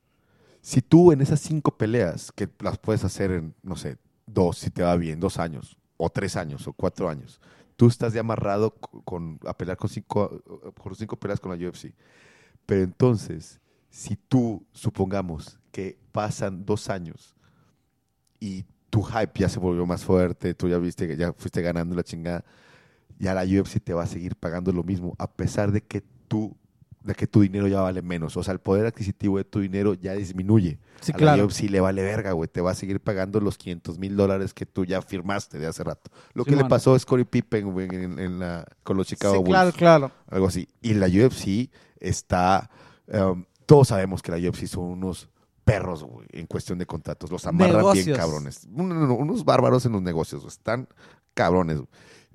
si 0.62 0.82
tú 0.82 1.12
en 1.12 1.20
esas 1.22 1.40
cinco 1.40 1.76
peleas, 1.76 2.32
que 2.32 2.48
las 2.60 2.78
puedes 2.78 3.04
hacer 3.04 3.30
en, 3.32 3.54
no 3.62 3.76
sé, 3.76 3.98
dos, 4.26 4.58
si 4.58 4.70
te 4.70 4.82
va 4.82 4.96
bien, 4.96 5.20
dos 5.20 5.38
años, 5.38 5.78
o 5.96 6.10
tres 6.10 6.36
años, 6.36 6.66
o 6.68 6.72
cuatro 6.72 7.08
años, 7.08 7.40
tú 7.76 7.88
estás 7.88 8.12
ya 8.14 8.20
amarrado 8.20 8.72
co- 8.72 9.02
con, 9.04 9.40
a 9.46 9.56
pelear 9.56 9.76
con 9.78 9.90
cinco, 9.90 10.42
con 10.82 10.94
cinco 10.94 11.16
peleas 11.18 11.40
con 11.40 11.52
la 11.52 11.58
UFC. 11.58 11.94
Pero 12.66 12.82
entonces, 12.84 13.60
si 13.90 14.16
tú, 14.16 14.64
supongamos 14.72 15.58
que 15.72 15.98
pasan 16.12 16.64
dos 16.66 16.90
años 16.90 17.36
y 18.40 18.64
tu 18.90 19.02
hype 19.02 19.32
ya 19.40 19.48
se 19.48 19.58
volvió 19.58 19.86
más 19.86 20.04
fuerte, 20.04 20.54
tú 20.54 20.68
ya 20.68 20.78
viste 20.78 21.06
que 21.08 21.16
ya 21.16 21.32
fuiste 21.32 21.62
ganando 21.62 21.96
la 21.96 22.02
chingada, 22.04 22.44
ya 23.18 23.34
la 23.34 23.42
UFC 23.44 23.80
te 23.82 23.92
va 23.94 24.02
a 24.04 24.06
seguir 24.06 24.36
pagando 24.36 24.72
lo 24.72 24.82
mismo, 24.82 25.14
a 25.18 25.30
pesar 25.30 25.72
de 25.72 25.82
que 25.82 26.02
tú 26.28 26.56
de 27.02 27.14
que 27.14 27.26
tu 27.26 27.42
dinero 27.42 27.68
ya 27.68 27.82
vale 27.82 28.00
menos. 28.00 28.34
O 28.38 28.42
sea, 28.42 28.52
el 28.54 28.60
poder 28.60 28.86
adquisitivo 28.86 29.36
de 29.36 29.44
tu 29.44 29.60
dinero 29.60 29.92
ya 29.92 30.14
disminuye. 30.14 30.78
Sí, 31.02 31.12
a 31.12 31.14
claro. 31.14 31.36
la 31.36 31.44
UFC 31.44 31.68
le 31.68 31.78
vale 31.78 32.02
verga, 32.02 32.32
güey. 32.32 32.48
Te 32.48 32.62
va 32.62 32.70
a 32.70 32.74
seguir 32.74 32.98
pagando 32.98 33.40
los 33.40 33.58
500 33.58 33.98
mil 33.98 34.16
dólares 34.16 34.54
que 34.54 34.64
tú 34.64 34.86
ya 34.86 35.02
firmaste 35.02 35.58
de 35.58 35.66
hace 35.66 35.84
rato. 35.84 36.10
Lo 36.32 36.46
que 36.46 36.56
le 36.56 36.64
pasó 36.64 36.94
a 36.94 36.98
Scottie 36.98 37.26
Pippen 37.26 37.72
güey, 37.72 37.88
en, 37.94 38.18
en 38.18 38.38
la, 38.38 38.64
con 38.82 38.96
los 38.96 39.06
Chicago 39.06 39.34
Sí, 39.34 39.38
Bulls. 39.40 39.50
claro, 39.50 39.72
claro. 39.72 40.10
Algo 40.30 40.46
así. 40.46 40.66
Y 40.80 40.94
la 40.94 41.06
UFC 41.08 41.68
está... 42.00 42.70
um, 43.08 43.44
todos 43.66 43.88
sabemos 43.88 44.22
que 44.22 44.32
la 44.32 44.38
UFC 44.38 44.64
son 44.66 44.84
unos 44.84 45.28
perros, 45.62 46.04
güey, 46.04 46.26
en 46.32 46.46
cuestión 46.46 46.78
de 46.78 46.86
contratos. 46.86 47.30
Los 47.30 47.46
amarran 47.46 47.92
bien 47.92 48.16
cabrones. 48.16 48.66
Un- 48.72 48.92
un- 48.92 49.10
Unos 49.10 49.44
bárbaros 49.44 49.84
en 49.84 49.92
los 49.92 50.00
negocios. 50.00 50.40
güey. 50.40 50.48
Están 50.52 50.88
cabrones. 51.34 51.76
güey. 51.76 51.88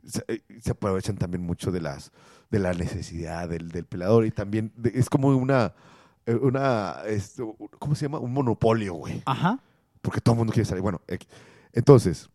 Se, 0.05 0.23
eh, 0.27 0.41
se 0.61 0.71
aprovechan 0.71 1.17
también 1.17 1.43
mucho 1.43 1.71
de 1.71 1.81
las 1.81 2.11
de 2.49 2.59
la 2.59 2.73
necesidad 2.73 3.47
del, 3.49 3.69
del 3.69 3.85
peleador 3.85 4.25
y 4.25 4.31
también 4.31 4.71
de- 4.75 4.91
es 4.95 5.09
como 5.09 5.27
una 5.29 5.73
eh, 6.25 6.35
una 6.35 6.97
esto, 7.07 7.55
¿cómo 7.79 7.95
se 7.95 8.05
llama? 8.05 8.19
un 8.19 8.33
monopolio, 8.33 8.93
güey 8.95 9.21
Ajá. 9.25 9.59
porque 10.01 10.19
todo 10.21 10.33
el 10.33 10.37
mundo 10.39 10.53
quiere 10.53 10.65
salir. 10.67 10.81
Bueno, 10.81 11.01
eh, 11.07 11.17
entonces, 11.73 12.29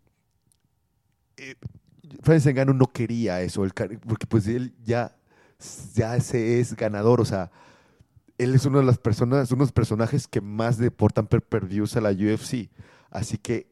eh, 1.37 1.55
Francis 2.23 2.53
Ngannou 2.53 2.75
no 2.75 2.87
quería 2.93 3.41
eso, 3.43 3.65
el 3.65 3.73
porque 3.73 4.27
pues 4.27 4.47
él 4.47 4.75
ya, 4.85 5.17
ya 5.95 6.19
se 6.21 6.61
es 6.61 6.75
ganador, 6.77 7.21
o 7.21 7.25
sea, 7.25 7.51
él 8.39 8.55
es 8.55 8.65
uno 8.67 8.79
de 8.79 8.85
las 8.85 8.99
personas, 8.99 9.51
unos 9.53 9.73
personajes 9.73 10.27
que 10.29 10.41
más 10.41 10.79
deportan 10.79 11.27
per, 11.27 11.43
per 11.43 11.67
views 11.67 11.97
a 11.97 12.01
la 12.01 12.11
UFC. 12.11 12.69
Así 13.11 13.39
que 13.39 13.69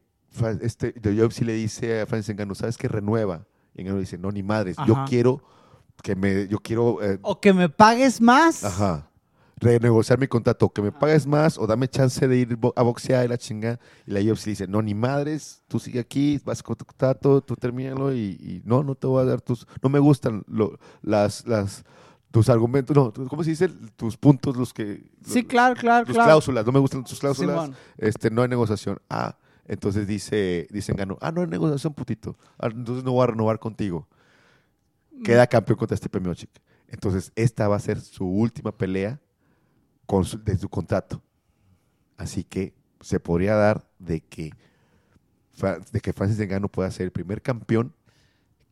este, 0.60 0.92
de 0.92 1.24
UFC 1.24 1.42
le 1.42 1.52
dice 1.54 2.00
a 2.00 2.06
Francis 2.06 2.34
Ngannou, 2.34 2.54
¿sabes 2.54 2.76
qué? 2.78 2.88
Renueva. 2.88 3.44
Y 3.74 3.82
Ngannou 3.84 4.00
dice, 4.00 4.18
no, 4.18 4.30
ni 4.30 4.42
madres, 4.42 4.76
yo 4.86 5.04
quiero 5.08 5.42
que 6.02 6.14
me, 6.16 6.46
yo 6.48 6.58
quiero, 6.58 7.02
eh, 7.02 7.18
O 7.22 7.40
que 7.40 7.52
me 7.52 7.68
pagues 7.68 8.20
más. 8.20 8.64
ajá, 8.64 9.08
renegociar 9.56 10.18
mi 10.18 10.26
contrato, 10.26 10.68
que 10.70 10.82
me 10.82 10.90
pagues 10.90 11.26
más 11.26 11.56
o 11.56 11.66
dame 11.66 11.86
chance 11.88 12.26
de 12.26 12.36
ir 12.36 12.58
a 12.74 12.82
boxear 12.82 13.24
y 13.24 13.28
la 13.28 13.38
chinga. 13.38 13.78
Y 14.06 14.10
la 14.10 14.20
UFC 14.20 14.46
dice, 14.46 14.66
no, 14.66 14.82
ni 14.82 14.94
madres, 14.94 15.62
tú 15.68 15.78
sigue 15.78 16.00
aquí, 16.00 16.40
vas 16.44 16.62
con 16.62 16.74
tu 16.76 16.84
contrato, 16.84 17.40
tú 17.42 17.54
termínalo 17.54 18.12
y, 18.12 18.18
y 18.40 18.62
no, 18.64 18.82
no 18.82 18.94
te 18.96 19.06
voy 19.06 19.22
a 19.22 19.24
dar 19.26 19.40
tus, 19.40 19.66
no 19.82 19.88
me 19.88 20.00
gustan 20.00 20.42
lo- 20.48 20.76
las, 21.00 21.46
las, 21.46 21.84
tus 22.32 22.48
argumentos, 22.48 22.96
no, 22.96 23.12
¿cómo 23.28 23.44
se 23.44 23.50
dice? 23.50 23.68
Tus 23.94 24.16
puntos, 24.16 24.56
los 24.56 24.72
que... 24.74 25.04
Sí, 25.24 25.44
claro, 25.44 25.76
claro, 25.76 26.04
tus 26.06 26.14
claro. 26.14 26.28
cláusulas, 26.30 26.66
no 26.66 26.72
me 26.72 26.80
gustan 26.80 27.04
tus 27.04 27.20
cláusulas, 27.20 27.54
Simón. 27.62 27.76
este, 27.98 28.30
no 28.30 28.42
hay 28.42 28.48
negociación. 28.48 28.98
Ah, 29.08 29.36
entonces 29.72 30.06
dice, 30.06 30.66
dicen 30.70 30.96
Gano, 30.96 31.16
ah, 31.20 31.32
no 31.32 31.40
hay 31.40 31.46
negociación, 31.46 31.94
putito. 31.94 32.36
Ah, 32.58 32.68
entonces 32.70 33.04
no 33.04 33.12
voy 33.12 33.24
a 33.24 33.28
renovar 33.28 33.58
contigo. 33.58 34.06
Queda 35.24 35.46
campeón 35.46 35.78
contra 35.78 35.94
este 35.94 36.08
Miocic. 36.20 36.50
Entonces, 36.88 37.32
esta 37.36 37.68
va 37.68 37.76
a 37.76 37.80
ser 37.80 38.00
su 38.00 38.26
última 38.26 38.76
pelea 38.76 39.20
con 40.06 40.24
su- 40.24 40.42
de 40.42 40.58
su 40.58 40.68
contrato. 40.68 41.22
Así 42.16 42.44
que 42.44 42.74
se 43.00 43.18
podría 43.20 43.54
dar 43.54 43.88
de 43.98 44.20
que, 44.20 44.52
de 45.92 46.00
que 46.00 46.12
Francis 46.12 46.38
Ngannou 46.38 46.68
pueda 46.70 46.90
ser 46.90 47.04
el 47.04 47.12
primer 47.12 47.40
campeón. 47.40 47.94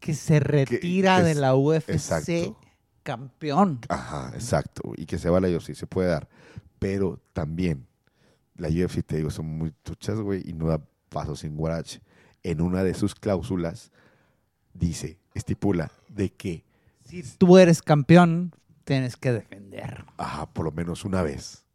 Que 0.00 0.14
se 0.14 0.40
retira 0.40 1.18
que 1.18 1.22
de 1.24 1.30
es- 1.32 1.36
la 1.38 1.54
UFC 1.54 1.92
exacto. 1.92 2.58
campeón. 3.02 3.80
Ajá, 3.88 4.32
exacto. 4.34 4.92
Y 4.96 5.06
que 5.06 5.18
se 5.18 5.30
va 5.30 5.38
a 5.38 5.40
la 5.40 5.48
UFC, 5.48 5.74
se 5.74 5.86
puede 5.86 6.08
dar. 6.08 6.28
Pero 6.78 7.20
también, 7.32 7.86
la 8.56 8.68
UFC, 8.68 9.02
te 9.02 9.16
digo, 9.18 9.30
son 9.30 9.46
muy 9.46 9.72
truchas, 9.82 10.18
güey, 10.20 10.42
y 10.44 10.52
no 10.52 10.66
da 10.66 10.82
paso 11.10 11.36
sin 11.36 11.54
guarache. 11.56 12.00
En 12.42 12.62
una 12.62 12.82
de 12.82 12.94
sus 12.94 13.14
cláusulas 13.14 13.92
dice, 14.72 15.18
estipula, 15.34 15.90
de 16.08 16.30
que, 16.32 16.64
Si 17.04 17.22
tú 17.36 17.58
eres 17.58 17.82
campeón, 17.82 18.54
tienes 18.84 19.16
que 19.16 19.32
defender. 19.32 20.04
ajá, 20.16 20.46
por 20.50 20.64
lo 20.64 20.72
menos 20.72 21.04
una 21.04 21.22
vez. 21.22 21.66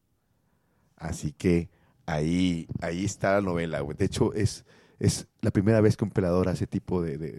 Así 0.97 1.31
que 1.33 1.69
ahí, 2.05 2.67
ahí 2.81 3.05
está 3.05 3.33
la 3.33 3.41
novela, 3.41 3.81
güey. 3.81 3.95
De 3.97 4.05
hecho, 4.05 4.33
es, 4.33 4.65
es 4.99 5.27
la 5.41 5.51
primera 5.51 5.81
vez 5.81 5.97
que 5.97 6.05
un 6.05 6.11
peleador 6.11 6.49
hace 6.49 6.65
tipo 6.67 7.01
de, 7.01 7.17
de, 7.17 7.31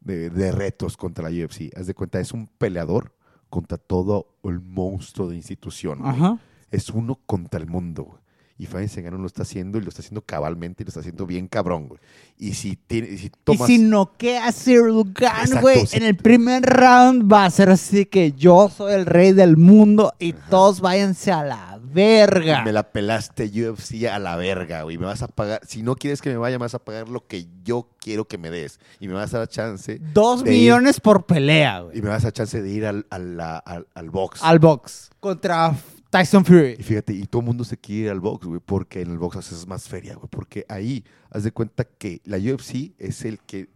de- 0.00 0.30
de- 0.30 0.52
retos 0.52 0.96
contra 0.96 1.28
la 1.28 1.44
UFC. 1.44 1.76
Haz 1.76 1.86
de 1.86 1.94
cuenta, 1.94 2.20
es 2.20 2.32
un 2.32 2.46
peleador 2.46 3.14
contra 3.50 3.76
todo 3.78 4.36
el 4.44 4.60
monstruo 4.60 5.28
de 5.28 5.36
institución. 5.36 6.00
Ajá. 6.06 6.38
es 6.70 6.88
uno 6.90 7.16
contra 7.26 7.60
el 7.60 7.66
mundo. 7.66 8.20
Y 8.60 8.66
Francis 8.66 8.98
Ngannou 9.02 9.20
lo 9.20 9.28
está 9.28 9.42
haciendo 9.42 9.78
y 9.78 9.82
lo 9.82 9.88
está 9.88 10.00
haciendo 10.02 10.20
cabalmente 10.22 10.82
y 10.82 10.84
lo 10.84 10.88
está 10.88 10.98
haciendo 10.98 11.26
bien 11.26 11.46
cabrón, 11.46 11.86
güey. 11.86 12.00
Y 12.38 12.54
si, 12.54 12.74
tiene, 12.74 13.08
y 13.08 13.18
si 13.18 13.30
tomas... 13.44 13.68
Y 13.70 13.76
si 13.76 13.78
noquea 13.82 14.48
a 14.48 14.52
Gane, 14.52 15.40
Exacto, 15.42 15.60
güey, 15.60 15.86
en 15.92 16.02
el 16.02 16.16
primer 16.16 16.64
round 16.64 17.32
va 17.32 17.44
a 17.44 17.50
ser 17.50 17.70
así 17.70 18.06
que 18.06 18.32
yo 18.32 18.68
soy 18.68 18.94
el 18.94 19.06
rey 19.06 19.32
del 19.32 19.56
mundo 19.56 20.12
y 20.18 20.32
todos 20.32 20.80
váyanse 20.80 21.30
a 21.30 21.44
la 21.44 21.78
verga. 21.82 22.62
Me 22.64 22.72
la 22.72 22.90
pelaste 22.90 23.44
UFC 23.46 24.06
a 24.10 24.18
la 24.18 24.34
verga, 24.36 24.82
güey. 24.82 24.98
Me 24.98 25.06
vas 25.06 25.22
a 25.22 25.28
pagar... 25.28 25.60
Si 25.66 25.82
no 25.82 25.94
quieres 25.94 26.20
que 26.20 26.30
me 26.30 26.36
vaya, 26.36 26.58
me 26.58 26.64
vas 26.64 26.74
a 26.74 26.80
pagar 26.80 27.08
lo 27.08 27.26
que 27.28 27.46
yo 27.62 27.88
quiero 28.00 28.26
que 28.26 28.38
me 28.38 28.50
des. 28.50 28.80
Y 28.98 29.06
me 29.06 29.14
vas 29.14 29.32
a 29.34 29.38
dar 29.38 29.48
chance... 29.48 30.00
Dos 30.12 30.42
ir- 30.42 30.48
millones 30.50 30.98
por 30.98 31.26
pelea, 31.26 31.78
y 31.80 31.84
güey. 31.84 32.02
me 32.02 32.08
vas 32.08 32.24
a 32.24 32.26
dar 32.26 32.32
chance 32.32 32.60
de 32.60 32.70
ir 32.70 32.86
al, 32.86 33.06
al, 33.10 33.36
la- 33.36 33.58
al- 33.58 33.86
al 33.94 34.10
box. 34.10 34.40
Al 34.42 34.58
box 34.58 35.10
contra 35.20 35.74
Tyson 36.10 36.44
Fury. 36.44 36.76
Y 36.78 36.82
fíjate, 36.82 37.12
y 37.12 37.26
todo 37.26 37.40
el 37.40 37.46
mundo 37.46 37.64
se 37.64 37.76
quiere 37.76 38.02
ir 38.06 38.10
al 38.10 38.20
box, 38.20 38.46
güey, 38.46 38.60
porque 38.64 39.02
en 39.02 39.10
el 39.10 39.18
box 39.18 39.36
haces 39.36 39.66
más 39.66 39.88
feria, 39.88 40.14
güey. 40.14 40.28
Porque 40.30 40.64
ahí, 40.68 41.04
haz 41.30 41.42
de 41.44 41.52
cuenta 41.52 41.84
que 41.84 42.20
la 42.24 42.38
UFC 42.38 42.92
es 42.98 43.24
el 43.24 43.38
que 43.40 43.68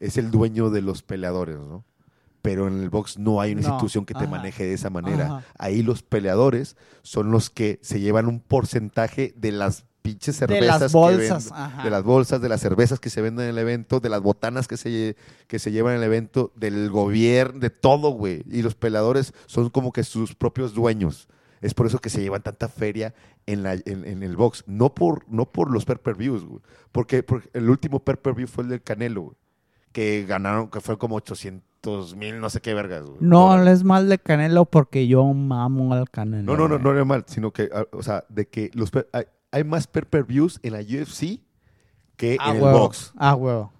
es 0.00 0.16
el 0.16 0.30
dueño 0.30 0.70
de 0.70 0.82
los 0.82 1.02
peleadores, 1.02 1.56
¿no? 1.56 1.84
Pero 2.42 2.68
en 2.68 2.82
el 2.82 2.90
box 2.90 3.18
no 3.18 3.40
hay 3.40 3.52
una 3.52 3.62
No, 3.62 3.68
institución 3.68 4.04
que 4.04 4.12
te 4.14 4.20
ajá, 4.24 4.30
maneje 4.30 4.64
de 4.64 4.74
esa 4.74 4.90
manera. 4.90 5.26
ajá. 5.26 5.44
Ahí 5.58 5.82
los 5.82 6.02
peleadores 6.02 6.76
son 7.02 7.30
los 7.30 7.48
que 7.50 7.78
se 7.82 8.00
llevan 8.00 8.26
un 8.26 8.38
porcentaje 8.40 9.32
de 9.36 9.50
las 9.52 9.84
pinches 10.02 10.34
De 10.38 10.46
cervezas 10.46 10.80
las 10.82 10.92
que 10.92 10.98
bolsas, 10.98 11.46
venden- 11.50 11.56
ajá. 11.58 11.84
de 11.84 11.90
las 11.90 12.02
bolsas, 12.04 12.42
de 12.42 12.48
las 12.50 12.60
cervezas 12.60 13.00
que 13.00 13.08
se 13.08 13.22
venden 13.22 13.44
en 13.46 13.50
el 13.52 13.58
evento, 13.58 13.98
de 14.00 14.10
las 14.10 14.20
botanas 14.20 14.68
que 14.68 14.76
se, 14.76 15.16
que 15.46 15.58
se 15.58 15.72
llevan 15.72 15.94
en 15.94 16.00
el 16.00 16.04
evento, 16.04 16.52
del 16.54 16.90
gobierno, 16.90 17.58
de 17.60 17.70
todo, 17.70 18.10
güey. 18.10 18.44
Y 18.50 18.60
los 18.60 18.74
peleadores 18.74 19.32
son 19.46 19.70
como 19.70 19.92
que 19.92 20.04
sus 20.04 20.34
propios 20.34 20.74
dueños. 20.74 21.28
Es 21.64 21.74
por 21.74 21.86
eso 21.86 21.98
que 21.98 22.10
se 22.10 22.20
llevan 22.20 22.42
tanta 22.42 22.68
feria 22.68 23.14
en, 23.46 23.62
la, 23.62 23.74
en, 23.74 24.04
en 24.06 24.22
el 24.22 24.36
box. 24.36 24.64
No 24.66 24.94
por, 24.94 25.24
no 25.28 25.46
por 25.50 25.70
los 25.72 25.84
per-per-views, 25.84 26.44
güey. 26.44 26.60
Porque, 26.92 27.22
porque 27.22 27.48
el 27.54 27.68
último 27.70 28.00
per-per-view 28.04 28.46
fue 28.46 28.64
el 28.64 28.70
del 28.70 28.82
Canelo, 28.82 29.22
güey. 29.22 29.36
Que 29.92 30.24
ganaron, 30.26 30.68
que 30.70 30.80
fue 30.80 30.98
como 30.98 31.16
800 31.16 32.16
mil, 32.16 32.40
no 32.40 32.50
sé 32.50 32.60
qué 32.60 32.74
vergas, 32.74 33.04
güey. 33.04 33.16
No 33.20 33.40
Dólares. 33.48 33.58
hables 33.60 33.84
mal 33.84 34.08
de 34.08 34.18
Canelo 34.18 34.64
porque 34.66 35.06
yo 35.06 35.24
mamo 35.32 35.92
al 35.94 36.10
Canelo. 36.10 36.44
No, 36.44 36.56
no, 36.56 36.68
no, 36.68 36.78
no 36.82 36.92
era 36.92 37.04
mal, 37.04 37.24
sino 37.28 37.52
que, 37.52 37.70
ah, 37.72 37.86
o 37.92 38.02
sea, 38.02 38.24
de 38.28 38.46
que 38.48 38.70
los 38.74 38.90
per- 38.90 39.08
hay, 39.12 39.24
hay 39.52 39.64
más 39.64 39.86
per-per-views 39.86 40.60
en 40.62 40.72
la 40.72 40.80
UFC 40.80 41.40
que 42.16 42.36
Ah, 42.40 42.50
en 42.50 42.56
el 42.56 42.62
box. 42.62 43.12
Ah, 43.16 43.34
huevo. 43.34 43.72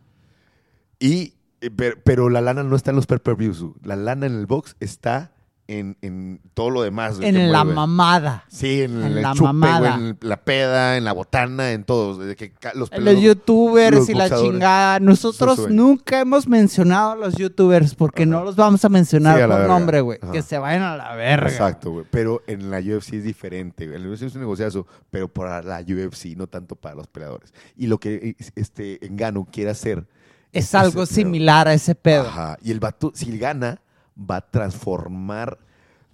Y, 0.98 1.34
eh, 1.60 1.70
per- 1.70 2.02
pero, 2.02 2.30
la 2.30 2.40
lana 2.40 2.62
no 2.62 2.76
está 2.76 2.90
en 2.90 2.96
los 2.96 3.06
per-per-views. 3.06 3.60
güey. 3.60 3.74
La 3.82 3.96
lana 3.96 4.26
en 4.26 4.34
el 4.34 4.46
box 4.46 4.76
está 4.80 5.33
en, 5.66 5.96
en 6.02 6.40
todo 6.54 6.70
lo 6.70 6.82
demás. 6.82 7.18
que 7.18 7.28
En 7.28 7.50
la 7.52 7.64
mueve. 7.64 7.74
mamada. 7.76 8.44
Sí, 8.48 8.82
en, 8.82 8.98
en 9.00 9.04
el 9.04 9.22
la 9.22 9.32
chupe, 9.32 9.44
mamada. 9.44 9.96
güey, 9.96 10.08
en 10.10 10.18
la 10.20 10.36
peda, 10.36 10.96
en 10.96 11.04
la 11.04 11.12
botana, 11.12 11.72
en 11.72 11.84
todo. 11.84 12.18
Que 12.36 12.52
los, 12.74 12.90
youtubers 13.20 13.96
los 13.96 14.08
y 14.08 14.14
la 14.14 14.28
chingada. 14.30 15.00
Nosotros 15.00 15.68
nunca 15.70 16.20
hemos 16.20 16.46
mencionado 16.48 17.12
a 17.12 17.16
los 17.16 17.34
youtubers 17.36 17.94
porque 17.94 18.24
Ajá. 18.24 18.30
no 18.32 18.44
los 18.44 18.56
vamos 18.56 18.84
a 18.84 18.88
mencionar 18.88 19.36
Sí, 19.36 19.42
a 19.42 19.48
por 19.48 19.66
nombre, 19.66 20.00
güey. 20.00 20.18
Que 20.32 20.42
se 20.42 20.58
vayan 20.58 20.82
a 20.82 20.96
la 20.96 21.14
verga. 21.14 21.48
Exacto, 21.48 21.90
güey. 21.90 22.06
Pero 22.10 22.42
en 22.46 22.70
la 22.70 22.78
UFC 22.80 23.14
es 23.14 23.24
diferente. 23.24 23.86
güey. 23.86 23.96
En 23.96 24.04
la 24.04 24.10
UFC 24.14 24.22
es 24.24 24.34
un 24.34 24.40
negociazo, 24.42 24.86
pero 25.10 25.28
para 25.28 25.62
la 25.62 25.80
UFC, 25.80 26.36
no 26.36 26.46
tanto 26.46 26.76
para 26.76 26.94
los 26.94 27.06
peleadores. 27.06 27.52
Y 27.76 27.86
lo 27.86 27.98
que 27.98 28.36
este 28.54 29.04
Engano 29.06 29.46
quiere 29.50 29.70
hacer 29.70 30.06
Es 30.52 30.74
algo 30.74 31.06
similar 31.06 31.68
a 31.68 31.74
ese 31.74 31.94
pedo. 31.94 32.26
Ajá. 32.28 32.58
Y 32.62 32.70
el 32.70 32.80
vato, 32.80 33.10
si 33.14 33.36
gana, 33.38 33.80
va 34.18 34.36
a 34.36 34.40
transformar 34.50 35.58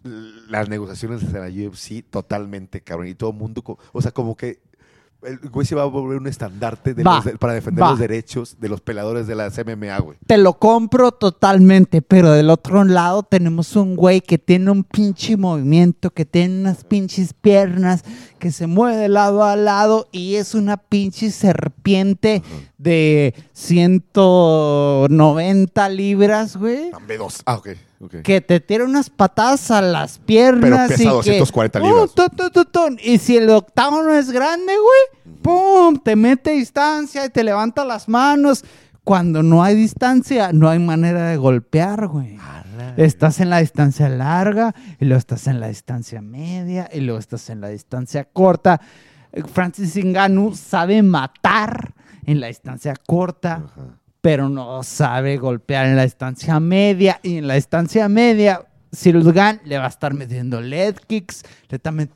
las 0.02 0.68
negociaciones 0.68 1.32
de 1.32 1.38
la 1.38 1.48
UFC 1.68 2.02
totalmente, 2.08 2.80
cabrón. 2.80 3.08
Y 3.08 3.14
todo 3.14 3.30
el 3.30 3.36
mundo, 3.36 3.62
o 3.92 4.00
sea, 4.02 4.10
como 4.12 4.36
que 4.36 4.60
el 5.22 5.38
güey 5.50 5.66
se 5.66 5.74
va 5.74 5.82
a 5.82 5.84
volver 5.84 6.16
un 6.16 6.26
estandarte 6.26 6.94
de 6.94 7.02
Va, 7.02 7.16
los 7.16 7.26
de- 7.26 7.36
para 7.36 7.52
defender 7.52 7.84
va. 7.84 7.90
los 7.90 7.98
derechos 7.98 8.56
de 8.58 8.70
los 8.70 8.80
peleadores 8.80 9.26
de 9.26 9.34
las 9.34 9.58
MMA, 9.58 9.98
güey. 9.98 10.16
Te 10.26 10.38
lo 10.38 10.54
compro 10.54 11.12
totalmente, 11.12 12.00
pero 12.00 12.32
del 12.32 12.48
otro 12.48 12.82
lado 12.84 13.22
tenemos 13.22 13.76
un 13.76 13.96
güey 13.96 14.22
que 14.22 14.38
tiene 14.38 14.70
un 14.70 14.82
pinche 14.82 15.36
movimiento, 15.36 16.08
que 16.10 16.24
tiene 16.24 16.60
unas 16.60 16.84
pinches 16.84 17.34
piernas, 17.34 18.02
que 18.38 18.50
se 18.50 18.66
mueve 18.66 18.96
de 18.96 19.10
lado 19.10 19.44
a 19.44 19.56
lado 19.56 20.08
y 20.10 20.36
es 20.36 20.54
una 20.54 20.78
pinche 20.78 21.30
serpiente 21.30 22.42
de 22.78 23.34
190 23.52 25.88
libras, 25.90 26.56
güey. 26.56 26.92
Dame 26.92 27.18
dos. 27.18 27.42
Ah, 27.44 27.56
ok. 27.56 27.68
Que 28.22 28.40
te 28.40 28.60
tira 28.60 28.84
unas 28.84 29.10
patadas 29.10 29.70
a 29.70 29.82
las 29.82 30.18
piernas. 30.18 30.88
pesa 30.88 31.02
y 31.02 31.06
que- 31.06 31.38
240 31.38 31.80
¡Uh, 31.80 31.84
libras. 31.84 32.14
tu, 32.14 32.28
tu, 32.30 32.50
tu, 32.50 32.64
tu! 32.64 32.80
Y 33.02 33.18
si 33.18 33.36
el 33.36 33.50
octágono 33.50 34.14
es 34.14 34.30
grande, 34.30 34.72
güey, 34.72 35.36
¡pum! 35.42 35.98
Te 36.02 36.16
mete 36.16 36.52
distancia 36.52 37.26
y 37.26 37.28
te 37.28 37.44
levanta 37.44 37.84
las 37.84 38.08
manos. 38.08 38.64
Cuando 39.04 39.42
no 39.42 39.62
hay 39.62 39.74
distancia, 39.76 40.52
no 40.52 40.68
hay 40.68 40.78
manera 40.78 41.28
de 41.28 41.36
golpear, 41.36 42.06
güey. 42.06 42.38
Estás 42.96 43.40
en 43.40 43.50
la 43.50 43.58
distancia 43.58 44.08
larga 44.08 44.74
y 44.98 45.04
luego 45.04 45.18
estás 45.18 45.46
en 45.46 45.60
la 45.60 45.68
distancia 45.68 46.22
media 46.22 46.88
y 46.92 47.00
luego 47.00 47.18
estás 47.18 47.50
en 47.50 47.60
la 47.60 47.68
distancia 47.68 48.24
corta. 48.24 48.80
Francis 49.52 49.94
Ngannou 50.02 50.54
sabe 50.54 51.02
matar 51.02 51.94
en 52.26 52.40
la 52.40 52.46
distancia 52.48 52.94
corta, 53.06 53.62
Ajá. 53.66 53.98
Pero 54.20 54.48
no 54.48 54.82
sabe 54.82 55.36
golpear 55.36 55.86
en 55.86 55.96
la 55.96 56.02
distancia 56.02 56.60
media. 56.60 57.20
Y 57.22 57.38
en 57.38 57.46
la 57.46 57.54
distancia 57.54 58.08
media, 58.08 58.66
Cyril 58.92 59.32
Gane 59.32 59.60
le 59.64 59.78
va 59.78 59.84
a 59.84 59.88
estar 59.88 60.14
metiendo 60.14 60.60
leg 60.60 60.98
kicks, 61.06 61.44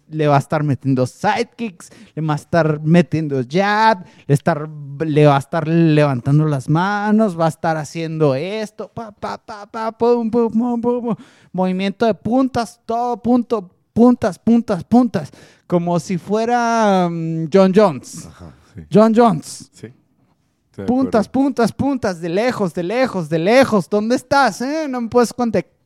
le, 0.08 0.26
va 0.26 0.36
a 0.36 0.38
estar 0.38 0.64
metiendo 0.64 1.06
side 1.06 1.50
kicks, 1.56 1.90
le 2.14 2.22
va 2.22 2.32
a 2.32 2.36
estar 2.36 2.80
metiendo 2.80 3.40
jab, 3.48 4.04
le, 4.26 4.34
estar, 4.34 4.68
le 5.06 5.26
va 5.26 5.36
a 5.36 5.38
estar 5.38 5.68
levantando 5.68 6.46
las 6.46 6.68
manos, 6.68 7.38
va 7.38 7.46
a 7.46 7.48
estar 7.48 7.76
haciendo 7.76 8.34
esto, 8.34 8.88
pa, 8.88 9.12
pa, 9.12 9.38
pa, 9.38 9.66
pa, 9.66 9.92
pum, 9.92 10.30
pum, 10.30 10.50
pum, 10.50 10.80
pum, 10.80 11.02
pum. 11.02 11.16
movimiento 11.52 12.06
de 12.06 12.14
puntas, 12.14 12.80
todo 12.84 13.22
punto, 13.22 13.70
puntas, 13.92 14.38
puntas, 14.38 14.82
puntas, 14.82 15.30
como 15.68 16.00
si 16.00 16.18
fuera 16.18 17.08
mm, 17.08 17.48
John 17.52 17.72
Jones. 17.74 18.26
Ajá, 18.26 18.52
sí. 18.74 18.82
John 18.92 19.12
Jones. 19.14 19.70
Sí. 19.72 19.92
De 20.76 20.84
Puntas, 20.84 21.28
puntas, 21.28 21.72
puntas, 21.72 22.20
de 22.20 22.28
lejos, 22.28 22.74
de 22.74 22.82
lejos, 22.82 23.28
de 23.28 23.38
lejos. 23.38 23.88
¿Dónde 23.88 24.16
estás? 24.16 24.60
eh? 24.60 24.86
No 24.88 25.00
me 25.00 25.08
puedes 25.08 25.32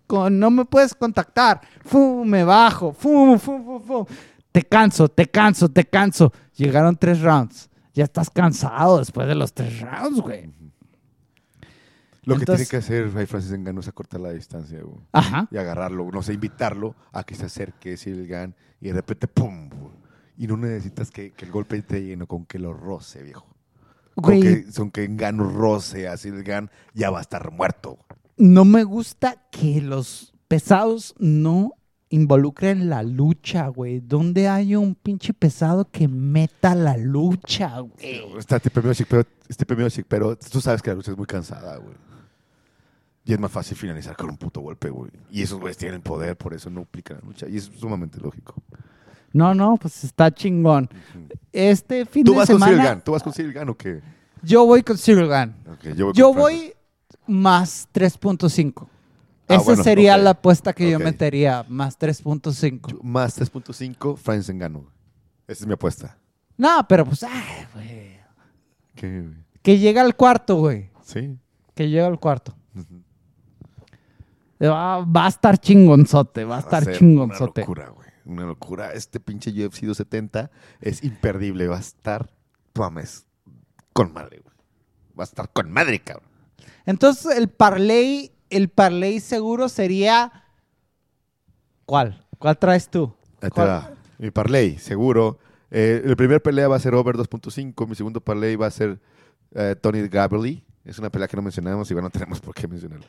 con- 0.06 0.38
no 0.38 0.50
me 0.50 0.64
puedes 0.64 0.94
contactar. 0.94 1.60
Fu, 1.84 2.24
me 2.24 2.42
bajo. 2.44 2.92
Fu, 2.92 3.38
fu, 3.38 3.62
fu, 3.62 3.80
fu. 3.80 4.06
Te 4.50 4.62
canso, 4.62 5.08
te 5.08 5.26
canso, 5.26 5.68
te 5.68 5.84
canso. 5.84 6.32
Llegaron 6.56 6.96
tres 6.96 7.20
rounds. 7.20 7.68
Ya 7.94 8.04
estás 8.04 8.30
cansado 8.30 8.98
después 8.98 9.26
de 9.28 9.34
los 9.34 9.52
tres 9.52 9.80
rounds, 9.80 10.20
güey. 10.20 10.50
Lo 12.22 12.36
que 12.38 12.44
tiene 12.44 12.66
que 12.66 12.76
hacer 12.76 13.12
Ray 13.14 13.26
Francis 13.26 13.52
Engano 13.52 13.80
es 13.80 13.88
acortar 13.88 14.20
la 14.20 14.30
distancia, 14.30 14.80
güey. 14.82 15.00
Ajá. 15.12 15.48
Y 15.50 15.56
agarrarlo, 15.56 16.10
no 16.12 16.22
sé, 16.22 16.34
invitarlo 16.34 16.94
a 17.12 17.24
que 17.24 17.34
se 17.34 17.46
acerque, 17.46 17.90
decir 17.90 18.14
el 18.14 18.26
GAN, 18.26 18.54
y 18.80 18.88
de 18.88 18.94
repente, 18.94 19.28
¡pum! 19.28 19.68
güey. 19.70 19.92
Y 20.36 20.46
no 20.46 20.56
necesitas 20.56 21.10
que, 21.10 21.32
que 21.32 21.46
el 21.46 21.50
golpe 21.50 21.76
esté 21.78 22.04
lleno, 22.04 22.26
con 22.26 22.44
que 22.44 22.58
lo 22.58 22.72
roce, 22.74 23.22
viejo. 23.22 23.46
Con 24.22 24.40
Güey, 24.40 24.64
que, 24.92 25.04
Engano 25.04 25.48
roce 25.48 26.08
así 26.08 26.28
el 26.28 26.42
GAN, 26.42 26.70
ya 26.94 27.10
va 27.10 27.18
a 27.18 27.22
estar 27.22 27.50
muerto. 27.52 27.98
no 28.36 28.64
me 28.64 28.84
gusta 28.84 29.44
que 29.50 29.80
los 29.80 30.34
pesados 30.48 31.14
no 31.18 31.72
involucren 32.10 32.88
la 32.88 33.02
lucha, 33.02 33.68
güey. 33.68 34.00
¿Dónde 34.00 34.48
hay 34.48 34.74
un 34.76 34.94
pinche 34.94 35.32
pesado 35.34 35.90
que 35.90 36.08
meta 36.08 36.74
la 36.74 36.96
lucha, 36.96 37.78
güey? 37.80 38.38
Está 38.38 38.58
Stipe 38.58 38.80
Miocic, 38.82 39.06
pero, 39.08 39.24
Stipe 39.50 39.76
Miocic, 39.76 40.06
pero 40.08 40.36
tú 40.36 40.60
sabes 40.60 40.82
que 40.82 40.90
la 40.90 40.96
lucha 40.96 41.10
es 41.12 41.16
muy 41.16 41.26
cansada, 41.26 41.76
güey. 41.76 41.94
Y 43.24 43.34
es 43.34 43.38
más 43.38 43.52
fácil 43.52 43.76
finalizar 43.76 44.16
con 44.16 44.30
un 44.30 44.38
puto 44.38 44.60
golpe, 44.60 44.88
güey. 44.88 45.10
Y 45.30 45.42
esos 45.42 45.60
güeyes 45.60 45.76
tienen 45.76 46.00
poder, 46.00 46.36
por 46.36 46.54
eso 46.54 46.70
no 46.70 46.80
aplican 46.80 47.18
la 47.20 47.28
lucha. 47.28 47.46
Y 47.46 47.58
es 47.58 47.64
sumamente 47.64 48.18
lógico. 48.18 48.54
No, 49.32 49.54
no, 49.54 49.76
pues 49.76 50.04
está 50.04 50.30
chingón. 50.32 50.88
Este 51.52 52.06
fin 52.06 52.24
¿Tú 52.24 52.32
de 52.32 52.38
vas 52.38 52.48
con 52.48 52.58
semana 52.60 52.90
Gunn? 52.92 53.02
¿Tú 53.02 53.12
vas 53.12 53.22
con 53.22 53.32
Cyril 53.32 53.52
Gunn 53.52 53.68
o 53.70 53.76
qué? 53.76 54.00
yo 54.42 54.64
voy 54.64 54.82
con 54.82 54.96
Cyril 54.96 55.26
Gunn. 55.26 55.54
Ok, 55.72 55.94
yo 55.96 56.06
voy, 56.06 56.14
Yo 56.14 56.28
con 56.28 56.36
voy 56.38 56.72
más 57.26 57.88
3.5. 57.92 58.86
Ah, 59.50 59.54
Esa 59.54 59.62
bueno, 59.64 59.82
sería 59.82 60.16
la 60.18 60.30
apuesta 60.30 60.72
que 60.72 60.90
yo 60.90 60.98
metería, 60.98 61.64
más 61.68 61.98
3.5. 61.98 62.90
Yo- 62.92 62.98
Más 63.02 63.38
3.5, 63.40 64.16
Francis 64.16 64.50
Engano. 64.50 64.84
Esa 65.46 65.64
es 65.64 65.66
mi 65.66 65.72
apuesta. 65.72 66.18
No, 66.56 66.84
pero 66.88 67.04
pues, 67.06 67.22
ay, 67.22 67.66
güey. 67.74 68.18
¿Qué, 68.94 69.20
güey? 69.22 69.34
Que 69.62 69.78
llega 69.78 70.02
al 70.02 70.14
cuarto, 70.16 70.56
güey. 70.56 70.90
Sí. 71.02 71.36
Que 71.74 71.88
llega 71.88 72.06
al 72.06 72.18
cuarto. 72.18 72.54
Va, 74.60 75.04
va 75.04 75.26
a 75.26 75.28
estar 75.28 75.56
chingonzote, 75.58 76.44
va 76.44 76.48
a 76.48 76.50
Va 76.50 76.56
a 76.56 76.60
estar 76.60 76.84
ser 76.84 76.98
chingonzote. 76.98 77.60
Una 77.62 77.66
locura, 77.68 77.88
güey. 77.90 77.97
Una 78.28 78.44
locura. 78.44 78.92
Este 78.92 79.20
pinche 79.20 79.50
UFC 79.50 79.80
270 79.82 80.50
es 80.80 81.02
imperdible. 81.02 81.66
Va 81.66 81.76
a 81.76 81.80
estar, 81.80 82.30
mames, 82.74 83.26
con 83.92 84.12
madre, 84.12 84.40
güey. 84.44 84.54
Va 85.18 85.24
a 85.24 85.26
estar 85.26 85.50
con 85.50 85.70
madre, 85.72 85.98
cabrón. 86.00 86.28
Entonces, 86.84 87.36
el 87.36 87.48
parlay, 87.48 88.32
el 88.50 88.68
parlay 88.68 89.20
seguro 89.20 89.68
sería. 89.68 90.44
¿Cuál? 91.86 92.24
¿Cuál 92.38 92.58
traes 92.58 92.88
tú? 92.88 93.14
Ahí 93.40 93.50
te 93.50 93.60
va. 93.60 93.90
Mi 94.18 94.30
parlay, 94.30 94.78
seguro. 94.78 95.38
Eh, 95.70 96.02
el 96.04 96.16
primer 96.16 96.42
pelea 96.42 96.68
va 96.68 96.76
a 96.76 96.80
ser 96.80 96.94
over 96.94 97.16
2.5. 97.16 97.88
Mi 97.88 97.94
segundo 97.94 98.20
parlay 98.20 98.56
va 98.56 98.66
a 98.66 98.70
ser 98.70 99.00
eh, 99.54 99.74
Tony 99.80 100.06
Gabelli. 100.08 100.64
Es 100.84 100.98
una 100.98 101.10
pelea 101.10 101.28
que 101.28 101.36
no 101.36 101.42
mencionamos 101.42 101.90
y 101.90 101.94
bueno, 101.94 102.08
no 102.08 102.10
tenemos 102.18 102.40
por 102.40 102.54
qué 102.54 102.68
mencionarlo. 102.68 103.06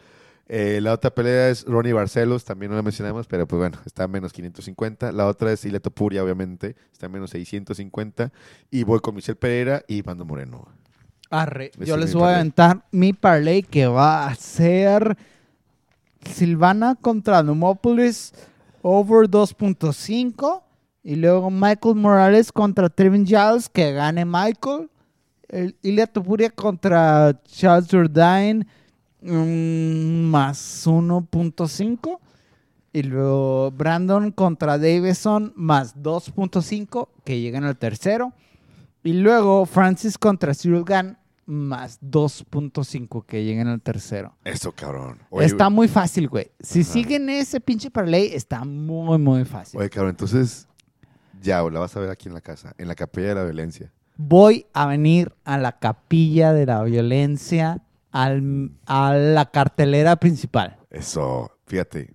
Eh, 0.51 0.79
la 0.81 0.93
otra 0.93 1.11
pelea 1.11 1.49
es 1.49 1.63
Ronnie 1.63 1.93
Barcelos, 1.93 2.43
también 2.43 2.71
no 2.71 2.75
la 2.75 2.81
mencionamos, 2.81 3.27
pero 3.27 3.47
pues 3.47 3.59
bueno, 3.59 3.77
está 3.85 4.05
a 4.05 4.07
menos 4.07 4.33
550. 4.33 5.11
La 5.11 5.27
otra 5.27 5.51
es 5.51 5.63
Ileto 5.63 5.91
Puria, 5.91 6.23
obviamente, 6.23 6.75
está 6.91 7.05
a 7.05 7.09
menos 7.09 7.29
650. 7.29 8.31
Y 8.71 8.83
voy 8.83 8.99
con 8.99 9.13
Michelle 9.13 9.35
Pereira 9.35 9.83
y 9.87 10.01
Mando 10.01 10.25
Moreno. 10.25 10.67
Arre, 11.29 11.69
Ese 11.75 11.85
yo 11.85 11.93
es 11.93 12.01
les 12.01 12.13
voy 12.15 12.23
a 12.23 12.35
aventar 12.37 12.83
mi 12.91 13.13
parlay 13.13 13.61
que 13.61 13.85
va 13.85 14.25
a 14.27 14.33
ser 14.33 15.15
Silvana 16.25 16.95
contra 16.95 17.43
Numopolis 17.43 18.33
over 18.81 19.29
2.5 19.29 20.63
y 21.03 21.15
luego 21.15 21.51
Michael 21.51 21.93
Morales 21.93 22.51
contra 22.51 22.89
Trevin 22.89 23.27
Giles 23.27 23.69
que 23.69 23.93
gane 23.93 24.25
Michael. 24.25 24.89
El 25.47 25.77
Ilia 25.83 26.07
Topuria 26.07 26.49
contra 26.49 27.39
Charles 27.43 27.87
Jourdain 27.87 28.67
más 29.21 30.87
1.5 30.87 32.19
y 32.91 33.03
luego 33.03 33.71
Brandon 33.71 34.31
contra 34.31 34.77
Davison 34.77 35.53
más 35.55 35.95
2.5 35.95 37.09
que 37.23 37.39
llegan 37.39 37.63
al 37.63 37.77
tercero. 37.77 38.33
Y 39.03 39.13
luego 39.13 39.65
Francis 39.65 40.17
contra 40.17 40.53
Cyril 40.53 40.83
Gunn 40.83 41.17
más 41.45 41.99
2.5 42.01 43.25
que 43.25 43.43
lleguen 43.43 43.67
al 43.67 43.81
tercero. 43.81 44.35
Eso, 44.43 44.71
cabrón. 44.71 45.19
Oye, 45.29 45.47
está 45.47 45.69
muy 45.69 45.87
fácil, 45.87 46.27
güey. 46.27 46.51
Si 46.59 46.81
Ajá. 46.81 46.91
siguen 46.91 47.29
ese 47.29 47.59
pinche 47.59 47.89
parlay, 47.89 48.33
está 48.33 48.63
muy, 48.63 49.17
muy 49.17 49.45
fácil. 49.45 49.79
Oye, 49.79 49.89
cabrón, 49.89 50.11
entonces 50.11 50.67
ya, 51.41 51.61
la 51.63 51.79
vas 51.79 51.95
a 51.95 51.99
ver 51.99 52.09
aquí 52.09 52.27
en 52.27 52.35
la 52.35 52.41
casa, 52.41 52.73
en 52.77 52.87
la 52.87 52.95
capilla 52.95 53.29
de 53.29 53.35
la 53.35 53.43
violencia. 53.43 53.91
Voy 54.17 54.67
a 54.73 54.85
venir 54.85 55.33
a 55.45 55.57
la 55.57 55.79
capilla 55.79 56.53
de 56.53 56.65
la 56.65 56.83
violencia, 56.83 57.81
al- 58.11 58.71
a 58.85 59.13
la 59.13 59.45
cartelera 59.51 60.15
principal. 60.17 60.77
Eso, 60.89 61.51
fíjate. 61.67 62.13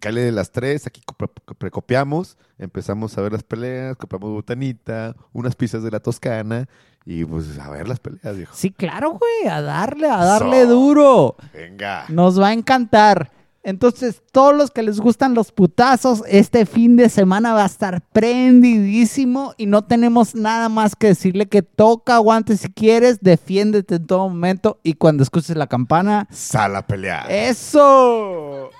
Cáele 0.00 0.22
de 0.22 0.32
las 0.32 0.50
tres, 0.50 0.88
aquí 0.88 1.00
co- 1.04 1.14
pre- 1.14 1.28
precopiamos, 1.56 2.36
empezamos 2.58 3.16
a 3.16 3.22
ver 3.22 3.30
las 3.32 3.44
peleas, 3.44 3.96
compramos 3.96 4.30
botanita, 4.30 5.14
unas 5.32 5.54
pizzas 5.54 5.84
de 5.84 5.90
la 5.92 6.00
Toscana 6.00 6.66
y 7.04 7.24
pues 7.24 7.56
a 7.60 7.70
ver 7.70 7.86
las 7.86 8.00
peleas, 8.00 8.36
viejo. 8.36 8.52
Sí, 8.56 8.72
claro, 8.72 9.10
güey, 9.12 9.52
a 9.52 9.62
darle, 9.62 10.08
a 10.10 10.16
darle 10.24 10.62
Eso. 10.62 10.70
duro. 10.70 11.36
Venga. 11.54 12.06
Nos 12.08 12.40
va 12.40 12.48
a 12.48 12.52
encantar. 12.52 13.30
Entonces, 13.64 14.22
todos 14.32 14.56
los 14.56 14.72
que 14.72 14.82
les 14.82 14.98
gustan 14.98 15.34
los 15.34 15.52
putazos, 15.52 16.24
este 16.26 16.66
fin 16.66 16.96
de 16.96 17.08
semana 17.08 17.54
va 17.54 17.62
a 17.62 17.66
estar 17.66 18.02
prendidísimo 18.12 19.54
y 19.56 19.66
no 19.66 19.82
tenemos 19.82 20.34
nada 20.34 20.68
más 20.68 20.96
que 20.96 21.08
decirle 21.08 21.46
que 21.46 21.62
toca, 21.62 22.16
aguante 22.16 22.56
si 22.56 22.72
quieres, 22.72 23.20
defiéndete 23.20 23.96
en 23.96 24.06
todo 24.06 24.28
momento 24.28 24.80
y 24.82 24.94
cuando 24.94 25.22
escuches 25.22 25.56
la 25.56 25.68
campana, 25.68 26.26
Sal 26.30 26.74
a 26.74 26.86
pelear. 26.86 27.30
¡eso! 27.30 28.70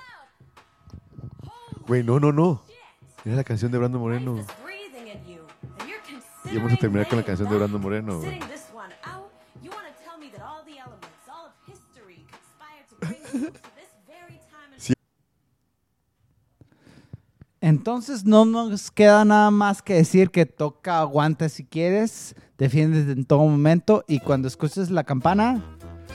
Güey, 1.87 2.03
no, 2.03 2.19
no, 2.19 2.33
no. 2.33 2.61
Mira 3.23 3.37
la 3.37 3.43
canción 3.45 3.71
de 3.71 3.77
Brando 3.77 3.99
Moreno. 3.99 4.45
Y 6.51 6.57
vamos 6.57 6.73
a 6.73 6.75
terminar 6.75 7.07
con 7.07 7.19
la 7.19 7.25
canción 7.25 7.49
de 7.49 7.55
Brando 7.55 7.79
Moreno. 7.79 8.19
güey. 8.19 8.39
Entonces 17.63 18.25
no 18.25 18.43
nos 18.43 18.91
queda 18.91 19.23
nada 19.23 19.49
más 19.49 19.81
que 19.81 19.93
decir 19.93 20.31
que 20.31 20.45
toca, 20.45 20.99
aguante 20.99 21.47
si 21.47 21.63
quieres, 21.63 22.35
defiéndete 22.57 23.13
en 23.13 23.23
todo 23.23 23.39
momento 23.39 24.03
y 24.05 24.19
cuando 24.19 24.49
escuches 24.49 24.91
la 24.91 25.05
campana, 25.05 25.63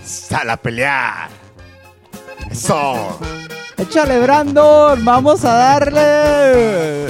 Sal 0.04 0.50
a 0.50 0.58
pelear. 0.58 1.30
Eso. 2.50 3.18
échale 3.78 4.20
Brandon, 4.20 5.02
vamos 5.02 5.42
a 5.46 5.54
darle. 5.54 7.06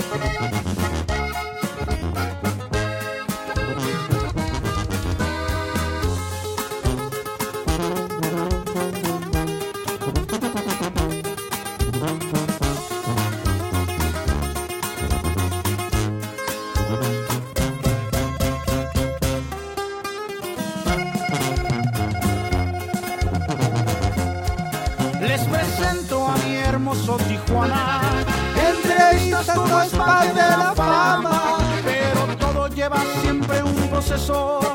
Siempre 34.00 34.67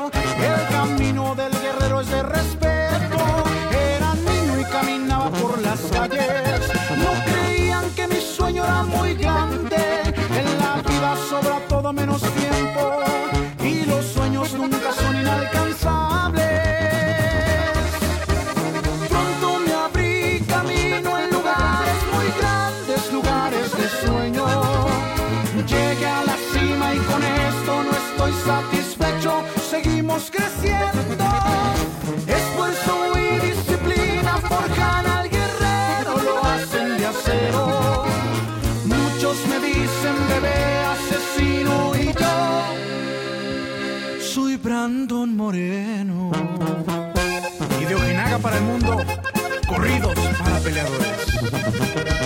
corridos 49.74 50.14
para 50.38 50.58
peleadores. 50.60 52.24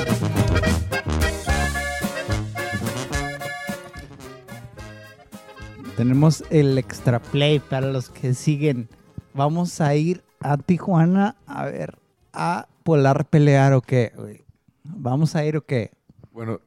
Tenemos 5.96 6.44
el 6.50 6.78
extra 6.78 7.18
play 7.20 7.58
para 7.58 7.90
los 7.90 8.10
que 8.10 8.34
siguen. 8.34 8.88
Vamos 9.34 9.80
a 9.80 9.94
ir 9.94 10.22
a 10.40 10.56
Tijuana 10.56 11.36
a 11.46 11.64
ver 11.66 11.98
a 12.32 12.68
Polar 12.84 13.26
pelear 13.26 13.72
o 13.72 13.80
qué. 13.82 14.12
güey? 14.16 14.42
Vamos 14.84 15.34
a 15.34 15.44
ir 15.44 15.56
o 15.56 15.62
qué. 15.62 15.90
Bueno, 16.32 16.60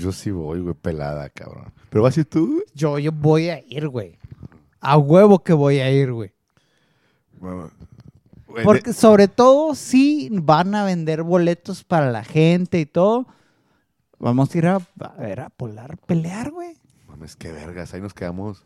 yo 0.00 0.12
sí 0.12 0.30
voy, 0.30 0.60
güey, 0.60 0.74
pelada, 0.74 1.28
cabrón. 1.28 1.72
¿Pero 1.90 2.02
vas 2.02 2.16
a 2.16 2.20
ir 2.20 2.26
tú, 2.26 2.46
güey? 2.46 2.64
Yo, 2.74 2.98
yo 2.98 3.12
voy 3.12 3.48
a 3.50 3.62
ir, 3.66 3.88
güey. 3.88 4.18
A 4.80 4.96
huevo 4.96 5.40
que 5.40 5.52
voy 5.52 5.78
a 5.78 5.90
ir, 5.90 6.12
güey. 6.12 6.32
Bueno, 7.38 7.56
güey, 7.58 7.70
Porque 8.64 8.92
sobre 8.92 9.28
todo 9.28 9.74
si 9.74 10.28
van 10.32 10.74
a 10.74 10.84
vender 10.84 11.22
boletos 11.22 11.84
para 11.84 12.10
la 12.10 12.24
gente 12.24 12.80
y 12.80 12.86
todo. 12.86 13.26
Vamos 14.18 14.54
a 14.54 14.58
ir 14.58 14.66
a, 14.66 14.76
a 14.76 15.12
ver 15.18 15.40
a 15.40 15.48
Polar 15.50 15.96
pelear, 16.06 16.50
güey. 16.50 16.76
Mames, 17.08 17.36
qué 17.36 17.50
vergas, 17.52 17.94
ahí 17.94 18.00
nos 18.00 18.12
quedamos. 18.14 18.64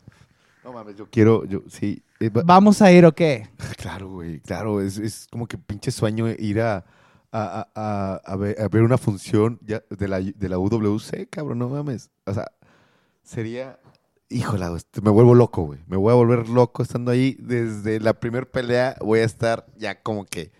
No 0.63 0.73
mames, 0.73 0.95
yo 0.97 1.07
quiero, 1.09 1.45
yo, 1.45 1.61
sí. 1.69 2.01
eh, 2.19 2.29
va- 2.29 2.41
Vamos 2.45 2.81
a 2.81 2.91
ir 2.91 3.05
o 3.05 3.13
qué. 3.13 3.47
Claro, 3.77 4.09
güey, 4.09 4.39
claro, 4.39 4.81
es, 4.81 4.97
es 4.97 5.27
como 5.31 5.47
que 5.47 5.57
pinche 5.57 5.91
sueño 5.91 6.27
ir 6.29 6.59
a, 6.59 6.77
a, 6.77 6.83
a- 7.31 7.69
a- 7.75 8.21
a 8.25 8.35
ver, 8.35 8.59
a 8.59 8.67
ver 8.67 8.81
una 8.81 8.97
función 8.97 9.59
ya 9.65 9.83
de, 9.89 10.07
la, 10.07 10.19
de 10.19 10.49
la 10.49 10.57
UWC, 10.57 11.29
cabrón, 11.29 11.59
no 11.59 11.69
mames. 11.69 12.09
O 12.25 12.33
sea, 12.33 12.51
sería, 13.23 13.77
híjola, 14.29 14.75
me 15.01 15.09
vuelvo 15.09 15.35
loco, 15.35 15.63
güey. 15.63 15.79
Me 15.87 15.97
voy 15.97 16.11
a 16.11 16.15
volver 16.15 16.49
loco 16.49 16.83
estando 16.83 17.11
ahí. 17.11 17.37
Desde 17.39 17.99
la 17.99 18.13
primer 18.13 18.49
pelea 18.49 18.95
voy 19.01 19.19
a 19.19 19.25
estar 19.25 19.65
ya 19.77 20.01
como 20.01 20.25
que 20.25 20.51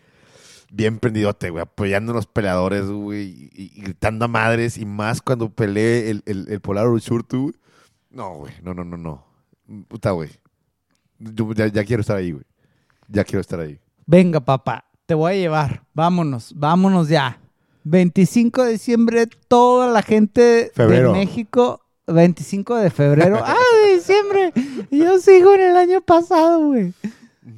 bien 0.71 0.99
prendidote, 0.99 1.49
güey, 1.49 1.61
apoyando 1.61 2.11
a 2.11 2.15
los 2.15 2.27
peleadores, 2.27 2.87
güey, 2.87 3.49
y, 3.53 3.81
gritando 3.81 4.25
a 4.25 4.27
madres, 4.27 4.77
y 4.77 4.85
más 4.85 5.21
cuando 5.21 5.49
peleé 5.49 6.09
el, 6.09 6.21
el, 6.25 6.47
el 6.49 6.59
Polar 6.59 6.87
güey. 6.87 7.01
No, 8.09 8.35
güey, 8.37 8.53
no, 8.61 8.73
no, 8.73 8.83
no, 8.83 8.97
no. 8.97 9.25
Puta, 9.87 10.11
güey. 10.11 10.29
Yo 11.19 11.51
ya, 11.53 11.67
ya 11.67 11.83
quiero 11.85 12.01
estar 12.01 12.17
ahí, 12.17 12.31
güey. 12.31 12.43
Ya 13.07 13.23
quiero 13.23 13.39
estar 13.41 13.59
ahí. 13.59 13.79
Venga, 14.05 14.39
papá, 14.39 14.85
te 15.05 15.13
voy 15.13 15.33
a 15.33 15.35
llevar. 15.35 15.83
Vámonos, 15.93 16.53
vámonos 16.55 17.07
ya. 17.07 17.39
25 17.83 18.63
de 18.63 18.71
diciembre, 18.73 19.27
toda 19.47 19.89
la 19.89 20.01
gente 20.01 20.71
Febrero. 20.73 21.13
de 21.13 21.19
México. 21.19 21.84
25 22.07 22.75
de 22.75 22.89
febrero. 22.89 23.39
¡Ah, 23.43 23.55
de 23.83 23.95
diciembre! 23.95 24.53
Yo 24.91 25.19
sigo 25.19 25.53
en 25.53 25.61
el 25.61 25.77
año 25.77 26.01
pasado, 26.01 26.67
güey. 26.67 26.93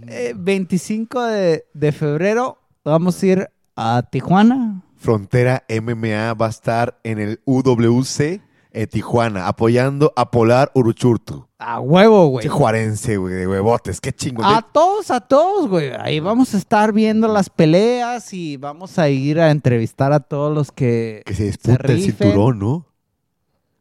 Eh, 0.07 0.33
25 0.35 1.23
de, 1.23 1.65
de 1.73 1.91
febrero, 1.91 2.57
vamos 2.83 3.21
a 3.21 3.25
ir 3.25 3.49
a 3.75 4.03
Tijuana. 4.09 4.83
Frontera 4.95 5.63
MMA 5.69 6.33
va 6.33 6.47
a 6.47 6.49
estar 6.49 6.99
en 7.03 7.19
el 7.19 7.41
UWC 7.45 8.41
en 8.71 8.87
Tijuana, 8.89 9.47
apoyando 9.47 10.13
a 10.15 10.29
Polar 10.29 10.71
Uruchurtu. 10.73 11.47
A 11.59 11.79
huevo, 11.79 12.27
güey. 12.27 12.43
Che 12.43 12.49
juarense, 12.49 13.17
güey, 13.17 13.33
de 13.33 13.47
huevotes. 13.47 13.99
Qué 14.01 14.11
chingón. 14.13 14.45
A 14.45 14.61
todos, 14.61 15.09
a 15.09 15.21
todos, 15.21 15.67
güey. 15.67 15.91
Ahí 15.99 16.19
vamos 16.19 16.53
a 16.53 16.57
estar 16.57 16.93
viendo 16.93 17.27
las 17.27 17.49
peleas 17.49 18.33
y 18.33 18.57
vamos 18.57 18.99
a 18.99 19.09
ir 19.09 19.39
a 19.39 19.51
entrevistar 19.51 20.13
a 20.13 20.19
todos 20.19 20.53
los 20.53 20.71
que, 20.71 21.23
que 21.25 21.33
se 21.33 21.45
disputa 21.45 21.91
el 21.91 22.01
cinturón, 22.01 22.59
¿no? 22.59 22.86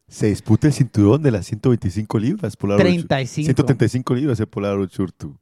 Se 0.07 0.27
disputa 0.27 0.67
el 0.67 0.73
cinturón 0.73 1.21
de 1.21 1.31
las 1.31 1.45
125 1.47 2.17
libras. 2.19 2.55
Polar 2.55 2.79
Uruchurtu. 2.79 3.07
35. 3.07 3.45
135 3.45 4.15
libras 4.15 4.39
el 4.39 4.47
Polar 4.47 4.75
Uruchurtu. 4.77 5.35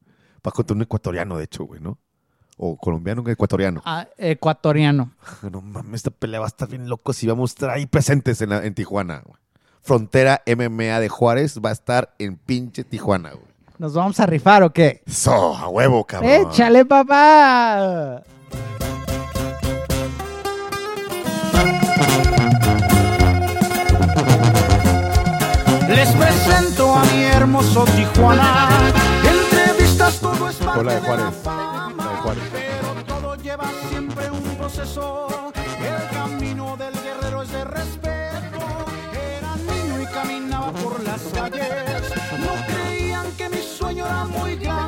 Va 0.46 0.52
contra 0.52 0.76
un 0.76 0.82
ecuatoriano, 0.82 1.38
de 1.38 1.44
hecho, 1.44 1.66
güey, 1.66 1.82
¿no? 1.82 1.98
O 2.58 2.78
colombiano, 2.78 3.22
un 3.22 3.30
ecuatoriano. 3.30 3.82
Ah, 3.86 4.08
ecuatoriano. 4.18 5.12
No 5.52 5.62
mames, 5.62 5.96
esta 5.96 6.10
pelea 6.12 6.40
va 6.40 6.46
a 6.46 6.48
estar 6.48 6.68
bien 6.70 6.88
loco 6.90 7.14
si 7.14 7.28
vamos 7.28 7.52
a 7.52 7.54
estar 7.54 7.70
ahí 7.70 7.86
presentes 7.86 8.42
en, 8.42 8.50
la- 8.50 8.66
en 8.66 8.74
Tijuana. 8.74 9.22
güey. 9.26 9.38
Frontera 9.82 10.42
MMA 10.48 11.00
de 11.00 11.10
Juárez 11.10 11.60
va 11.64 11.70
a 11.70 11.74
estar 11.74 12.16
en 12.18 12.38
pinche 12.38 12.84
Tijuana, 12.84 13.32
güey. 13.32 13.46
¿Nos 13.78 13.94
vamos 13.94 14.20
a 14.22 14.26
rifar 14.26 14.64
o 14.64 14.72
qué? 14.74 15.04
Eso, 15.06 15.34
a 15.56 15.68
huevo, 15.68 16.06
cabrón. 16.06 16.32
¡Échale, 16.50 16.86
papá! 16.86 18.24
Presento 26.46 26.96
a 26.96 27.04
mi 27.06 27.24
hermoso 27.24 27.86
Tijuana. 27.96 28.70
Entrevistas 29.24 30.20
todo 30.20 30.50
es 30.50 30.56
parte 30.58 30.80
Hola, 30.80 30.94
de 30.94 31.00
de 31.02 31.06
Juárez. 31.08 31.26
la 31.26 31.32
fama, 31.32 32.10
de 32.10 32.16
Juárez. 32.18 32.44
Pero 32.52 33.04
todo 33.06 33.36
lleva 33.36 33.66
siempre 33.90 34.32
un 34.32 34.56
proceso. 34.58 35.28
El 35.80 36.16
camino 36.18 36.78
del 36.78 36.94
guerrero 37.02 37.42
es 37.44 37.52
de 37.52 37.64
respeto. 37.66 38.60
Era 39.38 39.56
niño 39.56 40.02
y 40.02 40.06
caminaba 40.14 40.72
por 40.72 41.04
las 41.04 41.22
calles. 41.34 41.68
No 42.40 42.54
creían 42.74 43.32
que 43.38 43.50
mi 43.50 43.62
sueño 43.62 44.06
era 44.06 44.26
muy 44.26 44.56
grande. 44.56 44.85